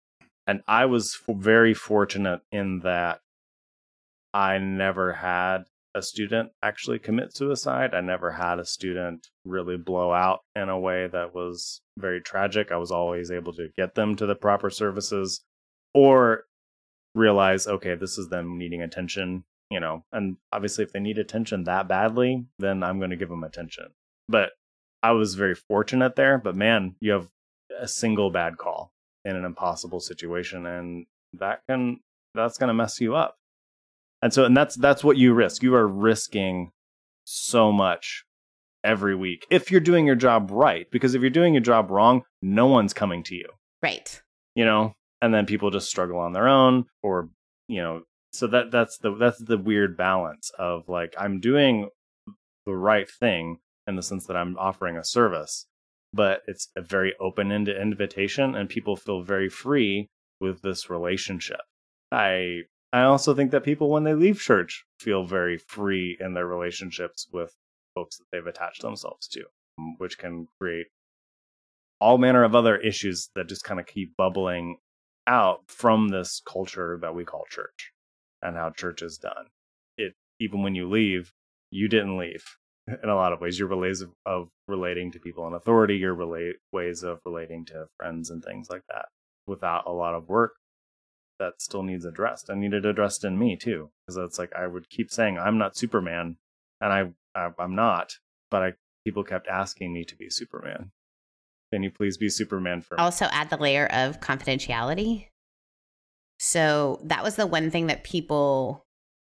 And 0.47 0.61
I 0.67 0.85
was 0.85 1.17
very 1.27 1.73
fortunate 1.73 2.41
in 2.51 2.79
that 2.79 3.19
I 4.33 4.57
never 4.57 5.13
had 5.13 5.63
a 5.95 6.01
student 6.01 6.51
actually 6.61 6.99
commit 6.99 7.35
suicide. 7.35 7.93
I 7.93 8.01
never 8.01 8.31
had 8.31 8.59
a 8.59 8.65
student 8.65 9.27
really 9.45 9.77
blow 9.77 10.11
out 10.11 10.41
in 10.55 10.69
a 10.69 10.79
way 10.79 11.07
that 11.07 11.33
was 11.33 11.81
very 11.97 12.21
tragic. 12.21 12.71
I 12.71 12.77
was 12.77 12.91
always 12.91 13.31
able 13.31 13.53
to 13.53 13.69
get 13.75 13.95
them 13.95 14.15
to 14.15 14.25
the 14.25 14.35
proper 14.35 14.69
services 14.69 15.41
or 15.93 16.43
realize, 17.15 17.67
okay, 17.67 17.95
this 17.95 18.17
is 18.17 18.29
them 18.29 18.57
needing 18.57 18.81
attention, 18.81 19.43
you 19.71 19.79
know, 19.79 20.03
and 20.11 20.37
obviously 20.51 20.83
if 20.83 20.93
they 20.93 20.99
need 20.99 21.17
attention 21.17 21.63
that 21.63 21.87
badly, 21.87 22.45
then 22.59 22.83
I'm 22.83 22.99
going 22.99 23.09
to 23.11 23.17
give 23.17 23.29
them 23.29 23.43
attention. 23.43 23.85
But 24.27 24.51
I 25.01 25.11
was 25.11 25.35
very 25.35 25.55
fortunate 25.55 26.15
there, 26.15 26.37
but 26.37 26.55
man, 26.55 26.95
you 26.99 27.11
have 27.11 27.29
a 27.79 27.87
single 27.87 28.31
bad 28.31 28.57
call 28.57 28.91
in 29.25 29.35
an 29.35 29.45
impossible 29.45 29.99
situation 29.99 30.65
and 30.65 31.05
that 31.33 31.61
can 31.67 31.99
that's 32.33 32.57
going 32.57 32.69
to 32.69 32.73
mess 32.73 32.99
you 32.99 33.15
up. 33.15 33.37
And 34.21 34.33
so 34.33 34.45
and 34.45 34.55
that's 34.55 34.75
that's 34.75 35.03
what 35.03 35.17
you 35.17 35.33
risk. 35.33 35.63
You 35.63 35.75
are 35.75 35.87
risking 35.87 36.71
so 37.25 37.71
much 37.71 38.25
every 38.83 39.13
week 39.15 39.45
if 39.49 39.69
you're 39.69 39.81
doing 39.81 40.05
your 40.07 40.15
job 40.15 40.49
right 40.51 40.89
because 40.89 41.13
if 41.13 41.21
you're 41.21 41.29
doing 41.29 41.53
your 41.53 41.61
job 41.61 41.91
wrong 41.91 42.23
no 42.41 42.65
one's 42.65 42.93
coming 42.93 43.23
to 43.23 43.35
you. 43.35 43.47
Right. 43.83 44.21
You 44.55 44.65
know? 44.65 44.95
And 45.21 45.33
then 45.33 45.45
people 45.45 45.69
just 45.69 45.89
struggle 45.89 46.17
on 46.17 46.31
their 46.33 46.47
own 46.47 46.85
or 47.03 47.29
you 47.67 47.81
know 47.81 48.03
so 48.31 48.47
that 48.47 48.71
that's 48.71 48.97
the 48.97 49.15
that's 49.15 49.39
the 49.39 49.57
weird 49.57 49.97
balance 49.97 50.51
of 50.57 50.87
like 50.87 51.13
i'm 51.17 51.39
doing 51.39 51.89
the 52.65 52.75
right 52.75 53.09
thing 53.09 53.59
in 53.89 53.95
the 53.95 54.03
sense 54.03 54.25
that 54.27 54.37
i'm 54.37 54.57
offering 54.57 54.95
a 54.95 55.03
service 55.03 55.65
but 56.13 56.41
it's 56.47 56.69
a 56.75 56.81
very 56.81 57.13
open-ended 57.19 57.75
invitation 57.79 58.55
and 58.55 58.69
people 58.69 58.95
feel 58.95 59.21
very 59.21 59.49
free 59.49 60.07
with 60.39 60.61
this 60.61 60.89
relationship 60.89 61.61
i 62.11 62.61
I 62.91 63.03
also 63.03 63.35
think 63.35 63.51
that 63.51 63.63
people, 63.63 63.91
when 63.91 64.03
they 64.03 64.15
leave 64.15 64.39
church, 64.39 64.85
feel 64.99 65.23
very 65.23 65.57
free 65.57 66.17
in 66.19 66.33
their 66.33 66.47
relationships 66.47 67.27
with 67.31 67.53
folks 67.93 68.17
that 68.17 68.25
they've 68.31 68.47
attached 68.47 68.81
themselves 68.81 69.27
to, 69.29 69.43
which 69.97 70.17
can 70.17 70.47
create 70.59 70.87
all 72.01 72.17
manner 72.17 72.43
of 72.43 72.55
other 72.55 72.77
issues 72.77 73.29
that 73.35 73.47
just 73.47 73.63
kind 73.63 73.79
of 73.79 73.85
keep 73.85 74.15
bubbling 74.17 74.77
out 75.27 75.61
from 75.67 76.09
this 76.09 76.41
culture 76.47 76.97
that 77.01 77.13
we 77.13 77.25
call 77.25 77.45
church 77.49 77.91
and 78.41 78.55
how 78.55 78.71
church 78.71 79.01
is 79.01 79.17
done. 79.17 79.47
It 79.97 80.13
even 80.39 80.63
when 80.63 80.73
you 80.73 80.89
leave, 80.89 81.31
you 81.69 81.87
didn't 81.87 82.17
leave. 82.17 82.43
In 83.03 83.09
a 83.09 83.15
lot 83.15 83.33
of 83.33 83.41
ways, 83.41 83.59
your 83.59 83.75
ways 83.75 84.01
of, 84.01 84.09
of 84.25 84.49
relating 84.67 85.11
to 85.11 85.19
people 85.19 85.47
in 85.47 85.53
authority, 85.53 85.97
your 85.97 86.13
relate 86.13 86.55
ways 86.71 87.03
of 87.03 87.19
relating 87.25 87.65
to 87.65 87.87
friends 87.97 88.29
and 88.29 88.43
things 88.43 88.69
like 88.69 88.83
that, 88.89 89.07
without 89.45 89.85
a 89.85 89.91
lot 89.91 90.15
of 90.15 90.29
work, 90.29 90.55
that 91.39 91.61
still 91.61 91.83
needs 91.83 92.05
addressed. 92.05 92.49
I 92.49 92.55
need 92.55 92.73
it 92.73 92.85
addressed 92.85 93.23
in 93.23 93.37
me 93.37 93.55
too, 93.55 93.91
because 94.05 94.17
it's 94.17 94.39
like 94.39 94.53
I 94.55 94.67
would 94.67 94.89
keep 94.89 95.11
saying 95.11 95.37
I'm 95.37 95.57
not 95.57 95.77
Superman, 95.77 96.37
and 96.81 96.93
I, 96.93 97.11
I 97.35 97.51
am 97.59 97.75
not, 97.75 98.17
but 98.49 98.63
I 98.63 98.73
people 99.05 99.23
kept 99.23 99.47
asking 99.47 99.93
me 99.93 100.03
to 100.05 100.15
be 100.15 100.29
Superman. 100.29 100.91
Can 101.71 101.83
you 101.83 101.91
please 101.91 102.17
be 102.17 102.29
Superman 102.29 102.81
for 102.81 102.95
me? 102.95 103.03
Also, 103.03 103.25
add 103.31 103.49
the 103.49 103.57
layer 103.57 103.87
of 103.87 104.19
confidentiality. 104.19 105.27
So 106.39 106.99
that 107.03 107.23
was 107.23 107.35
the 107.35 107.47
one 107.47 107.69
thing 107.69 107.87
that 107.87 108.03
people 108.03 108.85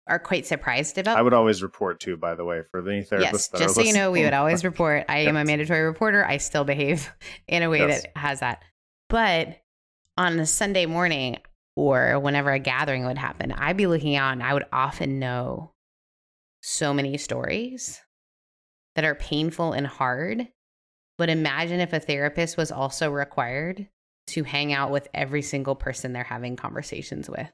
are 0.10 0.20
quite 0.20 0.46
surprised 0.46 0.98
about. 0.98 1.18
I 1.18 1.22
would 1.22 1.34
always 1.34 1.64
report 1.64 2.00
too, 2.00 2.18
by 2.18 2.36
the 2.36 2.44
way, 2.44 2.64
for 2.72 2.82
the 2.82 3.04
therapist. 3.04 3.52
Yes, 3.54 3.62
just 3.62 3.76
so 3.76 3.82
you 3.82 3.94
know, 3.94 4.12
we 4.12 4.24
would 4.24 4.34
always 4.34 4.64
report. 4.66 5.06
I 5.08 5.20
yes. 5.20 5.30
am 5.30 5.38
a 5.38 5.46
mandatory 5.46 5.84
reporter. 5.84 6.26
I 6.26 6.38
still 6.38 6.64
behave 6.64 7.14
in 7.48 7.64
a 7.64 7.70
way 7.70 7.80
yes. 7.80 8.02
that 8.02 8.18
has 8.18 8.40
that. 8.42 8.64
But 9.08 9.60
on 10.18 10.40
a 10.40 10.46
Sunday 10.46 10.86
morning, 10.86 11.38
or 11.76 12.20
whenever 12.20 12.52
a 12.52 12.60
gathering 12.60 13.06
would 13.06 13.18
happen, 13.18 13.54
I'd 13.54 13.78
be 13.78 13.88
looking 13.88 14.16
out 14.16 14.34
and 14.34 14.44
I 14.44 14.54
would 14.54 14.66
often 14.74 15.20
know 15.20 15.72
so 16.62 16.94
many 16.94 17.18
stories 17.18 18.02
that 18.96 19.06
are 19.06 19.16
painful 19.16 19.72
and 19.72 19.88
hard. 19.88 20.50
But 21.18 21.30
imagine 21.30 21.80
if 21.80 21.94
a 21.94 22.00
therapist 22.00 22.58
was 22.58 22.72
also 22.72 23.10
required 23.10 23.88
to 24.28 24.44
hang 24.44 24.74
out 24.74 24.92
with 24.92 25.08
every 25.14 25.42
single 25.42 25.76
person 25.76 26.12
they're 26.12 26.24
having 26.24 26.56
conversations 26.56 27.30
with. 27.30 27.50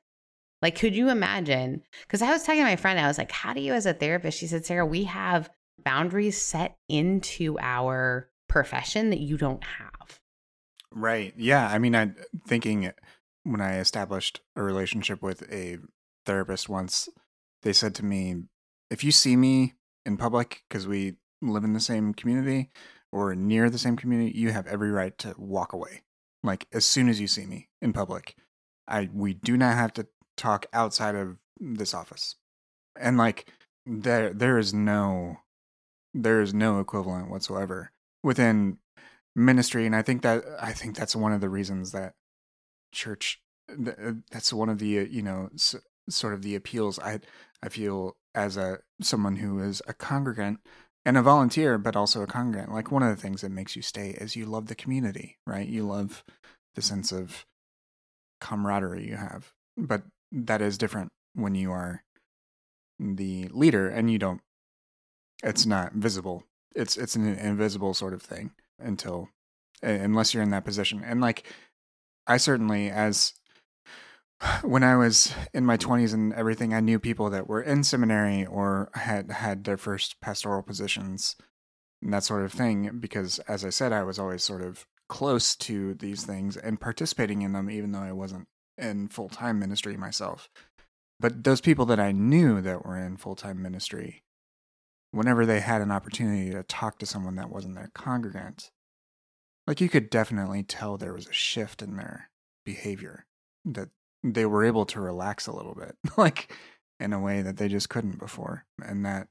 Like, 0.61 0.77
could 0.77 0.95
you 0.95 1.09
imagine? 1.09 1.83
Because 2.03 2.21
I 2.21 2.31
was 2.31 2.43
talking 2.43 2.61
to 2.61 2.65
my 2.65 2.75
friend, 2.75 2.99
I 2.99 3.07
was 3.07 3.17
like, 3.17 3.31
How 3.31 3.53
do 3.53 3.61
you, 3.61 3.73
as 3.73 3.85
a 3.85 3.93
therapist? 3.93 4.39
She 4.39 4.47
said, 4.47 4.65
Sarah, 4.65 4.85
we 4.85 5.03
have 5.05 5.49
boundaries 5.83 6.41
set 6.41 6.77
into 6.89 7.57
our 7.59 8.29
profession 8.47 9.09
that 9.09 9.19
you 9.19 9.37
don't 9.37 9.63
have. 9.63 10.19
Right. 10.91 11.33
Yeah. 11.37 11.67
I 11.67 11.77
mean, 11.77 11.93
I'm 11.95 12.15
thinking 12.47 12.91
when 13.43 13.61
I 13.61 13.79
established 13.79 14.41
a 14.55 14.63
relationship 14.63 15.21
with 15.21 15.43
a 15.51 15.77
therapist 16.25 16.69
once, 16.69 17.09
they 17.63 17.73
said 17.73 17.93
to 17.95 18.05
me, 18.05 18.35
if 18.89 19.03
you 19.03 19.11
see 19.11 19.35
me 19.35 19.73
in 20.05 20.17
public, 20.17 20.63
because 20.67 20.87
we 20.87 21.15
live 21.41 21.63
in 21.63 21.73
the 21.73 21.79
same 21.79 22.13
community 22.13 22.71
or 23.11 23.35
near 23.35 23.69
the 23.69 23.77
same 23.77 23.95
community, 23.95 24.37
you 24.37 24.51
have 24.51 24.67
every 24.67 24.91
right 24.91 25.17
to 25.19 25.35
walk 25.37 25.73
away. 25.73 26.01
Like 26.43 26.67
as 26.71 26.85
soon 26.85 27.09
as 27.09 27.19
you 27.19 27.27
see 27.27 27.45
me 27.45 27.69
in 27.81 27.93
public, 27.93 28.35
I 28.87 29.09
we 29.11 29.33
do 29.33 29.57
not 29.57 29.75
have 29.75 29.93
to 29.93 30.07
talk 30.37 30.65
outside 30.73 31.15
of 31.15 31.37
this 31.59 31.93
office. 31.93 32.35
And 32.99 33.17
like 33.17 33.51
there 33.85 34.33
there 34.33 34.57
is 34.57 34.73
no 34.73 35.37
there 36.13 36.41
is 36.41 36.53
no 36.53 36.79
equivalent 36.79 37.29
whatsoever 37.29 37.91
within 38.23 38.77
ministry 39.35 39.85
and 39.85 39.95
I 39.95 40.01
think 40.01 40.21
that 40.21 40.43
I 40.61 40.71
think 40.71 40.95
that's 40.95 41.15
one 41.15 41.33
of 41.33 41.41
the 41.41 41.49
reasons 41.49 41.91
that 41.91 42.13
church 42.93 43.41
uh, 43.69 44.13
that's 44.31 44.53
one 44.53 44.69
of 44.69 44.79
the 44.79 44.99
uh, 44.99 45.03
you 45.03 45.21
know 45.21 45.49
sort 46.07 46.33
of 46.33 46.43
the 46.43 46.55
appeals 46.55 46.99
i 46.99 47.19
i 47.63 47.67
feel 47.67 48.15
as 48.35 48.57
a 48.57 48.79
someone 49.01 49.37
who 49.37 49.59
is 49.59 49.81
a 49.87 49.93
congregant 49.93 50.59
and 51.05 51.17
a 51.17 51.21
volunteer 51.21 51.77
but 51.77 51.95
also 51.95 52.21
a 52.21 52.27
congregant. 52.27 52.73
Like 52.73 52.91
one 52.91 53.03
of 53.03 53.15
the 53.15 53.21
things 53.21 53.41
that 53.41 53.51
makes 53.51 53.75
you 53.75 53.81
stay 53.81 54.09
is 54.09 54.35
you 54.35 54.45
love 54.45 54.67
the 54.67 54.75
community 54.75 55.37
right? 55.45 55.67
You 55.67 55.87
love 55.87 56.23
the 56.75 56.81
sense 56.81 57.11
of 57.11 57.45
camaraderie 58.41 59.07
you 59.07 59.15
have. 59.15 59.53
But 59.77 60.03
that 60.31 60.61
is 60.61 60.77
different 60.77 61.11
when 61.33 61.55
you 61.55 61.71
are 61.71 62.03
the 62.99 63.47
leader 63.49 63.89
and 63.89 64.09
you 64.09 64.17
don't 64.17 64.41
it's 65.43 65.65
not 65.65 65.93
visible 65.93 66.43
it's 66.75 66.97
it's 66.97 67.15
an 67.15 67.25
invisible 67.25 67.93
sort 67.93 68.13
of 68.13 68.21
thing 68.21 68.51
until 68.79 69.29
unless 69.83 70.33
you're 70.33 70.43
in 70.43 70.49
that 70.49 70.65
position 70.65 71.03
and 71.05 71.19
like 71.19 71.45
I 72.27 72.37
certainly, 72.37 72.89
as 72.89 73.33
when 74.63 74.83
I 74.83 74.95
was 74.95 75.33
in 75.53 75.65
my 75.65 75.77
20s 75.77 76.13
and 76.13 76.33
everything, 76.33 76.73
I 76.73 76.79
knew 76.79 76.99
people 76.99 77.29
that 77.29 77.47
were 77.47 77.61
in 77.61 77.83
seminary 77.83 78.45
or 78.45 78.89
had 78.93 79.31
had 79.31 79.63
their 79.63 79.77
first 79.77 80.19
pastoral 80.21 80.63
positions 80.63 81.35
and 82.01 82.13
that 82.13 82.23
sort 82.23 82.43
of 82.43 82.51
thing. 82.51 82.97
Because, 82.99 83.39
as 83.39 83.63
I 83.63 83.69
said, 83.69 83.93
I 83.93 84.03
was 84.03 84.19
always 84.19 84.43
sort 84.43 84.61
of 84.61 84.85
close 85.07 85.55
to 85.55 85.93
these 85.93 86.23
things 86.23 86.57
and 86.57 86.81
participating 86.81 87.43
in 87.43 87.53
them, 87.53 87.69
even 87.69 87.91
though 87.91 87.99
I 87.99 88.11
wasn't 88.11 88.47
in 88.77 89.07
full 89.07 89.29
time 89.29 89.59
ministry 89.59 89.97
myself. 89.97 90.49
But 91.19 91.43
those 91.43 91.61
people 91.61 91.85
that 91.87 91.99
I 91.99 92.11
knew 92.11 92.61
that 92.61 92.85
were 92.85 92.97
in 92.97 93.17
full 93.17 93.35
time 93.35 93.61
ministry, 93.61 94.23
whenever 95.11 95.45
they 95.45 95.59
had 95.59 95.81
an 95.81 95.91
opportunity 95.91 96.51
to 96.51 96.63
talk 96.63 96.99
to 96.99 97.05
someone 97.05 97.35
that 97.35 97.49
wasn't 97.49 97.75
their 97.75 97.91
congregant, 97.93 98.71
like 99.67 99.81
you 99.81 99.89
could 99.89 100.09
definitely 100.09 100.63
tell 100.63 100.97
there 100.97 101.13
was 101.13 101.27
a 101.27 101.33
shift 101.33 101.81
in 101.81 101.95
their 101.95 102.29
behavior 102.65 103.25
that 103.63 103.89
they 104.23 104.45
were 104.45 104.63
able 104.63 104.85
to 104.85 104.99
relax 104.99 105.47
a 105.47 105.51
little 105.53 105.75
bit 105.75 105.95
like 106.17 106.51
in 106.99 107.13
a 107.13 107.19
way 107.19 107.41
that 107.41 107.57
they 107.57 107.67
just 107.67 107.89
couldn't 107.89 108.17
before 108.17 108.65
and 108.83 109.05
that 109.05 109.27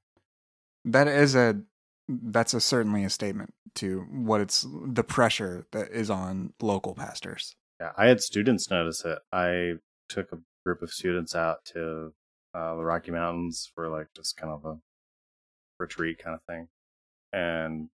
that 0.84 1.08
is 1.08 1.34
a 1.34 1.60
that's 2.08 2.54
a 2.54 2.60
certainly 2.60 3.04
a 3.04 3.10
statement 3.10 3.54
to 3.74 4.00
what 4.10 4.40
it's 4.40 4.66
the 4.86 5.04
pressure 5.04 5.66
that 5.72 5.90
is 5.90 6.10
on 6.10 6.52
local 6.60 6.94
pastors. 6.94 7.56
Yeah, 7.84 7.92
I 7.98 8.06
had 8.06 8.22
students 8.22 8.70
notice 8.70 9.04
it. 9.04 9.18
I 9.30 9.74
took 10.08 10.32
a 10.32 10.38
group 10.64 10.80
of 10.80 10.90
students 10.90 11.34
out 11.34 11.66
to 11.66 12.14
uh, 12.54 12.76
the 12.76 12.84
Rocky 12.84 13.10
Mountains 13.10 13.70
for 13.74 13.90
like 13.90 14.06
just 14.16 14.38
kind 14.38 14.50
of 14.50 14.64
a 14.64 14.78
retreat 15.78 16.18
kind 16.18 16.34
of 16.34 16.42
thing, 16.44 16.68
and 17.34 17.90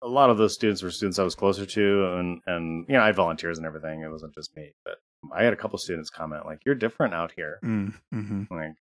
a 0.00 0.06
lot 0.06 0.30
of 0.30 0.38
those 0.38 0.54
students 0.54 0.80
were 0.80 0.92
students 0.92 1.18
I 1.18 1.24
was 1.24 1.34
closer 1.34 1.66
to, 1.66 2.16
and 2.18 2.40
and 2.46 2.86
you 2.88 2.94
know 2.94 3.02
I 3.02 3.06
had 3.06 3.16
volunteers 3.16 3.58
and 3.58 3.66
everything. 3.66 4.02
It 4.02 4.12
wasn't 4.12 4.34
just 4.34 4.54
me, 4.54 4.74
but 4.84 4.98
I 5.34 5.42
had 5.42 5.52
a 5.52 5.56
couple 5.56 5.78
students 5.80 6.08
comment 6.08 6.46
like, 6.46 6.60
"You're 6.64 6.76
different 6.76 7.12
out 7.12 7.32
here." 7.34 7.58
Mm, 7.64 7.94
hmm 8.12 8.42
Like 8.48 8.76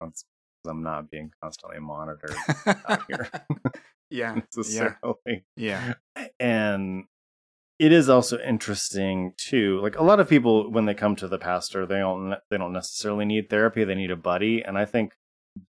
that's 0.00 0.24
I'm 0.66 0.82
not 0.82 1.08
being 1.08 1.30
constantly 1.40 1.78
monitored 1.78 2.34
out 2.88 3.02
here 3.06 3.28
yeah, 4.14 4.40
yeah, 4.70 4.94
yeah. 5.56 5.94
And 6.38 7.04
it 7.84 7.92
is 7.92 8.08
also 8.08 8.38
interesting 8.38 9.34
too. 9.36 9.78
Like 9.82 9.98
a 9.98 10.02
lot 10.02 10.18
of 10.18 10.26
people, 10.26 10.70
when 10.70 10.86
they 10.86 10.94
come 10.94 11.14
to 11.16 11.28
the 11.28 11.36
pastor, 11.36 11.84
they 11.84 11.98
don't 11.98 12.34
they 12.50 12.56
don't 12.56 12.72
necessarily 12.72 13.26
need 13.26 13.50
therapy. 13.50 13.84
They 13.84 13.94
need 13.94 14.10
a 14.10 14.16
buddy, 14.16 14.62
and 14.62 14.78
I 14.78 14.86
think 14.86 15.12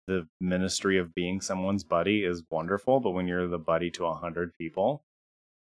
the 0.08 0.26
ministry 0.40 0.98
of 0.98 1.14
being 1.14 1.42
someone's 1.42 1.84
buddy 1.84 2.24
is 2.24 2.42
wonderful. 2.50 3.02
But 3.02 3.12
when 3.12 3.28
you're 3.28 3.50
the 3.50 3.58
buddy 3.58 3.92
to 3.92 4.06
a 4.06 4.16
hundred 4.16 4.54
people, 4.58 5.04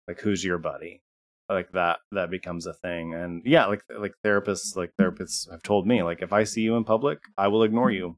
like 0.10 0.20
who's 0.20 0.44
your 0.44 0.58
buddy? 0.58 1.02
Like 1.48 1.72
that 1.72 2.00
that 2.12 2.30
becomes 2.30 2.66
a 2.66 2.74
thing. 2.74 3.14
And 3.14 3.44
yeah, 3.46 3.68
like 3.68 3.84
like 3.98 4.16
therapists, 4.26 4.76
like 4.76 4.92
therapists 5.00 5.50
have 5.50 5.64
told 5.64 5.88
me, 5.88 6.04
like 6.04 6.22
if 6.22 6.34
I 6.34 6.44
see 6.44 6.64
you 6.64 6.76
in 6.76 6.84
public, 6.84 7.20
I 7.38 7.48
will 7.48 7.64
ignore 7.64 7.92
you. 7.92 8.18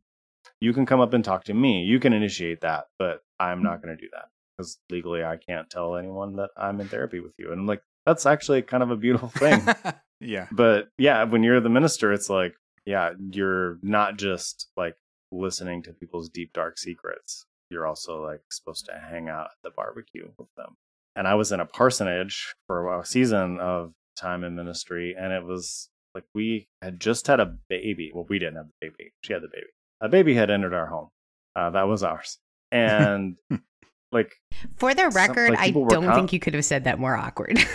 You 0.59 0.73
can 0.73 0.87
come 0.87 1.01
up 1.01 1.13
and 1.13 1.23
talk 1.23 1.43
to 1.45 1.53
me. 1.53 1.83
You 1.83 1.99
can 1.99 2.13
initiate 2.13 2.61
that, 2.61 2.85
but 2.97 3.19
I'm 3.39 3.61
not 3.61 3.73
mm-hmm. 3.73 3.85
going 3.85 3.97
to 3.97 4.01
do 4.01 4.09
that 4.13 4.25
because 4.57 4.79
legally 4.89 5.23
I 5.23 5.37
can't 5.37 5.69
tell 5.69 5.97
anyone 5.97 6.37
that 6.37 6.49
I'm 6.57 6.81
in 6.81 6.87
therapy 6.87 7.19
with 7.19 7.33
you. 7.37 7.51
And 7.51 7.61
I'm 7.61 7.67
like, 7.67 7.81
that's 8.05 8.25
actually 8.25 8.61
kind 8.61 8.83
of 8.83 8.91
a 8.91 8.95
beautiful 8.95 9.29
thing. 9.29 9.61
yeah. 10.19 10.47
but 10.51 10.89
yeah, 10.97 11.23
when 11.23 11.43
you're 11.43 11.61
the 11.61 11.69
minister, 11.69 12.11
it's 12.11 12.29
like, 12.29 12.53
yeah, 12.85 13.11
you're 13.31 13.79
not 13.81 14.17
just 14.17 14.69
like 14.75 14.95
listening 15.31 15.83
to 15.83 15.93
people's 15.93 16.29
deep, 16.29 16.53
dark 16.53 16.77
secrets. 16.77 17.45
You're 17.69 17.87
also 17.87 18.23
like 18.23 18.41
supposed 18.51 18.85
to 18.85 18.93
hang 18.93 19.29
out 19.29 19.45
at 19.45 19.57
the 19.63 19.71
barbecue 19.75 20.27
with 20.37 20.49
them. 20.57 20.75
And 21.15 21.27
I 21.27 21.35
was 21.35 21.51
in 21.51 21.59
a 21.59 21.65
parsonage 21.65 22.53
for 22.67 22.99
a 22.99 23.05
season 23.05 23.59
of 23.59 23.93
time 24.15 24.43
in 24.43 24.55
ministry, 24.55 25.15
and 25.17 25.31
it 25.31 25.43
was 25.43 25.89
like 26.15 26.23
we 26.33 26.67
had 26.81 26.99
just 26.99 27.27
had 27.27 27.39
a 27.39 27.55
baby. 27.69 28.11
Well, 28.13 28.25
we 28.29 28.39
didn't 28.39 28.55
have 28.55 28.67
the 28.67 28.87
baby, 28.89 29.13
she 29.21 29.33
had 29.33 29.41
the 29.41 29.47
baby. 29.47 29.67
A 30.01 30.09
baby 30.09 30.33
had 30.33 30.49
entered 30.49 30.73
our 30.73 30.87
home. 30.87 31.09
Uh, 31.55 31.69
that 31.71 31.87
was 31.87 32.03
ours. 32.03 32.37
And 32.73 33.37
like 34.13 34.31
For 34.77 34.93
the 34.93 35.09
Some- 35.11 35.13
record, 35.13 35.49
like, 35.51 35.59
I 35.59 35.71
don't 35.71 35.89
com- 36.05 36.15
think 36.15 36.33
you 36.33 36.39
could 36.39 36.53
have 36.53 36.65
said 36.65 36.83
that 36.85 36.99
more 36.99 37.15
awkward. 37.15 37.57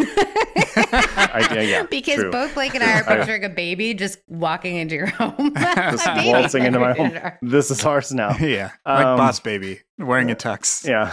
I- 0.76 1.48
yeah, 1.54 1.60
yeah, 1.60 1.82
because 1.84 2.16
true. 2.20 2.30
both 2.30 2.54
Blake 2.54 2.74
and 2.74 2.82
I 2.84 3.00
are 3.00 3.04
picturing 3.16 3.44
a 3.44 3.48
baby 3.48 3.94
just 3.94 4.18
walking 4.28 4.76
into 4.76 4.94
your 4.94 5.06
home. 5.06 5.52
Just 5.54 6.06
A 6.06 6.30
waltzing 6.32 6.64
into 6.64 6.78
my 6.78 6.92
home. 6.94 7.12
our- 7.16 7.38
This 7.42 7.70
is 7.70 7.84
ours 7.84 8.12
now. 8.12 8.36
yeah. 8.38 8.70
Like 8.86 9.06
Um, 9.06 9.16
Boss 9.18 9.40
Baby 9.40 9.80
wearing 9.98 10.30
a 10.30 10.34
tux. 10.36 10.86
Yeah. 10.86 11.12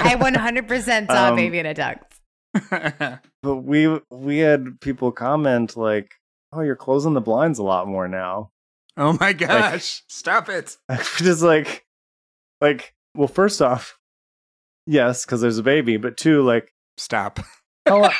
I 0.00 0.16
100% 0.16 1.06
saw 1.06 1.28
Um, 1.28 1.34
a 1.34 1.36
baby 1.36 1.58
in 1.58 1.66
a 1.66 1.74
tux. 1.74 3.20
But 3.42 3.64
we 3.64 4.00
we 4.10 4.38
had 4.38 4.80
people 4.80 5.12
comment 5.12 5.76
like, 5.76 6.12
"Oh, 6.52 6.60
you're 6.60 6.76
closing 6.76 7.12
the 7.14 7.20
blinds 7.20 7.58
a 7.58 7.62
lot 7.64 7.86
more 7.88 8.08
now." 8.08 8.50
oh 8.96 9.16
my 9.20 9.32
gosh. 9.32 10.02
Stop 10.08 10.48
it. 10.48 10.76
Just 11.16 11.42
like, 11.42 11.84
like, 12.60 12.94
well, 13.16 13.26
first 13.28 13.60
off, 13.60 13.98
yes, 14.86 15.24
because 15.24 15.40
there's 15.40 15.58
a 15.58 15.62
baby, 15.62 15.96
but 15.96 16.16
two, 16.16 16.42
like, 16.42 16.72
Stop. 16.96 17.40
Oh, 17.86 18.02
how, 18.04 18.10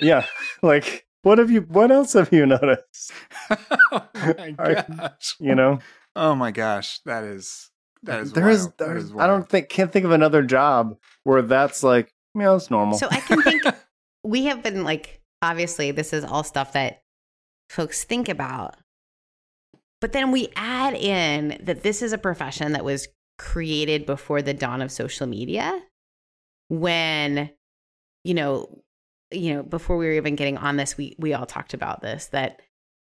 yeah, 0.00 0.24
like, 0.62 1.04
what 1.22 1.36
have 1.36 1.50
you? 1.50 1.60
What 1.62 1.90
else 1.90 2.14
have 2.14 2.32
you 2.32 2.46
noticed? 2.46 3.12
oh 3.50 4.06
my 4.14 4.54
I- 4.58 4.84
gosh. 4.88 5.36
You 5.38 5.54
know, 5.54 5.80
Oh 6.16 6.34
my 6.34 6.50
gosh. 6.50 7.00
That 7.04 7.24
is 7.24 7.70
that 8.02 8.20
is 8.20 8.32
there 8.32 8.48
is, 8.48 8.62
wild. 8.64 8.78
That 8.78 8.86
there's, 8.86 9.04
is 9.04 9.12
I 9.18 9.26
don't 9.26 9.46
think 9.48 9.68
can't 9.68 9.92
think 9.92 10.06
of 10.06 10.10
another 10.12 10.42
job 10.42 10.96
where 11.24 11.42
that's 11.42 11.82
like, 11.82 12.14
you 12.34 12.40
know, 12.42 12.56
it's 12.56 12.70
normal. 12.70 12.96
So 12.98 13.08
I 13.10 13.20
can 13.20 13.42
think 13.42 13.62
we 14.24 14.44
have 14.46 14.62
been 14.62 14.84
like, 14.84 15.20
obviously, 15.42 15.90
this 15.90 16.12
is 16.14 16.24
all 16.24 16.42
stuff 16.42 16.72
that 16.72 17.02
folks 17.68 18.04
think 18.04 18.28
about. 18.28 18.76
But 20.00 20.12
then 20.12 20.30
we 20.32 20.48
add 20.56 20.94
in 20.94 21.58
that 21.62 21.82
this 21.82 22.00
is 22.00 22.14
a 22.14 22.18
profession 22.18 22.72
that 22.72 22.84
was 22.84 23.06
created 23.38 24.06
before 24.06 24.40
the 24.40 24.54
dawn 24.54 24.80
of 24.80 24.90
social 24.90 25.26
media 25.26 25.82
when 26.70 27.50
you 28.24 28.32
know 28.32 28.82
you 29.30 29.52
know 29.54 29.62
before 29.62 29.96
we 29.96 30.06
were 30.06 30.12
even 30.12 30.36
getting 30.36 30.56
on 30.56 30.76
this 30.76 30.96
we 30.96 31.14
we 31.18 31.34
all 31.34 31.44
talked 31.46 31.74
about 31.74 32.00
this 32.00 32.26
that 32.28 32.62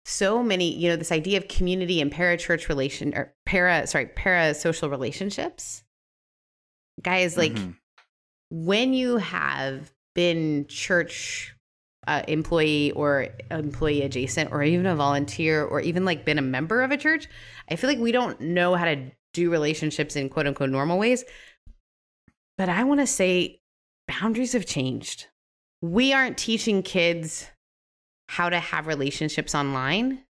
so 0.06 0.42
many 0.42 0.74
you 0.74 0.88
know 0.90 0.96
this 0.96 1.12
idea 1.12 1.38
of 1.38 1.48
community 1.48 2.00
and 2.00 2.14
parachurch 2.14 2.70
relation 2.70 3.14
or 3.16 3.34
para 3.46 3.86
sorry 3.88 4.06
para 4.16 4.54
social 4.54 4.90
relationships 4.90 5.84
guys 7.02 7.36
like 7.36 7.52
Mhm. 7.54 7.76
when 8.50 8.94
you 8.94 9.18
have 9.18 9.92
been 10.16 10.66
church 10.68 11.54
uh, 12.08 12.24
employee 12.28 12.92
or 12.92 13.28
employee 13.52 14.02
adjacent 14.02 14.52
or 14.52 14.64
even 14.64 14.86
a 14.86 14.96
volunteer 14.96 15.64
or 15.66 15.82
even 15.82 16.06
like 16.06 16.24
been 16.26 16.38
a 16.40 16.42
member 16.44 16.82
of 16.82 16.92
a 16.92 16.98
church 16.98 17.28
i 17.70 17.76
feel 17.76 17.90
like 17.90 18.00
we 18.00 18.12
don't 18.14 18.40
know 18.40 18.76
how 18.76 18.86
to 18.86 19.12
do 19.34 19.52
relationships 19.52 20.16
in 20.16 20.30
quote 20.30 20.48
unquote 20.48 20.70
normal 20.70 20.98
ways 20.98 21.26
but 22.58 22.70
i 22.70 22.84
want 22.84 23.00
to 23.00 23.08
say 23.08 23.62
boundaries 24.08 24.54
have 24.54 24.66
changed. 24.66 25.28
We 25.82 26.14
aren't 26.14 26.38
teaching 26.38 26.82
kids 26.82 27.48
how 28.30 28.50
to 28.50 28.60
have 28.60 28.88
relationships 28.88 29.54
online. 29.54 30.24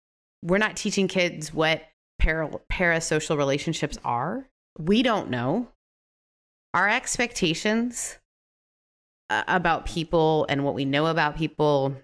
We're 0.42 0.58
not 0.58 0.76
teaching 0.76 1.08
kids 1.08 1.52
what 1.52 1.82
para, 2.18 2.50
parasocial 2.70 3.36
relationships 3.36 3.98
are. 4.04 4.48
We 4.78 5.02
don't 5.02 5.30
know. 5.30 5.68
Our 6.74 6.88
expectations 6.88 8.18
uh, 9.30 9.44
about 9.48 9.86
people 9.86 10.46
and 10.48 10.64
what 10.64 10.74
we 10.74 10.84
know 10.84 11.06
about 11.06 11.36
people 11.36 11.96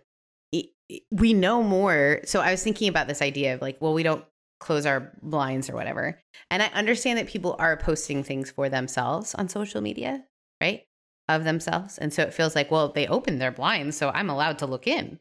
we 1.10 1.32
know 1.32 1.62
more. 1.62 2.20
So 2.24 2.40
i 2.40 2.50
was 2.50 2.62
thinking 2.62 2.88
about 2.88 3.08
this 3.08 3.22
idea 3.22 3.54
of 3.54 3.62
like 3.62 3.80
well 3.80 3.94
we 3.94 4.02
don't 4.02 4.24
close 4.62 4.86
our 4.86 5.12
blinds 5.22 5.68
or 5.68 5.74
whatever. 5.74 6.20
And 6.50 6.62
i 6.62 6.66
understand 6.66 7.18
that 7.18 7.28
people 7.28 7.56
are 7.58 7.76
posting 7.76 8.22
things 8.22 8.50
for 8.50 8.68
themselves 8.68 9.34
on 9.34 9.48
social 9.48 9.80
media 9.80 10.24
right 10.60 10.84
of 11.28 11.44
themselves. 11.44 11.98
And 11.98 12.12
so 12.12 12.22
it 12.22 12.34
feels 12.34 12.54
like 12.54 12.70
well 12.70 12.88
they 12.88 13.06
opened 13.06 13.40
their 13.40 13.52
blinds 13.52 13.96
so 13.96 14.10
i'm 14.10 14.30
allowed 14.30 14.58
to 14.58 14.66
look 14.66 14.86
in. 14.86 15.18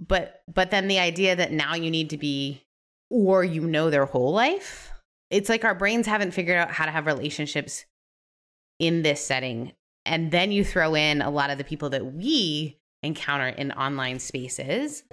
But 0.00 0.42
but 0.52 0.70
then 0.70 0.88
the 0.88 0.98
idea 0.98 1.34
that 1.34 1.52
now 1.52 1.74
you 1.74 1.90
need 1.90 2.10
to 2.10 2.18
be 2.18 2.64
or 3.10 3.42
you 3.42 3.62
know 3.62 3.90
their 3.90 4.06
whole 4.06 4.32
life 4.32 4.92
it's 5.30 5.48
like 5.48 5.64
our 5.64 5.74
brains 5.74 6.06
haven't 6.06 6.32
figured 6.32 6.56
out 6.56 6.70
how 6.70 6.86
to 6.86 6.90
have 6.90 7.06
relationships 7.06 7.84
in 8.78 9.02
this 9.02 9.24
setting. 9.24 9.72
And 10.06 10.30
then 10.30 10.52
you 10.52 10.64
throw 10.64 10.94
in 10.94 11.20
a 11.20 11.30
lot 11.30 11.50
of 11.50 11.58
the 11.58 11.64
people 11.64 11.90
that 11.90 12.14
we 12.14 12.78
encounter 13.02 13.48
in 13.48 13.72
online 13.72 14.18
spaces 14.20 15.04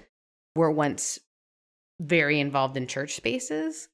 were 0.55 0.71
once 0.71 1.19
very 1.99 2.39
involved 2.39 2.77
in 2.77 2.87
church 2.87 3.15
spaces 3.15 3.87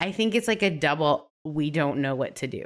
i 0.00 0.12
think 0.12 0.34
it's 0.34 0.48
like 0.48 0.62
a 0.62 0.70
double 0.70 1.30
we 1.44 1.70
don't 1.70 2.00
know 2.00 2.14
what 2.14 2.36
to 2.36 2.46
do 2.46 2.64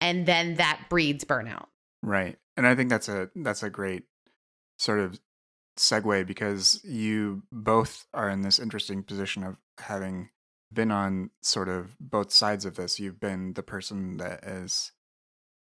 and 0.00 0.26
then 0.26 0.54
that 0.54 0.80
breeds 0.88 1.24
burnout 1.24 1.66
Right. 2.04 2.36
And 2.56 2.66
I 2.66 2.74
think 2.74 2.90
that's 2.90 3.08
a 3.08 3.30
that's 3.34 3.62
a 3.62 3.70
great 3.70 4.04
sort 4.78 5.00
of 5.00 5.18
segue 5.78 6.26
because 6.26 6.80
you 6.84 7.42
both 7.50 8.06
are 8.12 8.28
in 8.28 8.42
this 8.42 8.58
interesting 8.58 9.02
position 9.02 9.42
of 9.42 9.56
having 9.78 10.28
been 10.72 10.90
on 10.90 11.30
sort 11.40 11.68
of 11.68 11.96
both 11.98 12.30
sides 12.30 12.66
of 12.66 12.76
this. 12.76 13.00
You've 13.00 13.18
been 13.18 13.54
the 13.54 13.62
person 13.62 14.18
that 14.18 14.44
is 14.44 14.92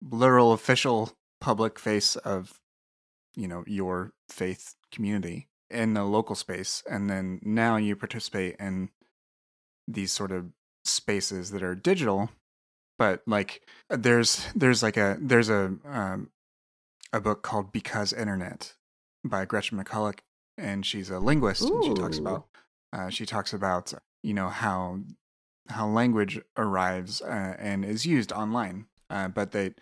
literal 0.01 0.51
official 0.51 1.13
public 1.39 1.79
face 1.79 2.17
of 2.17 2.59
you 3.35 3.47
know 3.47 3.63
your 3.65 4.11
faith 4.27 4.75
community 4.91 5.47
in 5.73 5.93
the 5.93 6.03
local 6.03 6.35
space 6.35 6.83
and 6.89 7.09
then 7.09 7.39
now 7.43 7.75
you 7.75 7.95
participate 7.95 8.55
in 8.59 8.89
these 9.87 10.11
sort 10.11 10.31
of 10.31 10.45
spaces 10.85 11.51
that 11.51 11.63
are 11.63 11.75
digital 11.75 12.29
but 12.97 13.21
like 13.25 13.61
there's 13.89 14.45
there's 14.55 14.83
like 14.83 14.97
a 14.97 15.17
there's 15.19 15.49
a 15.49 15.75
um, 15.85 16.29
a 17.11 17.21
book 17.21 17.43
called 17.43 17.71
Because 17.71 18.13
Internet 18.13 18.73
by 19.23 19.45
Gretchen 19.45 19.81
McCulloch, 19.81 20.19
and 20.57 20.85
she's 20.85 21.09
a 21.09 21.19
linguist. 21.19 21.61
And 21.61 21.83
she 21.83 21.93
talks 21.93 22.17
about 22.17 22.45
uh, 22.91 23.09
she 23.09 23.25
talks 23.25 23.53
about 23.53 23.93
you 24.23 24.33
know 24.33 24.49
how 24.49 24.99
how 25.69 25.87
language 25.87 26.41
arrives 26.57 27.21
uh, 27.21 27.55
and 27.57 27.85
is 27.85 28.05
used 28.05 28.31
online, 28.31 28.87
uh, 29.09 29.27
but 29.27 29.51
they 29.51 29.73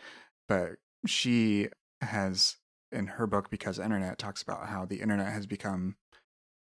but 0.47 0.77
she 1.05 1.69
has 2.01 2.57
in 2.91 3.07
her 3.07 3.27
book 3.27 3.49
Because 3.49 3.79
Internet 3.79 4.17
talks 4.19 4.41
about 4.41 4.67
how 4.67 4.85
the 4.85 5.01
internet 5.01 5.31
has 5.31 5.45
become 5.45 5.95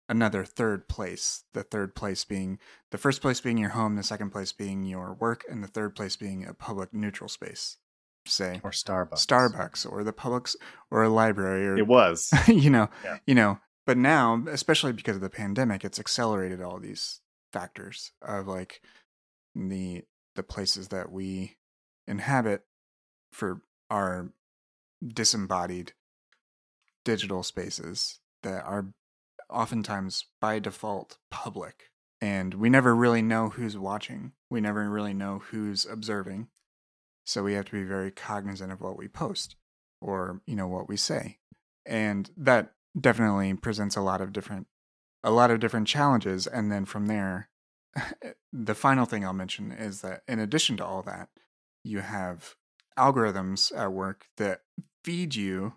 another 0.09 0.45
third 0.45 0.89
place 0.89 1.45
the 1.55 1.63
third 1.63 1.95
place 1.95 2.25
being 2.25 2.59
the 2.91 2.99
first 2.99 3.21
place 3.23 3.41
being 3.41 3.59
your 3.59 3.71
home 3.71 3.95
the 3.95 4.03
second 4.03 4.31
place 4.31 4.53
being 4.53 4.83
your 4.83 5.15
work 5.15 5.45
and 5.49 5.63
the 5.63 5.69
third 5.69 5.95
place 5.95 6.17
being 6.17 6.45
a 6.45 6.53
public 6.53 6.93
neutral 6.93 7.29
space 7.29 7.77
say 8.27 8.61
or 8.65 8.71
Starbucks, 8.71 9.25
Starbucks, 9.27 9.91
or 9.91 10.05
the 10.05 10.13
public's 10.13 10.57
or 10.91 11.03
a 11.05 11.09
library, 11.09 11.67
or 11.67 11.77
it 11.79 11.87
was, 11.87 12.31
you 12.49 12.71
know, 12.71 12.89
Yeah. 13.05 13.19
you 13.27 13.35
know. 13.35 13.59
But 13.87 13.97
now, 13.97 14.45
especially 14.49 14.93
because 14.93 15.17
of 15.17 15.23
the 15.23 15.31
pandemic, 15.31 15.85
it's 15.85 15.99
accelerated 15.99 16.61
all 16.61 16.79
these 16.79 17.21
factors 17.53 18.13
of 18.23 18.47
like 18.47 18.83
the 19.55 20.03
the 20.37 20.43
places 20.43 20.89
that 20.89 21.11
we 21.11 21.57
inhabit 22.07 22.63
for 23.33 23.63
our 23.91 24.33
disembodied 25.07 25.93
digital 27.05 27.43
spaces 27.43 28.21
that 28.43 28.65
are 28.65 28.87
oftentimes 29.49 30.27
by 30.41 30.59
default 30.59 31.19
public 31.31 31.91
and 32.21 32.55
we 32.55 32.69
never 32.69 32.95
really 32.95 33.23
know 33.23 33.49
who's 33.49 33.79
watching. 33.79 34.33
We 34.51 34.61
never 34.61 34.89
really 34.91 35.15
know 35.15 35.43
who's 35.51 35.87
observing. 35.87 36.49
So 37.25 37.43
we 37.43 37.55
have 37.55 37.65
to 37.67 37.73
be 37.73 37.85
very 37.85 38.11
cognizant 38.11 38.73
of 38.73 38.81
what 38.81 38.99
we 38.99 39.09
post 39.09 39.57
or 40.01 40.41
you 40.47 40.57
know 40.57 40.69
what 40.69 40.89
we 40.89 40.97
say. 40.97 41.39
And 41.87 42.31
that 42.37 42.73
definitely 42.99 43.55
presents 43.55 43.97
a 43.97 44.03
lot 44.03 44.21
of 44.21 44.33
different 44.33 44.67
a 45.23 45.31
lot 45.31 45.51
of 45.51 45.61
different 45.61 45.87
challenges. 45.87 46.47
And 46.47 46.71
then 46.71 46.85
from 46.85 47.07
there 47.07 47.49
the 48.53 48.75
final 48.75 49.05
thing 49.05 49.25
i'll 49.25 49.33
mention 49.33 49.73
is 49.73 50.01
that 50.01 50.23
in 50.29 50.39
addition 50.39 50.77
to 50.77 50.85
all 50.85 51.03
that 51.03 51.29
you 51.83 51.99
have 51.99 52.55
algorithms 52.97 53.77
at 53.77 53.93
work 53.93 54.27
that 54.37 54.61
feed 55.05 55.35
you 55.35 55.75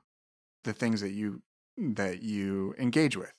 the 0.64 0.74
things 0.74 1.02
that 1.02 1.12
you 1.12 1.42
that 1.78 2.22
you 2.22 2.76
engage 2.78 3.18
with. 3.18 3.34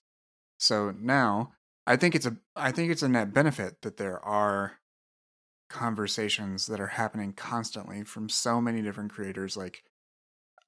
So 0.58 0.94
now 0.98 1.52
i 1.86 1.96
think 1.96 2.14
it's 2.14 2.26
a 2.26 2.36
i 2.56 2.70
think 2.70 2.90
it's 2.90 3.02
a 3.02 3.08
net 3.08 3.32
benefit 3.32 3.82
that 3.82 3.96
there 3.96 4.18
are 4.24 4.78
conversations 5.70 6.66
that 6.66 6.80
are 6.80 6.88
happening 6.88 7.32
constantly 7.32 8.04
from 8.04 8.28
so 8.28 8.60
many 8.60 8.82
different 8.82 9.12
creators 9.12 9.56
like 9.56 9.82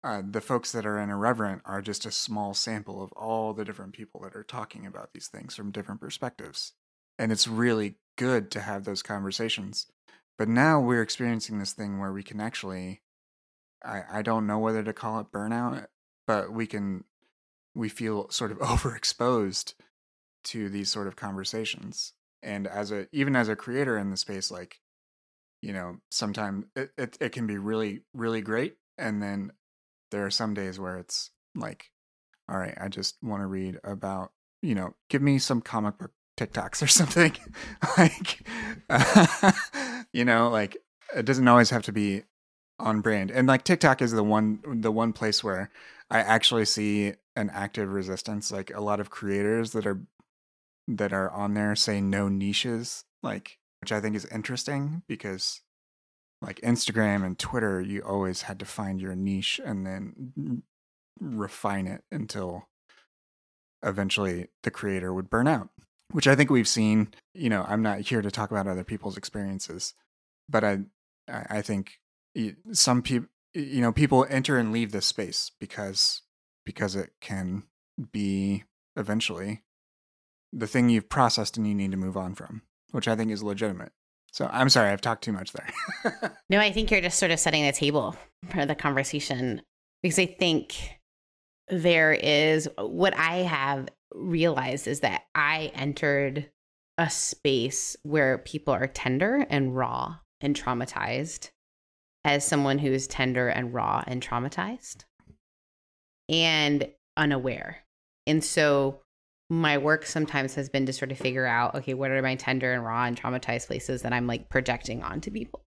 uh, 0.05 0.23
the 0.29 0.41
folks 0.41 0.73
that 0.73 0.87
are 0.87 0.99
in 0.99 1.11
irreverent 1.11 1.63
are 1.65 1.83
just 1.83 2.07
a 2.07 2.11
small 2.11 2.55
sample 2.55 3.03
of 3.03 3.13
all 3.13 3.53
the 3.53 3.65
different 3.65 3.93
people 3.93 4.21
that 4.21 4.37
are 4.37 4.45
talking 4.45 4.87
about 4.87 5.13
these 5.13 5.27
things 5.27 5.57
from 5.57 5.73
different 5.73 6.01
perspectives. 6.01 6.75
And 7.19 7.33
it's 7.33 7.49
really 7.49 7.97
good 8.17 8.51
to 8.53 8.61
have 8.61 8.85
those 8.85 9.03
conversations. 9.03 9.87
But 10.39 10.49
now 10.49 10.81
we're 10.81 11.03
experiencing 11.03 11.59
this 11.59 11.73
thing 11.73 11.99
where 11.99 12.13
we 12.13 12.23
can 12.23 12.41
actually 12.41 13.03
i 13.85 14.03
i 14.11 14.23
don't 14.23 14.47
know 14.47 14.59
whether 14.59 14.83
to 14.83 14.93
call 14.93 15.21
it 15.21 15.33
burnout 15.33 15.87
but 16.27 16.53
we 16.53 16.67
can 16.67 17.05
we 17.75 17.89
feel 17.89 18.29
sort 18.31 18.53
of 18.53 18.59
overexposed 18.61 19.75
to 20.45 20.69
these 20.69 20.91
sort 20.91 21.07
of 21.07 21.17
conversations. 21.17 22.13
And 22.43 22.67
as 22.67 22.93
a 22.93 23.07
even 23.13 23.35
as 23.35 23.49
a 23.49 23.57
creator 23.57 23.99
in 23.99 24.11
the 24.11 24.17
space 24.17 24.51
like 24.51 24.81
you 25.63 25.73
know 25.73 25.97
sometimes 26.11 26.67
it, 26.77 26.91
it, 26.97 27.17
it 27.21 27.33
can 27.33 27.47
be 27.47 27.59
really 27.59 28.03
really 28.15 28.41
great. 28.41 28.77
And 28.99 29.23
then 29.23 29.53
there 30.11 30.25
are 30.25 30.31
some 30.31 30.55
days 30.55 30.79
where 30.79 30.97
it's 30.99 31.31
like 31.55 31.91
all 32.49 32.59
right 32.59 32.77
i 32.81 32.87
just 32.87 33.17
want 33.23 33.43
to 33.43 33.47
read 33.47 33.79
about 33.83 34.31
you 34.63 34.75
know 34.75 34.95
give 35.09 35.23
me 35.23 35.39
some 35.39 35.61
comic 35.61 35.99
book 35.99 36.13
tiktoks 36.37 36.83
or 36.83 36.87
something. 36.87 37.37
Like 37.99 38.47
you 40.13 40.25
know 40.25 40.51
like 40.51 40.77
it 41.15 41.25
doesn't 41.25 41.49
always 41.49 41.71
have 41.71 41.83
to 41.85 41.93
be 41.93 42.25
on 42.79 43.01
brand. 43.01 43.31
And 43.31 43.49
like 43.49 43.65
tiktok 43.65 44.03
is 44.03 44.13
the 44.13 44.23
one 44.23 44.61
the 44.67 44.93
one 44.93 45.13
place 45.13 45.43
where 45.43 45.71
i 46.11 46.19
actually 46.19 46.65
see 46.65 47.15
an 47.35 47.51
active 47.51 47.93
resistance 47.93 48.51
like 48.51 48.73
a 48.75 48.81
lot 48.81 49.01
of 49.01 49.11
creators 49.11 49.73
that 49.73 49.87
are 49.87 50.01
that 50.89 51.13
are 51.13 51.31
on 51.31 51.55
there 51.55 51.75
say 51.75 52.01
no 52.01 52.29
niches 52.29 53.05
like 53.23 53.59
which 53.81 53.93
i 53.93 54.01
think 54.01 54.15
is 54.17 54.25
interesting 54.27 55.03
because 55.09 55.61
like 56.43 56.61
instagram 56.61 57.25
and 57.25 57.39
twitter 57.39 57.81
you 57.81 58.01
always 58.03 58.43
had 58.43 58.59
to 58.59 58.65
find 58.65 59.01
your 59.01 59.15
niche 59.15 59.61
and 59.65 59.87
then 59.87 60.63
refine 61.21 61.87
it 61.87 62.03
until 62.13 62.69
eventually 63.83 64.49
the 64.63 64.71
creator 64.71 65.13
would 65.13 65.31
burn 65.31 65.49
out 65.49 65.69
which 66.13 66.29
i 66.29 66.35
think 66.35 66.51
we've 66.51 66.69
seen 66.69 67.09
you 67.35 67.49
know 67.49 67.65
i'm 67.69 67.83
not 67.83 68.01
here 68.01 68.23
to 68.23 68.31
talk 68.31 68.51
about 68.51 68.67
other 68.67 68.85
people's 68.85 69.17
experiences 69.17 69.95
but 70.49 70.63
i 70.63 70.79
i 71.29 71.61
think 71.61 71.99
some 72.73 73.03
people 73.03 73.29
you 73.55 73.81
know 73.81 73.93
people 73.93 74.27
enter 74.29 74.59
and 74.59 74.73
leave 74.73 74.93
this 74.93 75.07
space 75.07 75.51
because 75.61 76.23
because 76.65 76.97
it 76.97 77.11
can 77.21 77.65
be 78.13 78.65
eventually 78.97 79.63
the 80.53 80.67
thing 80.67 80.89
you've 80.89 81.09
processed 81.09 81.57
and 81.57 81.67
you 81.67 81.75
need 81.75 81.91
to 81.91 81.97
move 81.97 82.17
on 82.17 82.35
from 82.35 82.63
which 82.93 83.09
i 83.09 83.17
think 83.17 83.31
is 83.31 83.43
legitimate. 83.43 83.93
So 84.33 84.49
i'm 84.53 84.69
sorry 84.69 84.91
i've 84.91 85.01
talked 85.01 85.25
too 85.25 85.33
much 85.33 85.53
there. 85.53 86.37
No 86.51 86.61
i 86.61 86.71
think 86.71 86.91
you're 86.91 87.01
just 87.01 87.19
sort 87.19 87.33
of 87.33 87.41
setting 87.41 87.65
the 87.65 87.73
table 87.73 88.17
for 88.51 88.67
the 88.67 88.75
conversation 88.75 89.63
because 90.03 90.19
i 90.19 90.27
think 90.27 90.99
there 91.69 92.13
is 92.13 92.69
what 92.79 93.17
i 93.17 93.39
have 93.39 93.89
realized 94.15 94.87
is 94.87 95.01
that 95.01 95.23
i 95.35 95.71
entered 95.75 96.51
a 96.99 97.11
space 97.11 97.97
where 98.03 98.39
people 98.39 98.73
are 98.73 98.87
tender 98.87 99.47
and 99.51 99.77
raw 99.77 100.17
and 100.41 100.57
traumatized 100.57 101.51
as 102.27 102.45
someone 102.45 102.79
who 102.79 102.93
is 102.93 103.07
tender 103.07 103.49
and 103.49 103.73
raw 103.73 104.03
and 104.07 104.21
traumatized 104.21 105.05
and 106.29 106.91
unaware. 107.17 107.85
And 108.27 108.43
so 108.45 109.01
my 109.49 109.79
work 109.79 110.05
sometimes 110.05 110.57
has 110.57 110.69
been 110.69 110.87
to 110.87 110.93
sort 110.93 111.13
of 111.13 111.19
figure 111.19 111.47
out 111.47 111.77
okay, 111.77 111.95
what 111.95 112.11
are 112.11 112.21
my 112.21 112.35
tender 112.35 112.75
and 112.75 112.85
raw 112.85 113.05
and 113.05 113.19
traumatized 113.19 113.69
places 113.69 114.03
that 114.03 114.13
I'm 114.13 114.27
like 114.27 114.49
projecting 114.49 115.05
onto 115.05 115.31
people? 115.31 115.63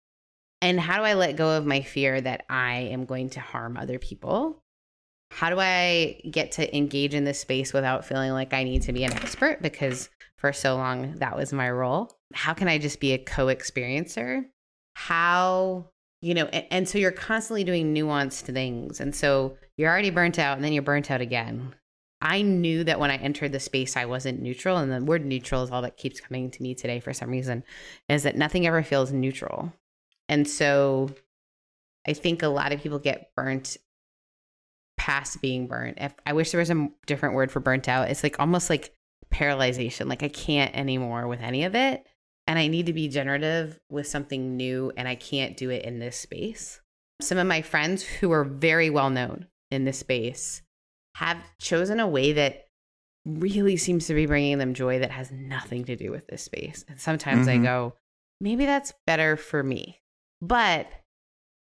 And 0.61 0.77
how 0.77 0.97
do 0.97 1.03
I 1.03 1.13
let 1.13 1.37
go 1.37 1.55
of 1.55 1.65
my 1.65 1.81
fear 1.81 2.19
that 2.19 2.43
I 2.49 2.89
am 2.91 3.05
going 3.05 3.29
to 3.31 3.39
harm 3.39 3.77
other 3.77 3.97
people? 3.97 4.59
How 5.31 5.49
do 5.49 5.59
I 5.59 6.19
get 6.29 6.51
to 6.53 6.75
engage 6.75 7.13
in 7.13 7.23
this 7.23 7.39
space 7.39 7.71
without 7.71 8.03
feeling 8.03 8.33
like 8.33 8.53
I 8.53 8.65
need 8.65 8.81
to 8.81 8.91
be 8.91 9.05
an 9.05 9.13
expert? 9.13 9.61
Because 9.61 10.09
for 10.37 10.51
so 10.51 10.75
long, 10.75 11.13
that 11.19 11.37
was 11.37 11.53
my 11.53 11.71
role. 11.71 12.11
How 12.33 12.53
can 12.53 12.67
I 12.67 12.79
just 12.79 12.99
be 12.99 13.13
a 13.13 13.17
co 13.17 13.45
experiencer? 13.45 14.43
How 14.95 15.91
you 16.21 16.33
know 16.33 16.45
and, 16.47 16.65
and, 16.71 16.89
so 16.89 16.97
you're 16.97 17.11
constantly 17.11 17.63
doing 17.63 17.93
nuanced 17.93 18.53
things. 18.53 18.99
And 18.99 19.15
so 19.15 19.57
you're 19.77 19.89
already 19.89 20.09
burnt 20.09 20.39
out 20.39 20.57
and 20.57 20.63
then 20.63 20.73
you're 20.73 20.83
burnt 20.83 21.11
out 21.11 21.21
again. 21.21 21.75
I 22.21 22.41
knew 22.41 22.83
that 22.83 22.99
when 22.99 23.11
i 23.11 23.15
entered 23.15 23.53
the 23.53 23.59
space 23.59 23.95
i 23.95 24.05
wasn't 24.05 24.41
neutral. 24.41 24.77
And 24.77 24.91
the 24.91 25.03
word 25.03 25.25
neutral 25.25 25.63
is 25.63 25.71
all 25.71 25.81
that 25.83 25.97
keeps 25.97 26.19
coming 26.19 26.51
to 26.51 26.63
me 26.63 26.75
today 26.75 26.99
for 26.99 27.13
some 27.13 27.29
reason 27.29 27.63
is 28.09 28.23
that 28.23 28.35
nothing 28.35 28.67
ever 28.67 28.83
feels 28.83 29.11
neutral. 29.11 29.73
And 30.27 30.47
so 30.47 31.09
i 32.07 32.13
think 32.13 32.43
a 32.43 32.47
lot 32.47 32.73
of 32.73 32.81
people 32.81 32.99
get 32.99 33.31
burnt 33.35 33.77
past 34.97 35.41
being 35.41 35.67
burnt. 35.67 35.97
If 36.01 36.13
i 36.25 36.33
wish 36.33 36.51
there 36.51 36.59
was 36.59 36.69
a 36.69 36.89
different 37.07 37.35
word 37.35 37.51
for 37.51 37.61
burnt 37.61 37.87
out. 37.87 38.09
It's 38.09 38.23
like 38.23 38.39
almost 38.39 38.69
like 38.69 38.93
paralyzation. 39.31 40.07
Like 40.07 40.23
i 40.23 40.29
can't 40.29 40.75
anymore 40.75 41.27
with 41.27 41.39
any 41.39 41.63
of 41.63 41.75
it 41.75 42.05
and 42.49 42.57
I 42.57 42.65
need 42.65 42.87
to 42.87 42.93
be 42.93 43.07
generative 43.07 43.79
with 43.91 44.07
something 44.07 44.57
new, 44.57 44.91
and 44.97 45.07
I 45.07 45.13
can't 45.13 45.55
do 45.55 45.69
it 45.69 45.85
in 45.85 45.99
this 45.99 46.17
space. 46.17 46.81
Some 47.21 47.37
of 47.37 47.45
my 47.45 47.61
friends 47.61 48.01
who 48.01 48.31
are 48.31 48.43
very 48.43 48.89
well 48.89 49.11
known 49.11 49.45
in 49.69 49.85
this 49.85 49.99
space 49.99 50.63
have 51.17 51.37
chosen 51.61 51.99
a 51.99 52.07
way 52.07 52.33
that 52.33 52.65
really 53.23 53.77
seems 53.77 54.07
to 54.07 54.15
be 54.15 54.25
bringing 54.25 54.57
them 54.57 54.73
joy 54.73 54.97
that 54.97 55.11
has 55.11 55.29
nothing 55.29 55.85
to 55.85 55.95
do 55.95 56.09
with 56.09 56.25
this 56.25 56.41
space. 56.41 56.83
And 56.89 56.99
sometimes 56.99 57.45
mm-hmm. 57.45 57.61
I 57.61 57.63
go, 57.63 57.93
maybe 58.41 58.65
that's 58.65 58.95
better 59.05 59.37
for 59.37 59.61
me. 59.61 60.01
But 60.41 60.87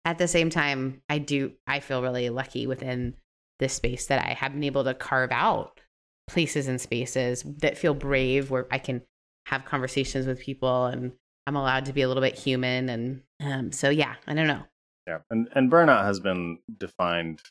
at 0.05 0.19
the 0.19 0.27
same 0.27 0.51
time, 0.51 1.01
I 1.09 1.17
do, 1.17 1.53
I 1.65 1.79
feel 1.79 2.03
really 2.03 2.29
lucky 2.29 2.67
within 2.67 3.15
this 3.57 3.73
space 3.73 4.05
that 4.05 4.23
I 4.23 4.33
have 4.33 4.53
been 4.53 4.63
able 4.63 4.83
to 4.83 4.93
carve 4.93 5.31
out 5.31 5.79
places 6.27 6.67
and 6.67 6.79
spaces 6.79 7.43
that 7.57 7.75
feel 7.75 7.95
brave 7.95 8.51
where 8.51 8.67
I 8.69 8.77
can 8.77 9.01
have 9.45 9.65
conversations 9.65 10.25
with 10.25 10.39
people 10.39 10.85
and 10.85 11.11
I'm 11.47 11.55
allowed 11.55 11.85
to 11.85 11.93
be 11.93 12.01
a 12.01 12.07
little 12.07 12.23
bit 12.23 12.37
human. 12.37 12.89
And 12.89 13.21
um, 13.39 13.71
so, 13.71 13.89
yeah, 13.89 14.15
I 14.27 14.33
don't 14.33 14.47
know. 14.47 14.63
Yeah. 15.07 15.19
And, 15.29 15.47
and 15.53 15.71
burnout 15.71 16.03
has 16.03 16.19
been 16.19 16.59
defined, 16.77 17.41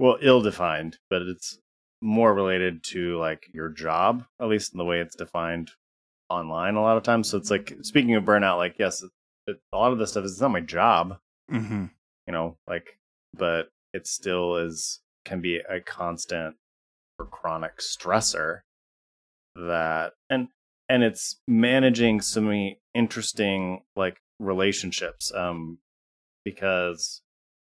well, 0.00 0.18
ill 0.20 0.42
defined, 0.42 0.98
but 1.08 1.22
it's 1.22 1.58
more 2.00 2.34
related 2.34 2.82
to 2.84 3.16
like 3.18 3.48
your 3.52 3.68
job, 3.68 4.24
at 4.40 4.48
least 4.48 4.72
in 4.72 4.78
the 4.78 4.84
way 4.84 5.00
it's 5.00 5.14
defined 5.14 5.70
online 6.28 6.74
a 6.74 6.82
lot 6.82 6.96
of 6.96 7.04
times. 7.04 7.28
So 7.28 7.38
it's 7.38 7.50
like, 7.50 7.76
speaking 7.82 8.14
of 8.16 8.24
burnout, 8.24 8.56
like, 8.56 8.76
yes, 8.78 9.02
it, 9.02 9.10
it, 9.46 9.60
a 9.72 9.76
lot 9.76 9.92
of 9.92 9.98
this 9.98 10.10
stuff 10.10 10.24
is 10.24 10.40
not 10.40 10.50
my 10.50 10.60
job, 10.60 11.18
mm-hmm. 11.50 11.86
you 12.26 12.32
know, 12.32 12.56
like, 12.66 12.98
but 13.36 13.70
it 13.94 14.06
still 14.06 14.56
is, 14.56 15.00
can 15.24 15.40
be 15.40 15.58
a 15.58 15.80
constant 15.80 16.56
or 17.18 17.26
chronic 17.26 17.78
stressor 17.78 18.60
that, 19.54 20.12
and 20.28 20.48
and 20.88 21.02
it's 21.02 21.36
managing 21.46 22.20
so 22.20 22.40
many 22.40 22.80
interesting 22.94 23.82
like 23.96 24.16
relationships 24.38 25.32
um 25.34 25.78
because 26.44 27.22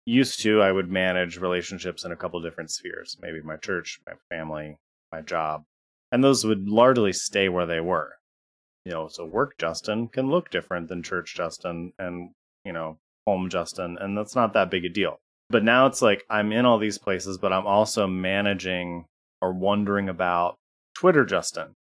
used 0.05 0.39
to 0.41 0.61
i 0.61 0.71
would 0.71 0.89
manage 0.89 1.37
relationships 1.37 2.05
in 2.05 2.11
a 2.11 2.15
couple 2.15 2.41
different 2.41 2.71
spheres 2.71 3.17
maybe 3.21 3.41
my 3.41 3.57
church 3.57 3.99
my 4.05 4.13
family 4.29 4.77
my 5.11 5.21
job 5.21 5.63
and 6.11 6.23
those 6.23 6.45
would 6.45 6.67
largely 6.67 7.13
stay 7.13 7.49
where 7.49 7.65
they 7.65 7.79
were 7.79 8.13
you 8.85 8.91
know 8.91 9.07
so 9.07 9.25
work 9.25 9.57
justin 9.57 10.07
can 10.07 10.29
look 10.29 10.49
different 10.49 10.87
than 10.87 11.03
church 11.03 11.35
justin 11.35 11.91
and 11.99 12.31
you 12.65 12.73
know 12.73 12.97
home 13.29 13.49
Justin, 13.49 13.97
and 13.99 14.17
that's 14.17 14.35
not 14.35 14.53
that 14.53 14.71
big 14.71 14.85
a 14.85 14.89
deal. 14.89 15.19
But 15.51 15.63
now 15.63 15.85
it's 15.85 16.01
like 16.01 16.23
I'm 16.29 16.51
in 16.51 16.65
all 16.65 16.79
these 16.79 16.97
places, 16.97 17.37
but 17.37 17.53
I'm 17.53 17.67
also 17.67 18.07
managing 18.07 19.05
or 19.41 19.53
wondering 19.53 20.09
about 20.09 20.55
Twitter 20.95 21.25
Justin 21.25 21.75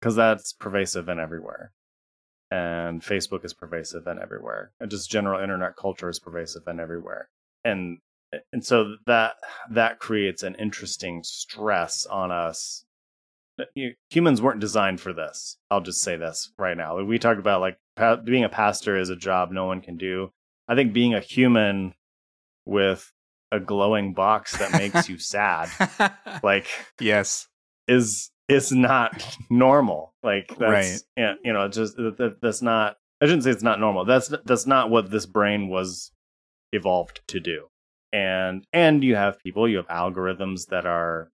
because 0.00 0.16
that's 0.16 0.52
pervasive 0.52 1.08
and 1.08 1.20
everywhere. 1.20 1.72
And 2.50 3.00
Facebook 3.00 3.44
is 3.44 3.54
pervasive 3.54 4.06
and 4.06 4.18
everywhere. 4.18 4.72
And 4.80 4.90
just 4.90 5.10
general 5.10 5.40
internet 5.40 5.76
culture 5.76 6.08
is 6.08 6.18
pervasive 6.18 6.62
and 6.66 6.80
everywhere. 6.80 7.28
And 7.64 7.98
and 8.52 8.64
so 8.64 8.96
that 9.06 9.34
that 9.70 9.98
creates 9.98 10.42
an 10.42 10.54
interesting 10.56 11.22
stress 11.24 12.06
on 12.06 12.30
us 12.30 12.84
uh, 13.60 13.64
humans 14.08 14.40
weren't 14.40 14.60
designed 14.60 15.00
for 15.00 15.12
this. 15.12 15.56
I'll 15.70 15.80
just 15.80 16.00
say 16.00 16.16
this 16.16 16.52
right 16.58 16.76
now. 16.76 17.02
We 17.02 17.18
talked 17.18 17.40
about 17.40 17.60
like 17.60 17.78
pa- 17.96 18.16
being 18.16 18.44
a 18.44 18.48
pastor 18.48 18.96
is 18.96 19.10
a 19.10 19.16
job 19.16 19.50
no 19.50 19.66
one 19.66 19.80
can 19.80 19.96
do. 19.96 20.30
I 20.68 20.74
think 20.74 20.92
being 20.92 21.14
a 21.14 21.20
human 21.20 21.94
with 22.64 23.12
a 23.52 23.58
glowing 23.60 24.14
box 24.14 24.56
that 24.58 24.72
makes 24.72 25.08
you 25.08 25.18
sad, 25.18 25.68
like 26.42 26.66
yes, 27.00 27.48
is 27.88 28.30
is 28.50 28.72
not 28.72 29.38
normal. 29.48 30.14
Like 30.22 30.56
that's 30.58 31.04
right. 31.16 31.36
you 31.42 31.52
know, 31.52 31.68
just 31.68 31.96
that, 31.96 32.38
that's 32.42 32.62
not. 32.62 32.96
I 33.20 33.26
shouldn't 33.26 33.44
say 33.44 33.50
it's 33.50 33.62
not 33.62 33.80
normal. 33.80 34.04
That's 34.04 34.32
that's 34.44 34.66
not 34.66 34.90
what 34.90 35.10
this 35.10 35.26
brain 35.26 35.68
was 35.68 36.12
evolved 36.72 37.20
to 37.28 37.40
do. 37.40 37.66
And 38.12 38.64
and 38.72 39.04
you 39.04 39.16
have 39.16 39.38
people, 39.40 39.68
you 39.68 39.76
have 39.76 39.88
algorithms 39.88 40.66
that 40.66 40.86
are 40.86 41.30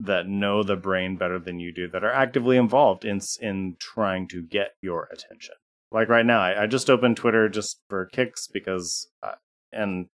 that 0.00 0.26
know 0.26 0.62
the 0.62 0.76
brain 0.76 1.16
better 1.16 1.38
than 1.38 1.60
you 1.60 1.72
do 1.72 1.86
that 1.88 2.02
are 2.04 2.12
actively 2.12 2.56
involved 2.56 3.04
in 3.04 3.20
in 3.40 3.76
trying 3.78 4.28
to 4.28 4.42
get 4.42 4.72
your 4.80 5.08
attention. 5.12 5.54
Like 5.92 6.08
right 6.08 6.24
now, 6.24 6.40
I, 6.40 6.62
I 6.62 6.66
just 6.66 6.88
opened 6.88 7.16
Twitter 7.16 7.48
just 7.48 7.80
for 7.88 8.06
kicks 8.06 8.46
because, 8.46 9.08
uh, 9.22 9.32
and 9.72 10.06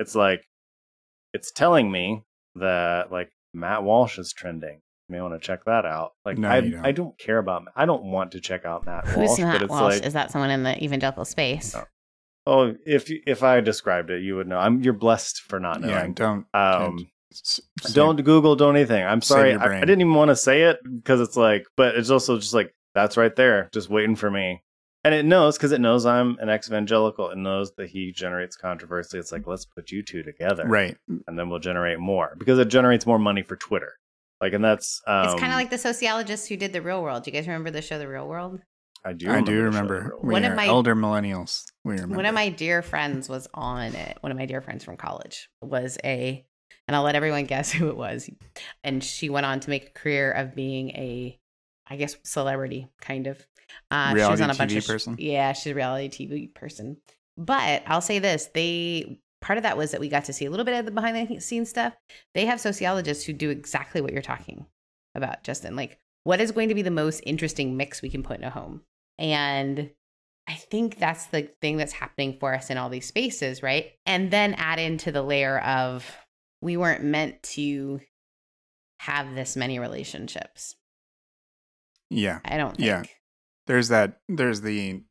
it's 0.00 0.14
like 0.14 0.44
it's 1.32 1.52
telling 1.52 1.90
me 1.90 2.24
that 2.56 3.12
like 3.12 3.30
Matt 3.54 3.84
Walsh 3.84 4.18
is 4.18 4.32
trending. 4.32 4.80
You 5.08 5.16
may 5.16 5.20
want 5.20 5.34
to 5.34 5.44
check 5.44 5.64
that 5.64 5.84
out. 5.84 6.12
Like 6.24 6.38
no, 6.38 6.48
I, 6.48 6.60
don't. 6.60 6.86
I 6.86 6.92
don't 6.92 7.18
care 7.18 7.38
about. 7.38 7.64
I 7.74 7.86
don't 7.86 8.04
want 8.04 8.32
to 8.32 8.40
check 8.40 8.64
out 8.64 8.86
Matt 8.86 9.06
Who's 9.06 9.28
Walsh. 9.28 9.38
Matt 9.40 9.54
but 9.54 9.62
it's 9.62 9.70
Walsh? 9.70 9.94
Like, 9.94 10.06
is 10.06 10.12
that 10.12 10.30
someone 10.30 10.50
in 10.50 10.62
the 10.62 10.82
evangelical 10.82 11.24
space? 11.24 11.74
No. 11.74 11.84
Oh, 12.44 12.74
if 12.84 13.10
if 13.10 13.42
I 13.42 13.60
described 13.60 14.10
it, 14.10 14.22
you 14.22 14.36
would 14.36 14.48
know. 14.48 14.58
I'm 14.58 14.82
you're 14.82 14.92
blessed 14.92 15.42
for 15.42 15.60
not 15.60 15.80
knowing. 15.80 15.92
Yeah, 15.92 16.08
don't. 16.14 16.46
Um, 16.54 17.10
don't 17.92 18.22
Google, 18.22 18.56
don't 18.56 18.76
anything. 18.76 19.04
I'm 19.04 19.22
sorry. 19.22 19.54
I, 19.54 19.64
I, 19.64 19.80
didn't 19.80 20.00
even 20.00 20.14
want 20.14 20.30
to 20.30 20.36
say 20.36 20.62
it 20.62 20.78
because 20.84 21.20
it's 21.20 21.36
like, 21.36 21.66
but 21.76 21.94
it's 21.94 22.10
also 22.10 22.38
just 22.38 22.54
like, 22.54 22.74
that's 22.94 23.16
right 23.16 23.34
there, 23.34 23.70
just 23.72 23.88
waiting 23.88 24.16
for 24.16 24.30
me. 24.30 24.62
And 25.04 25.14
it 25.14 25.24
knows 25.24 25.56
because 25.56 25.72
it 25.72 25.80
knows 25.80 26.06
I'm 26.06 26.36
an 26.40 26.48
ex 26.48 26.68
evangelical. 26.68 27.30
It 27.30 27.38
knows 27.38 27.72
that 27.76 27.88
he 27.88 28.12
generates 28.12 28.56
controversy. 28.56 29.18
It's 29.18 29.32
like, 29.32 29.46
let's 29.46 29.64
put 29.64 29.90
you 29.90 30.02
two 30.02 30.22
together. 30.22 30.64
Right. 30.66 30.96
And 31.26 31.38
then 31.38 31.48
we'll 31.48 31.58
generate 31.58 31.98
more 31.98 32.36
because 32.38 32.58
it 32.58 32.68
generates 32.68 33.04
more 33.04 33.18
money 33.18 33.42
for 33.42 33.56
Twitter. 33.56 33.94
Like, 34.42 34.52
and 34.52 34.64
that's. 34.64 35.00
Um, 35.06 35.24
it's 35.24 35.40
kind 35.40 35.52
of 35.52 35.56
like 35.56 35.70
the 35.70 35.78
sociologists 35.78 36.48
who 36.48 36.56
did 36.56 36.72
The 36.72 36.82
Real 36.82 37.02
World. 37.02 37.22
Do 37.22 37.30
you 37.30 37.34
guys 37.34 37.46
remember 37.46 37.70
the 37.70 37.80
show 37.80 37.98
The 37.98 38.08
Real 38.08 38.28
World? 38.28 38.60
I 39.04 39.14
do. 39.14 39.30
I 39.30 39.40
do 39.40 39.62
remember. 39.62 40.14
We 40.20 40.32
one 40.32 40.44
of 40.44 40.54
my 40.54 40.66
elder 40.66 40.94
millennials. 40.94 41.64
We 41.84 41.94
remember. 41.94 42.16
One 42.16 42.26
of 42.26 42.34
my 42.34 42.50
dear 42.50 42.82
friends 42.82 43.28
was 43.28 43.48
on 43.54 43.94
it. 43.94 44.18
One 44.20 44.30
of 44.30 44.38
my 44.38 44.46
dear 44.46 44.60
friends 44.60 44.84
from 44.84 44.96
college 44.96 45.48
was 45.60 45.96
a 46.04 46.44
and 46.88 46.96
I'll 46.96 47.02
let 47.02 47.14
everyone 47.14 47.44
guess 47.44 47.70
who 47.72 47.88
it 47.88 47.96
was. 47.96 48.28
And 48.82 49.02
she 49.02 49.28
went 49.30 49.46
on 49.46 49.60
to 49.60 49.70
make 49.70 49.88
a 49.88 49.92
career 49.92 50.32
of 50.32 50.54
being 50.54 50.90
a, 50.90 51.38
I 51.86 51.96
guess, 51.96 52.16
celebrity 52.24 52.88
kind 53.00 53.26
of. 53.26 53.46
Uh, 53.90 54.12
reality 54.14 54.24
she 54.24 54.30
was 54.30 54.40
on 54.40 54.50
a 54.50 54.54
TV 54.54 54.58
bunch 54.58 54.76
of 54.76 54.86
person. 54.86 55.16
Yeah, 55.18 55.52
she's 55.52 55.72
a 55.72 55.74
reality 55.74 56.08
TV 56.28 56.54
person. 56.54 56.98
But 57.38 57.82
I'll 57.86 58.02
say 58.02 58.18
this: 58.18 58.50
they 58.52 59.20
part 59.42 59.58
of 59.58 59.64
that 59.64 59.76
was 59.76 59.90
that 59.90 60.00
we 60.00 60.08
got 60.08 60.24
to 60.24 60.32
see 60.32 60.46
a 60.46 60.50
little 60.50 60.64
bit 60.64 60.78
of 60.78 60.86
the 60.86 60.90
behind 60.90 61.28
the 61.28 61.40
scenes 61.40 61.68
stuff. 61.68 61.94
They 62.34 62.46
have 62.46 62.60
sociologists 62.60 63.24
who 63.24 63.32
do 63.32 63.50
exactly 63.50 64.00
what 64.00 64.12
you're 64.12 64.22
talking 64.22 64.66
about, 65.14 65.44
Justin. 65.44 65.76
Like, 65.76 65.98
what 66.24 66.40
is 66.40 66.52
going 66.52 66.68
to 66.68 66.74
be 66.74 66.82
the 66.82 66.90
most 66.90 67.20
interesting 67.26 67.76
mix 67.76 68.00
we 68.00 68.08
can 68.08 68.22
put 68.22 68.38
in 68.38 68.44
a 68.44 68.50
home? 68.50 68.82
And 69.18 69.90
I 70.48 70.54
think 70.54 70.98
that's 70.98 71.26
the 71.26 71.50
thing 71.60 71.76
that's 71.76 71.92
happening 71.92 72.36
for 72.38 72.54
us 72.54 72.70
in 72.70 72.78
all 72.78 72.88
these 72.88 73.06
spaces, 73.06 73.62
right? 73.62 73.92
And 74.06 74.30
then 74.30 74.54
add 74.54 74.78
into 74.78 75.12
the 75.12 75.22
layer 75.22 75.58
of 75.58 76.10
we 76.60 76.76
weren't 76.76 77.04
meant 77.04 77.42
to 77.42 78.00
have 79.00 79.34
this 79.34 79.56
many 79.56 79.78
relationships. 79.78 80.76
Yeah. 82.08 82.38
I 82.44 82.56
don't 82.56 82.76
think. 82.76 82.86
Yeah. 82.86 83.02
There's 83.66 83.88
that 83.88 84.20
there's 84.28 84.60
the 84.60 85.02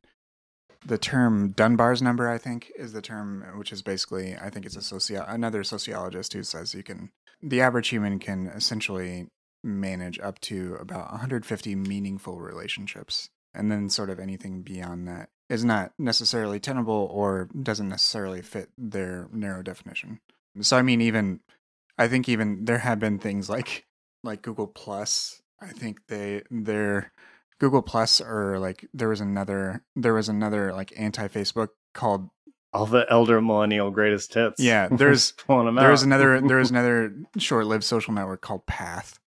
the 0.84 0.98
term 0.98 1.50
Dunbar's 1.52 2.02
number, 2.02 2.28
I 2.28 2.38
think, 2.38 2.72
is 2.76 2.92
the 2.92 3.02
term 3.02 3.44
which 3.56 3.72
is 3.72 3.82
basically 3.82 4.36
I 4.36 4.50
think 4.50 4.66
it's 4.66 4.76
a 4.76 4.82
socio 4.82 5.24
another 5.28 5.64
sociologist 5.64 6.32
who 6.32 6.42
says 6.42 6.74
you 6.74 6.82
can 6.82 7.10
the 7.42 7.60
average 7.60 7.88
human 7.88 8.18
can 8.18 8.46
essentially 8.46 9.28
manage 9.64 10.18
up 10.18 10.40
to 10.40 10.76
about 10.80 11.10
150 11.10 11.74
meaningful 11.76 12.40
relationships. 12.40 13.30
And 13.54 13.70
then 13.70 13.90
sort 13.90 14.10
of 14.10 14.18
anything 14.18 14.62
beyond 14.62 15.06
that 15.08 15.28
is 15.50 15.64
not 15.64 15.92
necessarily 15.98 16.58
tenable 16.58 17.08
or 17.12 17.48
doesn't 17.60 17.88
necessarily 17.88 18.40
fit 18.40 18.70
their 18.78 19.28
narrow 19.30 19.62
definition. 19.62 20.20
So 20.60 20.76
I 20.76 20.82
mean, 20.82 21.00
even 21.00 21.40
I 21.98 22.08
think 22.08 22.28
even 22.28 22.64
there 22.64 22.78
have 22.78 22.98
been 22.98 23.18
things 23.18 23.50
like 23.50 23.86
like 24.24 24.42
Google 24.42 24.68
Plus. 24.68 25.42
I 25.60 25.68
think 25.68 26.06
they 26.08 26.42
their 26.50 27.12
Google 27.62 27.80
Plus 27.80 28.20
or 28.20 28.58
like 28.58 28.84
there 28.92 29.08
was 29.08 29.20
another 29.20 29.84
there 29.94 30.14
was 30.14 30.28
another 30.28 30.72
like 30.72 30.92
anti 30.96 31.28
Facebook 31.28 31.68
called 31.94 32.28
all 32.72 32.86
the 32.86 33.06
elder 33.08 33.40
millennial 33.40 33.92
greatest 33.92 34.34
hits. 34.34 34.58
Yeah, 34.58 34.88
there's 34.90 35.32
there 35.46 35.90
was 35.90 36.02
another 36.02 36.40
there 36.40 36.56
was 36.56 36.70
another 36.72 37.14
short 37.38 37.66
lived 37.68 37.84
social 37.84 38.12
network 38.12 38.40
called 38.40 38.66
Path, 38.66 39.20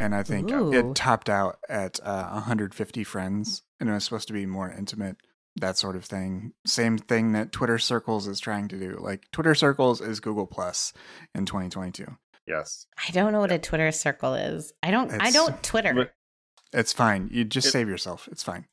and 0.00 0.16
I 0.16 0.24
think 0.24 0.50
Ooh. 0.50 0.72
it 0.72 0.96
topped 0.96 1.30
out 1.30 1.58
at 1.68 2.00
uh, 2.02 2.30
150 2.30 3.04
friends, 3.04 3.62
and 3.78 3.88
it 3.88 3.92
was 3.92 4.02
supposed 4.02 4.26
to 4.26 4.34
be 4.34 4.46
more 4.46 4.68
intimate 4.68 5.18
that 5.54 5.78
sort 5.78 5.94
of 5.94 6.04
thing. 6.04 6.54
Same 6.66 6.98
thing 6.98 7.30
that 7.34 7.52
Twitter 7.52 7.78
Circles 7.78 8.26
is 8.26 8.40
trying 8.40 8.66
to 8.66 8.80
do. 8.80 8.98
Like 9.00 9.30
Twitter 9.30 9.54
Circles 9.54 10.00
is 10.00 10.18
Google 10.18 10.48
Plus 10.48 10.92
in 11.36 11.46
2022. 11.46 12.16
Yes. 12.48 12.88
I 13.06 13.12
don't 13.12 13.30
know 13.30 13.38
what 13.38 13.52
a 13.52 13.60
Twitter 13.60 13.92
circle 13.92 14.34
is. 14.34 14.72
I 14.82 14.90
don't. 14.90 15.12
It's, 15.12 15.22
I 15.22 15.30
don't 15.30 15.62
Twitter. 15.62 16.12
It's 16.72 16.92
fine. 16.92 17.28
You 17.32 17.44
just 17.44 17.68
it, 17.68 17.70
save 17.70 17.88
yourself. 17.88 18.28
It's 18.30 18.42
fine. 18.42 18.66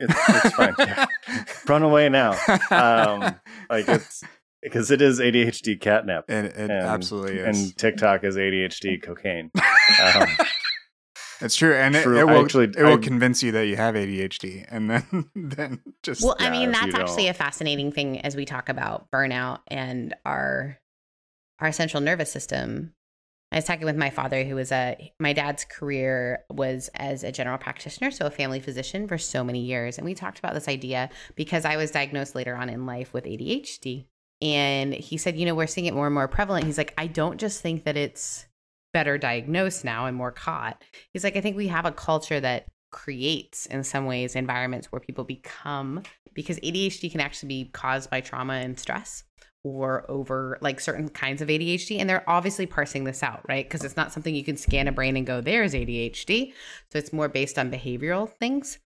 It's, 0.00 0.14
it's 0.28 0.54
fine. 0.54 0.74
Run 1.68 1.82
away 1.82 2.08
now. 2.08 2.32
Um, 2.70 3.34
like 3.70 3.88
it's 3.88 4.22
because 4.62 4.90
it 4.90 5.02
is 5.02 5.20
ADHD 5.20 5.80
catnip. 5.80 6.28
It, 6.28 6.46
it 6.46 6.56
and, 6.56 6.70
absolutely 6.70 7.38
is. 7.38 7.58
And 7.58 7.76
TikTok 7.76 8.24
is 8.24 8.36
ADHD 8.36 9.02
cocaine. 9.02 9.50
Um, 10.02 10.28
it's 11.40 11.54
true, 11.54 11.74
and 11.74 11.94
it, 11.94 12.04
it, 12.04 12.24
will 12.24 12.42
actually 12.44 12.64
it 12.64 12.82
will 12.82 12.94
I, 12.94 12.96
convince 12.96 13.42
you 13.42 13.52
that 13.52 13.66
you 13.66 13.76
have 13.76 13.94
ADHD, 13.94 14.66
and 14.68 14.90
then 14.90 15.30
then 15.34 15.80
just 16.02 16.22
well, 16.22 16.36
yeah, 16.40 16.46
I 16.46 16.50
mean 16.50 16.72
that's 16.72 16.94
actually 16.94 17.24
don't. 17.24 17.30
a 17.30 17.34
fascinating 17.34 17.92
thing 17.92 18.20
as 18.20 18.34
we 18.34 18.44
talk 18.44 18.68
about 18.68 19.10
burnout 19.10 19.60
and 19.68 20.14
our 20.24 20.78
our 21.60 21.70
central 21.72 22.00
nervous 22.00 22.32
system. 22.32 22.94
I 23.50 23.56
was 23.56 23.64
talking 23.64 23.86
with 23.86 23.96
my 23.96 24.10
father, 24.10 24.44
who 24.44 24.56
was 24.56 24.70
a 24.72 25.12
my 25.18 25.32
dad's 25.32 25.64
career 25.64 26.44
was 26.50 26.90
as 26.94 27.24
a 27.24 27.32
general 27.32 27.58
practitioner, 27.58 28.10
so 28.10 28.26
a 28.26 28.30
family 28.30 28.60
physician 28.60 29.08
for 29.08 29.16
so 29.16 29.42
many 29.42 29.60
years, 29.60 29.96
and 29.96 30.04
we 30.04 30.14
talked 30.14 30.38
about 30.38 30.54
this 30.54 30.68
idea 30.68 31.08
because 31.34 31.64
I 31.64 31.76
was 31.76 31.90
diagnosed 31.90 32.34
later 32.34 32.54
on 32.54 32.68
in 32.68 32.84
life 32.84 33.14
with 33.14 33.24
ADHD, 33.24 34.06
and 34.42 34.92
he 34.92 35.16
said, 35.16 35.36
you 35.38 35.46
know, 35.46 35.54
we're 35.54 35.66
seeing 35.66 35.86
it 35.86 35.94
more 35.94 36.06
and 36.06 36.14
more 36.14 36.28
prevalent. 36.28 36.66
He's 36.66 36.78
like, 36.78 36.94
I 36.98 37.06
don't 37.06 37.40
just 37.40 37.62
think 37.62 37.84
that 37.84 37.96
it's 37.96 38.46
better 38.92 39.18
diagnosed 39.18 39.84
now 39.84 40.06
and 40.06 40.16
more 40.16 40.32
caught. 40.32 40.82
He's 41.12 41.24
like, 41.24 41.36
I 41.36 41.40
think 41.40 41.56
we 41.56 41.68
have 41.68 41.86
a 41.86 41.92
culture 41.92 42.40
that 42.40 42.66
creates, 42.90 43.66
in 43.66 43.82
some 43.82 44.06
ways, 44.06 44.36
environments 44.36 44.92
where 44.92 45.00
people 45.00 45.24
become, 45.24 46.02
because 46.34 46.60
ADHD 46.60 47.10
can 47.10 47.20
actually 47.20 47.48
be 47.48 47.70
caused 47.70 48.10
by 48.10 48.20
trauma 48.20 48.54
and 48.54 48.78
stress 48.78 49.24
or 49.64 50.04
over 50.10 50.58
like 50.60 50.80
certain 50.80 51.08
kinds 51.08 51.42
of 51.42 51.48
ADHD. 51.48 51.98
And 51.98 52.08
they're 52.08 52.28
obviously 52.28 52.66
parsing 52.66 53.04
this 53.04 53.22
out, 53.22 53.42
right? 53.48 53.64
Because 53.64 53.84
it's 53.84 53.96
not 53.96 54.12
something 54.12 54.34
you 54.34 54.44
can 54.44 54.56
scan 54.56 54.88
a 54.88 54.92
brain 54.92 55.16
and 55.16 55.26
go, 55.26 55.40
there's 55.40 55.74
ADHD. 55.74 56.52
So 56.92 56.98
it's 56.98 57.12
more 57.12 57.28
based 57.28 57.58
on 57.58 57.70
behavioral 57.70 58.28
things. 58.28 58.78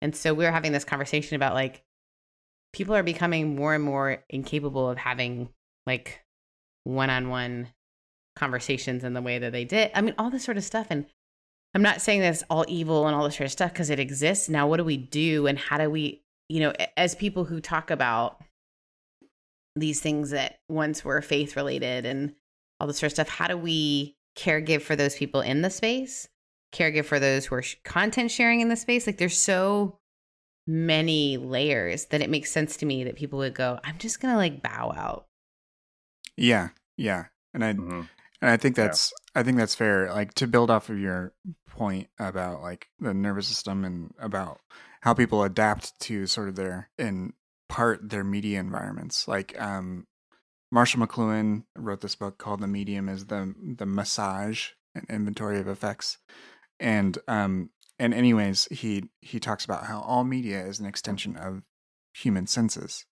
And 0.00 0.14
so 0.14 0.34
we 0.34 0.44
were 0.44 0.50
having 0.50 0.72
this 0.72 0.84
conversation 0.84 1.36
about 1.36 1.54
like, 1.54 1.82
people 2.72 2.94
are 2.94 3.02
becoming 3.02 3.56
more 3.56 3.74
and 3.74 3.82
more 3.82 4.22
incapable 4.28 4.88
of 4.88 4.98
having 4.98 5.48
like 5.86 6.20
one 6.84 7.10
on 7.10 7.28
one 7.30 7.68
conversations 8.36 9.04
in 9.04 9.14
the 9.14 9.22
way 9.22 9.38
that 9.38 9.52
they 9.52 9.64
did. 9.64 9.90
I 9.94 10.00
mean, 10.00 10.14
all 10.18 10.30
this 10.30 10.44
sort 10.44 10.56
of 10.56 10.64
stuff. 10.64 10.86
And 10.90 11.06
I'm 11.74 11.82
not 11.82 12.00
saying 12.00 12.20
that's 12.20 12.44
all 12.50 12.64
evil 12.68 13.06
and 13.06 13.16
all 13.16 13.24
this 13.24 13.36
sort 13.36 13.46
of 13.46 13.52
stuff 13.52 13.72
because 13.72 13.90
it 13.90 13.98
exists. 13.98 14.48
Now, 14.48 14.68
what 14.68 14.76
do 14.76 14.84
we 14.84 14.96
do? 14.96 15.46
And 15.46 15.58
how 15.58 15.78
do 15.78 15.90
we, 15.90 16.22
you 16.48 16.60
know, 16.60 16.72
as 16.96 17.14
people 17.14 17.44
who 17.44 17.60
talk 17.60 17.90
about 17.90 18.40
these 19.76 20.00
things 20.00 20.30
that 20.30 20.58
once 20.68 21.04
were 21.04 21.22
faith 21.22 21.56
related 21.56 22.06
and 22.06 22.34
all 22.80 22.86
this 22.86 22.98
sort 22.98 23.08
of 23.08 23.14
stuff, 23.14 23.28
how 23.28 23.48
do 23.48 23.56
we 23.56 24.16
caregive 24.36 24.82
for 24.82 24.96
those 24.96 25.16
people 25.16 25.40
in 25.40 25.62
the 25.62 25.70
space? 25.70 26.28
Caregive 26.72 27.04
for 27.04 27.18
those 27.18 27.46
who 27.46 27.54
are 27.54 27.64
content 27.84 28.30
sharing 28.30 28.60
in 28.60 28.68
the 28.68 28.76
space? 28.76 29.06
Like, 29.06 29.18
there's 29.18 29.40
so 29.40 29.98
many 30.66 31.38
layers 31.38 32.04
that 32.06 32.20
it 32.20 32.28
makes 32.28 32.50
sense 32.50 32.76
to 32.76 32.86
me 32.86 33.04
that 33.04 33.16
people 33.16 33.38
would 33.38 33.54
go, 33.54 33.80
I'm 33.82 33.96
just 33.98 34.20
gonna 34.20 34.36
like 34.36 34.62
bow 34.62 34.92
out. 34.94 35.26
Yeah, 36.36 36.68
yeah, 36.96 37.24
and 37.54 37.64
I 37.64 37.72
mm-hmm. 37.72 38.02
and 38.42 38.50
I 38.50 38.56
think 38.58 38.76
that's 38.76 39.12
yeah. 39.34 39.40
I 39.40 39.42
think 39.44 39.56
that's 39.56 39.74
fair. 39.74 40.12
Like 40.12 40.34
to 40.34 40.46
build 40.46 40.70
off 40.70 40.90
of 40.90 40.98
your 40.98 41.32
point 41.70 42.08
about 42.18 42.60
like 42.60 42.88
the 43.00 43.14
nervous 43.14 43.48
system 43.48 43.84
and 43.84 44.12
about 44.20 44.60
how 45.00 45.14
people 45.14 45.42
adapt 45.42 45.98
to 46.00 46.26
sort 46.26 46.48
of 46.48 46.56
their 46.56 46.90
in 46.98 47.32
part 47.68 48.10
their 48.10 48.24
media 48.24 48.60
environments. 48.60 49.28
Like 49.28 49.60
um, 49.60 50.06
Marshall 50.70 51.06
McLuhan 51.06 51.64
wrote 51.76 52.00
this 52.00 52.16
book 52.16 52.38
called 52.38 52.60
"The 52.60 52.66
Medium 52.66 53.08
is 53.08 53.26
the 53.26 53.54
the 53.60 53.86
Massage: 53.86 54.70
An 54.94 55.06
Inventory 55.08 55.58
of 55.58 55.68
Effects," 55.68 56.18
and 56.80 57.18
um, 57.28 57.70
and 57.98 58.14
anyways, 58.14 58.68
he 58.70 59.10
he 59.20 59.40
talks 59.40 59.64
about 59.64 59.84
how 59.84 60.00
all 60.00 60.24
media 60.24 60.64
is 60.64 60.80
an 60.80 60.86
extension 60.86 61.36
of 61.36 61.62
human 62.14 62.46
senses. 62.46 63.04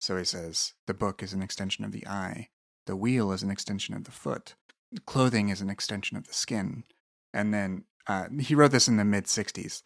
So 0.00 0.16
he 0.16 0.24
says 0.24 0.72
the 0.86 0.94
book 0.94 1.22
is 1.22 1.32
an 1.32 1.42
extension 1.42 1.84
of 1.84 1.92
the 1.92 2.06
eye, 2.06 2.48
the 2.86 2.96
wheel 2.96 3.32
is 3.32 3.42
an 3.42 3.50
extension 3.50 3.94
of 3.94 4.04
the 4.04 4.10
foot, 4.10 4.54
clothing 5.06 5.50
is 5.50 5.60
an 5.60 5.70
extension 5.70 6.16
of 6.16 6.26
the 6.26 6.32
skin, 6.32 6.84
and 7.34 7.52
then 7.52 7.84
uh, 8.06 8.26
he 8.40 8.54
wrote 8.54 8.70
this 8.70 8.88
in 8.88 8.96
the 8.96 9.04
mid 9.04 9.24
'60s, 9.24 9.82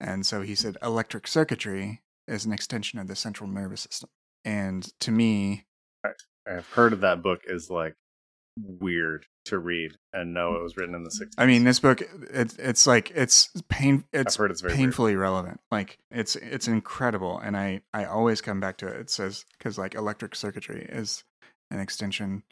and 0.00 0.26
so 0.26 0.42
he 0.42 0.54
said 0.54 0.76
electric 0.82 1.26
circuitry 1.26 2.02
is 2.26 2.44
an 2.44 2.52
extension 2.52 2.98
of 2.98 3.08
the 3.08 3.16
central 3.16 3.48
nervous 3.48 3.82
system. 3.82 4.10
And 4.44 4.86
to 5.00 5.10
me, 5.10 5.64
I've 6.46 6.68
heard 6.68 6.92
of 6.92 7.00
that 7.00 7.22
book 7.22 7.40
is 7.46 7.70
like 7.70 7.94
weird 8.56 9.26
to 9.46 9.58
read 9.58 9.92
and 10.12 10.32
know 10.32 10.52
mm. 10.52 10.56
it 10.56 10.62
was 10.62 10.76
written 10.76 10.94
in 10.94 11.02
the 11.02 11.10
60s. 11.10 11.32
I 11.36 11.46
mean, 11.46 11.64
this 11.64 11.80
book 11.80 12.02
it's 12.30 12.56
it's 12.56 12.86
like 12.86 13.10
it's 13.10 13.50
pain 13.68 14.04
it's, 14.12 14.38
it's 14.38 14.62
painfully 14.62 15.12
weird. 15.12 15.20
relevant. 15.20 15.60
Like 15.70 15.98
it's 16.10 16.36
it's 16.36 16.68
incredible 16.68 17.38
and 17.38 17.56
I 17.56 17.82
I 17.92 18.04
always 18.04 18.40
come 18.40 18.60
back 18.60 18.76
to 18.78 18.86
it. 18.86 19.00
It 19.00 19.10
says 19.10 19.44
cuz 19.58 19.78
like 19.78 19.94
electric 19.94 20.34
circuitry 20.34 20.86
is 20.88 21.24
an 21.70 21.80
extension 21.80 22.44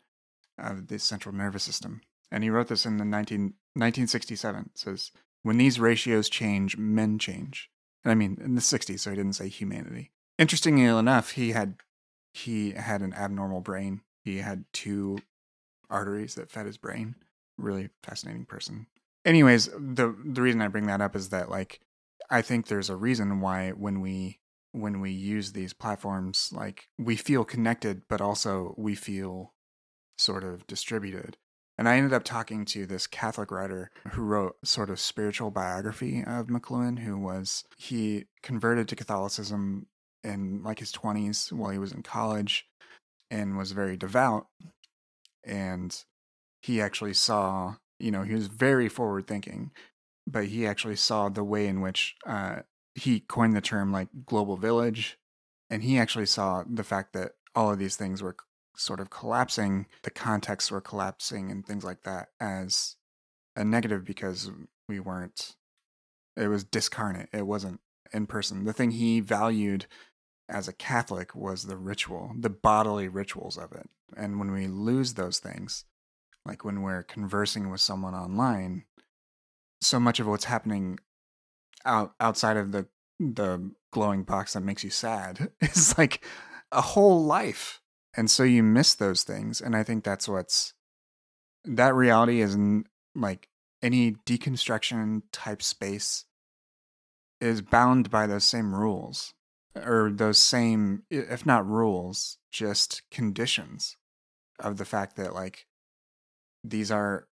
of 0.58 0.88
the 0.88 0.98
central 0.98 1.34
nervous 1.34 1.62
system. 1.62 2.00
And 2.30 2.42
he 2.42 2.50
wrote 2.50 2.68
this 2.68 2.86
in 2.86 2.96
the 2.96 3.04
19, 3.04 3.40
1967. 3.74 4.70
It 4.74 4.78
says 4.78 5.12
when 5.42 5.58
these 5.58 5.80
ratios 5.80 6.28
change, 6.28 6.76
men 6.76 7.18
change. 7.18 7.70
And 8.04 8.12
I 8.12 8.14
mean 8.14 8.38
in 8.42 8.54
the 8.54 8.60
60s, 8.60 9.00
so 9.00 9.10
he 9.10 9.16
didn't 9.16 9.34
say 9.34 9.48
humanity. 9.48 10.10
Interestingly 10.38 10.84
enough, 10.84 11.32
he 11.32 11.52
had 11.52 11.76
he 12.32 12.72
had 12.72 13.02
an 13.02 13.12
abnormal 13.14 13.60
brain. 13.60 14.00
He 14.24 14.38
had 14.38 14.64
two 14.72 15.18
arteries 15.90 16.34
that 16.36 16.50
fed 16.50 16.66
his 16.66 16.78
brain. 16.78 17.16
Really 17.58 17.90
fascinating 18.02 18.46
person. 18.46 18.86
Anyways, 19.24 19.66
the 19.66 20.16
the 20.24 20.42
reason 20.42 20.62
I 20.62 20.68
bring 20.68 20.86
that 20.86 21.00
up 21.00 21.14
is 21.14 21.28
that 21.28 21.50
like 21.50 21.80
I 22.30 22.42
think 22.42 22.66
there's 22.66 22.90
a 22.90 22.96
reason 22.96 23.40
why 23.40 23.70
when 23.70 24.00
we 24.00 24.40
when 24.72 25.00
we 25.00 25.10
use 25.10 25.52
these 25.52 25.74
platforms 25.74 26.50
like 26.50 26.88
we 26.98 27.14
feel 27.14 27.44
connected 27.44 28.02
but 28.08 28.22
also 28.22 28.74
we 28.78 28.94
feel 28.94 29.52
sort 30.16 30.44
of 30.44 30.66
distributed. 30.66 31.36
And 31.82 31.88
I 31.88 31.96
ended 31.96 32.12
up 32.12 32.22
talking 32.22 32.64
to 32.66 32.86
this 32.86 33.08
Catholic 33.08 33.50
writer 33.50 33.90
who 34.12 34.22
wrote 34.22 34.54
sort 34.64 34.88
of 34.88 35.00
spiritual 35.00 35.50
biography 35.50 36.22
of 36.24 36.46
McLuhan, 36.46 37.00
who 37.00 37.18
was 37.18 37.64
he 37.76 38.26
converted 38.40 38.86
to 38.86 38.94
Catholicism 38.94 39.88
in 40.22 40.62
like 40.62 40.78
his 40.78 40.92
20s 40.92 41.50
while 41.50 41.72
he 41.72 41.78
was 41.78 41.90
in 41.90 42.04
college 42.04 42.68
and 43.32 43.58
was 43.58 43.72
very 43.72 43.96
devout. 43.96 44.46
And 45.42 45.92
he 46.60 46.80
actually 46.80 47.14
saw 47.14 47.74
you 47.98 48.12
know 48.12 48.22
he 48.22 48.34
was 48.34 48.46
very 48.46 48.88
forward 48.88 49.26
thinking 49.26 49.72
but 50.24 50.44
he 50.44 50.64
actually 50.64 50.94
saw 50.94 51.28
the 51.30 51.42
way 51.42 51.66
in 51.66 51.80
which 51.80 52.14
uh, 52.24 52.60
he 52.94 53.18
coined 53.18 53.56
the 53.56 53.60
term 53.60 53.90
like 53.90 54.06
global 54.24 54.56
village. 54.56 55.18
And 55.68 55.82
he 55.82 55.98
actually 55.98 56.26
saw 56.26 56.62
the 56.64 56.84
fact 56.84 57.12
that 57.14 57.32
all 57.56 57.72
of 57.72 57.80
these 57.80 57.96
things 57.96 58.22
were 58.22 58.36
sort 58.76 59.00
of 59.00 59.10
collapsing 59.10 59.86
the 60.02 60.10
contexts 60.10 60.70
were 60.70 60.80
collapsing 60.80 61.50
and 61.50 61.66
things 61.66 61.84
like 61.84 62.02
that 62.02 62.28
as 62.40 62.96
a 63.56 63.64
negative 63.64 64.04
because 64.04 64.50
we 64.88 64.98
weren't 64.98 65.56
it 66.36 66.48
was 66.48 66.64
discarnate 66.64 67.28
it 67.32 67.46
wasn't 67.46 67.80
in 68.12 68.26
person 68.26 68.64
the 68.64 68.72
thing 68.72 68.90
he 68.92 69.20
valued 69.20 69.86
as 70.52 70.68
a 70.68 70.72
Catholic 70.72 71.34
was 71.34 71.64
the 71.64 71.76
ritual, 71.76 72.32
the 72.38 72.50
bodily 72.50 73.08
rituals 73.08 73.56
of 73.56 73.72
it. 73.72 73.88
And 74.16 74.38
when 74.38 74.52
we 74.52 74.66
lose 74.66 75.14
those 75.14 75.38
things, 75.38 75.84
like 76.44 76.64
when 76.64 76.82
we're 76.82 77.02
conversing 77.02 77.70
with 77.70 77.80
someone 77.80 78.14
online, 78.14 78.84
so 79.80 79.98
much 79.98 80.20
of 80.20 80.26
what's 80.26 80.44
happening 80.44 80.98
out 81.84 82.14
outside 82.20 82.56
of 82.56 82.70
the 82.70 82.86
the 83.18 83.72
glowing 83.92 84.22
box 84.22 84.52
that 84.52 84.62
makes 84.62 84.84
you 84.84 84.90
sad 84.90 85.50
is 85.60 85.96
like 85.96 86.24
a 86.70 86.80
whole 86.80 87.24
life. 87.24 87.80
And 88.14 88.30
so 88.30 88.42
you 88.42 88.62
miss 88.62 88.94
those 88.94 89.22
things. 89.22 89.60
And 89.60 89.74
I 89.74 89.82
think 89.82 90.04
that's 90.04 90.28
what's 90.28 90.74
that 91.64 91.94
reality 91.94 92.40
is 92.40 92.56
like 93.14 93.48
any 93.82 94.12
deconstruction 94.26 95.22
type 95.32 95.62
space 95.62 96.24
is 97.40 97.62
bound 97.62 98.10
by 98.10 98.26
those 98.26 98.44
same 98.44 98.74
rules 98.74 99.34
or 99.74 100.10
those 100.12 100.38
same 100.38 101.02
if 101.10 101.46
not 101.46 101.66
rules 101.66 102.38
just 102.50 103.02
conditions 103.10 103.96
of 104.60 104.76
the 104.76 104.84
fact 104.84 105.16
that 105.16 105.34
like 105.34 105.66
these 106.62 106.90
are 106.90 107.26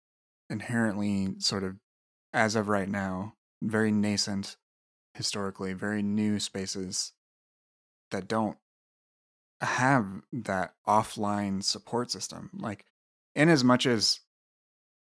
inherently 0.49 1.35
sort 1.39 1.63
of 1.63 1.77
as 2.33 2.57
of 2.57 2.69
right 2.69 2.89
now 2.89 3.35
very 3.63 3.93
nascent 3.93 4.57
historically 5.15 5.73
very 5.73 6.03
new 6.03 6.41
spaces 6.41 7.13
that 8.11 8.27
don't 8.27 8.57
have 9.61 10.07
that 10.33 10.75
offline 10.87 11.63
support 11.63 12.11
system 12.11 12.51
like 12.55 12.85
in 13.35 13.49
as 13.49 13.63
much 13.63 13.87
as 13.87 14.21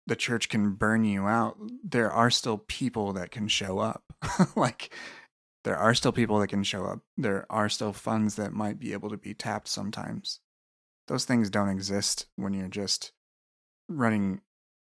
the 0.07 0.17
church 0.17 0.49
can 0.49 0.73
burn 0.73 1.05
you 1.05 1.27
out 1.27 1.57
there 1.85 2.11
are 2.11 2.31
still 2.31 2.59
people 2.59 3.13
that 3.13 3.31
can 3.31 3.49
show 3.49 3.79
up 3.79 4.05
like 4.57 4.91
there 5.67 5.77
are 5.77 5.95
still 5.95 6.13
people 6.13 6.39
that 6.39 6.47
can 6.47 6.63
show 6.63 6.85
up. 6.85 7.01
There 7.17 7.45
are 7.51 7.69
still 7.69 7.93
funds 7.93 8.37
that 8.37 8.53
might 8.53 8.79
be 8.79 8.93
able 8.93 9.11
to 9.11 9.17
be 9.17 9.35
tapped 9.35 9.67
sometimes. 9.67 10.39
Those 11.09 11.25
things 11.25 11.51
don't 11.51 11.69
exist 11.69 12.27
when 12.37 12.55
you're 12.55 12.69
just 12.69 13.11
running 13.89 14.43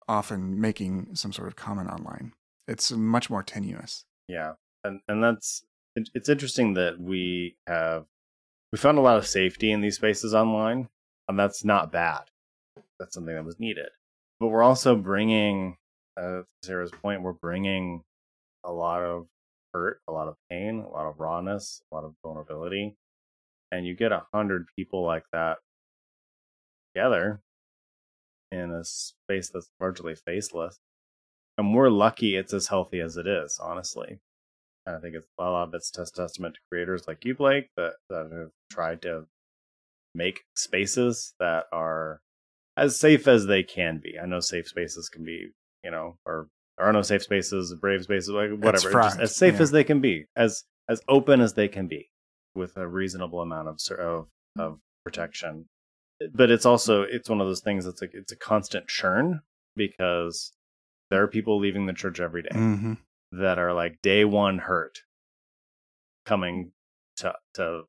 off 0.09 0.31
and 0.31 0.59
making 0.59 1.15
some 1.17 1.35
sort 1.35 1.49
of 1.49 1.57
comment 1.57 1.91
online. 1.91 2.33
It's 2.67 2.91
much 2.91 3.29
more 3.29 3.43
tenuous. 3.43 4.07
Yeah. 4.27 4.55
And 4.83 5.01
and 5.07 5.23
that's 5.23 5.65
it's 5.95 6.31
interesting 6.31 6.73
that 6.75 6.99
we 6.99 7.59
have 7.67 8.07
we 8.73 8.79
found 8.79 8.99
a 8.99 9.03
lot 9.03 9.19
of 9.19 9.27
safety 9.27 9.73
in 9.73 9.81
these 9.81 9.97
spaces 9.97 10.35
online, 10.35 10.89
and 11.29 11.39
that's 11.39 11.65
not 11.65 11.93
bad. 11.93 12.23
That's 12.99 13.15
something 13.15 13.35
that 13.35 13.45
was 13.45 13.59
needed. 13.59 13.89
But 14.39 14.49
we're 14.49 14.63
also 14.63 14.97
bringing, 14.97 15.77
uh, 16.17 16.43
Sarah's 16.63 16.93
point, 17.03 17.23
we're 17.23 17.33
bringing 17.33 18.03
a 18.65 18.73
lot 18.73 19.03
of 19.03 19.27
hurt, 19.75 20.01
a 20.09 20.13
lot 20.13 20.29
of 20.29 20.37
pain, 20.51 20.81
a 20.81 20.89
lot 20.89 21.07
of 21.07 21.19
rawness, 21.19 21.83
a 21.91 21.95
lot 21.95 22.05
of 22.05 22.15
vulnerability. 22.23 22.97
And 23.73 23.87
you 23.87 23.95
get 23.95 24.13
a 24.13 24.27
hundred 24.33 24.67
people 24.77 25.05
like 25.05 25.25
that 25.33 25.59
together 26.95 27.41
in 28.51 28.71
a 28.71 28.85
space 28.85 29.51
that's 29.51 29.71
largely 29.81 30.15
faceless. 30.15 30.79
And 31.57 31.75
we're 31.75 31.91
lucky 31.91 32.37
it's 32.37 32.53
as 32.53 32.69
healthy 32.69 33.01
as 33.01 33.17
it 33.17 33.27
is, 33.27 33.61
honestly. 33.63 34.21
I 34.97 35.01
think 35.01 35.15
it's 35.15 35.27
a 35.39 35.45
lot 35.45 35.69
of 35.69 35.75
it's 35.75 35.91
testament 35.91 36.55
to 36.55 36.61
creators 36.71 37.07
like 37.07 37.25
you, 37.25 37.35
Blake, 37.35 37.69
that, 37.77 37.95
that 38.09 38.31
have 38.33 38.51
tried 38.71 39.03
to 39.03 39.27
make 40.15 40.43
spaces 40.57 41.35
that 41.39 41.65
are 41.73 42.21
as 42.77 42.99
safe 42.99 43.29
as 43.29 43.47
they 43.47 43.63
can 43.63 44.01
be. 44.03 44.19
I 44.21 44.27
know 44.27 44.41
safe 44.41 44.67
spaces 44.67 45.09
can 45.09 45.25
be, 45.25 45.51
you 45.85 45.91
know, 45.91 46.17
or 46.27 46.49
there 46.79 46.87
are 46.87 46.93
no 46.93 47.03
safe 47.03 47.23
spaces, 47.23 47.75
brave 47.81 48.03
spaces, 48.03 48.31
like 48.31 48.51
whatever, 48.51 48.93
just 48.93 49.21
as 49.21 49.37
safe 49.37 49.55
yeah. 49.55 49.63
as 49.63 49.71
they 49.71 49.85
can 49.85 50.01
be, 50.01 50.27
as 50.37 50.65
as 50.89 51.03
open 51.09 51.41
as 51.41 51.55
they 51.55 51.69
can 51.69 51.87
be, 51.89 52.09
with 52.55 52.77
a 52.77 52.87
reasonable 52.87 53.41
amount 53.41 53.69
of 53.69 53.79
of 53.99 54.29
of 54.59 54.79
protection. 55.05 55.67
But 56.33 56.51
it's 56.51 56.67
also 56.67 57.03
it's 57.03 57.29
one 57.29 57.41
of 57.41 57.47
those 57.47 57.61
things 57.61 57.85
that's 57.85 58.01
like 58.01 58.13
it's 58.15 58.33
a 58.33 58.37
constant 58.37 58.89
churn 58.89 59.41
because 59.77 60.53
there 61.11 61.23
are 61.23 61.29
people 61.29 61.59
leaving 61.59 61.87
the 61.87 61.93
church 61.93 62.21
every 62.21 62.43
day 62.43 62.51
mm-hmm. 62.53 62.95
That 63.33 63.59
are 63.59 63.73
like 63.73 64.01
day 64.03 64.25
one 64.25 64.59
hurt 64.59 64.99
coming 66.27 66.73
to 67.17 67.35
to 67.55 67.83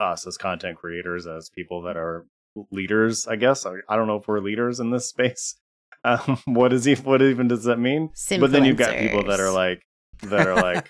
us 0.00 0.26
as 0.26 0.36
content 0.36 0.78
creators 0.78 1.26
as 1.26 1.50
people 1.50 1.82
that 1.82 1.96
are 1.96 2.26
leaders 2.70 3.26
i 3.26 3.36
guess 3.36 3.66
I, 3.66 3.74
I 3.88 3.96
don't 3.96 4.06
know 4.06 4.16
if 4.16 4.26
we're 4.28 4.40
leaders 4.40 4.80
in 4.80 4.90
this 4.90 5.08
space 5.08 5.56
um, 6.04 6.38
what 6.44 6.72
is 6.72 6.84
he? 6.84 6.94
What 6.94 7.22
even 7.22 7.48
does 7.48 7.64
that 7.64 7.78
mean? 7.78 8.10
But 8.40 8.52
then 8.52 8.64
you've 8.64 8.76
got 8.76 8.96
people 8.96 9.24
that 9.24 9.40
are 9.40 9.50
like 9.50 9.82
that 10.22 10.46
are 10.46 10.54
like, 10.54 10.88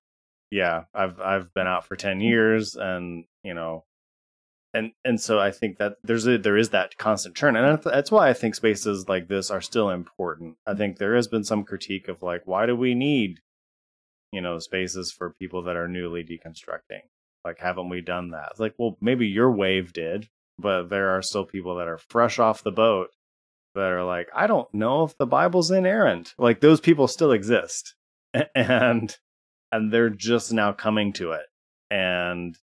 yeah, 0.50 0.84
I've 0.94 1.20
I've 1.20 1.52
been 1.54 1.66
out 1.66 1.86
for 1.86 1.96
ten 1.96 2.20
years, 2.20 2.76
and 2.76 3.24
you 3.42 3.54
know, 3.54 3.84
and 4.74 4.92
and 5.04 5.20
so 5.20 5.38
I 5.38 5.50
think 5.50 5.78
that 5.78 5.96
there's 6.02 6.26
a 6.26 6.38
there 6.38 6.56
is 6.56 6.70
that 6.70 6.98
constant 6.98 7.34
churn, 7.34 7.56
and 7.56 7.82
that's 7.82 8.10
why 8.10 8.28
I 8.28 8.32
think 8.32 8.54
spaces 8.54 9.08
like 9.08 9.28
this 9.28 9.50
are 9.50 9.60
still 9.60 9.90
important. 9.90 10.56
I 10.66 10.74
think 10.74 10.98
there 10.98 11.16
has 11.16 11.28
been 11.28 11.44
some 11.44 11.64
critique 11.64 12.08
of 12.08 12.22
like, 12.22 12.42
why 12.44 12.66
do 12.66 12.76
we 12.76 12.94
need, 12.94 13.40
you 14.32 14.40
know, 14.40 14.58
spaces 14.58 15.12
for 15.12 15.30
people 15.30 15.62
that 15.64 15.76
are 15.76 15.88
newly 15.88 16.24
deconstructing? 16.24 17.02
Like, 17.44 17.58
haven't 17.58 17.88
we 17.88 18.00
done 18.00 18.30
that? 18.30 18.58
Like, 18.58 18.74
well, 18.78 18.96
maybe 19.00 19.26
your 19.26 19.50
wave 19.50 19.92
did, 19.92 20.28
but 20.58 20.88
there 20.88 21.10
are 21.10 21.22
still 21.22 21.44
people 21.44 21.76
that 21.76 21.88
are 21.88 21.98
fresh 21.98 22.38
off 22.38 22.62
the 22.62 22.70
boat 22.70 23.10
that 23.74 23.90
are 23.90 24.04
like, 24.04 24.28
I 24.34 24.46
don't 24.46 24.72
know 24.74 25.04
if 25.04 25.16
the 25.16 25.26
Bible's 25.26 25.70
inerrant. 25.70 26.34
Like 26.38 26.60
those 26.60 26.80
people 26.80 27.08
still 27.08 27.32
exist. 27.32 27.94
And 28.54 29.16
and 29.72 29.92
they're 29.92 30.10
just 30.10 30.52
now 30.52 30.72
coming 30.72 31.12
to 31.14 31.32
it. 31.32 31.46
And 31.90 32.56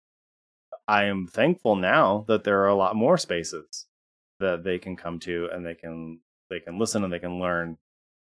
I 0.87 1.05
am 1.05 1.27
thankful 1.27 1.75
now 1.75 2.25
that 2.27 2.43
there 2.43 2.61
are 2.61 2.67
a 2.67 2.75
lot 2.75 2.95
more 2.95 3.17
spaces 3.17 3.87
that 4.39 4.63
they 4.63 4.77
can 4.77 4.95
come 4.95 5.19
to 5.21 5.49
and 5.51 5.65
they 5.65 5.75
can 5.75 6.19
they 6.49 6.59
can 6.59 6.77
listen 6.77 7.03
and 7.03 7.11
they 7.11 7.19
can 7.19 7.39
learn 7.39 7.77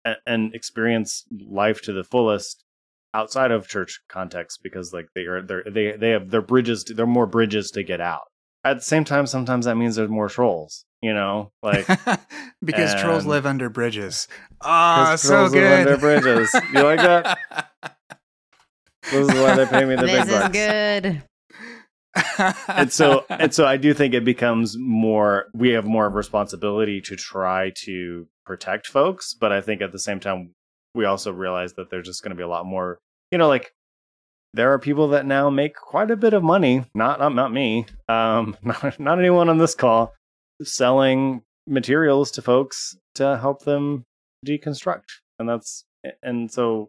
and, 0.05 0.17
and 0.27 0.55
experience 0.55 1.25
life 1.31 1.81
to 1.83 1.93
the 1.93 2.05
fullest 2.05 2.65
outside 3.13 3.51
of 3.51 3.69
church 3.69 4.01
context 4.09 4.61
because 4.63 4.93
like 4.93 5.07
they 5.15 5.23
are 5.23 5.43
they 5.43 5.63
they 5.71 5.97
they 5.97 6.11
have 6.11 6.31
their 6.31 6.43
bridges 6.43 6.85
to, 6.85 6.95
they're 6.95 7.07
more 7.07 7.27
bridges 7.27 7.71
to 7.73 7.83
get 7.83 8.01
out. 8.01 8.23
At 8.65 8.75
the 8.75 8.85
same 8.85 9.05
time 9.05 9.27
sometimes 9.27 9.65
that 9.65 9.77
means 9.77 9.97
there's 9.97 10.11
more 10.11 10.29
trolls 10.29 10.85
you 11.03 11.15
know? 11.15 11.53
Like 11.63 11.87
because 12.65 12.93
and, 12.93 13.01
trolls 13.01 13.27
live 13.27 13.47
under 13.47 13.69
bridges. 13.69 14.29
Ah 14.63 15.13
oh, 15.13 15.17
so 15.17 15.49
good. 15.49 15.89
under 15.89 15.97
bridges. 15.97 16.55
You 16.75 16.83
like 16.83 16.99
that? 16.99 17.39
This 19.11 19.29
is 19.29 19.35
why 19.35 19.57
they 19.57 19.65
pay 19.65 19.87
me 19.87 19.97
the 19.97 20.03
this 20.03 20.27
big 20.27 20.29
bucks. 20.29 20.57
is 20.57 20.69
good. 20.69 21.23
And 22.69 22.93
so 22.93 23.25
and 23.31 23.55
so 23.55 23.65
I 23.65 23.79
do 23.79 23.95
think 23.95 24.13
it 24.13 24.27
becomes 24.27 24.77
more 24.79 25.47
we 25.55 25.71
have 25.71 25.87
more 25.87 26.07
of 26.07 26.13
a 26.13 26.17
responsibility 26.17 27.01
to 27.01 27.17
try 27.17 27.73
to 27.87 28.29
protect 28.45 28.87
folks, 28.87 29.33
but 29.33 29.51
I 29.51 29.63
think 29.63 29.81
at 29.81 29.93
the 29.93 29.99
same 29.99 30.21
time 30.21 30.55
we 30.95 31.05
also 31.05 31.33
realize 31.33 31.75
that 31.75 31.91
there's 31.91 32.07
just 32.07 32.23
going 32.23 32.31
to 32.31 32.37
be 32.37 32.43
a 32.43 32.49
lot 32.49 32.67
more, 32.67 32.99
you 33.31 33.39
know, 33.39 33.49
like 33.49 33.73
there 34.55 34.73
are 34.73 34.79
people 34.79 35.09
that 35.09 35.27
now 35.27 35.49
make 35.51 35.75
quite 35.75 36.11
a 36.11 36.17
bit 36.17 36.35
of 36.35 36.43
money, 36.43 36.85
not 36.95 37.19
not, 37.21 37.35
not 37.35 37.53
me, 37.53 37.87
um 38.09 38.57
not, 38.63 38.99
not 38.99 39.19
anyone 39.19 39.49
on 39.49 39.59
this 39.59 39.75
call 39.75 40.15
selling 40.63 41.43
materials 41.67 42.31
to 42.33 42.43
folks 42.43 42.97
to 43.15 43.39
help 43.39 43.63
them 43.63 44.05
deconstruct. 44.47 45.05
And 45.39 45.49
that's 45.49 45.85
and 46.23 46.51
so 46.51 46.89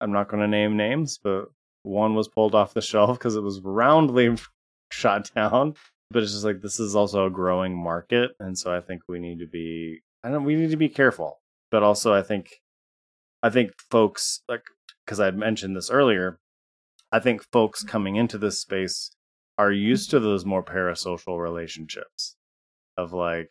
I'm 0.00 0.12
not 0.12 0.28
going 0.28 0.42
to 0.42 0.48
name 0.48 0.76
names, 0.76 1.18
but 1.22 1.46
one 1.82 2.14
was 2.14 2.28
pulled 2.28 2.54
off 2.54 2.74
the 2.74 2.80
shelf 2.92 3.18
because 3.18 3.36
it 3.36 3.42
was 3.42 3.60
roundly 3.60 4.36
shot 4.92 5.30
down. 5.34 5.74
But 6.12 6.24
it's 6.24 6.32
just 6.32 6.44
like 6.44 6.60
this 6.60 6.80
is 6.80 6.96
also 6.96 7.26
a 7.26 7.30
growing 7.30 7.76
market, 7.76 8.32
and 8.40 8.58
so 8.58 8.74
I 8.74 8.80
think 8.80 9.02
we 9.08 9.20
need 9.20 9.38
to 9.38 9.46
be. 9.46 10.00
I 10.24 10.30
don't. 10.30 10.44
We 10.44 10.56
need 10.56 10.70
to 10.70 10.76
be 10.76 10.88
careful, 10.88 11.38
but 11.70 11.84
also 11.84 12.12
I 12.12 12.22
think, 12.22 12.60
I 13.42 13.50
think 13.50 13.72
folks 13.90 14.42
like 14.48 14.62
because 15.04 15.20
I 15.20 15.30
mentioned 15.30 15.76
this 15.76 15.90
earlier. 15.90 16.38
I 17.12 17.18
think 17.18 17.42
folks 17.50 17.80
mm-hmm. 17.80 17.90
coming 17.90 18.16
into 18.16 18.38
this 18.38 18.60
space 18.60 19.10
are 19.58 19.72
used 19.72 20.10
to 20.10 20.20
those 20.20 20.44
more 20.44 20.64
parasocial 20.64 21.40
relationships 21.40 22.36
of 22.96 23.12
like 23.12 23.50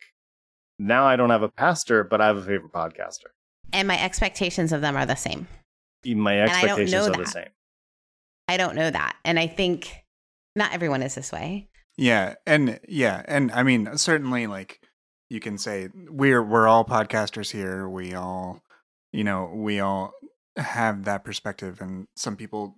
now 0.78 1.04
I 1.04 1.16
don't 1.16 1.30
have 1.30 1.42
a 1.42 1.48
pastor, 1.48 2.04
but 2.04 2.20
I 2.20 2.26
have 2.26 2.38
a 2.38 2.42
favorite 2.42 2.72
podcaster. 2.72 3.28
And 3.72 3.86
my 3.86 4.02
expectations 4.02 4.72
of 4.72 4.80
them 4.80 4.96
are 4.96 5.06
the 5.06 5.14
same. 5.14 5.46
My 6.04 6.40
expectations 6.40 7.06
are 7.06 7.10
that. 7.10 7.18
the 7.18 7.26
same. 7.26 7.48
I 8.48 8.56
don't 8.56 8.74
know 8.74 8.90
that. 8.90 9.14
And 9.24 9.38
I 9.38 9.46
think 9.46 9.92
not 10.56 10.72
everyone 10.72 11.02
is 11.02 11.14
this 11.14 11.30
way. 11.30 11.68
Yeah. 11.96 12.34
And 12.46 12.80
yeah. 12.88 13.22
And 13.26 13.52
I 13.52 13.62
mean, 13.62 13.96
certainly 13.96 14.46
like 14.46 14.80
you 15.28 15.38
can 15.38 15.58
say 15.58 15.88
we're 15.94 16.42
we're 16.42 16.66
all 16.66 16.84
podcasters 16.84 17.52
here. 17.52 17.88
We 17.88 18.14
all 18.14 18.62
you 19.12 19.24
know, 19.24 19.50
we 19.54 19.80
all 19.80 20.12
have 20.56 21.04
that 21.04 21.24
perspective 21.24 21.80
and 21.80 22.06
some 22.16 22.36
people 22.36 22.74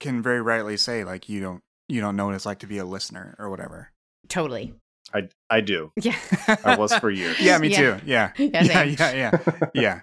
can 0.00 0.22
very 0.22 0.42
rightly 0.42 0.76
say 0.76 1.04
like 1.04 1.28
you 1.28 1.40
don't 1.40 1.62
you 1.88 2.00
don't 2.00 2.16
know 2.16 2.26
what 2.26 2.34
it's 2.34 2.46
like 2.46 2.58
to 2.58 2.66
be 2.66 2.78
a 2.78 2.84
listener 2.84 3.34
or 3.38 3.50
whatever. 3.50 3.90
Totally. 4.28 4.74
I 5.12 5.28
I 5.50 5.60
do. 5.60 5.92
Yeah. 6.00 6.16
I 6.64 6.76
was 6.76 6.94
for 6.96 7.10
years. 7.10 7.36
Yeah, 7.40 7.58
me 7.58 7.68
yeah. 7.68 7.76
too. 7.76 8.06
Yeah. 8.06 8.32
Yeah, 8.38 8.62
yeah, 8.62 8.82
yeah, 8.82 9.12
yeah. 9.14 9.68
yeah. 9.74 10.00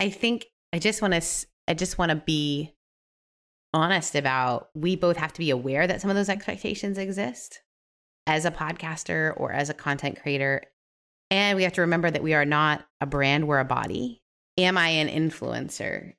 I 0.00 0.10
think 0.10 0.46
I 0.72 0.78
just 0.78 1.02
want 1.02 1.14
to 1.14 1.46
I 1.68 1.74
just 1.74 1.98
want 1.98 2.10
to 2.10 2.16
be 2.16 2.74
honest 3.72 4.14
about 4.14 4.68
we 4.74 4.96
both 4.96 5.16
have 5.16 5.32
to 5.32 5.38
be 5.40 5.50
aware 5.50 5.86
that 5.86 6.00
some 6.00 6.10
of 6.10 6.16
those 6.16 6.28
expectations 6.28 6.98
exist 6.98 7.62
as 8.26 8.44
a 8.44 8.50
podcaster 8.50 9.32
or 9.36 9.52
as 9.52 9.68
a 9.68 9.74
content 9.74 10.20
creator. 10.20 10.62
And 11.30 11.56
we 11.56 11.64
have 11.64 11.72
to 11.74 11.80
remember 11.80 12.10
that 12.10 12.22
we 12.22 12.34
are 12.34 12.44
not 12.44 12.84
a 13.00 13.06
brand, 13.06 13.48
we're 13.48 13.58
a 13.58 13.64
body. 13.64 14.22
Am 14.56 14.78
I 14.78 14.88
an 14.88 15.08
influencer? 15.08 16.14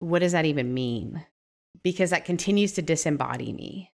What 0.00 0.20
does 0.20 0.32
that 0.32 0.44
even 0.46 0.74
mean? 0.74 1.24
Because 1.82 2.10
that 2.10 2.24
continues 2.24 2.72
to 2.72 2.82
disembody 2.82 3.54
me. 3.54 3.92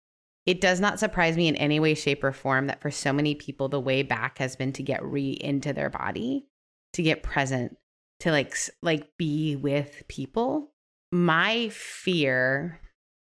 It 0.47 0.61
does 0.61 0.81
not 0.81 0.99
surprise 0.99 1.37
me 1.37 1.49
in 1.49 1.57
any 1.57 1.81
way, 1.81 1.95
shape, 1.95 2.25
or 2.25 2.33
form 2.33 2.67
that 2.67 2.81
for 2.81 2.91
so 2.91 3.13
many 3.13 3.35
people, 3.35 3.69
the 3.69 3.81
way 3.81 4.03
back 4.03 4.39
has 4.39 4.57
been 4.57 4.73
to 4.75 4.83
get 4.83 5.05
re 5.05 5.31
into 5.41 5.73
their 5.73 5.91
body, 5.91 6.47
to 6.95 7.03
get 7.03 7.23
present, 7.23 7.77
to 8.21 8.31
like 8.31 8.55
like 8.83 9.09
be 9.19 9.57
with 9.57 10.05
people 10.09 10.73
my 11.13 11.69
fear 11.71 12.81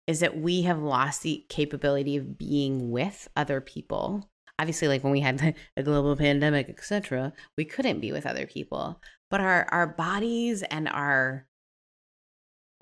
is 0.07 0.21
that 0.21 0.37
we 0.37 0.63
have 0.63 0.79
lost 0.79 1.21
the 1.21 1.45
capability 1.49 2.17
of 2.17 2.37
being 2.37 2.89
with 2.89 3.27
other 3.35 3.61
people 3.61 4.27
obviously 4.57 4.87
like 4.87 5.03
when 5.03 5.13
we 5.13 5.19
had 5.19 5.55
a 5.77 5.83
global 5.83 6.15
pandemic 6.15 6.69
etc 6.69 7.31
we 7.57 7.65
couldn't 7.65 7.99
be 7.99 8.11
with 8.11 8.25
other 8.25 8.47
people 8.47 8.99
but 9.29 9.41
our 9.41 9.67
our 9.71 9.87
bodies 9.87 10.63
and 10.63 10.87
our 10.87 11.47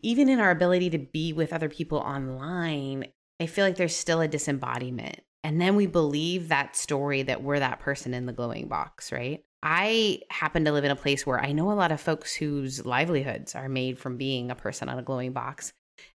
even 0.02 0.30
in 0.30 0.39
our 0.39 0.52
ability 0.52 0.89
to 0.89 1.00
be 1.00 1.34
with 1.34 1.54
other 1.54 1.70
people 1.70 1.98
online 2.00 3.06
i 3.39 3.46
feel 3.46 3.66
like 3.66 3.76
there's 3.76 3.96
still 3.96 4.22
a 4.22 4.28
disembodiment 4.28 5.22
and 5.43 5.62
then 5.62 5.76
we 5.76 5.86
believe 5.86 6.48
that 6.48 6.76
story 6.76 7.24
that 7.24 7.43
we're 7.43 7.60
that 7.60 7.80
person 7.80 8.14
in 8.14 8.26
the 8.26 8.34
glowing 8.34 8.68
box 8.68 9.12
right 9.12 9.43
I 9.68 10.20
happen 10.30 10.64
to 10.66 10.72
live 10.72 10.84
in 10.84 10.91
a 10.91 10.96
place 10.96 11.26
where 11.26 11.43
I 11.43 11.52
know 11.52 11.72
a 11.72 11.74
lot 11.74 11.91
of 11.91 12.00
folks 12.00 12.36
whose 12.36 12.86
livelihoods 12.86 13.56
are 13.56 13.68
made 13.68 13.98
from 13.98 14.16
being 14.16 14.52
a 14.52 14.56
person 14.56 14.89
on 14.89 15.00
a 15.00 15.02
glowing 15.02 15.34
box. 15.34 15.74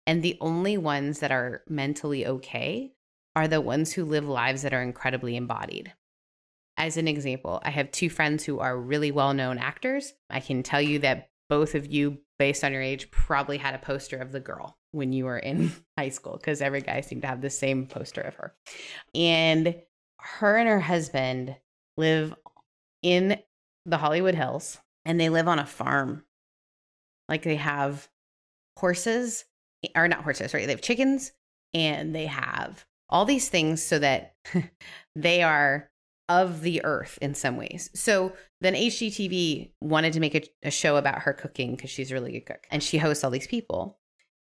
And 0.07 0.23
the 0.23 0.36
only 0.41 0.80
ones 0.80 1.19
that 1.19 1.32
are 1.32 1.61
mentally 1.69 2.26
okay 2.26 2.93
are 3.36 3.47
the 3.47 3.61
ones 3.61 3.93
who 3.93 4.03
live 4.03 4.28
lives 4.28 4.63
that 4.63 4.73
are 4.73 4.82
incredibly 4.82 5.36
embodied. 5.36 5.93
As 6.78 6.97
an 6.97 7.07
example, 7.07 7.61
I 7.63 7.69
have 7.69 7.91
two 7.91 8.09
friends 8.09 8.43
who 8.43 8.59
are 8.59 8.78
really 8.78 9.11
well 9.11 9.34
known 9.34 9.57
actors. 9.57 10.13
I 10.30 10.39
can 10.39 10.61
tell 10.61 10.82
you 10.82 10.99
that 10.99 11.30
both 11.49 11.76
of 11.76 11.88
you, 11.88 12.19
based 12.38 12.63
on 12.63 12.73
your 12.73 12.82
age, 12.82 13.11
probably 13.11 13.57
had 13.57 13.76
a 13.76 13.80
poster 13.80 14.17
of 14.17 14.32
the 14.32 14.39
girl 14.39 14.78
when 14.91 15.13
you 15.13 15.26
were 15.26 15.38
in 15.38 15.71
high 15.97 16.09
school 16.09 16.38
because 16.38 16.61
every 16.61 16.82
guy 16.82 17.01
seemed 17.01 17.21
to 17.21 17.28
have 17.28 17.41
the 17.41 17.49
same 17.49 17.88
poster 17.88 18.21
of 18.21 18.36
her. 18.36 18.55
And 19.13 19.76
her 20.19 20.57
and 20.57 20.67
her 20.67 20.80
husband 20.80 21.55
live 21.97 22.36
in 23.03 23.39
the 23.86 23.97
Hollywood 23.97 24.36
Hills 24.36 24.80
and 25.05 25.19
they 25.19 25.30
live 25.30 25.47
on 25.47 25.59
a 25.59 25.65
farm. 25.65 26.23
Like 27.30 27.43
they 27.43 27.55
have 27.55 28.09
horses, 28.78 29.45
eh, 29.84 29.89
or 29.95 30.07
not 30.07 30.23
horses, 30.23 30.53
right? 30.53 30.65
They 30.65 30.73
have 30.73 30.82
chickens 30.82 31.32
and 31.73 32.15
they 32.15 32.26
have 32.26 32.86
all 33.09 33.26
these 33.26 33.49
things 33.49 33.84
so 33.84 33.99
that 33.99 34.36
they 35.15 35.43
are 35.43 35.89
of 36.27 36.61
the 36.61 36.83
earth 36.83 37.19
in 37.21 37.35
some 37.35 37.57
ways. 37.57 37.89
So 37.93 38.33
then 38.61 38.73
HGTV 38.73 39.71
wanted 39.81 40.13
to 40.13 40.19
make 40.19 40.35
a, 40.35 40.43
a 40.63 40.71
show 40.71 40.97
about 40.97 41.19
her 41.19 41.33
cooking 41.33 41.75
because 41.75 41.89
she's 41.89 42.11
a 42.11 42.15
really 42.15 42.31
good 42.31 42.45
cook 42.45 42.67
and 42.71 42.81
she 42.81 42.97
hosts 42.97 43.23
all 43.23 43.31
these 43.31 43.47
people. 43.47 43.99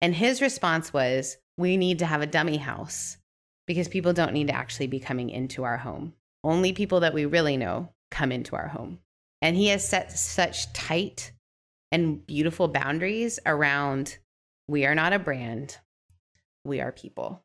And 0.02 0.16
his 0.16 0.42
response 0.42 0.94
was, 0.94 1.38
We 1.58 1.78
need 1.78 2.00
to 2.00 2.06
have 2.06 2.22
a 2.22 2.28
dummy 2.28 2.58
house 2.58 3.18
because 3.68 3.88
people 3.88 4.14
don't 4.14 4.34
need 4.34 4.48
to 4.48 4.56
actually 4.56 4.88
be 4.88 5.00
coming 5.00 5.30
into 5.30 5.64
our 5.64 5.78
home. 5.78 6.14
Only 6.44 6.74
people 6.74 7.02
that 7.02 7.14
we 7.14 7.26
really 7.26 7.58
know 7.58 7.90
come 8.10 8.32
into 8.32 8.56
our 8.56 8.68
home. 8.68 9.00
And 9.42 9.56
he 9.56 9.68
has 9.68 9.88
set 9.88 10.12
such 10.18 10.72
tight 10.74 11.32
and 11.92 12.26
beautiful 12.26 12.68
boundaries 12.68 13.40
around 13.46 14.18
we 14.68 14.86
are 14.86 14.96
not 14.96 15.14
a 15.14 15.20
brand, 15.20 15.78
we 16.66 16.82
are 16.82 16.92
people. 16.92 17.44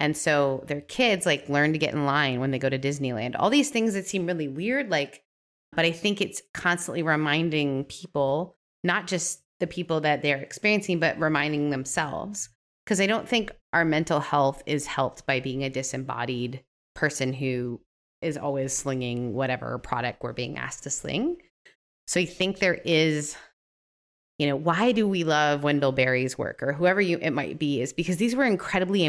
And 0.00 0.16
so 0.16 0.64
their 0.66 0.80
kids 0.80 1.26
like 1.26 1.48
learn 1.48 1.72
to 1.74 1.78
get 1.78 1.92
in 1.92 2.06
line 2.06 2.40
when 2.40 2.50
they 2.50 2.58
go 2.58 2.70
to 2.70 2.78
Disneyland. 2.78 3.36
All 3.38 3.50
these 3.50 3.70
things 3.70 3.92
that 3.94 4.06
seem 4.06 4.26
really 4.26 4.48
weird, 4.48 4.90
like, 4.90 5.22
but 5.72 5.84
I 5.84 5.92
think 5.92 6.20
it's 6.20 6.42
constantly 6.54 7.02
reminding 7.02 7.84
people, 7.84 8.56
not 8.82 9.06
just 9.06 9.42
the 9.60 9.66
people 9.66 10.00
that 10.00 10.22
they're 10.22 10.38
experiencing, 10.38 10.98
but 10.98 11.20
reminding 11.20 11.68
themselves. 11.68 12.48
Because 12.84 13.00
I 13.00 13.06
don't 13.06 13.28
think 13.28 13.52
our 13.74 13.84
mental 13.84 14.20
health 14.20 14.62
is 14.66 14.86
helped 14.86 15.26
by 15.26 15.38
being 15.38 15.62
a 15.62 15.70
disembodied 15.70 16.64
person 16.94 17.34
who 17.34 17.80
is 18.22 18.36
always 18.36 18.72
slinging 18.72 19.34
whatever 19.34 19.78
product 19.78 20.22
we're 20.22 20.32
being 20.32 20.58
asked 20.58 20.84
to 20.84 20.90
sling. 20.90 21.36
So 22.08 22.20
I 22.20 22.24
think 22.24 22.58
there 22.58 22.80
is, 22.84 23.36
you 24.38 24.46
know, 24.48 24.56
why 24.56 24.92
do 24.92 25.06
we 25.06 25.24
love 25.24 25.62
Wendell 25.62 25.92
Berry's 25.92 26.36
work 26.36 26.62
or 26.62 26.72
whoever 26.72 27.00
you 27.00 27.18
it 27.20 27.30
might 27.30 27.58
be 27.58 27.80
is 27.80 27.92
because 27.92 28.16
these 28.16 28.34
were 28.34 28.44
incredibly 28.44 29.04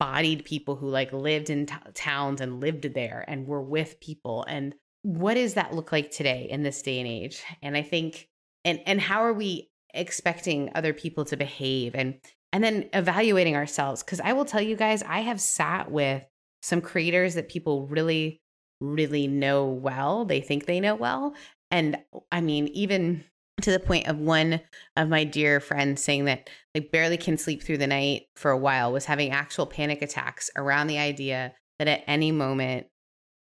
embodied 0.00 0.44
people 0.44 0.76
who 0.76 0.88
like 0.88 1.12
lived 1.12 1.50
in 1.50 1.66
t- 1.66 1.74
towns 1.94 2.40
and 2.40 2.60
lived 2.60 2.94
there 2.94 3.24
and 3.26 3.46
were 3.46 3.62
with 3.62 4.00
people 4.00 4.44
and 4.48 4.74
what 5.06 5.34
does 5.34 5.54
that 5.54 5.72
look 5.72 5.92
like 5.92 6.10
today 6.10 6.48
in 6.50 6.64
this 6.64 6.82
day 6.82 6.98
and 6.98 7.08
age? 7.08 7.40
And 7.62 7.76
I 7.76 7.82
think 7.82 8.28
and 8.64 8.80
and 8.86 9.00
how 9.00 9.20
are 9.20 9.32
we 9.32 9.70
expecting 9.94 10.70
other 10.74 10.92
people 10.92 11.24
to 11.26 11.36
behave 11.36 11.94
and 11.94 12.16
and 12.52 12.64
then 12.64 12.88
evaluating 12.92 13.54
ourselves. 13.54 14.02
Cause 14.02 14.20
I 14.20 14.32
will 14.32 14.44
tell 14.44 14.60
you 14.60 14.74
guys, 14.74 15.04
I 15.04 15.20
have 15.20 15.40
sat 15.40 15.90
with 15.90 16.24
some 16.62 16.80
creators 16.80 17.34
that 17.34 17.48
people 17.48 17.86
really, 17.86 18.40
really 18.80 19.28
know 19.28 19.66
well. 19.66 20.24
They 20.24 20.40
think 20.40 20.66
they 20.66 20.80
know 20.80 20.96
well. 20.96 21.34
And 21.70 21.98
I 22.32 22.40
mean, 22.40 22.66
even 22.68 23.24
to 23.62 23.70
the 23.70 23.80
point 23.80 24.06
of 24.06 24.18
one 24.18 24.60
of 24.96 25.08
my 25.08 25.24
dear 25.24 25.60
friends 25.60 26.04
saying 26.04 26.26
that 26.26 26.50
like 26.74 26.90
barely 26.92 27.16
can 27.16 27.38
sleep 27.38 27.62
through 27.62 27.78
the 27.78 27.86
night 27.86 28.24
for 28.36 28.50
a 28.50 28.58
while 28.58 28.92
was 28.92 29.06
having 29.06 29.30
actual 29.30 29.66
panic 29.66 30.02
attacks 30.02 30.50
around 30.56 30.88
the 30.88 30.98
idea 30.98 31.54
that 31.78 31.88
at 31.88 32.04
any 32.06 32.32
moment 32.32 32.86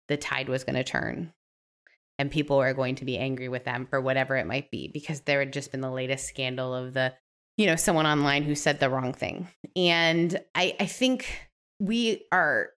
the 0.08 0.16
tide 0.16 0.48
was 0.48 0.64
going 0.64 0.76
to 0.76 0.84
turn 0.84 1.32
and 2.18 2.30
people 2.30 2.58
are 2.58 2.74
going 2.74 2.94
to 2.94 3.04
be 3.04 3.18
angry 3.18 3.48
with 3.48 3.64
them 3.64 3.86
for 3.86 4.00
whatever 4.00 4.36
it 4.36 4.46
might 4.46 4.70
be 4.70 4.88
because 4.92 5.20
there 5.22 5.40
had 5.40 5.52
just 5.52 5.72
been 5.72 5.80
the 5.80 5.90
latest 5.90 6.26
scandal 6.26 6.74
of 6.74 6.94
the 6.94 7.12
you 7.56 7.66
know 7.66 7.76
someone 7.76 8.06
online 8.06 8.42
who 8.42 8.54
said 8.54 8.80
the 8.80 8.90
wrong 8.90 9.12
thing. 9.12 9.48
And 9.76 10.38
i 10.54 10.76
i 10.78 10.86
think 10.86 11.48
we 11.80 12.24
are 12.32 12.70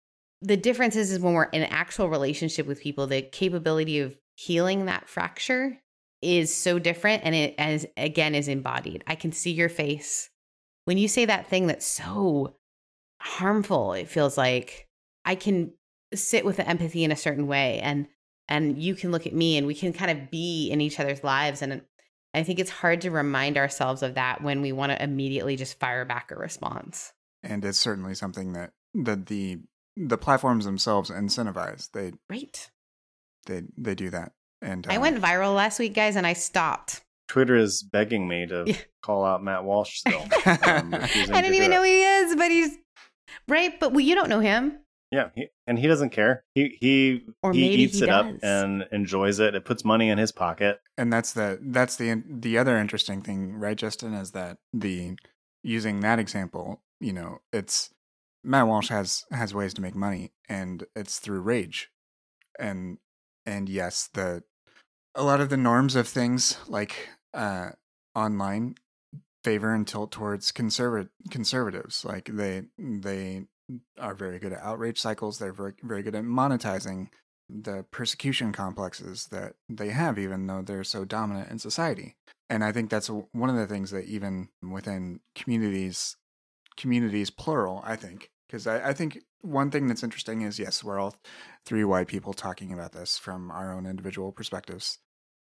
the 0.42 0.56
difference 0.56 0.96
is, 0.96 1.12
is 1.12 1.20
when 1.20 1.34
we're 1.34 1.44
in 1.44 1.62
actual 1.64 2.08
relationship 2.08 2.66
with 2.66 2.80
people 2.80 3.06
the 3.06 3.22
capability 3.22 4.00
of 4.00 4.16
healing 4.36 4.86
that 4.86 5.08
fracture 5.08 5.78
is 6.22 6.54
so 6.54 6.78
different 6.78 7.22
and 7.24 7.34
it 7.34 7.54
as 7.58 7.86
again 7.96 8.34
is 8.34 8.48
embodied. 8.48 9.04
I 9.06 9.14
can 9.14 9.32
see 9.32 9.52
your 9.52 9.68
face. 9.68 10.30
When 10.84 10.98
you 10.98 11.08
say 11.08 11.24
that 11.24 11.48
thing 11.48 11.66
that's 11.66 11.86
so 11.86 12.56
harmful 13.20 13.92
it 13.94 14.08
feels 14.08 14.36
like 14.36 14.86
i 15.24 15.34
can 15.34 15.72
sit 16.14 16.44
with 16.44 16.56
the 16.56 16.68
empathy 16.68 17.02
in 17.02 17.10
a 17.10 17.16
certain 17.16 17.46
way 17.46 17.80
and 17.80 18.06
and 18.48 18.80
you 18.80 18.94
can 18.94 19.10
look 19.10 19.26
at 19.26 19.32
me 19.34 19.56
and 19.56 19.66
we 19.66 19.74
can 19.74 19.92
kind 19.92 20.10
of 20.10 20.30
be 20.30 20.70
in 20.70 20.80
each 20.80 21.00
other's 21.00 21.24
lives. 21.24 21.62
And 21.62 21.82
i 22.34 22.42
think 22.42 22.58
it's 22.58 22.70
hard 22.70 23.00
to 23.00 23.10
remind 23.10 23.58
ourselves 23.58 24.02
of 24.02 24.14
that 24.14 24.42
when 24.42 24.60
we 24.60 24.72
want 24.72 24.92
to 24.92 25.02
immediately 25.02 25.56
just 25.56 25.80
fire 25.80 26.04
back 26.04 26.30
a 26.30 26.36
response. 26.36 27.12
And 27.42 27.64
it's 27.64 27.78
certainly 27.78 28.14
something 28.14 28.52
that 28.52 28.72
that 28.94 29.26
the 29.26 29.58
the 29.96 30.18
platforms 30.18 30.64
themselves 30.64 31.10
incentivize. 31.10 31.90
They 31.90 32.12
right. 32.30 32.70
they 33.46 33.62
they 33.76 33.94
do 33.94 34.10
that 34.10 34.32
and 34.62 34.86
uh, 34.86 34.92
i 34.92 34.98
went 34.98 35.20
viral 35.20 35.54
last 35.54 35.78
week 35.78 35.94
guys 35.94 36.16
and 36.16 36.26
i 36.26 36.32
stopped 36.32 37.00
twitter 37.28 37.56
is 37.56 37.82
begging 37.82 38.28
me 38.28 38.46
to 38.46 38.64
yeah. 38.66 38.76
call 39.02 39.24
out 39.24 39.42
matt 39.42 39.64
walsh 39.64 39.98
still 39.98 40.22
um, 40.46 40.94
i 40.94 41.40
didn't 41.40 41.54
even 41.54 41.70
know 41.70 41.78
who 41.78 41.84
he 41.84 42.02
is 42.02 42.36
but 42.36 42.50
he's 42.50 42.76
right 43.48 43.78
but 43.80 43.92
well, 43.92 44.00
you 44.00 44.14
don't 44.14 44.28
know 44.28 44.40
him 44.40 44.78
yeah, 45.12 45.28
he, 45.34 45.48
and 45.66 45.78
he 45.78 45.86
doesn't 45.86 46.10
care. 46.10 46.44
He 46.54 46.76
he 46.80 47.24
or 47.42 47.52
he 47.52 47.68
eats 47.68 47.98
he 47.98 48.04
it 48.04 48.06
does. 48.08 48.26
up 48.26 48.38
and 48.42 48.86
enjoys 48.90 49.38
it. 49.38 49.54
It 49.54 49.64
puts 49.64 49.84
money 49.84 50.08
in 50.08 50.18
his 50.18 50.32
pocket. 50.32 50.80
And 50.98 51.12
that's 51.12 51.32
the 51.32 51.58
that's 51.62 51.96
the 51.96 52.22
the 52.28 52.58
other 52.58 52.76
interesting 52.76 53.22
thing, 53.22 53.54
right, 53.54 53.76
Justin, 53.76 54.14
is 54.14 54.32
that 54.32 54.58
the 54.72 55.16
using 55.62 56.00
that 56.00 56.18
example, 56.18 56.82
you 57.00 57.12
know, 57.12 57.38
it's 57.52 57.90
Matt 58.42 58.66
Walsh 58.66 58.88
has 58.88 59.24
has 59.30 59.54
ways 59.54 59.74
to 59.74 59.80
make 59.80 59.94
money, 59.94 60.32
and 60.48 60.84
it's 60.96 61.20
through 61.20 61.40
rage, 61.40 61.88
and 62.58 62.98
and 63.46 63.68
yes, 63.68 64.10
the 64.12 64.42
a 65.14 65.22
lot 65.22 65.40
of 65.40 65.48
the 65.48 65.56
norms 65.56 65.96
of 65.96 66.06
things 66.06 66.58
like 66.68 67.08
uh, 67.32 67.70
online 68.14 68.74
favor 69.44 69.72
and 69.72 69.86
tilt 69.86 70.10
towards 70.10 70.52
conservative 70.52 71.08
conservatives. 71.30 72.04
Like 72.04 72.26
they 72.26 72.64
they 72.78 73.44
are 73.98 74.14
very 74.14 74.38
good 74.38 74.52
at 74.52 74.62
outrage 74.62 75.00
cycles. 75.00 75.38
They're 75.38 75.52
very, 75.52 75.74
very 75.82 76.02
good 76.02 76.14
at 76.14 76.24
monetizing 76.24 77.08
the 77.48 77.84
persecution 77.90 78.52
complexes 78.52 79.26
that 79.30 79.54
they 79.68 79.90
have, 79.90 80.18
even 80.18 80.46
though 80.46 80.62
they're 80.62 80.84
so 80.84 81.04
dominant 81.04 81.50
in 81.50 81.58
society. 81.58 82.16
And 82.50 82.64
I 82.64 82.72
think 82.72 82.90
that's 82.90 83.08
one 83.08 83.50
of 83.50 83.56
the 83.56 83.66
things 83.66 83.90
that 83.90 84.04
even 84.04 84.48
within 84.68 85.20
communities, 85.34 86.16
communities 86.76 87.30
plural, 87.30 87.82
I 87.84 87.96
think, 87.96 88.30
because 88.46 88.66
I, 88.66 88.88
I 88.88 88.92
think 88.92 89.22
one 89.42 89.70
thing 89.70 89.86
that's 89.86 90.02
interesting 90.02 90.42
is 90.42 90.58
yes, 90.58 90.82
we're 90.82 90.98
all 90.98 91.16
three 91.64 91.84
white 91.84 92.08
people 92.08 92.32
talking 92.32 92.72
about 92.72 92.92
this 92.92 93.18
from 93.18 93.50
our 93.50 93.72
own 93.72 93.86
individual 93.86 94.32
perspectives. 94.32 94.98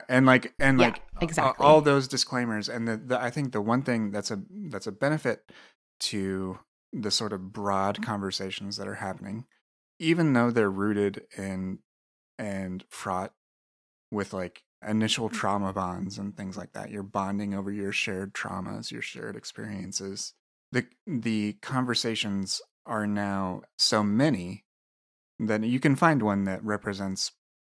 And 0.09 0.26
like 0.26 0.53
and 0.59 0.80
yeah, 0.80 0.88
like 0.88 1.01
exactly. 1.22 1.63
all 1.63 1.81
those 1.81 2.07
disclaimers 2.07 2.68
and 2.68 2.88
the, 2.88 2.97
the 2.97 3.22
I 3.22 3.30
think 3.30 3.51
the 3.51 3.61
one 3.61 3.84
thing 3.84 4.11
that's 4.11 4.31
a 4.31 4.41
that's 4.69 4.88
a 4.88 4.91
benefit 4.91 5.51
to 6.01 6.57
the 6.91 7.11
sort 7.11 7.34
of 7.34 7.53
broad 7.53 7.95
mm-hmm. 7.95 8.03
conversations 8.03 8.77
that 8.77 8.88
are 8.88 8.95
happening, 8.95 9.45
even 9.99 10.34
though 10.34 10.51
they're 10.51 10.72
rooted 10.72 11.23
in 11.38 11.80
and 12.39 12.84
fraught 12.89 13.34
with 14.11 14.34
like 14.34 14.63
initial 14.88 15.27
mm-hmm. 15.27 15.38
trauma 15.38 15.73
bonds 15.73 16.18
and 16.18 16.35
things 16.35 16.57
like 16.57 16.73
that. 16.73 16.89
You're 16.89 17.03
bonding 17.03 17.53
over 17.53 17.72
your 17.72 17.91
shared 17.91 18.34
traumas, 18.34 18.91
your 18.91 19.01
shared 19.01 19.35
experiences. 19.35 20.34
The 20.72 20.85
the 21.05 21.53
conversations 21.61 22.61
are 22.85 23.07
now 23.07 23.61
so 23.77 24.03
many 24.03 24.65
that 25.39 25.63
you 25.63 25.79
can 25.79 25.95
find 25.95 26.21
one 26.21 26.43
that 26.45 26.63
represents 26.63 27.31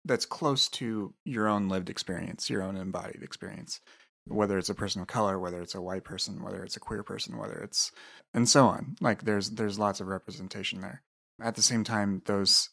that's 0.04 0.26
close 0.26 0.68
to 0.68 1.14
your 1.24 1.46
own 1.46 1.68
lived 1.68 1.88
experience, 1.88 2.50
your 2.50 2.62
own 2.62 2.76
embodied 2.76 3.22
experience 3.22 3.80
whether 4.26 4.58
it's 4.58 4.70
a 4.70 4.74
person 4.74 5.00
of 5.00 5.08
color, 5.08 5.38
whether 5.38 5.60
it's 5.60 5.74
a 5.74 5.82
white 5.82 6.04
person, 6.04 6.42
whether 6.42 6.62
it's 6.62 6.76
a 6.76 6.80
queer 6.80 7.02
person, 7.02 7.38
whether 7.38 7.58
it's 7.58 7.90
and 8.32 8.48
so 8.48 8.66
on. 8.66 8.96
Like 9.00 9.24
there's 9.24 9.50
there's 9.50 9.78
lots 9.78 10.00
of 10.00 10.06
representation 10.06 10.80
there. 10.80 11.02
At 11.40 11.56
the 11.56 11.62
same 11.62 11.84
time, 11.84 12.22
those 12.26 12.70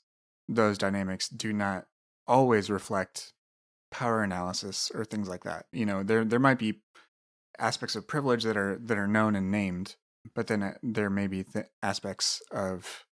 those 0.47 0.77
dynamics 0.77 1.27
do 1.27 1.53
not 1.53 1.85
always 2.27 2.69
reflect 2.69 3.34
power 3.91 4.22
analysis 4.22 4.91
or 4.93 5.06
things 5.06 5.27
like 5.27 5.43
that. 5.43 5.65
You 5.72 5.85
know, 5.85 6.03
there 6.03 6.23
there 6.23 6.39
might 6.39 6.60
be 6.60 6.81
aspects 7.57 7.95
of 7.95 8.07
privilege 8.07 8.43
that 8.43 8.57
are 8.57 8.77
that 8.84 8.97
are 8.97 9.07
known 9.07 9.35
and 9.35 9.51
named, 9.51 9.95
but 10.36 10.48
then 10.48 10.64
uh, 10.64 10.74
there 10.84 11.10
may 11.10 11.28
be 11.28 11.44
th- 11.44 11.66
aspects 11.82 12.41
of 12.52 13.06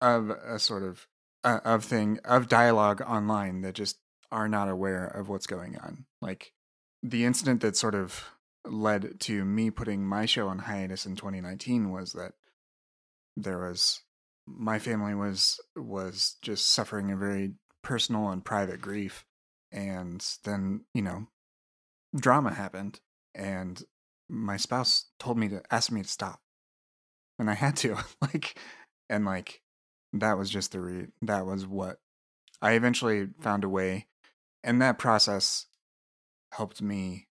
of 0.00 0.30
a 0.30 0.58
sort 0.58 0.82
of 0.82 1.06
uh, 1.44 1.60
of 1.64 1.84
thing 1.84 2.18
of 2.24 2.48
dialogue 2.48 3.00
online 3.02 3.60
that 3.62 3.74
just 3.74 3.98
are 4.30 4.48
not 4.48 4.68
aware 4.68 5.06
of 5.06 5.28
what's 5.28 5.46
going 5.46 5.76
on. 5.78 6.06
Like 6.20 6.52
the 7.02 7.24
incident 7.24 7.60
that 7.60 7.76
sort 7.76 7.94
of 7.94 8.24
led 8.64 9.20
to 9.20 9.44
me 9.44 9.70
putting 9.70 10.06
my 10.06 10.26
show 10.26 10.48
on 10.48 10.60
hiatus 10.60 11.06
in 11.06 11.16
2019 11.16 11.90
was 11.90 12.12
that 12.12 12.32
there 13.36 13.58
was 13.58 14.00
my 14.46 14.78
family 14.78 15.14
was 15.14 15.60
was 15.76 16.36
just 16.42 16.70
suffering 16.70 17.10
a 17.10 17.16
very 17.16 17.52
personal 17.82 18.30
and 18.30 18.44
private 18.44 18.80
grief 18.80 19.24
and 19.70 20.26
then 20.44 20.84
you 20.94 21.02
know 21.02 21.26
drama 22.16 22.54
happened 22.54 23.00
and 23.34 23.82
my 24.28 24.56
spouse 24.56 25.06
told 25.18 25.36
me 25.36 25.48
to 25.48 25.60
ask 25.70 25.90
me 25.90 26.02
to 26.02 26.08
stop 26.08 26.40
and 27.38 27.50
i 27.50 27.54
had 27.54 27.76
to 27.76 27.96
like 28.20 28.58
and 29.08 29.24
like 29.24 29.60
that 30.12 30.38
was 30.38 30.50
just 30.50 30.72
the 30.72 30.80
re- 30.80 31.06
that 31.22 31.46
was 31.46 31.66
what 31.66 31.98
i 32.62 32.72
eventually 32.72 33.22
mm-hmm. 33.22 33.42
found 33.42 33.64
a 33.64 33.68
way 33.68 34.06
and 34.62 34.80
that 34.80 34.98
process 34.98 35.66
helped 36.52 36.80
me 36.80 37.28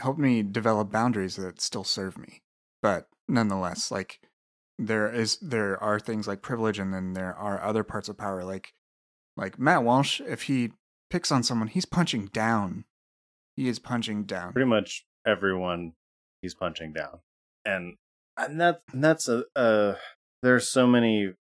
helped 0.00 0.18
me 0.18 0.42
develop 0.42 0.90
boundaries 0.90 1.36
that 1.36 1.60
still 1.60 1.84
serve 1.84 2.18
me. 2.18 2.42
But 2.82 3.08
nonetheless, 3.28 3.90
like 3.90 4.20
there 4.78 5.10
is 5.12 5.38
there 5.38 5.82
are 5.82 6.00
things 6.00 6.26
like 6.26 6.42
privilege 6.42 6.78
and 6.78 6.92
then 6.92 7.12
there 7.12 7.34
are 7.34 7.62
other 7.62 7.84
parts 7.84 8.08
of 8.08 8.18
power 8.18 8.44
like 8.44 8.74
like 9.36 9.58
Matt 9.58 9.84
Walsh 9.84 10.20
if 10.20 10.42
he 10.42 10.72
picks 11.10 11.30
on 11.30 11.42
someone 11.42 11.68
he's 11.68 11.86
punching 11.86 12.26
down. 12.26 12.84
He 13.56 13.68
is 13.68 13.78
punching 13.78 14.24
down. 14.24 14.52
Pretty 14.52 14.68
much 14.68 15.06
everyone 15.26 15.92
he's 16.42 16.54
punching 16.54 16.92
down. 16.92 17.20
And 17.64 17.94
and 18.36 18.60
that 18.60 18.82
and 18.92 19.02
that's 19.02 19.28
a 19.28 19.44
uh 19.56 19.94
there's 20.42 20.70
so 20.70 20.86
many 20.86 21.32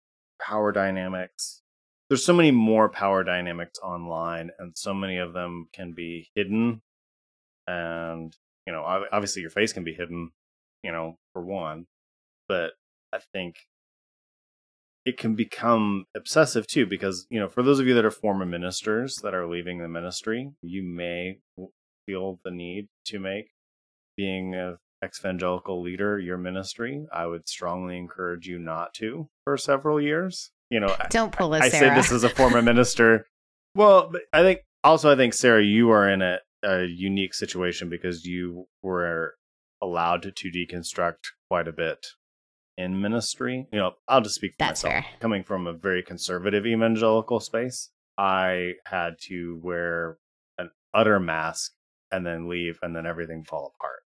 power 0.40 0.72
dynamics. 0.72 1.62
There's 2.08 2.24
so 2.24 2.32
many 2.32 2.50
more 2.50 2.88
power 2.88 3.24
dynamics 3.24 3.78
online 3.82 4.50
and 4.58 4.72
so 4.76 4.92
many 4.92 5.16
of 5.16 5.32
them 5.32 5.68
can 5.72 5.92
be 5.92 6.30
hidden 6.34 6.82
and 7.66 8.36
you 8.66 8.72
know 8.72 8.82
obviously 9.12 9.42
your 9.42 9.50
face 9.50 9.72
can 9.72 9.84
be 9.84 9.94
hidden 9.94 10.30
you 10.82 10.92
know 10.92 11.16
for 11.32 11.42
one 11.42 11.86
but 12.48 12.72
i 13.12 13.18
think 13.32 13.56
it 15.04 15.16
can 15.16 15.34
become 15.34 16.06
obsessive 16.14 16.66
too 16.66 16.86
because 16.86 17.26
you 17.30 17.38
know 17.38 17.48
for 17.48 17.62
those 17.62 17.78
of 17.78 17.86
you 17.86 17.94
that 17.94 18.04
are 18.04 18.10
former 18.10 18.44
ministers 18.44 19.16
that 19.22 19.34
are 19.34 19.48
leaving 19.48 19.78
the 19.78 19.88
ministry 19.88 20.50
you 20.60 20.82
may 20.82 21.38
feel 22.06 22.40
the 22.44 22.50
need 22.50 22.88
to 23.04 23.18
make 23.18 23.50
being 24.16 24.54
a 24.54 24.76
evangelical 25.04 25.82
leader 25.82 26.18
your 26.18 26.38
ministry 26.38 27.06
i 27.12 27.26
would 27.26 27.48
strongly 27.48 27.98
encourage 27.98 28.46
you 28.46 28.58
not 28.58 28.94
to 28.94 29.28
for 29.44 29.56
several 29.56 30.00
years 30.00 30.50
you 30.70 30.78
know 30.78 30.94
don't 31.10 31.32
pull 31.32 31.54
us 31.54 31.62
i, 31.62 31.66
I 31.66 31.68
say 31.68 31.94
this 31.94 32.12
as 32.12 32.24
a 32.24 32.28
former 32.28 32.62
minister 32.72 33.26
well 33.74 34.12
i 34.32 34.42
think 34.42 34.60
also 34.84 35.10
i 35.10 35.16
think 35.16 35.34
sarah 35.34 35.62
you 35.62 35.90
are 35.90 36.08
in 36.08 36.22
a 36.22 36.38
a 36.62 36.84
unique 36.84 37.34
situation 37.34 37.88
because 37.88 38.24
you 38.24 38.66
were 38.82 39.34
allowed 39.80 40.22
to, 40.22 40.30
to 40.30 40.50
deconstruct 40.50 41.32
quite 41.48 41.66
a 41.66 41.72
bit 41.72 42.06
in 42.78 43.00
ministry. 43.00 43.66
You 43.72 43.78
know, 43.78 43.92
I'll 44.08 44.20
just 44.20 44.36
speak 44.36 44.52
for 44.52 44.56
That's 44.60 44.84
myself. 44.84 45.04
Fair. 45.04 45.12
Coming 45.20 45.42
from 45.42 45.66
a 45.66 45.72
very 45.72 46.02
conservative 46.02 46.66
evangelical 46.66 47.40
space, 47.40 47.90
I 48.16 48.74
had 48.86 49.16
to 49.28 49.60
wear 49.62 50.18
an 50.58 50.70
utter 50.94 51.18
mask 51.18 51.72
and 52.10 52.24
then 52.24 52.48
leave 52.48 52.78
and 52.82 52.94
then 52.94 53.06
everything 53.06 53.44
fall 53.44 53.72
apart. 53.74 54.01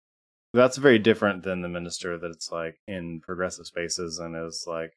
That's 0.53 0.77
very 0.77 0.99
different 0.99 1.43
than 1.43 1.63
the 1.63 1.69
minister 1.69 2.19
that's 2.19 2.51
like 2.53 2.79
in 2.87 3.21
progressive 3.21 3.67
spaces 3.67 4.19
and 4.19 4.37
is 4.37 4.65
like 4.67 4.93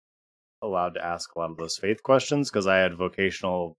allowed 0.61 0.95
to 0.95 1.05
ask 1.05 1.33
a 1.35 1.39
lot 1.39 1.51
of 1.51 1.57
those 1.57 1.77
faith 1.77 2.03
questions 2.03 2.49
because 2.49 2.67
I 2.67 2.77
had 2.77 2.95
vocational 2.95 3.77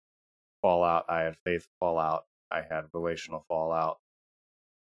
fallout, 0.62 1.04
I 1.08 1.20
had 1.20 1.36
faith 1.44 1.66
fallout, 1.80 2.24
I 2.50 2.62
had 2.68 2.84
relational 2.92 3.44
fallout, 3.48 3.98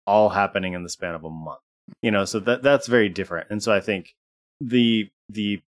all 0.06 0.30
happening 0.30 0.72
in 0.72 0.82
the 0.82 0.88
span 0.88 1.14
of 1.14 1.24
a 1.24 1.30
month. 1.30 1.60
You 2.02 2.10
know, 2.10 2.24
so 2.24 2.40
that 2.40 2.62
that's 2.62 2.88
very 2.88 3.08
different. 3.08 3.48
And 3.50 3.62
so 3.62 3.72
I 3.72 3.80
think 3.80 4.14
the 4.60 5.08
the 5.28 5.60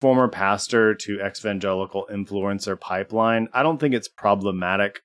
former 0.00 0.28
pastor 0.28 0.94
to 0.94 1.24
evangelical 1.24 2.06
influencer 2.12 2.78
pipeline, 2.78 3.48
I 3.52 3.62
don't 3.62 3.78
think 3.78 3.94
it's 3.94 4.08
problematic 4.08 5.00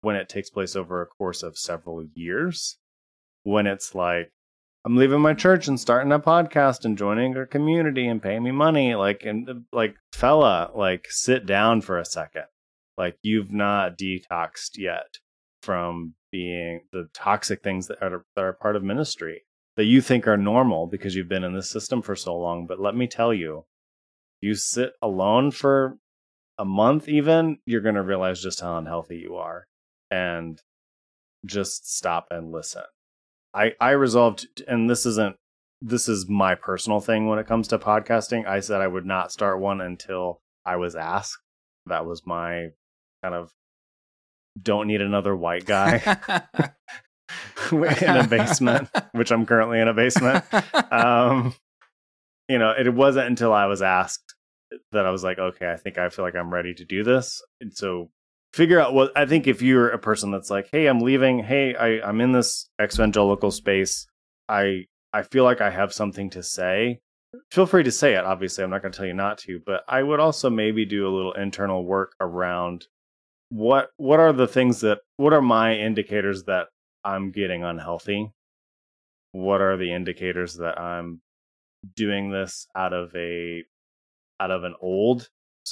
when 0.00 0.16
it 0.16 0.28
takes 0.28 0.50
place 0.50 0.74
over 0.74 1.02
a 1.02 1.06
course 1.06 1.42
of 1.42 1.58
several 1.58 2.04
years. 2.14 2.78
When 3.44 3.66
it's 3.66 3.94
like, 3.94 4.30
I'm 4.88 4.96
leaving 4.96 5.20
my 5.20 5.34
church 5.34 5.68
and 5.68 5.78
starting 5.78 6.12
a 6.12 6.18
podcast 6.18 6.86
and 6.86 6.96
joining 6.96 7.36
a 7.36 7.44
community 7.44 8.08
and 8.08 8.22
paying 8.22 8.42
me 8.42 8.52
money. 8.52 8.94
Like, 8.94 9.22
and 9.22 9.66
like, 9.70 9.96
fella, 10.14 10.70
like, 10.74 11.08
sit 11.10 11.44
down 11.44 11.82
for 11.82 11.98
a 11.98 12.06
second. 12.06 12.44
Like, 12.96 13.18
you've 13.20 13.52
not 13.52 13.98
detoxed 13.98 14.78
yet 14.78 15.18
from 15.62 16.14
being 16.32 16.80
the 16.90 17.10
toxic 17.12 17.62
things 17.62 17.88
that 17.88 18.02
are, 18.02 18.24
that 18.34 18.42
are 18.42 18.54
part 18.54 18.76
of 18.76 18.82
ministry 18.82 19.42
that 19.76 19.84
you 19.84 20.00
think 20.00 20.26
are 20.26 20.38
normal 20.38 20.86
because 20.86 21.14
you've 21.14 21.28
been 21.28 21.44
in 21.44 21.52
this 21.52 21.68
system 21.68 22.00
for 22.00 22.16
so 22.16 22.34
long. 22.34 22.66
But 22.66 22.80
let 22.80 22.96
me 22.96 23.06
tell 23.06 23.34
you, 23.34 23.66
you 24.40 24.54
sit 24.54 24.92
alone 25.02 25.50
for 25.50 25.98
a 26.56 26.64
month, 26.64 27.10
even, 27.10 27.58
you're 27.66 27.82
going 27.82 27.96
to 27.96 28.02
realize 28.02 28.40
just 28.40 28.62
how 28.62 28.78
unhealthy 28.78 29.18
you 29.18 29.36
are 29.36 29.66
and 30.10 30.58
just 31.44 31.94
stop 31.94 32.28
and 32.30 32.52
listen. 32.52 32.84
I, 33.58 33.72
I 33.80 33.90
resolved, 33.90 34.46
and 34.68 34.88
this 34.88 35.04
isn't, 35.04 35.34
this 35.82 36.08
is 36.08 36.28
my 36.28 36.54
personal 36.54 37.00
thing 37.00 37.26
when 37.26 37.40
it 37.40 37.48
comes 37.48 37.66
to 37.68 37.78
podcasting. 37.78 38.46
I 38.46 38.60
said 38.60 38.80
I 38.80 38.86
would 38.86 39.04
not 39.04 39.32
start 39.32 39.58
one 39.58 39.80
until 39.80 40.40
I 40.64 40.76
was 40.76 40.94
asked. 40.94 41.38
That 41.86 42.06
was 42.06 42.24
my 42.24 42.68
kind 43.22 43.34
of 43.34 43.50
don't 44.60 44.86
need 44.86 45.00
another 45.00 45.34
white 45.34 45.64
guy 45.64 45.96
in 47.72 48.16
a 48.16 48.26
basement, 48.28 48.88
which 49.12 49.32
I'm 49.32 49.44
currently 49.44 49.80
in 49.80 49.88
a 49.88 49.94
basement. 49.94 50.44
Um, 50.92 51.54
you 52.48 52.58
know, 52.58 52.72
it 52.78 52.94
wasn't 52.94 53.26
until 53.26 53.52
I 53.52 53.66
was 53.66 53.82
asked 53.82 54.34
that 54.92 55.04
I 55.04 55.10
was 55.10 55.24
like, 55.24 55.38
okay, 55.38 55.70
I 55.70 55.76
think 55.76 55.98
I 55.98 56.10
feel 56.10 56.24
like 56.24 56.36
I'm 56.36 56.54
ready 56.54 56.74
to 56.74 56.84
do 56.84 57.02
this. 57.02 57.42
And 57.60 57.76
so 57.76 58.10
figure 58.58 58.80
out 58.80 58.92
what 58.92 59.12
I 59.16 59.24
think 59.24 59.46
if 59.46 59.62
you're 59.62 59.88
a 59.88 60.00
person 60.00 60.32
that's 60.32 60.50
like, 60.50 60.68
hey, 60.72 60.86
I'm 60.86 61.00
leaving, 61.00 61.44
hey, 61.44 61.76
I, 61.76 62.00
I'm 62.06 62.20
in 62.20 62.32
this 62.32 62.68
evangelical 62.82 63.52
space. 63.52 64.08
I 64.48 64.86
I 65.12 65.22
feel 65.22 65.44
like 65.44 65.60
I 65.60 65.70
have 65.70 65.92
something 65.92 66.28
to 66.30 66.42
say. 66.42 66.98
Feel 67.52 67.66
free 67.66 67.84
to 67.84 67.92
say 67.92 68.14
it. 68.14 68.24
Obviously, 68.24 68.64
I'm 68.64 68.70
not 68.70 68.82
going 68.82 68.90
to 68.90 68.96
tell 68.96 69.06
you 69.06 69.14
not 69.14 69.38
to, 69.38 69.60
but 69.64 69.84
I 69.86 70.02
would 70.02 70.18
also 70.18 70.50
maybe 70.50 70.84
do 70.84 71.06
a 71.06 71.14
little 71.14 71.34
internal 71.34 71.84
work 71.84 72.16
around 72.20 72.88
what 73.50 73.90
what 73.96 74.18
are 74.18 74.32
the 74.32 74.48
things 74.48 74.80
that 74.80 74.98
what 75.18 75.32
are 75.32 75.40
my 75.40 75.76
indicators 75.76 76.42
that 76.44 76.66
I'm 77.04 77.30
getting 77.30 77.62
unhealthy? 77.62 78.32
What 79.30 79.60
are 79.60 79.76
the 79.76 79.92
indicators 79.92 80.56
that 80.56 80.80
I'm 80.80 81.20
doing 81.94 82.32
this 82.32 82.66
out 82.74 82.92
of 82.92 83.14
a 83.14 83.62
out 84.40 84.50
of 84.50 84.64
an 84.64 84.74
old 84.80 85.28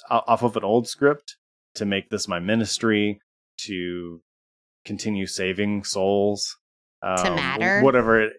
off 0.09 0.45
of 0.45 0.57
an 0.57 0.63
old 0.63 0.87
script 0.87 1.37
to 1.77 1.85
make 1.85 2.11
this 2.11 2.28
my 2.28 2.39
ministry 2.39 3.20
to 3.59 4.20
continue 4.85 5.27
saving 5.27 5.85
souls 5.85 6.57
um, 7.03 7.16
to 7.16 7.31
matter? 7.35 7.81
whatever 7.82 8.20
it 8.20 8.35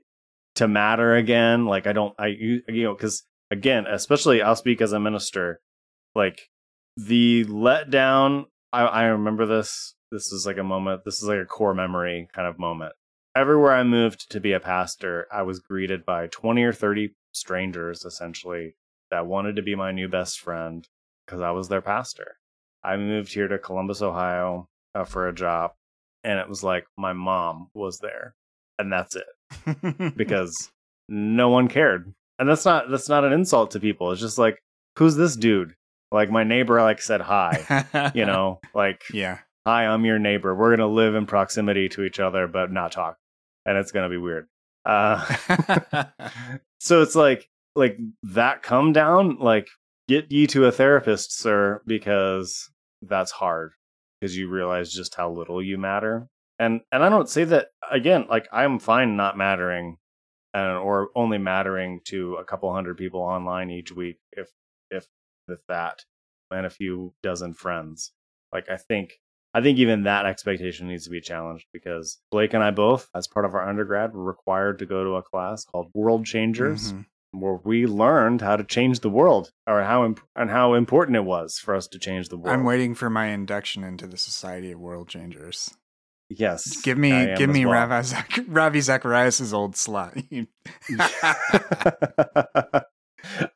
to 0.56 0.68
matter 0.68 1.16
again 1.16 1.66
like 1.66 1.86
i 1.86 1.94
don't 1.94 2.16
i 2.18 2.28
you, 2.28 2.62
you 2.68 2.84
know 2.84 2.96
because 2.96 3.24
again 3.52 3.86
especially 3.88 4.42
i'll 4.42 4.56
speak 4.56 4.82
as 4.82 4.92
a 4.92 5.00
minister 5.00 5.60
like 6.16 6.50
the 6.96 7.46
letdown 7.46 8.46
I, 8.74 8.82
I 8.82 9.04
remember 9.06 9.46
this 9.46 9.96
this 10.12 10.32
is 10.32 10.46
like 10.46 10.58
a 10.58 10.64
moment 10.64 11.04
this 11.06 11.22
is 11.22 11.28
like 11.28 11.40
a 11.40 11.46
core 11.46 11.74
memory 11.74 12.28
kind 12.34 12.48
of 12.48 12.58
moment. 12.58 12.94
Everywhere 13.36 13.74
i 13.74 13.84
moved 13.84 14.32
to 14.32 14.40
be 14.40 14.54
a 14.54 14.60
pastor 14.60 15.28
i 15.32 15.44
was 15.44 15.60
greeted 15.60 16.06
by 16.06 16.26
20 16.28 16.64
or 16.64 16.74
30 16.74 17.14
strangers 17.34 18.04
essentially 18.04 18.76
that 19.12 19.28
wanted 19.28 19.56
to 19.58 19.62
be 19.62 19.76
my 19.76 19.92
new 19.92 20.08
best 20.08 20.40
friend 20.40 20.88
because 21.26 21.40
i 21.40 21.52
was 21.52 21.70
their 21.70 21.82
pastor 21.82 22.38
I 22.84 22.98
moved 22.98 23.34
here 23.34 23.48
to 23.48 23.58
Columbus, 23.58 24.02
Ohio 24.02 24.68
uh, 24.96 25.04
for 25.04 25.28
a 25.28 25.34
job, 25.34 25.72
and 26.24 26.40
it 26.40 26.50
was 26.50 26.64
like 26.64 26.86
my 26.98 27.14
mom 27.14 27.70
was 27.74 28.00
there, 28.00 28.36
and 28.80 28.92
that's 28.92 29.16
it 29.16 30.16
because 30.16 30.72
no 31.10 31.50
one 31.50 31.68
cared. 31.68 32.14
And 32.40 32.48
that's 32.48 32.66
not 32.66 32.90
that's 32.90 33.10
not 33.10 33.26
an 33.26 33.34
insult 33.34 33.72
to 33.72 33.80
people. 33.80 34.12
It's 34.12 34.22
just 34.22 34.38
like 34.38 34.62
who's 34.98 35.16
this 35.16 35.36
dude? 35.36 35.76
Like 36.12 36.30
my 36.30 36.44
neighbor 36.44 36.82
like 36.82 37.02
said 37.02 37.22
hi, 37.22 38.12
you 38.14 38.26
know, 38.26 38.60
like 38.74 39.04
yeah, 39.12 39.40
hi, 39.66 39.86
I'm 39.86 40.06
your 40.06 40.20
neighbor. 40.20 40.56
We're 40.56 40.76
gonna 40.76 40.88
live 40.88 41.16
in 41.16 41.26
proximity 41.26 41.90
to 41.90 42.04
each 42.04 42.20
other, 42.20 42.48
but 42.48 42.72
not 42.72 42.92
talk, 42.92 43.18
and 43.66 43.78
it's 43.78 43.92
gonna 43.92 44.10
be 44.10 44.18
weird. 44.18 44.48
Uh, 44.86 45.26
so 46.80 47.02
it's 47.02 47.16
like 47.16 47.50
like 47.76 47.98
that 48.24 48.64
come 48.64 48.94
down 48.94 49.38
like 49.40 49.68
get 50.08 50.32
ye 50.32 50.48
to 50.48 50.66
a 50.66 50.72
therapist, 50.72 51.38
sir, 51.38 51.82
because 51.86 52.70
that's 53.02 53.32
hard 53.32 53.74
because 54.20 54.36
you 54.36 54.50
realize 54.50 54.92
just 54.92 55.16
how 55.16 55.30
little 55.30 55.62
you 55.62 55.78
matter. 55.78 56.28
And 56.60 56.82
and 56.92 57.04
I 57.04 57.10
don't 57.10 57.30
say 57.30 57.44
that 57.46 57.68
again, 57.92 58.26
like 58.30 58.48
I'm 58.52 58.80
fine 58.80 59.16
not 59.16 59.38
mattering 59.38 59.98
and 60.54 60.78
or 60.78 61.10
only 61.16 61.38
mattering 61.38 62.02
to 62.06 62.36
a 62.36 62.44
couple 62.44 62.74
hundred 62.74 62.98
people 62.98 63.22
online 63.22 63.70
each 63.70 63.92
week 63.92 64.18
if 64.32 64.50
if 64.90 65.06
with 65.48 65.60
that 65.68 66.04
and 66.50 66.66
a 66.66 66.72
few 66.72 67.14
dozen 67.22 67.54
friends. 67.54 68.12
Like 68.52 68.70
I 68.70 68.78
think 68.78 69.20
I 69.54 69.62
think 69.62 69.78
even 69.78 70.04
that 70.04 70.26
expectation 70.26 70.88
needs 70.88 71.04
to 71.04 71.10
be 71.10 71.22
challenged 71.22 71.66
because 71.74 72.20
Blake 72.32 72.54
and 72.54 72.64
I 72.64 72.72
both, 72.72 73.10
as 73.16 73.28
part 73.28 73.46
of 73.46 73.54
our 73.54 73.68
undergrad, 73.68 74.14
were 74.14 74.24
required 74.24 74.80
to 74.80 74.86
go 74.86 75.04
to 75.04 75.16
a 75.16 75.24
class 75.24 75.64
called 75.64 75.90
World 75.94 76.26
Changers, 76.26 76.92
mm-hmm 76.92 77.02
where 77.32 77.60
we 77.64 77.86
learned 77.86 78.42
how 78.42 78.56
to 78.56 78.64
change 78.64 79.02
the 79.02 79.10
world 79.10 79.52
or 79.66 79.84
how 79.84 80.06
imp- 80.06 80.22
and 80.36 80.50
how 80.50 80.74
important 80.74 81.18
it 81.18 81.26
was 81.26 81.58
for 81.58 81.76
us 81.76 81.88
to 81.90 82.00
change 82.00 82.30
the 82.30 82.38
world. 82.38 82.54
I'm 82.54 82.64
waiting 82.64 82.96
for 82.96 83.10
my 83.10 83.28
induction 83.28 83.84
into 83.84 84.08
the 84.08 84.18
Society 84.18 84.72
of 84.72 84.80
World 84.80 85.10
Changers. 85.10 85.76
Yes. 86.30 86.82
Give 86.82 86.98
me 86.98 87.36
give 87.38 87.50
me 87.50 87.66
well. 87.66 87.88
Ravi, 87.88 88.08
Zach- 88.08 88.40
Ravi 88.48 88.82
Zacharias' 88.82 89.54
old 89.54 89.76
slot. 89.78 90.18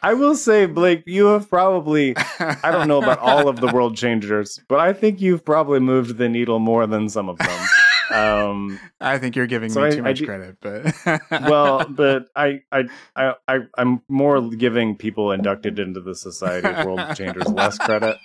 I 0.02 0.14
will 0.14 0.36
say, 0.36 0.66
Blake, 0.66 1.04
you 1.06 1.28
have 1.28 1.50
probably, 1.50 2.16
I 2.18 2.72
don't 2.72 2.88
know 2.88 3.02
about 3.02 3.20
all 3.20 3.48
of 3.48 3.60
the 3.60 3.68
world 3.74 3.96
changers, 3.96 4.60
but 4.68 4.80
I 4.80 4.94
think 4.94 5.22
you've 5.22 5.46
probably 5.46 5.80
moved 5.80 6.18
the 6.18 6.30
needle 6.30 6.60
more 6.60 6.88
than 6.88 7.10
some 7.10 7.30
of 7.30 7.38
them. 7.38 7.68
Um, 8.12 8.80
I 9.00 9.18
think 9.18 9.36
you're 9.36 9.48
giving 9.48 9.70
so 9.70 9.82
me 9.82 9.88
I, 9.88 9.90
too 9.92 10.04
much 10.04 10.20
do, 10.20 10.26
credit, 10.26 10.58
but 10.62 11.22
well, 11.32 11.86
but 11.90 12.28
I, 12.36 12.62
I, 12.72 12.84
I, 13.16 13.34
I, 13.48 13.60
I'm 13.78 14.02
more 14.10 14.42
giving 14.50 14.96
people 14.96 15.32
inducted 15.32 15.80
into 15.80 16.02
the 16.02 16.16
Society 16.16 16.68
of 16.68 16.86
World 16.86 17.16
Changers 17.16 17.48
less 17.48 17.78
credit. 17.78 18.18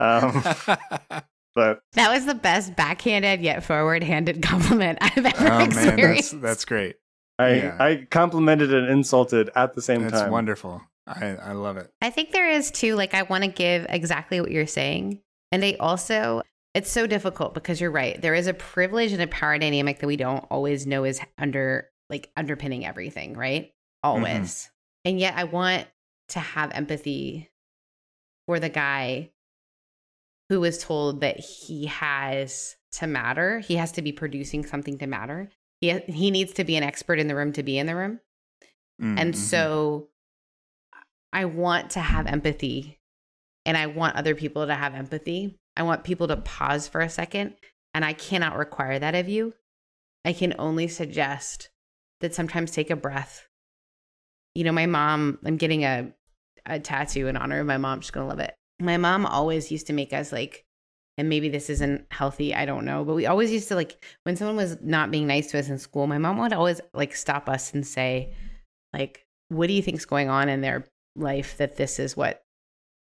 Um, 0.00 0.42
but 1.54 1.80
that 1.92 2.10
was 2.10 2.26
the 2.26 2.34
best 2.34 2.76
backhanded 2.76 3.40
yet 3.40 3.64
forward-handed 3.64 4.42
compliment 4.42 4.98
I've 5.00 5.24
ever 5.24 5.52
oh, 5.52 5.58
experienced. 5.64 6.32
Man, 6.34 6.42
that's, 6.42 6.50
that's 6.50 6.64
great. 6.64 6.96
I, 7.38 7.54
yeah. 7.54 7.76
I 7.78 8.06
complimented 8.10 8.72
and 8.72 8.88
insulted 8.88 9.50
at 9.54 9.74
the 9.74 9.82
same 9.82 10.02
that's 10.02 10.14
time. 10.14 10.24
It's 10.24 10.32
wonderful. 10.32 10.82
I, 11.06 11.36
I 11.36 11.52
love 11.52 11.76
it. 11.76 11.90
I 12.02 12.10
think 12.10 12.32
there 12.32 12.50
is 12.50 12.70
too. 12.70 12.94
Like, 12.94 13.14
I 13.14 13.22
want 13.22 13.44
to 13.44 13.50
give 13.50 13.86
exactly 13.88 14.40
what 14.40 14.50
you're 14.50 14.66
saying, 14.66 15.20
and 15.52 15.64
I 15.64 15.76
also 15.78 16.42
it's 16.76 16.92
so 16.92 17.06
difficult 17.06 17.54
because 17.54 17.80
you're 17.80 17.90
right. 17.90 18.20
There 18.20 18.34
is 18.34 18.48
a 18.48 18.52
privilege 18.52 19.10
and 19.10 19.22
a 19.22 19.26
power 19.26 19.58
dynamic 19.58 19.98
that 20.00 20.06
we 20.06 20.18
don't 20.18 20.44
always 20.50 20.86
know 20.86 21.04
is 21.04 21.18
under 21.38 21.88
like 22.10 22.30
underpinning 22.36 22.84
everything, 22.84 23.34
right? 23.34 23.72
Always. 24.02 24.28
Mm-hmm. 24.28 25.08
And 25.08 25.20
yet 25.20 25.34
I 25.38 25.44
want 25.44 25.86
to 26.28 26.38
have 26.38 26.72
empathy 26.72 27.48
for 28.46 28.60
the 28.60 28.68
guy 28.68 29.30
who 30.50 30.60
was 30.60 30.76
told 30.76 31.22
that 31.22 31.40
he 31.40 31.86
has 31.86 32.76
to 32.92 33.06
matter. 33.06 33.60
He 33.60 33.76
has 33.76 33.92
to 33.92 34.02
be 34.02 34.12
producing 34.12 34.66
something 34.66 34.98
to 34.98 35.06
matter. 35.06 35.48
He 35.80 35.98
he 36.00 36.30
needs 36.30 36.52
to 36.54 36.64
be 36.64 36.76
an 36.76 36.82
expert 36.82 37.18
in 37.18 37.26
the 37.26 37.36
room 37.36 37.54
to 37.54 37.62
be 37.62 37.78
in 37.78 37.86
the 37.86 37.96
room. 37.96 38.20
Mm-hmm. 39.00 39.18
And 39.18 39.38
so 39.38 40.08
I 41.32 41.46
want 41.46 41.92
to 41.92 42.00
have 42.00 42.26
empathy 42.26 43.00
and 43.64 43.78
I 43.78 43.86
want 43.86 44.16
other 44.16 44.34
people 44.34 44.66
to 44.66 44.74
have 44.74 44.94
empathy 44.94 45.58
I 45.76 45.82
want 45.82 46.04
people 46.04 46.28
to 46.28 46.36
pause 46.36 46.88
for 46.88 47.00
a 47.00 47.08
second, 47.08 47.54
and 47.94 48.04
I 48.04 48.12
cannot 48.12 48.56
require 48.56 48.98
that 48.98 49.14
of 49.14 49.28
you. 49.28 49.54
I 50.24 50.32
can 50.32 50.54
only 50.58 50.88
suggest 50.88 51.70
that 52.20 52.34
sometimes 52.34 52.70
take 52.70 52.90
a 52.90 52.96
breath. 52.96 53.46
You 54.54 54.64
know, 54.64 54.72
my 54.72 54.86
mom, 54.86 55.38
I'm 55.44 55.56
getting 55.56 55.84
a, 55.84 56.12
a 56.64 56.80
tattoo 56.80 57.28
in 57.28 57.36
honor 57.36 57.60
of 57.60 57.66
my 57.66 57.76
mom. 57.76 58.00
She's 58.00 58.10
going 58.10 58.24
to 58.24 58.28
love 58.28 58.40
it. 58.40 58.54
My 58.80 58.96
mom 58.96 59.26
always 59.26 59.70
used 59.70 59.86
to 59.88 59.92
make 59.92 60.12
us 60.12 60.32
like 60.32 60.66
and 61.18 61.28
maybe 61.28 61.48
this 61.48 61.70
isn't 61.70 62.06
healthy 62.10 62.54
i 62.54 62.64
don't 62.64 62.84
know 62.84 63.04
but 63.04 63.14
we 63.14 63.26
always 63.26 63.50
used 63.50 63.68
to 63.68 63.74
like 63.74 64.04
when 64.24 64.36
someone 64.36 64.56
was 64.56 64.76
not 64.82 65.10
being 65.10 65.26
nice 65.26 65.50
to 65.50 65.58
us 65.58 65.68
in 65.68 65.78
school 65.78 66.06
my 66.06 66.18
mom 66.18 66.38
would 66.38 66.52
always 66.52 66.80
like 66.94 67.14
stop 67.14 67.48
us 67.48 67.72
and 67.74 67.86
say 67.86 68.34
like 68.92 69.24
what 69.48 69.66
do 69.66 69.72
you 69.72 69.82
think's 69.82 70.04
going 70.04 70.28
on 70.28 70.48
in 70.48 70.60
their 70.60 70.86
life 71.14 71.56
that 71.56 71.76
this 71.76 71.98
is 71.98 72.16
what 72.16 72.42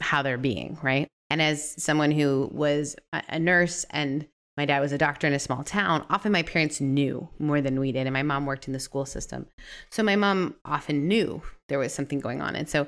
how 0.01 0.21
they're 0.21 0.37
being 0.37 0.77
right 0.81 1.07
and 1.29 1.41
as 1.41 1.81
someone 1.81 2.11
who 2.11 2.49
was 2.51 2.95
a 3.13 3.39
nurse 3.39 3.85
and 3.91 4.27
my 4.57 4.65
dad 4.65 4.81
was 4.81 4.91
a 4.91 4.97
doctor 4.97 5.25
in 5.25 5.33
a 5.33 5.39
small 5.39 5.63
town 5.63 6.05
often 6.09 6.31
my 6.31 6.43
parents 6.43 6.81
knew 6.81 7.29
more 7.39 7.61
than 7.61 7.79
we 7.79 7.91
did 7.91 8.07
and 8.07 8.13
my 8.13 8.23
mom 8.23 8.45
worked 8.45 8.67
in 8.67 8.73
the 8.73 8.79
school 8.79 9.05
system 9.05 9.45
so 9.89 10.03
my 10.03 10.15
mom 10.15 10.55
often 10.65 11.07
knew 11.07 11.41
there 11.69 11.79
was 11.79 11.93
something 11.93 12.19
going 12.19 12.41
on 12.41 12.55
and 12.55 12.67
so 12.67 12.87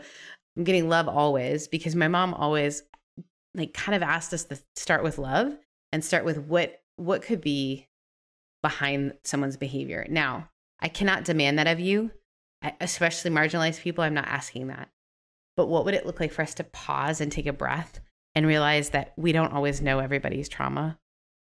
i'm 0.57 0.63
getting 0.63 0.89
love 0.89 1.07
always 1.07 1.68
because 1.68 1.95
my 1.95 2.07
mom 2.07 2.34
always 2.34 2.84
like 3.55 3.73
kind 3.73 3.95
of 3.95 4.01
asked 4.01 4.34
us 4.34 4.43
to 4.45 4.59
start 4.76 5.03
with 5.03 5.18
love 5.18 5.55
and 5.91 6.03
start 6.03 6.26
with 6.26 6.38
what 6.38 6.81
what 6.97 7.22
could 7.22 7.41
be 7.41 7.88
behind 8.61 9.13
someone's 9.23 9.57
behavior. 9.57 10.05
Now, 10.09 10.49
I 10.80 10.88
cannot 10.88 11.26
demand 11.26 11.57
that 11.57 11.68
of 11.68 11.80
you, 11.80 12.11
especially 12.80 13.31
marginalized 13.31 13.81
people. 13.81 14.03
I'm 14.03 14.13
not 14.13 14.27
asking 14.27 14.68
that. 14.68 14.89
But 15.57 15.68
what 15.68 15.85
would 15.85 15.93
it 15.93 16.05
look 16.05 16.19
like 16.19 16.31
for 16.31 16.41
us 16.41 16.53
to 16.55 16.63
pause 16.63 17.22
and 17.22 17.31
take 17.31 17.47
a 17.47 17.53
breath 17.53 17.99
and 18.35 18.45
realize 18.45 18.89
that 18.89 19.13
we 19.17 19.31
don't 19.31 19.53
always 19.53 19.81
know 19.81 19.99
everybody's 19.99 20.49
trauma? 20.49 20.97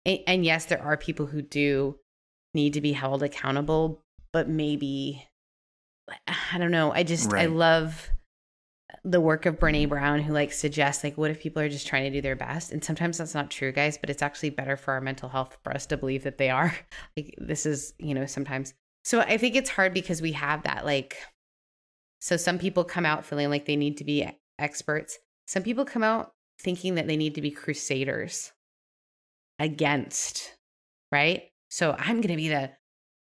And, 0.06 0.20
and 0.28 0.46
yes, 0.46 0.66
there 0.66 0.82
are 0.82 0.98
people 0.98 1.26
who 1.26 1.42
do 1.42 1.98
need 2.54 2.74
to 2.74 2.82
be 2.82 2.94
held 2.94 3.24
accountable, 3.24 4.04
but 4.32 4.50
maybe 4.50 5.28
I 6.28 6.58
don't 6.58 6.72
know. 6.72 6.92
I 6.92 7.04
just 7.04 7.32
right. 7.32 7.44
I 7.44 7.46
love 7.46 8.10
the 9.04 9.22
work 9.22 9.46
of 9.46 9.60
Brene 9.60 9.90
Brown, 9.90 10.22
who 10.22 10.34
like 10.34 10.52
suggests 10.52 11.04
like, 11.04 11.18
what 11.18 11.32
if 11.32 11.40
people 11.40 11.62
are 11.62 11.70
just 11.70 11.88
trying 11.88 12.04
to 12.04 12.18
do 12.18 12.22
their 12.22 12.36
best? 12.36 12.72
And 12.72 12.84
sometimes 12.84 13.18
that's 13.18 13.36
not 13.36 13.52
true, 13.52 13.72
guys. 13.72 13.98
But 13.98 14.10
it's 14.10 14.22
actually 14.22 14.50
better 14.50 14.76
for 14.76 14.94
our 14.94 15.02
mental 15.02 15.30
health 15.30 15.58
for 15.64 15.74
us 15.74 15.86
to 15.88 15.98
believe 15.98 16.24
that 16.24 16.38
they 16.38 16.50
are. 16.50 16.76
Like 17.18 17.36
this 17.38 17.66
is, 17.66 17.94
you 17.98 18.14
know, 18.14 18.26
sometimes. 18.26 18.74
So 19.04 19.20
I 19.22 19.38
think 19.38 19.56
it's 19.56 19.70
hard 19.70 19.94
because 19.94 20.22
we 20.22 20.34
have 20.34 20.64
that 20.64 20.86
like. 20.86 21.18
So 22.22 22.38
some 22.38 22.60
people 22.60 22.84
come 22.84 23.06
out 23.06 23.26
feeling 23.26 23.50
like 23.50 23.66
they 23.66 23.76
need 23.76 23.98
to 23.98 24.04
be 24.04 24.28
experts. 24.58 25.18
Some 25.48 25.64
people 25.64 25.86
come 25.86 26.04
out 26.04 26.34
thinking 26.62 26.96
that 26.96 27.08
they 27.08 27.18
need 27.18 27.36
to 27.36 27.42
be 27.42 27.52
crusaders 27.52 28.52
against, 29.60 30.54
right? 31.12 31.50
So 31.70 31.96
I'm 31.98 32.22
going 32.22 32.30
to 32.30 32.36
be 32.36 32.50
the, 32.50 32.72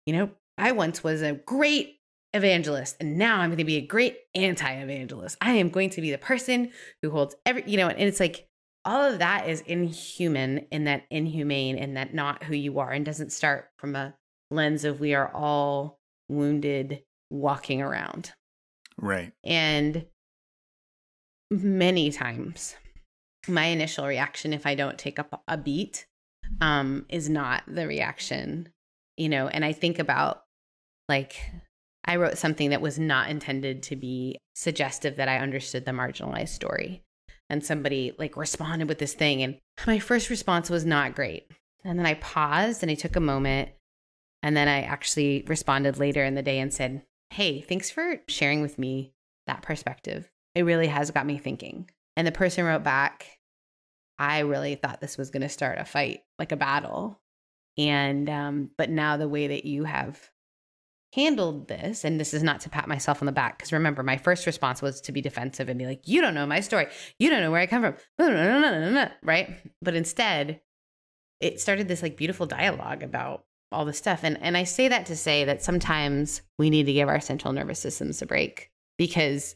you 0.06 0.14
know, 0.14 0.32
I 0.58 0.72
once 0.72 1.04
was 1.04 1.22
a 1.22 1.34
great 1.34 1.96
evangelist 2.36 2.96
and 3.00 3.18
now 3.18 3.40
i'm 3.40 3.50
going 3.50 3.58
to 3.58 3.64
be 3.64 3.78
a 3.78 3.82
great 3.82 4.16
anti-evangelist. 4.36 5.36
I 5.42 5.54
am 5.54 5.70
going 5.70 5.90
to 5.90 6.02
be 6.02 6.12
the 6.12 6.20
person 6.20 6.70
who 7.02 7.10
holds 7.10 7.36
every 7.44 7.64
you 7.66 7.76
know 7.76 7.88
and 7.88 8.02
it's 8.02 8.20
like 8.20 8.48
all 8.86 9.02
of 9.02 9.20
that 9.20 9.50
is 9.50 9.62
inhuman 9.62 10.68
and 10.72 10.88
that 10.88 11.06
inhumane 11.10 11.78
and 11.78 11.98
that 11.98 12.14
not 12.14 12.44
who 12.44 12.56
you 12.56 12.80
are 12.80 12.92
and 12.92 13.06
doesn't 13.06 13.32
start 13.32 13.70
from 13.78 13.96
a 13.96 14.14
lens 14.52 14.86
of 14.86 15.00
we 15.00 15.14
are 15.14 15.32
all 15.34 16.00
wounded 16.28 17.04
walking 17.30 17.82
around. 17.82 18.34
Right. 18.98 19.34
And 19.44 20.06
many 21.52 22.12
times 22.12 22.76
my 23.50 23.66
initial 23.66 24.06
reaction 24.06 24.54
if 24.54 24.66
i 24.66 24.76
don't 24.76 24.98
take 24.98 25.20
up 25.20 25.44
a 25.48 25.58
beat 25.58 26.06
um 26.62 27.06
is 27.10 27.30
not 27.30 27.64
the 27.68 27.88
reaction 27.88 28.70
you 29.18 29.30
know 29.30 29.48
and 29.48 29.66
i 29.66 29.72
think 29.72 30.00
about 30.00 30.44
like 31.08 31.36
I 32.06 32.16
wrote 32.16 32.38
something 32.38 32.70
that 32.72 32.82
was 32.82 32.98
not 32.98 33.30
intended 33.30 33.84
to 33.84 33.96
be 33.96 34.40
suggestive 34.56 35.18
that 35.18 35.28
I 35.28 35.38
understood 35.38 35.86
the 35.86 35.92
marginalized 35.92 36.50
story. 36.50 37.04
And 37.50 37.64
somebody 37.64 38.14
like 38.18 38.38
responded 38.38 38.88
with 38.88 39.00
this 39.00 39.14
thing. 39.14 39.44
And 39.44 39.60
my 39.86 40.00
first 40.00 40.30
response 40.30 40.70
was 40.70 40.86
not 40.86 41.16
great. 41.16 41.52
And 41.84 41.98
then 41.98 42.06
I 42.06 42.16
paused 42.16 42.84
and 42.84 42.92
I 42.92 42.96
took 42.96 43.16
a 43.16 43.22
moment. 43.22 43.70
And 44.44 44.56
then 44.56 44.68
I 44.68 44.82
actually 44.82 45.44
responded 45.48 45.98
later 45.98 46.24
in 46.24 46.36
the 46.36 46.42
day 46.42 46.60
and 46.60 46.74
said, 46.74 47.04
Hey, 47.32 47.62
thanks 47.62 47.92
for 47.92 48.22
sharing 48.28 48.62
with 48.62 48.80
me 48.80 49.14
that 49.48 49.62
perspective. 49.62 50.32
It 50.56 50.64
really 50.64 50.88
has 50.88 51.12
got 51.12 51.26
me 51.26 51.38
thinking. 51.38 51.90
And 52.16 52.26
the 52.26 52.32
person 52.32 52.66
wrote 52.66 52.84
back, 52.84 53.39
I 54.20 54.40
really 54.40 54.76
thought 54.76 55.00
this 55.00 55.18
was 55.18 55.32
going 55.32 55.42
to 55.42 55.50
start 55.50 55.80
a 55.80 55.86
fight, 55.86 56.20
like 56.38 56.52
a 56.52 56.58
battle. 56.58 57.20
And, 57.78 58.30
um, 58.30 58.72
but 58.78 58.90
now 58.90 59.16
the 59.16 59.30
way 59.30 59.48
that 59.48 59.64
you 59.66 59.86
have 59.86 60.30
handled 61.16 61.70
this, 61.70 62.04
and 62.04 62.20
this 62.20 62.34
is 62.34 62.44
not 62.44 62.60
to 62.62 62.70
pat 62.70 62.90
myself 62.90 63.22
on 63.22 63.26
the 63.26 63.32
back, 63.32 63.58
because 63.58 63.72
remember, 63.72 64.04
my 64.04 64.18
first 64.18 64.46
response 64.46 64.82
was 64.82 65.00
to 65.02 65.14
be 65.14 65.22
defensive 65.22 65.70
and 65.70 65.80
be 65.80 65.86
like, 65.86 66.08
you 66.08 66.20
don't 66.20 66.36
know 66.36 66.46
my 66.46 66.60
story. 66.60 66.88
You 67.18 67.30
don't 67.30 67.42
know 67.42 67.50
where 67.50 67.62
I 67.62 67.68
come 67.68 67.82
from. 67.82 67.96
Right. 69.24 69.50
But 69.82 69.96
instead, 69.96 70.60
it 71.40 71.62
started 71.62 71.88
this 71.88 72.04
like 72.04 72.18
beautiful 72.18 72.46
dialogue 72.46 73.02
about 73.02 73.46
all 73.72 73.86
this 73.86 73.98
stuff. 73.98 74.24
And, 74.24 74.38
and 74.42 74.58
I 74.58 74.66
say 74.66 74.90
that 74.90 75.06
to 75.06 75.16
say 75.16 75.46
that 75.46 75.64
sometimes 75.64 76.42
we 76.58 76.70
need 76.70 76.88
to 76.88 76.94
give 76.94 77.08
our 77.08 77.22
central 77.22 77.54
nervous 77.54 77.80
systems 77.80 78.22
a 78.22 78.26
break 78.26 78.70
because 78.98 79.56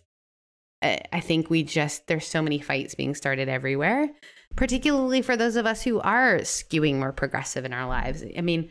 I 0.83 1.19
think 1.21 1.49
we 1.49 1.63
just, 1.63 2.07
there's 2.07 2.27
so 2.27 2.41
many 2.41 2.59
fights 2.59 2.93
being 2.93 3.15
started 3.15 3.47
everywhere, 3.47 4.09
particularly 4.55 5.21
for 5.21 5.37
those 5.37 5.55
of 5.55 5.65
us 5.65 5.81
who 5.81 5.99
are 6.01 6.39
skewing 6.39 6.95
more 6.99 7.13
progressive 7.13 7.63
in 7.63 7.73
our 7.73 7.87
lives. 7.87 8.23
I 8.37 8.41
mean, 8.41 8.69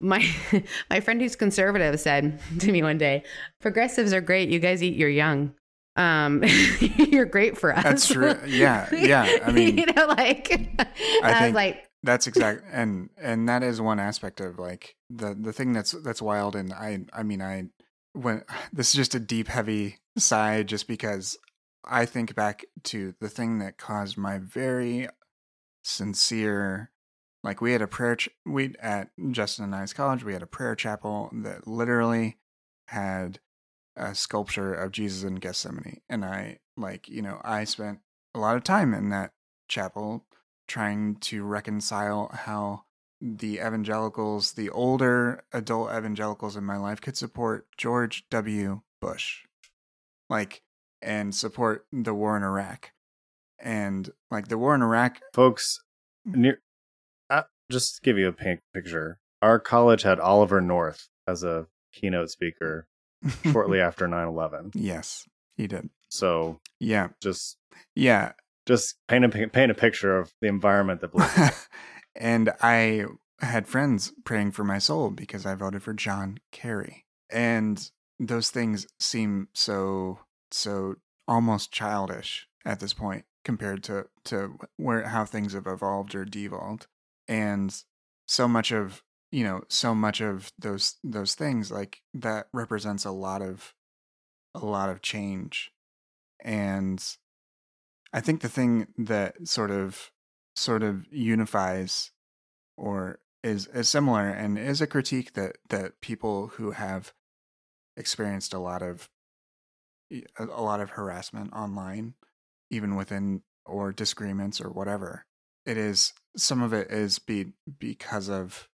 my 0.00 0.26
my 0.90 1.00
friend 1.00 1.20
who's 1.20 1.36
conservative 1.36 2.00
said 2.00 2.40
to 2.60 2.72
me 2.72 2.82
one 2.82 2.98
day, 2.98 3.24
"Progressives 3.60 4.12
are 4.12 4.20
great. 4.20 4.48
You 4.48 4.58
guys 4.58 4.82
eat 4.82 4.96
your 4.96 5.08
young. 5.08 5.54
Um, 5.96 6.42
you're 6.80 7.26
great 7.26 7.58
for 7.58 7.76
us." 7.76 7.84
That's 7.84 8.08
true. 8.08 8.38
Yeah, 8.46 8.88
yeah. 8.94 9.38
I 9.44 9.52
mean, 9.52 9.78
you 9.78 9.86
know, 9.86 10.06
like 10.06 10.50
I, 10.78 10.86
I 11.22 11.46
was 11.46 11.54
like, 11.54 11.86
that's 12.02 12.26
exact, 12.26 12.62
and 12.72 13.10
and 13.18 13.48
that 13.48 13.62
is 13.62 13.80
one 13.80 14.00
aspect 14.00 14.40
of 14.40 14.58
like 14.58 14.96
the 15.10 15.34
the 15.38 15.52
thing 15.52 15.72
that's 15.72 15.92
that's 15.92 16.22
wild. 16.22 16.56
And 16.56 16.72
I 16.72 17.00
I 17.12 17.22
mean 17.22 17.42
I 17.42 17.64
when 18.12 18.42
this 18.72 18.88
is 18.88 18.94
just 18.94 19.14
a 19.14 19.20
deep 19.20 19.48
heavy 19.48 19.98
sigh, 20.16 20.62
just 20.62 20.88
because 20.88 21.38
I 21.84 22.06
think 22.06 22.34
back 22.34 22.64
to 22.84 23.14
the 23.20 23.28
thing 23.28 23.58
that 23.58 23.78
caused 23.78 24.16
my 24.16 24.38
very 24.38 25.08
sincere 25.82 26.90
like 27.42 27.60
we 27.60 27.72
had 27.72 27.82
a 27.82 27.86
prayer 27.86 28.16
ch- 28.16 28.28
we 28.44 28.74
at 28.80 29.10
Justin 29.30 29.64
and 29.64 29.74
I's 29.74 29.92
college, 29.92 30.24
we 30.24 30.32
had 30.32 30.42
a 30.42 30.46
prayer 30.46 30.74
chapel 30.74 31.30
that 31.32 31.66
literally 31.66 32.36
had 32.88 33.40
a 33.96 34.14
sculpture 34.14 34.74
of 34.74 34.92
Jesus 34.92 35.22
in 35.22 35.36
Gethsemane. 35.36 36.00
And 36.08 36.24
I 36.24 36.58
like, 36.76 37.08
you 37.08 37.22
know, 37.22 37.40
I 37.42 37.64
spent 37.64 38.00
a 38.34 38.38
lot 38.38 38.56
of 38.56 38.64
time 38.64 38.94
in 38.94 39.08
that 39.10 39.32
chapel 39.68 40.26
trying 40.68 41.16
to 41.16 41.42
reconcile 41.42 42.30
how 42.32 42.84
the 43.20 43.54
evangelicals, 43.54 44.52
the 44.52 44.70
older 44.70 45.44
adult 45.52 45.90
evangelicals 45.90 46.56
in 46.56 46.64
my 46.64 46.76
life 46.76 47.00
could 47.00 47.16
support 47.16 47.66
George 47.76 48.24
W. 48.30 48.82
Bush. 49.00 49.44
Like 50.28 50.62
and 51.02 51.34
support 51.34 51.86
the 51.92 52.14
war 52.14 52.36
in 52.36 52.42
Iraq. 52.42 52.92
And 53.58 54.10
like 54.30 54.48
the 54.48 54.58
war 54.58 54.74
in 54.74 54.82
Iraq 54.82 55.20
folks 55.32 55.82
mm. 56.26 56.36
near 56.36 56.62
uh, 57.28 57.42
just 57.70 57.96
to 57.96 58.02
give 58.02 58.18
you 58.18 58.28
a 58.28 58.32
pink 58.32 58.60
picture, 58.74 59.18
our 59.42 59.58
college 59.58 60.02
had 60.02 60.18
Oliver 60.18 60.60
North 60.60 61.08
as 61.26 61.44
a 61.44 61.66
keynote 61.92 62.30
speaker 62.30 62.86
shortly 63.52 63.80
after 63.80 64.08
9-11. 64.08 64.72
Yes, 64.74 65.28
he 65.56 65.66
did. 65.66 65.90
So 66.08 66.58
yeah, 66.78 67.08
just 67.22 67.56
yeah, 67.94 68.32
just 68.66 68.96
paint 69.08 69.24
a 69.24 69.28
paint 69.28 69.70
a 69.70 69.74
picture 69.74 70.18
of 70.18 70.32
the 70.40 70.48
environment 70.48 71.00
that. 71.00 71.68
and 72.14 72.52
I 72.60 73.04
had 73.40 73.66
friends 73.66 74.12
praying 74.24 74.52
for 74.52 74.64
my 74.64 74.78
soul 74.78 75.10
because 75.10 75.46
I 75.46 75.54
voted 75.54 75.82
for 75.82 75.94
John 75.94 76.38
Kerry, 76.50 77.04
and 77.30 77.90
those 78.18 78.50
things 78.50 78.86
seem 78.98 79.48
so 79.54 80.18
so 80.50 80.96
almost 81.28 81.72
childish 81.72 82.48
at 82.64 82.80
this 82.80 82.92
point 82.92 83.24
compared 83.44 83.82
to 83.84 84.06
to 84.24 84.58
where 84.76 85.08
how 85.08 85.24
things 85.24 85.52
have 85.52 85.66
evolved 85.66 86.14
or 86.14 86.24
devolved. 86.24 86.86
And 87.28 87.74
so 88.26 88.48
much 88.48 88.72
of 88.72 89.02
you 89.30 89.44
know 89.44 89.62
so 89.68 89.94
much 89.94 90.20
of 90.20 90.52
those 90.58 90.96
those 91.04 91.34
things 91.34 91.70
like 91.70 92.00
that 92.14 92.48
represents 92.52 93.04
a 93.04 93.10
lot 93.10 93.42
of 93.42 93.74
a 94.54 94.64
lot 94.64 94.88
of 94.90 95.02
change. 95.02 95.70
And 96.42 97.02
i 98.12 98.20
think 98.20 98.40
the 98.40 98.48
thing 98.48 98.88
that 98.98 99.46
sort 99.46 99.70
of 99.70 100.10
sort 100.56 100.82
of 100.82 101.06
unifies 101.12 102.10
or 102.76 103.20
is 103.42 103.66
is 103.68 103.88
similar 103.88 104.28
and 104.28 104.58
is 104.58 104.80
a 104.80 104.86
critique 104.86 105.34
that 105.34 105.56
that 105.68 106.00
people 106.00 106.48
who 106.48 106.72
have 106.72 107.12
experienced 107.96 108.52
a 108.52 108.58
lot 108.58 108.82
of 108.82 109.08
a 110.38 110.60
lot 110.60 110.80
of 110.80 110.90
harassment 110.90 111.52
online 111.52 112.14
even 112.70 112.96
within 112.96 113.42
or 113.66 113.92
disagreements 113.92 114.60
or 114.60 114.70
whatever 114.70 115.26
it 115.66 115.76
is 115.76 116.12
some 116.36 116.62
of 116.62 116.72
it 116.72 116.90
is 116.90 117.18
be 117.18 117.52
because 117.78 118.28
of 118.28 118.68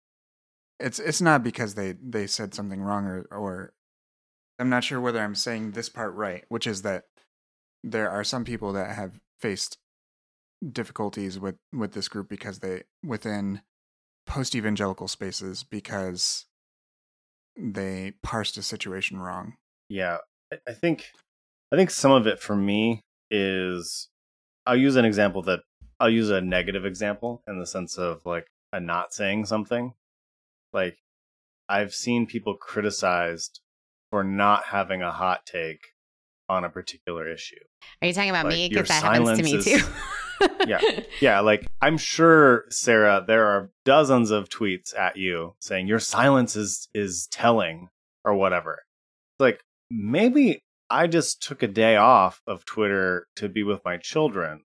it's 0.78 0.98
it's 0.98 1.20
not 1.20 1.42
because 1.42 1.74
they 1.74 1.94
they 2.02 2.26
said 2.26 2.54
something 2.54 2.80
wrong 2.80 3.04
or 3.04 3.26
or 3.30 3.72
I'm 4.58 4.68
not 4.68 4.84
sure 4.84 5.00
whether 5.00 5.20
I'm 5.20 5.34
saying 5.34 5.72
this 5.72 5.88
part 5.88 6.14
right, 6.14 6.44
which 6.48 6.66
is 6.66 6.82
that 6.82 7.04
there 7.82 8.10
are 8.10 8.24
some 8.24 8.44
people 8.44 8.72
that 8.72 8.94
have 8.94 9.20
faced 9.40 9.78
difficulties 10.72 11.38
with 11.38 11.56
with 11.72 11.92
this 11.92 12.08
group 12.08 12.28
because 12.28 12.60
they 12.60 12.84
within 13.02 13.62
post 14.26 14.54
evangelical 14.54 15.08
spaces 15.08 15.64
because 15.64 16.46
they 17.58 18.12
parsed 18.22 18.56
a 18.56 18.62
situation 18.62 19.18
wrong. 19.18 19.54
Yeah, 19.88 20.18
I 20.66 20.72
think 20.72 21.06
I 21.72 21.76
think 21.76 21.90
some 21.90 22.12
of 22.12 22.26
it 22.26 22.40
for 22.40 22.56
me 22.56 23.02
is 23.30 24.08
I'll 24.66 24.76
use 24.76 24.96
an 24.96 25.04
example 25.04 25.42
that 25.42 25.60
I'll 26.00 26.10
use 26.10 26.30
a 26.30 26.40
negative 26.40 26.84
example 26.84 27.42
in 27.46 27.58
the 27.58 27.66
sense 27.66 27.96
of 27.98 28.24
like 28.24 28.46
a 28.72 28.80
not 28.80 29.14
saying 29.14 29.46
something. 29.46 29.94
Like 30.72 30.98
I've 31.68 31.94
seen 31.94 32.26
people 32.26 32.54
criticized 32.54 33.60
for 34.10 34.22
not 34.22 34.64
having 34.66 35.02
a 35.02 35.10
hot 35.10 35.46
take 35.46 35.80
on 36.48 36.64
a 36.64 36.70
particular 36.70 37.28
issue. 37.28 37.56
Are 38.02 38.08
you 38.08 38.14
talking 38.14 38.30
about 38.30 38.46
like, 38.46 38.54
me? 38.54 38.68
Because 38.68 38.88
that 38.88 39.02
happens 39.02 39.38
to 39.38 39.44
me 39.44 39.54
is, 39.56 39.64
too. 39.64 39.80
yeah. 40.66 40.80
Yeah. 41.20 41.40
Like, 41.40 41.66
I'm 41.80 41.96
sure, 41.96 42.64
Sarah, 42.70 43.24
there 43.26 43.46
are 43.46 43.70
dozens 43.84 44.30
of 44.30 44.48
tweets 44.48 44.96
at 44.96 45.16
you 45.16 45.54
saying 45.58 45.86
your 45.86 45.98
silence 45.98 46.56
is, 46.56 46.88
is 46.94 47.28
telling 47.30 47.88
or 48.24 48.34
whatever. 48.34 48.82
Like, 49.38 49.62
maybe 49.90 50.62
I 50.90 51.06
just 51.06 51.42
took 51.42 51.62
a 51.62 51.68
day 51.68 51.96
off 51.96 52.40
of 52.46 52.64
Twitter 52.64 53.26
to 53.36 53.48
be 53.48 53.62
with 53.62 53.84
my 53.84 53.96
children. 53.96 54.62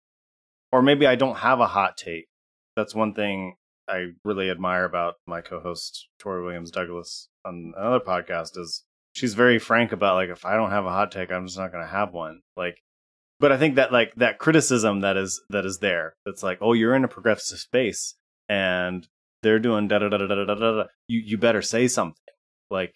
Or 0.71 0.81
maybe 0.81 1.07
I 1.07 1.15
don't 1.15 1.37
have 1.37 1.59
a 1.59 1.67
hot 1.67 1.97
take. 1.97 2.27
That's 2.75 2.93
one 2.93 3.13
thing 3.13 3.55
I 3.87 4.09
really 4.23 4.51
admire 4.51 4.85
about 4.85 5.15
my 5.25 5.41
co-host 5.41 6.07
Tori 6.19 6.43
Williams 6.43 6.69
Douglas 6.69 7.27
on 7.43 7.73
another 7.75 7.99
podcast 7.99 8.57
is 8.57 8.83
she's 9.13 9.33
very 9.33 9.57
frank 9.57 9.91
about 9.91 10.15
like 10.15 10.29
if 10.29 10.45
I 10.45 10.55
don't 10.55 10.69
have 10.69 10.85
a 10.85 10.91
hot 10.91 11.11
take, 11.11 11.31
I'm 11.31 11.47
just 11.47 11.57
not 11.57 11.71
going 11.71 11.83
to 11.83 11.91
have 11.91 12.13
one. 12.13 12.41
Like 12.55 12.83
but 13.39 13.51
I 13.51 13.57
think 13.57 13.75
that 13.75 13.91
like 13.91 14.13
that 14.15 14.37
criticism 14.37 15.01
that 15.01 15.17
is 15.17 15.41
that 15.49 15.65
is 15.65 15.79
there. 15.79 16.15
That's 16.25 16.43
like, 16.43 16.59
oh, 16.61 16.73
you're 16.73 16.95
in 16.95 17.05
a 17.05 17.09
progressive 17.09 17.59
space 17.59 18.15
and 18.49 19.07
they're 19.41 19.59
doing 19.59 19.87
da 19.87 19.99
da 19.99 20.09
da 20.09 20.17
da 20.17 20.27
da 20.27 20.45
da 20.45 20.55
da. 20.55 20.83
You 21.07 21.21
you 21.25 21.37
better 21.37 21.61
say 21.61 21.87
something. 21.87 22.15
Like, 22.69 22.93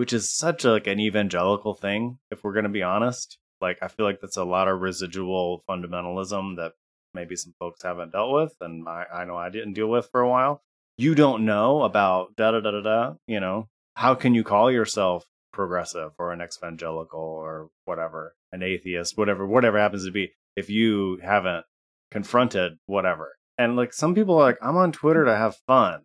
which 0.00 0.14
is 0.14 0.34
such 0.34 0.64
a, 0.64 0.70
like 0.70 0.86
an 0.86 0.98
evangelical 0.98 1.74
thing. 1.74 2.18
If 2.30 2.42
we're 2.42 2.54
gonna 2.54 2.70
be 2.70 2.82
honest, 2.82 3.36
like 3.60 3.76
I 3.82 3.88
feel 3.88 4.06
like 4.06 4.22
that's 4.22 4.38
a 4.38 4.44
lot 4.44 4.66
of 4.66 4.80
residual 4.80 5.62
fundamentalism 5.68 6.56
that 6.56 6.72
maybe 7.12 7.36
some 7.36 7.52
folks 7.58 7.82
haven't 7.82 8.12
dealt 8.12 8.32
with, 8.32 8.54
and 8.62 8.88
I 8.88 9.04
I 9.12 9.24
know 9.26 9.36
I 9.36 9.50
didn't 9.50 9.74
deal 9.74 9.88
with 9.88 10.08
for 10.10 10.22
a 10.22 10.28
while. 10.28 10.62
You 10.96 11.14
don't 11.14 11.44
know 11.44 11.82
about 11.82 12.34
da 12.34 12.50
da 12.52 12.60
da 12.60 12.70
da 12.70 12.80
da. 12.80 13.14
You 13.26 13.40
know, 13.40 13.68
how 13.94 14.14
can 14.14 14.34
you 14.34 14.42
call 14.42 14.72
yourself 14.72 15.26
progressive 15.52 16.12
or 16.18 16.32
an 16.32 16.40
evangelical 16.40 17.20
or 17.20 17.68
whatever, 17.84 18.34
an 18.52 18.62
atheist, 18.62 19.18
whatever, 19.18 19.46
whatever 19.46 19.78
happens 19.78 20.06
to 20.06 20.12
be, 20.12 20.32
if 20.56 20.70
you 20.70 21.18
haven't 21.22 21.66
confronted 22.10 22.78
whatever. 22.86 23.36
And 23.58 23.76
like 23.76 23.92
some 23.92 24.14
people 24.14 24.36
are 24.36 24.44
like, 24.44 24.58
I'm 24.62 24.78
on 24.78 24.92
Twitter 24.92 25.26
to 25.26 25.36
have 25.36 25.58
fun, 25.66 26.00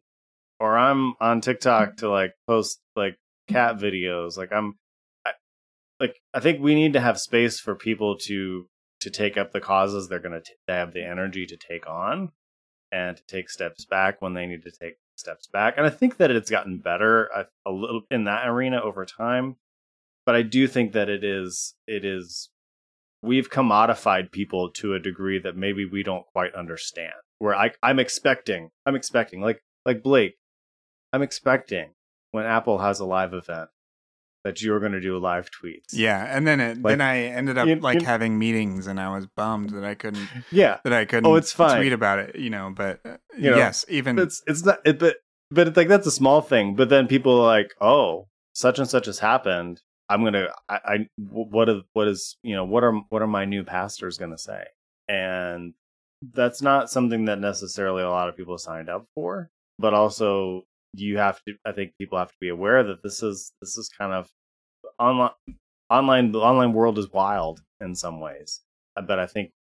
or 0.60 0.78
I'm 0.78 1.14
on 1.22 1.40
TikTok 1.40 1.92
mm. 1.92 1.98
to 2.00 2.10
like 2.10 2.34
post 2.46 2.82
like 2.98 3.16
cat 3.48 3.78
videos. 3.78 4.38
Like 4.38 4.52
I'm, 4.52 4.76
I, 5.26 5.32
like 6.00 6.20
I 6.34 6.40
think 6.40 6.62
we 6.62 6.76
need 6.76 6.94
to 6.94 7.02
have 7.02 7.20
space 7.20 7.60
for 7.60 7.76
people 7.76 8.18
to 8.26 8.68
to 9.02 9.10
take 9.10 9.38
up 9.38 9.52
the 9.52 9.62
causes 9.62 10.08
they're 10.08 10.20
going 10.20 10.42
to 10.42 10.52
they 10.68 10.74
have 10.74 10.94
the 10.94 11.06
energy 11.06 11.46
to 11.46 11.58
take 11.58 11.88
on, 11.88 12.32
and 12.92 13.18
to 13.18 13.24
take 13.28 13.50
steps 13.50 13.86
back 13.86 14.22
when 14.22 14.34
they 14.34 14.46
need 14.46 14.64
to 14.64 14.72
take 14.72 14.96
steps 15.16 15.48
back. 15.48 15.76
And 15.78 15.86
I 15.86 15.90
think 15.90 16.18
that 16.18 16.32
it's 16.32 16.50
gotten 16.50 16.80
better 16.80 17.26
a, 17.28 17.46
a 17.66 17.72
little 17.72 18.02
in 18.12 18.26
that 18.26 18.48
arena 18.48 18.82
over 18.82 19.06
time. 19.06 19.56
But 20.26 20.36
I 20.36 20.42
do 20.42 20.68
think 20.68 20.94
that 20.94 21.10
it 21.10 21.24
is 21.24 21.76
it 21.88 22.04
is 22.04 22.50
we've 23.22 23.50
commodified 23.50 24.32
people 24.32 24.72
to 24.72 24.94
a 24.94 25.00
degree 25.00 25.40
that 25.40 25.56
maybe 25.56 25.86
we 25.86 26.04
don't 26.04 26.26
quite 26.34 26.56
understand. 26.56 27.14
Where 27.40 27.56
I 27.56 27.72
I'm 27.84 28.00
expecting 28.00 28.70
I'm 28.86 28.96
expecting 28.96 29.42
like 29.42 29.62
like 29.86 30.02
Blake, 30.02 30.36
I'm 31.14 31.22
expecting 31.22 31.92
when 32.36 32.46
Apple 32.46 32.78
has 32.80 33.00
a 33.00 33.06
live 33.06 33.34
event 33.34 33.70
that 34.44 34.62
you 34.62 34.74
were 34.74 34.80
going 34.82 34.92
to 34.92 35.00
do 35.00 35.18
live 35.18 35.50
tweets. 35.50 35.94
Yeah, 35.94 36.24
and 36.24 36.46
then 36.46 36.60
it, 36.60 36.82
like, 36.82 36.92
then 36.92 37.02
I 37.02 37.24
ended 37.24 37.58
up 37.58 37.66
you, 37.66 37.78
like 37.78 38.02
you, 38.02 38.06
having 38.06 38.38
meetings, 38.38 38.88
and 38.88 39.00
I 39.00 39.10
was 39.10 39.26
bummed 39.26 39.70
that 39.70 39.86
I 39.86 39.96
couldn't. 39.96 40.28
Yeah, 40.52 40.80
that 40.84 40.92
I 40.92 41.06
couldn't. 41.06 41.26
Oh, 41.26 41.36
it's 41.36 41.54
fine. 41.54 41.78
Tweet 41.78 41.94
about 41.94 42.20
it, 42.20 42.36
you 42.36 42.50
know. 42.50 42.74
But 42.76 43.00
uh, 43.06 43.18
you 43.38 43.52
know, 43.52 43.58
yes, 43.58 43.86
even 43.88 44.20
it's 44.20 44.44
it's 44.46 44.66
not. 44.66 44.80
It, 44.86 45.00
but 45.00 45.16
but 45.50 45.70
it's 45.70 45.78
like 45.78 45.88
that's 45.88 46.08
a 46.08 46.12
small 46.12 46.42
thing. 46.42 46.76
But 46.76 46.90
then 46.90 47.08
people 47.08 47.40
are 47.40 47.48
like, 47.48 47.74
oh, 47.80 48.28
such 48.54 48.80
and 48.80 48.88
such 48.90 49.06
has 49.06 49.20
happened. 49.20 49.82
I'm 50.10 50.24
gonna. 50.26 50.50
I, 50.68 50.80
I 50.86 51.10
what 51.18 51.70
is 51.70 51.82
what 51.94 52.10
is 52.10 52.38
you 52.44 52.54
know 52.54 52.66
what 52.66 52.84
are 52.84 52.94
what 53.10 53.22
are 53.22 53.28
my 53.28 53.46
new 53.46 53.64
pastors 53.64 54.18
gonna 54.18 54.38
say? 54.38 54.66
And 55.08 55.74
that's 56.34 56.62
not 56.62 56.92
something 56.92 57.26
that 57.26 57.40
necessarily 57.40 58.04
a 58.04 58.10
lot 58.10 58.30
of 58.30 58.36
people 58.36 58.58
signed 58.58 58.90
up 58.90 59.08
for. 59.16 59.50
But 59.80 59.94
also 59.94 60.66
you 60.98 61.18
have 61.18 61.42
to 61.44 61.54
i 61.66 61.72
think 61.72 61.94
people 61.98 62.18
have 62.18 62.30
to 62.30 62.38
be 62.40 62.50
aware 62.50 62.84
that 62.84 63.04
this 63.04 63.22
is 63.24 63.52
this 63.62 63.78
is 63.78 63.90
kind 63.90 64.14
of 64.14 64.30
online 65.00 65.32
online 65.90 66.32
the 66.32 66.40
online 66.40 66.74
world 66.74 66.98
is 66.98 67.12
wild 67.12 67.62
in 67.82 67.96
some 67.96 68.20
ways 68.20 68.62
uh, 68.98 69.02
but 69.02 69.20
i 69.20 69.26
think 69.26 69.52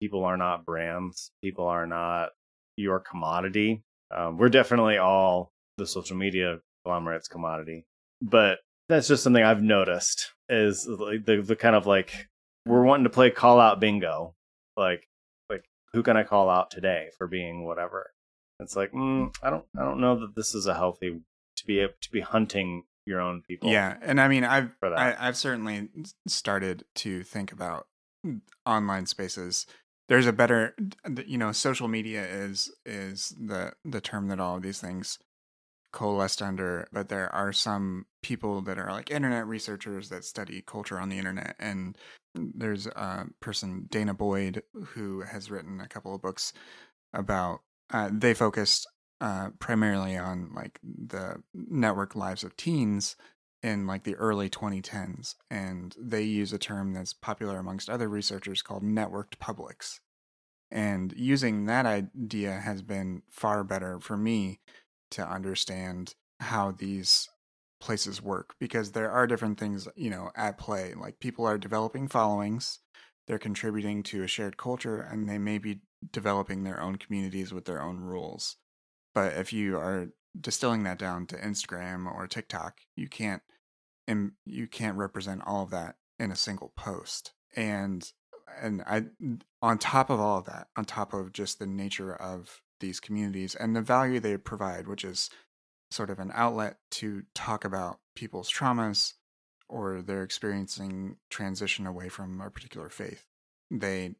people 0.00 0.24
are 0.24 0.36
not 0.36 0.64
brands 0.64 1.30
people 1.42 1.66
are 1.66 1.86
not 1.86 2.30
your 2.76 2.98
commodity. 2.98 3.82
Um, 4.10 4.36
we're 4.36 4.48
definitely 4.48 4.98
all 4.98 5.52
the 5.78 5.86
social 5.86 6.16
media 6.16 6.58
conglomerates 6.84 7.28
commodity 7.28 7.84
but 8.22 8.58
that's 8.88 9.08
just 9.08 9.22
something 9.22 9.42
i've 9.42 9.62
noticed 9.62 10.32
is 10.48 10.86
like 10.86 11.24
the, 11.24 11.42
the 11.42 11.56
kind 11.56 11.74
of 11.74 11.86
like 11.86 12.28
we're 12.66 12.82
wanting 12.82 13.04
to 13.04 13.10
play 13.10 13.30
call 13.30 13.58
out 13.58 13.80
bingo 13.80 14.34
like 14.76 15.08
like 15.50 15.64
who 15.92 16.02
can 16.02 16.16
i 16.16 16.22
call 16.22 16.48
out 16.48 16.70
today 16.70 17.08
for 17.16 17.26
being 17.26 17.64
whatever 17.64 18.12
it's 18.60 18.76
like 18.76 18.92
mm, 18.92 19.34
I 19.42 19.50
don't 19.50 19.64
I 19.78 19.84
don't 19.84 20.00
know 20.00 20.18
that 20.20 20.34
this 20.34 20.54
is 20.54 20.66
a 20.66 20.74
healthy 20.74 21.20
to 21.56 21.66
be 21.66 21.86
to 22.00 22.10
be 22.10 22.20
hunting 22.20 22.84
your 23.06 23.20
own 23.20 23.42
people. 23.42 23.70
Yeah, 23.70 23.96
and 24.02 24.20
I 24.20 24.28
mean 24.28 24.44
I've 24.44 24.70
I, 24.82 25.16
I've 25.18 25.36
certainly 25.36 25.88
started 26.26 26.84
to 26.96 27.22
think 27.22 27.52
about 27.52 27.86
online 28.66 29.06
spaces. 29.06 29.66
There's 30.08 30.26
a 30.26 30.32
better 30.32 30.74
you 31.26 31.38
know 31.38 31.52
social 31.52 31.88
media 31.88 32.26
is 32.26 32.70
is 32.84 33.34
the 33.40 33.72
the 33.84 34.00
term 34.00 34.28
that 34.28 34.40
all 34.40 34.56
of 34.56 34.62
these 34.62 34.80
things 34.80 35.18
coalesced 35.94 36.42
under, 36.42 36.88
but 36.92 37.08
there 37.08 37.32
are 37.32 37.52
some 37.52 38.04
people 38.20 38.60
that 38.62 38.78
are 38.78 38.90
like 38.90 39.12
internet 39.12 39.46
researchers 39.46 40.08
that 40.08 40.24
study 40.24 40.60
culture 40.66 40.98
on 40.98 41.08
the 41.08 41.18
internet. 41.18 41.54
And 41.60 41.96
there's 42.34 42.88
a 42.88 43.26
person, 43.40 43.86
danah 43.90 44.18
boyd, 44.18 44.64
who 44.86 45.20
has 45.20 45.52
written 45.52 45.80
a 45.80 45.86
couple 45.86 46.12
of 46.12 46.20
books 46.20 46.52
about 47.12 47.60
uh, 47.94 48.10
they 48.12 48.34
focused 48.34 48.88
uh, 49.20 49.50
primarily 49.60 50.16
on 50.16 50.50
like 50.52 50.80
the 50.82 51.36
network 51.54 52.16
lives 52.16 52.42
of 52.42 52.56
teens 52.56 53.14
in 53.62 53.86
like 53.86 54.02
the 54.02 54.16
early 54.16 54.50
2010s, 54.50 55.36
and 55.48 55.94
they 55.96 56.22
use 56.22 56.52
a 56.52 56.58
term 56.58 56.92
that's 56.92 57.12
popular 57.14 57.56
amongst 57.56 57.88
other 57.88 58.08
researchers 58.08 58.62
called 58.62 58.82
networked 58.82 59.38
publics. 59.38 60.00
And 60.72 61.14
using 61.16 61.66
that 61.66 61.86
idea 61.86 62.54
has 62.54 62.82
been 62.82 63.22
far 63.30 63.62
better 63.62 64.00
for 64.00 64.16
me 64.16 64.58
to 65.12 65.24
understand 65.24 66.16
how 66.40 66.72
these 66.72 67.28
places 67.80 68.20
work 68.20 68.56
because 68.58 68.90
there 68.90 69.10
are 69.12 69.28
different 69.28 69.60
things, 69.60 69.86
you 69.94 70.10
know, 70.10 70.30
at 70.34 70.58
play. 70.58 70.94
Like 70.94 71.20
people 71.20 71.46
are 71.46 71.58
developing 71.58 72.08
followings, 72.08 72.80
they're 73.26 73.38
contributing 73.38 74.02
to 74.04 74.22
a 74.22 74.28
shared 74.28 74.56
culture, 74.56 75.00
and 75.00 75.28
they 75.28 75.38
may 75.38 75.58
be 75.58 75.80
developing 76.12 76.62
their 76.62 76.80
own 76.80 76.96
communities 76.96 77.52
with 77.52 77.64
their 77.64 77.82
own 77.82 77.98
rules. 77.98 78.56
But 79.14 79.34
if 79.34 79.52
you 79.52 79.76
are 79.76 80.08
distilling 80.38 80.82
that 80.84 80.98
down 80.98 81.26
to 81.28 81.36
Instagram 81.36 82.12
or 82.12 82.26
TikTok, 82.26 82.80
you 82.96 83.08
can't 83.08 83.42
and 84.06 84.32
you 84.44 84.66
can't 84.66 84.98
represent 84.98 85.42
all 85.46 85.62
of 85.62 85.70
that 85.70 85.96
in 86.18 86.30
a 86.30 86.36
single 86.36 86.72
post. 86.76 87.32
And 87.56 88.10
and 88.60 88.82
I 88.82 89.04
on 89.62 89.78
top 89.78 90.10
of 90.10 90.20
all 90.20 90.38
of 90.38 90.44
that, 90.46 90.68
on 90.76 90.84
top 90.84 91.12
of 91.12 91.32
just 91.32 91.58
the 91.58 91.66
nature 91.66 92.14
of 92.14 92.60
these 92.80 93.00
communities 93.00 93.54
and 93.54 93.74
the 93.74 93.80
value 93.80 94.20
they 94.20 94.36
provide, 94.36 94.86
which 94.86 95.04
is 95.04 95.30
sort 95.90 96.10
of 96.10 96.18
an 96.18 96.32
outlet 96.34 96.78
to 96.90 97.22
talk 97.34 97.64
about 97.64 98.00
people's 98.16 98.50
traumas 98.50 99.14
or 99.68 100.02
they're 100.02 100.22
experiencing 100.22 101.16
transition 101.30 101.86
away 101.86 102.08
from 102.08 102.40
a 102.40 102.50
particular 102.50 102.88
faith. 102.88 103.26
They 103.70 104.14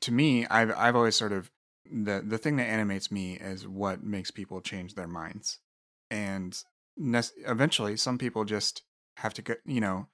to 0.00 0.12
me, 0.12 0.46
I've 0.46 0.72
I've 0.76 0.96
always 0.96 1.16
sort 1.16 1.32
of 1.32 1.50
the 1.90 2.22
the 2.24 2.38
thing 2.38 2.56
that 2.56 2.68
animates 2.68 3.10
me 3.10 3.34
is 3.34 3.66
what 3.66 4.02
makes 4.02 4.30
people 4.30 4.60
change 4.60 4.94
their 4.94 5.08
minds, 5.08 5.58
and 6.10 6.56
ne- 6.96 7.22
eventually, 7.46 7.96
some 7.96 8.18
people 8.18 8.44
just 8.44 8.82
have 9.16 9.34
to 9.34 9.42
get 9.42 9.60
you 9.64 9.80
know 9.80 10.06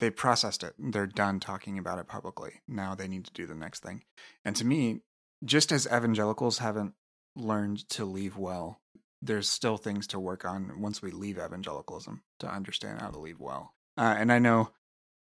they 0.00 0.10
processed 0.10 0.64
it, 0.64 0.74
they're 0.78 1.06
done 1.06 1.38
talking 1.38 1.78
about 1.78 1.98
it 1.98 2.08
publicly. 2.08 2.62
Now 2.66 2.94
they 2.94 3.08
need 3.08 3.24
to 3.24 3.32
do 3.32 3.46
the 3.46 3.54
next 3.54 3.82
thing, 3.82 4.02
and 4.44 4.54
to 4.56 4.66
me, 4.66 5.00
just 5.44 5.72
as 5.72 5.86
evangelicals 5.86 6.58
haven't 6.58 6.94
learned 7.34 7.88
to 7.90 8.04
leave 8.04 8.36
well, 8.36 8.80
there's 9.22 9.48
still 9.48 9.76
things 9.76 10.06
to 10.08 10.20
work 10.20 10.44
on 10.44 10.80
once 10.80 11.00
we 11.00 11.10
leave 11.10 11.38
evangelicalism 11.38 12.22
to 12.40 12.52
understand 12.52 13.00
how 13.00 13.10
to 13.10 13.18
leave 13.18 13.40
well. 13.40 13.74
Uh, 13.96 14.14
and 14.18 14.32
I 14.32 14.38
know, 14.38 14.70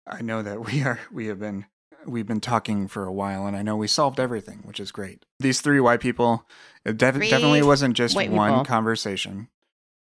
I 0.08 0.22
know 0.22 0.42
that 0.42 0.66
we 0.72 0.84
are 0.84 1.00
we 1.12 1.28
have 1.28 1.40
been 1.40 1.66
we've 2.08 2.28
been 2.28 2.42
talking 2.42 2.88
for 2.88 3.06
a 3.06 3.14
while, 3.14 3.46
and 3.46 3.56
I 3.56 3.62
know 3.62 3.76
we 3.76 3.88
solved 3.88 4.20
everything, 4.20 4.60
which 4.64 4.80
is 4.80 4.92
great. 4.92 5.26
These 5.40 5.62
three 5.62 5.80
white 5.80 6.00
people, 6.00 6.48
it 6.84 6.98
def- 6.98 7.20
definitely 7.20 7.64
wasn't 7.64 7.96
just 7.96 8.16
one 8.16 8.30
people. 8.30 8.66
conversation. 8.66 9.50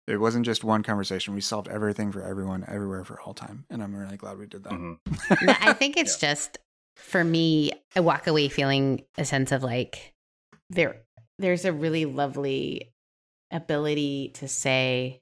It 0.07 0.19
wasn't 0.19 0.45
just 0.45 0.63
one 0.63 0.81
conversation. 0.81 1.35
We 1.35 1.41
solved 1.41 1.67
everything 1.67 2.11
for 2.11 2.23
everyone, 2.23 2.65
everywhere, 2.67 3.03
for 3.03 3.21
all 3.21 3.33
time, 3.33 3.65
and 3.69 3.83
I'm 3.83 3.95
really 3.95 4.17
glad 4.17 4.37
we 4.37 4.47
did 4.47 4.63
that. 4.63 4.73
Mm-hmm. 4.73 5.49
I 5.61 5.73
think 5.77 5.97
it's 5.97 6.21
yeah. 6.21 6.29
just 6.29 6.57
for 6.95 7.23
me. 7.23 7.71
I 7.95 7.99
walk 7.99 8.27
away 8.27 8.49
feeling 8.49 9.03
a 9.17 9.25
sense 9.25 9.51
of 9.51 9.63
like 9.63 10.13
there. 10.69 11.01
There's 11.37 11.65
a 11.65 11.71
really 11.71 12.05
lovely 12.05 12.91
ability 13.51 14.31
to 14.35 14.47
say, 14.47 15.21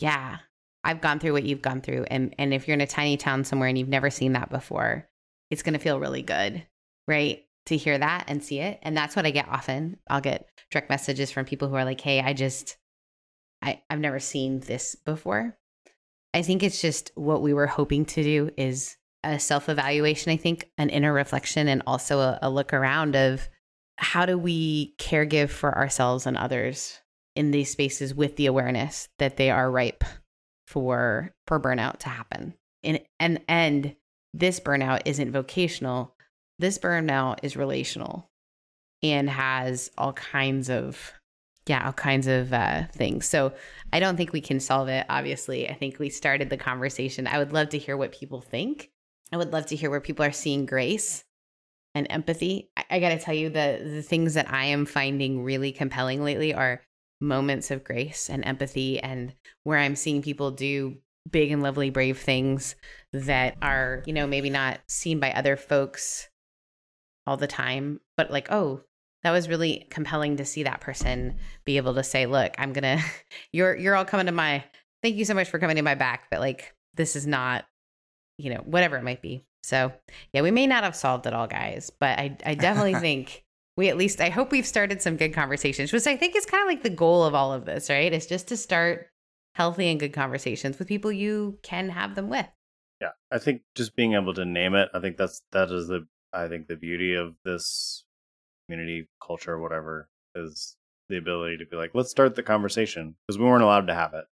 "Yeah, 0.00 0.38
I've 0.84 1.00
gone 1.00 1.18
through 1.18 1.32
what 1.32 1.44
you've 1.44 1.62
gone 1.62 1.80
through. 1.80 2.04
And 2.10 2.34
and 2.38 2.52
if 2.52 2.68
you're 2.68 2.74
in 2.74 2.80
a 2.80 2.86
tiny 2.86 3.16
town 3.16 3.44
somewhere 3.44 3.68
and 3.68 3.78
you've 3.78 3.88
never 3.88 4.10
seen 4.10 4.32
that 4.32 4.50
before, 4.50 5.08
it's 5.50 5.62
gonna 5.62 5.78
feel 5.78 5.98
really 5.98 6.22
good, 6.22 6.64
right? 7.08 7.44
To 7.66 7.76
hear 7.76 7.96
that 7.96 8.24
and 8.28 8.44
see 8.44 8.60
it. 8.60 8.78
And 8.82 8.96
that's 8.96 9.16
what 9.16 9.26
I 9.26 9.30
get 9.30 9.48
often. 9.48 9.98
I'll 10.08 10.20
get 10.20 10.48
direct 10.70 10.90
messages 10.90 11.30
from 11.30 11.46
people 11.46 11.68
who 11.68 11.76
are 11.76 11.84
like, 11.84 12.00
Hey, 12.00 12.20
I 12.20 12.34
just 12.34 12.76
I, 13.62 13.82
I've 13.88 14.00
never 14.00 14.20
seen 14.20 14.60
this 14.60 14.94
before. 14.94 15.56
I 16.34 16.42
think 16.42 16.62
it's 16.62 16.80
just 16.80 17.12
what 17.14 17.42
we 17.42 17.54
were 17.54 17.66
hoping 17.66 18.04
to 18.06 18.22
do 18.22 18.50
is 18.56 18.96
a 19.22 19.38
self 19.38 19.68
evaluation, 19.68 20.32
I 20.32 20.36
think, 20.36 20.70
an 20.76 20.90
inner 20.90 21.12
reflection, 21.12 21.68
and 21.68 21.82
also 21.86 22.18
a, 22.18 22.38
a 22.42 22.50
look 22.50 22.74
around 22.74 23.16
of 23.16 23.48
how 23.96 24.26
do 24.26 24.36
we 24.36 24.94
care 24.98 25.24
give 25.24 25.50
for 25.50 25.74
ourselves 25.76 26.26
and 26.26 26.36
others 26.36 27.00
in 27.36 27.52
these 27.52 27.70
spaces 27.70 28.14
with 28.14 28.36
the 28.36 28.46
awareness 28.46 29.08
that 29.18 29.36
they 29.36 29.50
are 29.50 29.70
ripe 29.70 30.04
for 30.66 31.34
for 31.46 31.60
burnout 31.60 31.98
to 32.00 32.08
happen. 32.08 32.54
And 32.82 33.00
and 33.20 33.40
and 33.48 33.96
this 34.32 34.60
burnout 34.60 35.02
isn't 35.04 35.32
vocational. 35.32 36.14
This 36.58 36.78
burnout 36.78 37.38
is 37.42 37.56
relational 37.56 38.30
and 39.02 39.28
has 39.28 39.90
all 39.98 40.12
kinds 40.12 40.70
of 40.70 41.12
yeah, 41.66 41.86
all 41.86 41.92
kinds 41.92 42.26
of 42.26 42.52
uh, 42.52 42.84
things. 42.92 43.26
So 43.26 43.52
I 43.92 43.98
don't 43.98 44.16
think 44.16 44.32
we 44.32 44.42
can 44.42 44.60
solve 44.60 44.88
it. 44.88 45.06
Obviously, 45.08 45.68
I 45.68 45.74
think 45.74 45.98
we 45.98 46.10
started 46.10 46.50
the 46.50 46.58
conversation. 46.58 47.26
I 47.26 47.38
would 47.38 47.52
love 47.52 47.70
to 47.70 47.78
hear 47.78 47.96
what 47.96 48.12
people 48.12 48.42
think. 48.42 48.90
I 49.32 49.38
would 49.38 49.52
love 49.52 49.66
to 49.66 49.76
hear 49.76 49.88
where 49.88 50.00
people 50.00 50.24
are 50.24 50.32
seeing 50.32 50.66
grace 50.66 51.24
and 51.94 52.06
empathy. 52.10 52.70
I, 52.76 52.84
I 52.90 53.00
got 53.00 53.10
to 53.10 53.18
tell 53.18 53.34
you 53.34 53.48
the 53.48 53.80
the 53.82 54.02
things 54.02 54.34
that 54.34 54.52
I 54.52 54.66
am 54.66 54.84
finding 54.84 55.42
really 55.42 55.72
compelling 55.72 56.22
lately 56.22 56.52
are 56.52 56.82
moments 57.20 57.70
of 57.70 57.84
grace 57.84 58.28
and 58.28 58.44
empathy 58.44 59.00
and 59.00 59.34
where 59.62 59.78
I'm 59.78 59.96
seeing 59.96 60.22
people 60.22 60.50
do 60.50 60.98
big 61.30 61.50
and 61.50 61.62
lovely 61.62 61.90
brave 61.90 62.18
things 62.18 62.76
that 63.12 63.56
are, 63.62 64.02
you 64.06 64.12
know, 64.12 64.26
maybe 64.26 64.50
not 64.50 64.80
seen 64.88 65.20
by 65.20 65.32
other 65.32 65.56
folks 65.56 66.28
all 67.26 67.36
the 67.36 67.46
time, 67.46 68.00
but 68.16 68.30
like, 68.30 68.50
oh, 68.50 68.82
that 69.22 69.30
was 69.30 69.48
really 69.48 69.86
compelling 69.90 70.36
to 70.36 70.44
see 70.44 70.64
that 70.64 70.80
person 70.80 71.36
be 71.64 71.78
able 71.78 71.94
to 71.94 72.04
say, 72.04 72.26
"Look, 72.26 72.54
I'm 72.58 72.72
going 72.72 72.98
to 72.98 73.04
you're 73.52 73.74
you're 73.74 73.96
all 73.96 74.04
coming 74.04 74.26
to 74.26 74.32
my 74.32 74.62
thank 75.02 75.16
you 75.16 75.24
so 75.24 75.34
much 75.34 75.48
for 75.48 75.58
coming 75.58 75.76
to 75.76 75.82
my 75.82 75.94
back, 75.94 76.28
but 76.30 76.40
like 76.40 76.74
this 76.94 77.16
is 77.16 77.26
not, 77.26 77.64
you 78.38 78.52
know, 78.52 78.62
whatever 78.64 78.96
it 78.96 79.02
might 79.02 79.22
be." 79.22 79.44
So, 79.62 79.92
yeah, 80.34 80.42
we 80.42 80.50
may 80.50 80.66
not 80.66 80.84
have 80.84 80.94
solved 80.94 81.26
it 81.26 81.32
all, 81.32 81.46
guys, 81.46 81.90
but 81.98 82.18
I 82.18 82.36
I 82.44 82.54
definitely 82.54 82.94
think 83.00 83.43
we 83.76 83.88
at 83.88 83.96
least 83.96 84.20
I 84.20 84.30
hope 84.30 84.52
we've 84.52 84.66
started 84.66 85.02
some 85.02 85.16
good 85.16 85.34
conversations, 85.34 85.92
which 85.92 86.06
I 86.06 86.16
think 86.16 86.36
is 86.36 86.46
kind 86.46 86.62
of 86.62 86.68
like 86.68 86.82
the 86.82 86.90
goal 86.90 87.24
of 87.24 87.34
all 87.34 87.52
of 87.52 87.64
this, 87.64 87.90
right? 87.90 88.12
It's 88.12 88.26
just 88.26 88.48
to 88.48 88.56
start 88.56 89.08
healthy 89.54 89.88
and 89.88 90.00
good 90.00 90.12
conversations 90.12 90.78
with 90.78 90.88
people 90.88 91.12
you 91.12 91.58
can 91.62 91.88
have 91.88 92.14
them 92.14 92.28
with. 92.28 92.46
Yeah. 93.00 93.10
I 93.30 93.38
think 93.38 93.62
just 93.74 93.96
being 93.96 94.14
able 94.14 94.34
to 94.34 94.44
name 94.44 94.74
it, 94.74 94.88
I 94.94 95.00
think 95.00 95.16
that's 95.16 95.42
that 95.52 95.70
is 95.70 95.88
the 95.88 96.06
I 96.32 96.48
think 96.48 96.68
the 96.68 96.76
beauty 96.76 97.14
of 97.14 97.34
this 97.44 98.04
community 98.66 99.08
culture 99.24 99.58
whatever 99.58 100.08
is 100.34 100.76
the 101.08 101.16
ability 101.18 101.58
to 101.58 101.66
be 101.66 101.76
like, 101.76 101.90
let's 101.94 102.10
start 102.10 102.34
the 102.34 102.42
conversation 102.42 103.14
because 103.26 103.38
we 103.38 103.44
weren't 103.44 103.62
allowed 103.62 103.88
to 103.88 103.94
have 103.94 104.14
it. 104.14 104.24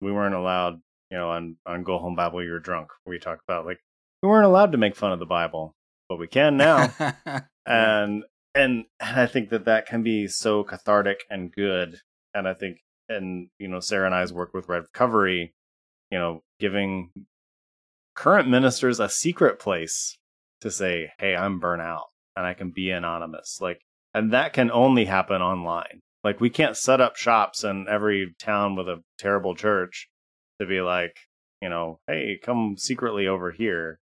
We 0.00 0.12
weren't 0.12 0.34
allowed, 0.34 0.80
you 1.10 1.16
know, 1.16 1.30
on 1.30 1.56
on 1.66 1.84
Go 1.84 1.98
Home 1.98 2.16
Bible 2.16 2.42
You're 2.42 2.60
Drunk, 2.60 2.90
we 3.06 3.18
talk 3.18 3.40
about 3.46 3.64
like 3.64 3.80
we 4.22 4.28
weren't 4.28 4.46
allowed 4.46 4.72
to 4.72 4.78
make 4.78 4.96
fun 4.96 5.12
of 5.12 5.20
the 5.20 5.26
Bible, 5.26 5.74
but 6.08 6.18
we 6.18 6.26
can 6.26 6.56
now. 6.56 6.92
and 7.66 8.24
and, 8.58 8.84
and 9.00 9.20
I 9.20 9.26
think 9.26 9.50
that 9.50 9.64
that 9.66 9.86
can 9.86 10.02
be 10.02 10.26
so 10.26 10.64
cathartic 10.64 11.24
and 11.30 11.52
good. 11.52 12.00
And 12.34 12.48
I 12.48 12.54
think, 12.54 12.78
and 13.08 13.48
you 13.58 13.68
know, 13.68 13.80
Sarah 13.80 14.06
and 14.06 14.14
I's 14.14 14.32
work 14.32 14.52
with 14.52 14.66
RevCovery, 14.66 15.52
you 16.10 16.18
know, 16.18 16.42
giving 16.58 17.10
current 18.14 18.48
ministers 18.48 19.00
a 19.00 19.08
secret 19.08 19.58
place 19.58 20.18
to 20.60 20.70
say, 20.70 21.12
"Hey, 21.18 21.36
I'm 21.36 21.60
burnout, 21.60 22.06
and 22.36 22.44
I 22.44 22.54
can 22.54 22.70
be 22.70 22.90
anonymous." 22.90 23.58
Like, 23.60 23.80
and 24.12 24.32
that 24.32 24.52
can 24.52 24.70
only 24.70 25.04
happen 25.04 25.40
online. 25.40 26.00
Like, 26.24 26.40
we 26.40 26.50
can't 26.50 26.76
set 26.76 27.00
up 27.00 27.16
shops 27.16 27.64
in 27.64 27.86
every 27.88 28.34
town 28.38 28.76
with 28.76 28.88
a 28.88 29.02
terrible 29.18 29.54
church 29.54 30.08
to 30.60 30.66
be 30.66 30.80
like, 30.80 31.16
you 31.62 31.68
know, 31.68 32.00
hey, 32.08 32.38
come 32.42 32.76
secretly 32.76 33.26
over 33.28 33.52
here 33.52 34.00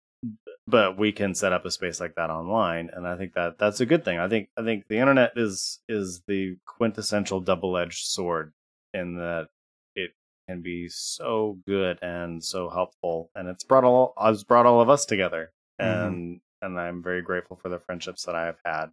but 0.68 0.98
we 0.98 1.12
can 1.12 1.34
set 1.34 1.52
up 1.52 1.64
a 1.64 1.70
space 1.70 2.00
like 2.00 2.14
that 2.16 2.30
online 2.30 2.90
and 2.92 3.06
i 3.06 3.16
think 3.16 3.34
that 3.34 3.58
that's 3.58 3.80
a 3.80 3.86
good 3.86 4.04
thing. 4.04 4.18
I 4.18 4.28
think 4.28 4.48
i 4.56 4.62
think 4.62 4.86
the 4.88 4.98
internet 4.98 5.32
is 5.36 5.80
is 5.88 6.22
the 6.26 6.56
quintessential 6.66 7.40
double-edged 7.40 8.06
sword 8.06 8.52
in 8.92 9.16
that 9.16 9.48
it 9.94 10.10
can 10.48 10.60
be 10.60 10.88
so 10.88 11.58
good 11.66 11.98
and 12.02 12.42
so 12.42 12.68
helpful 12.68 13.30
and 13.34 13.48
it's 13.48 13.64
brought 13.64 13.84
all 13.84 14.14
it's 14.20 14.44
brought 14.44 14.66
all 14.66 14.80
of 14.80 14.90
us 14.90 15.04
together 15.04 15.52
mm-hmm. 15.80 16.06
and 16.06 16.40
and 16.62 16.78
i'm 16.78 17.02
very 17.02 17.22
grateful 17.22 17.56
for 17.56 17.68
the 17.68 17.78
friendships 17.78 18.24
that 18.24 18.34
i 18.34 18.46
have 18.46 18.58
had 18.64 18.86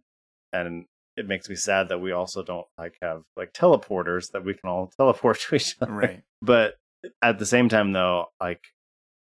and 0.52 0.86
it 1.16 1.26
makes 1.26 1.48
me 1.48 1.56
sad 1.56 1.88
that 1.88 1.98
we 1.98 2.12
also 2.12 2.42
don't 2.42 2.66
like 2.78 2.96
have 3.00 3.22
like 3.36 3.52
teleporters 3.52 4.32
that 4.32 4.44
we 4.44 4.54
can 4.54 4.68
all 4.68 4.92
teleport 4.96 5.40
to 5.40 5.56
each 5.56 5.76
other. 5.80 5.92
Right. 5.92 6.22
But 6.42 6.74
at 7.22 7.38
the 7.38 7.46
same 7.46 7.68
time 7.68 7.92
though 7.92 8.26
like 8.40 8.62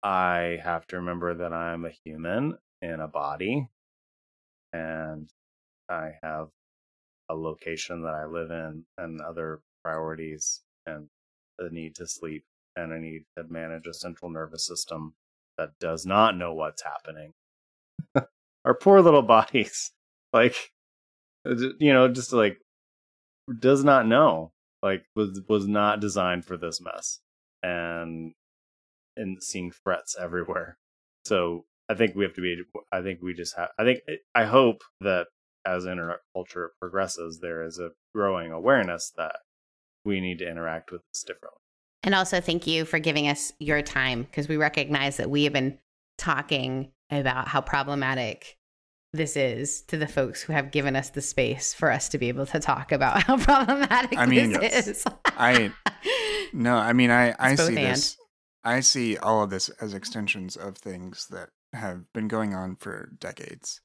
I 0.06 0.60
have 0.64 0.86
to 0.88 0.98
remember 0.98 1.34
that 1.34 1.52
I'm 1.52 1.84
a 1.84 1.90
human 1.90 2.60
in 2.84 3.00
a 3.00 3.08
body 3.08 3.68
and 4.72 5.28
I 5.90 6.12
have 6.22 6.50
a 7.28 7.34
location 7.34 8.04
that 8.04 8.14
I 8.14 8.26
live 8.26 8.52
in 8.52 8.86
and 9.00 9.20
other 9.20 9.62
priorities 9.84 10.62
and 10.86 11.08
the 11.58 11.72
need 11.72 11.96
to 11.96 12.06
sleep 12.06 12.46
and 12.76 12.94
a 12.94 13.00
need 13.00 13.24
to 13.36 13.46
manage 13.50 13.88
a 13.88 13.96
central 13.96 14.30
nervous 14.30 14.68
system 14.68 15.16
that 15.58 15.72
does 15.80 16.06
not 16.06 16.38
know 16.38 16.54
what's 16.54 16.84
happening. 16.84 17.34
Our 18.66 18.76
poor 18.76 19.02
little 19.02 19.22
bodies, 19.24 19.92
like, 20.32 20.72
uh, 21.50 21.56
you 21.80 21.94
know, 21.94 22.10
just 22.10 22.32
like 22.32 22.60
does 23.60 23.84
not 23.84 24.06
know, 24.06 24.52
like 24.84 25.06
was 25.16 25.42
was 25.50 25.68
not 25.68 26.00
designed 26.00 26.46
for 26.46 26.58
this 26.58 26.80
mess, 26.80 27.22
and 27.64 28.34
and 29.18 29.42
seeing 29.42 29.72
threats 29.72 30.16
everywhere. 30.20 30.78
So 31.26 31.66
I 31.90 31.94
think 31.96 32.16
we 32.16 32.24
have 32.24 32.34
to 32.36 32.42
be. 32.42 32.62
I 32.92 33.02
think 33.02 33.22
we 33.22 33.34
just 33.34 33.56
have. 33.56 33.70
I 33.78 33.84
think 33.84 34.02
eh, 34.08 34.16
I 34.34 34.46
hope 34.46 34.84
that 35.02 35.28
as 35.66 35.86
internet 35.86 36.20
culture 36.34 36.72
progresses, 36.80 37.40
there 37.40 37.64
is 37.64 37.80
a 37.80 37.92
growing 38.14 38.52
awareness 38.52 39.12
that 39.18 39.38
we 40.04 40.22
need 40.22 40.40
to 40.40 40.50
interact 40.50 40.92
with 40.92 41.02
this 41.12 41.24
differently. 41.24 41.60
And 42.04 42.14
also, 42.14 42.40
thank 42.40 42.68
you 42.68 42.86
for 42.86 43.00
giving 43.00 43.28
us 43.28 43.52
your 43.60 43.82
time 43.82 44.24
because 44.24 44.48
we 44.48 44.58
recognize 44.58 45.18
that 45.18 45.30
we 45.30 45.44
have 45.46 45.54
been 45.54 45.80
talking 46.18 46.92
about 47.10 47.48
how 47.48 47.62
problematic 47.62 48.58
this 49.12 49.36
is 49.36 49.82
to 49.84 49.98
the 49.98 50.08
folks 50.08 50.42
who 50.42 50.54
have 50.54 50.72
given 50.72 50.96
us 50.96 51.10
the 51.10 51.22
space 51.22 51.74
for 51.74 51.92
us 51.92 52.10
to 52.10 52.18
be 52.18 52.28
able 52.28 52.46
to 52.46 52.60
talk 52.60 52.92
about 52.92 53.24
how 53.24 53.38
problematic 53.38 54.18
I 54.18 54.26
mean, 54.26 54.54
this 54.54 54.88
is. 54.88 55.06
I 55.26 55.72
no, 56.54 56.76
I 56.76 56.94
mean, 56.94 57.12
I 57.12 57.36
I 57.40 57.56
see 57.56 57.68
and. 57.68 57.78
this. 57.78 58.18
I 58.66 58.80
see 58.80 59.16
all 59.16 59.44
of 59.44 59.52
this 59.52 59.70
as 59.80 59.94
extensions 59.94 60.58
of 60.58 60.78
things 60.78 61.28
that 61.28 61.50
have 61.72 62.12
been 62.14 62.28
going 62.28 62.56
on 62.56 62.76
for 62.76 63.12
decades. 63.20 63.80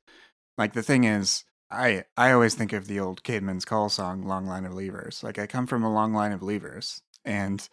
Like 0.56 0.72
the 0.72 0.82
thing 0.82 1.04
is, 1.04 1.44
I 1.70 2.04
I 2.16 2.32
always 2.32 2.54
think 2.54 2.72
of 2.72 2.86
the 2.86 2.98
old 2.98 3.22
Caedmon's 3.22 3.64
Call 3.64 3.90
song, 3.90 4.22
"Long 4.22 4.46
Line 4.46 4.64
of 4.64 4.72
Leavers." 4.72 5.22
Like 5.22 5.38
I 5.38 5.46
come 5.46 5.66
from 5.66 5.84
a 5.84 5.92
long 5.92 6.14
line 6.14 6.32
of 6.32 6.40
leavers, 6.40 7.02
and 7.24 7.68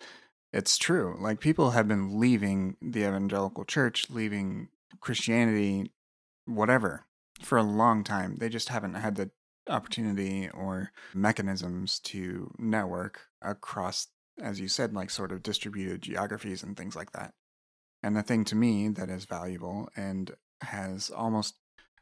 it's 0.54 0.78
true. 0.78 1.18
Like 1.20 1.40
people 1.40 1.72
have 1.72 1.88
been 1.88 2.20
leaving 2.20 2.76
the 2.82 3.08
evangelical 3.08 3.66
church, 3.66 4.10
leaving 4.10 4.70
Christianity, 5.00 5.94
whatever, 6.46 7.06
for 7.42 7.58
a 7.58 7.64
long 7.64 8.04
time. 8.04 8.36
They 8.36 8.50
just 8.50 8.70
haven't 8.70 8.96
had 8.96 9.16
the 9.16 9.32
opportunity 9.70 10.50
or 10.50 10.92
mechanisms 11.14 12.00
to 12.00 12.54
network 12.58 13.28
across 13.42 14.08
as 14.42 14.60
you 14.60 14.68
said, 14.68 14.94
like 14.94 15.10
sort 15.10 15.32
of 15.32 15.44
distributed 15.44 16.02
geographies 16.02 16.64
and 16.64 16.78
things 16.78 16.96
like 16.96 17.12
that. 17.12 17.34
And 18.04 18.16
the 18.16 18.24
thing 18.24 18.46
to 18.46 18.56
me 18.56 18.90
that 18.90 19.10
is 19.10 19.26
valuable 19.26 19.90
and 19.96 20.32
has 20.62 21.10
almost 21.10 21.56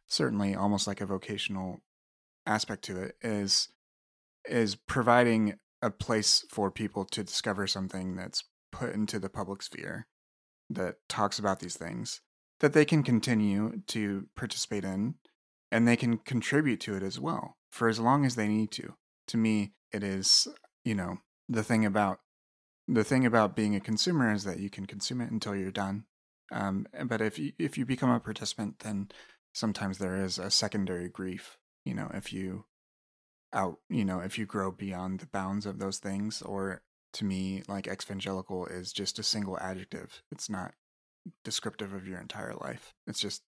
certainly 0.08 0.54
almost 0.54 0.88
like 0.88 1.02
a 1.02 1.06
vocational 1.06 1.82
aspect 2.46 2.84
to 2.86 3.02
it 3.02 3.16
is 3.22 3.70
is 4.48 4.76
providing 4.76 5.58
a 5.82 5.90
place 5.90 6.46
for 6.50 6.70
people 6.70 7.06
to 7.06 7.24
discover 7.24 7.66
something 7.66 8.16
that's 8.16 8.44
put 8.72 8.94
into 8.94 9.18
the 9.18 9.30
public 9.30 9.64
sphere 9.64 10.08
that 10.70 10.96
talks 11.10 11.40
about 11.40 11.60
these 11.60 11.78
things 11.78 12.22
that 12.60 12.74
they 12.74 12.86
can 12.86 13.04
continue 13.04 13.82
to 13.88 14.28
participate 14.36 14.84
in 14.84 15.16
and 15.72 15.88
they 15.88 15.98
can 15.98 16.18
contribute 16.18 16.80
to 16.80 16.96
it 16.96 17.04
as 17.04 17.20
well 17.20 17.58
for 17.72 17.88
as 17.88 18.00
long 18.00 18.26
as 18.26 18.36
they 18.36 18.48
need 18.48 18.72
to. 18.72 18.94
To 19.28 19.38
me, 19.38 19.74
it 19.92 20.04
is, 20.04 20.48
you 20.84 20.96
know, 20.96 21.18
the 21.50 21.64
thing 21.64 21.86
about 21.86 22.20
the 22.88 23.04
thing 23.04 23.26
about 23.26 23.56
being 23.56 23.76
a 23.76 23.80
consumer 23.80 24.32
is 24.32 24.44
that 24.44 24.60
you 24.60 24.70
can 24.70 24.86
consume 24.86 25.22
it 25.22 25.32
until 25.32 25.56
you're 25.56 25.72
done. 25.72 26.06
Um, 26.52 26.86
but 27.06 27.22
if 27.22 27.40
you, 27.40 27.54
if 27.58 27.78
you 27.78 27.86
become 27.86 28.12
a 28.12 28.20
participant, 28.20 28.80
then 28.80 29.10
sometimes 29.54 29.98
there 29.98 30.24
is 30.24 30.38
a 30.38 30.52
secondary 30.52 31.10
grief. 31.10 31.58
You 31.84 31.96
know, 31.96 32.12
if 32.14 32.32
you 32.32 32.66
out, 33.54 33.80
you 33.90 34.06
know, 34.06 34.20
if 34.20 34.38
you 34.38 34.46
grow 34.46 34.72
beyond 34.72 35.20
the 35.20 35.28
bounds 35.28 35.66
of 35.66 35.80
those 35.80 35.98
things, 35.98 36.42
or 36.42 36.84
to 37.14 37.26
me, 37.26 37.64
like 37.68 37.88
evangelical 37.88 38.66
is 38.68 38.92
just 38.92 39.18
a 39.18 39.24
single 39.24 39.58
adjective. 39.60 40.22
It's 40.32 40.50
not 40.50 40.74
descriptive 41.44 41.94
of 41.94 42.08
your 42.08 42.20
entire 42.20 42.54
life. 42.62 42.94
It's 43.08 43.20
just 43.20 43.42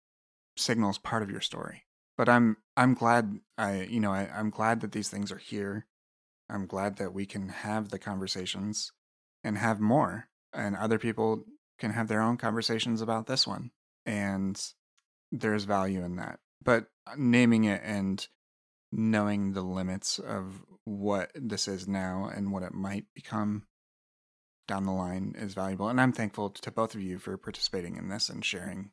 signals 0.55 0.97
part 0.97 1.23
of 1.23 1.29
your 1.29 1.41
story. 1.41 1.83
But 2.17 2.29
I'm 2.29 2.57
I'm 2.75 2.95
glad 2.95 3.39
I 3.57 3.83
you 3.83 3.99
know 3.99 4.11
I, 4.11 4.29
I'm 4.33 4.49
glad 4.49 4.81
that 4.81 4.91
these 4.91 5.09
things 5.09 5.31
are 5.31 5.37
here. 5.37 5.85
I'm 6.49 6.65
glad 6.65 6.97
that 6.97 7.13
we 7.13 7.25
can 7.25 7.49
have 7.49 7.89
the 7.89 7.99
conversations 7.99 8.91
and 9.47 9.57
have 9.57 9.79
more, 9.79 10.27
and 10.53 10.75
other 10.75 10.99
people 10.99 11.45
can 11.79 11.91
have 11.91 12.09
their 12.09 12.21
own 12.21 12.35
conversations 12.35 13.01
about 13.01 13.27
this 13.27 13.47
one. 13.47 13.71
And 14.05 14.61
there's 15.31 15.63
value 15.63 16.03
in 16.03 16.17
that. 16.17 16.39
But 16.61 16.87
uh, 17.07 17.13
naming 17.17 17.63
it 17.63 17.81
and 17.83 18.27
knowing 18.91 19.53
the 19.53 19.61
limits 19.61 20.19
of 20.19 20.65
what 20.83 21.31
this 21.33 21.69
is 21.69 21.87
now 21.87 22.29
and 22.33 22.51
what 22.51 22.63
it 22.63 22.73
might 22.73 23.05
become 23.15 23.63
down 24.67 24.83
the 24.83 24.91
line 24.91 25.33
is 25.37 25.53
valuable. 25.53 25.87
And 25.87 26.01
I'm 26.01 26.11
thankful 26.11 26.49
to 26.49 26.71
both 26.71 26.93
of 26.93 27.01
you 27.01 27.17
for 27.17 27.37
participating 27.37 27.95
in 27.95 28.09
this 28.09 28.27
and 28.27 28.43
sharing 28.43 28.91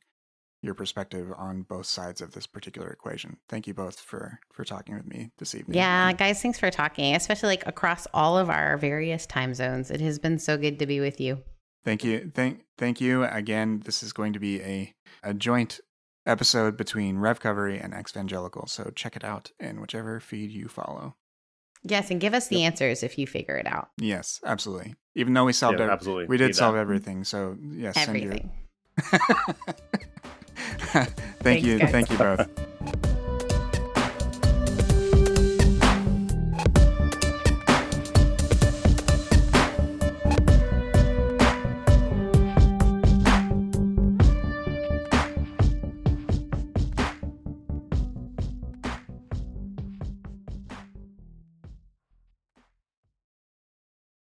your 0.65 0.75
perspective 0.75 1.33
on 1.37 1.63
both 1.63 1.87
sides 1.87 2.21
of 2.21 2.33
this 2.33 2.47
particular 2.47 2.89
equation. 2.89 3.37
Thank 3.49 3.67
you 3.67 3.75
both 3.75 4.01
for 4.01 4.41
for 4.53 4.65
talking 4.65 4.95
with 4.97 5.07
me 5.07 5.31
this 5.39 5.55
evening. 5.55 5.77
Yeah, 5.77 6.13
guys, 6.13 6.41
thanks 6.41 6.59
for 6.59 6.71
talking, 6.71 7.15
especially 7.15 7.49
like 7.51 7.67
across 7.67 8.07
all 8.15 8.39
of 8.39 8.51
our 8.51 8.77
various 8.77 9.27
time 9.27 9.55
zones. 9.55 9.91
It 9.91 10.01
has 10.01 10.19
been 10.19 10.39
so 10.39 10.57
good 10.57 10.79
to 10.79 10.87
be 10.87 11.01
with 11.01 11.21
you. 11.21 11.43
Thank 11.85 12.03
you. 12.03 12.31
Thank 12.35 12.65
thank 12.79 13.01
you 13.01 13.25
again. 13.25 13.83
This 13.85 14.03
is 14.03 14.13
going 14.13 14.33
to 14.33 14.39
be 14.39 14.61
a 14.63 14.95
a 15.23 15.35
joint 15.35 15.81
episode 16.27 16.77
between 16.77 17.17
RevCovery 17.17 17.83
and 17.83 17.93
Exvangelical, 17.93 18.69
So 18.69 18.91
check 18.95 19.17
it 19.17 19.25
out 19.25 19.53
in 19.61 19.81
whichever 19.81 20.21
feed 20.21 20.51
you 20.51 20.69
follow. 20.69 21.17
Yes, 21.83 22.11
and 22.11 22.19
give 22.19 22.33
us 22.33 22.49
the 22.49 22.57
yep. 22.57 22.73
answers 22.73 23.03
if 23.03 23.19
you 23.19 23.27
figure 23.27 23.57
it 23.57 23.67
out. 23.67 23.91
Yes, 23.99 24.41
absolutely. 24.45 24.95
Even 25.15 25.35
though 25.35 25.45
we 25.45 25.53
solved 25.53 25.81
yeah, 25.81 25.91
absolutely. 25.91 26.27
we 26.27 26.39
did 26.39 26.57
solve 26.57 26.75
that. 26.75 26.81
everything. 26.81 27.25
So 27.25 27.59
yes, 27.63 27.97
everything. 27.97 28.51
thank 31.41 31.43
Thanks, 31.43 31.65
you. 31.65 31.79
Guys. 31.79 31.91
Thank 31.91 32.11
you 32.11 32.19
both. 32.19 33.14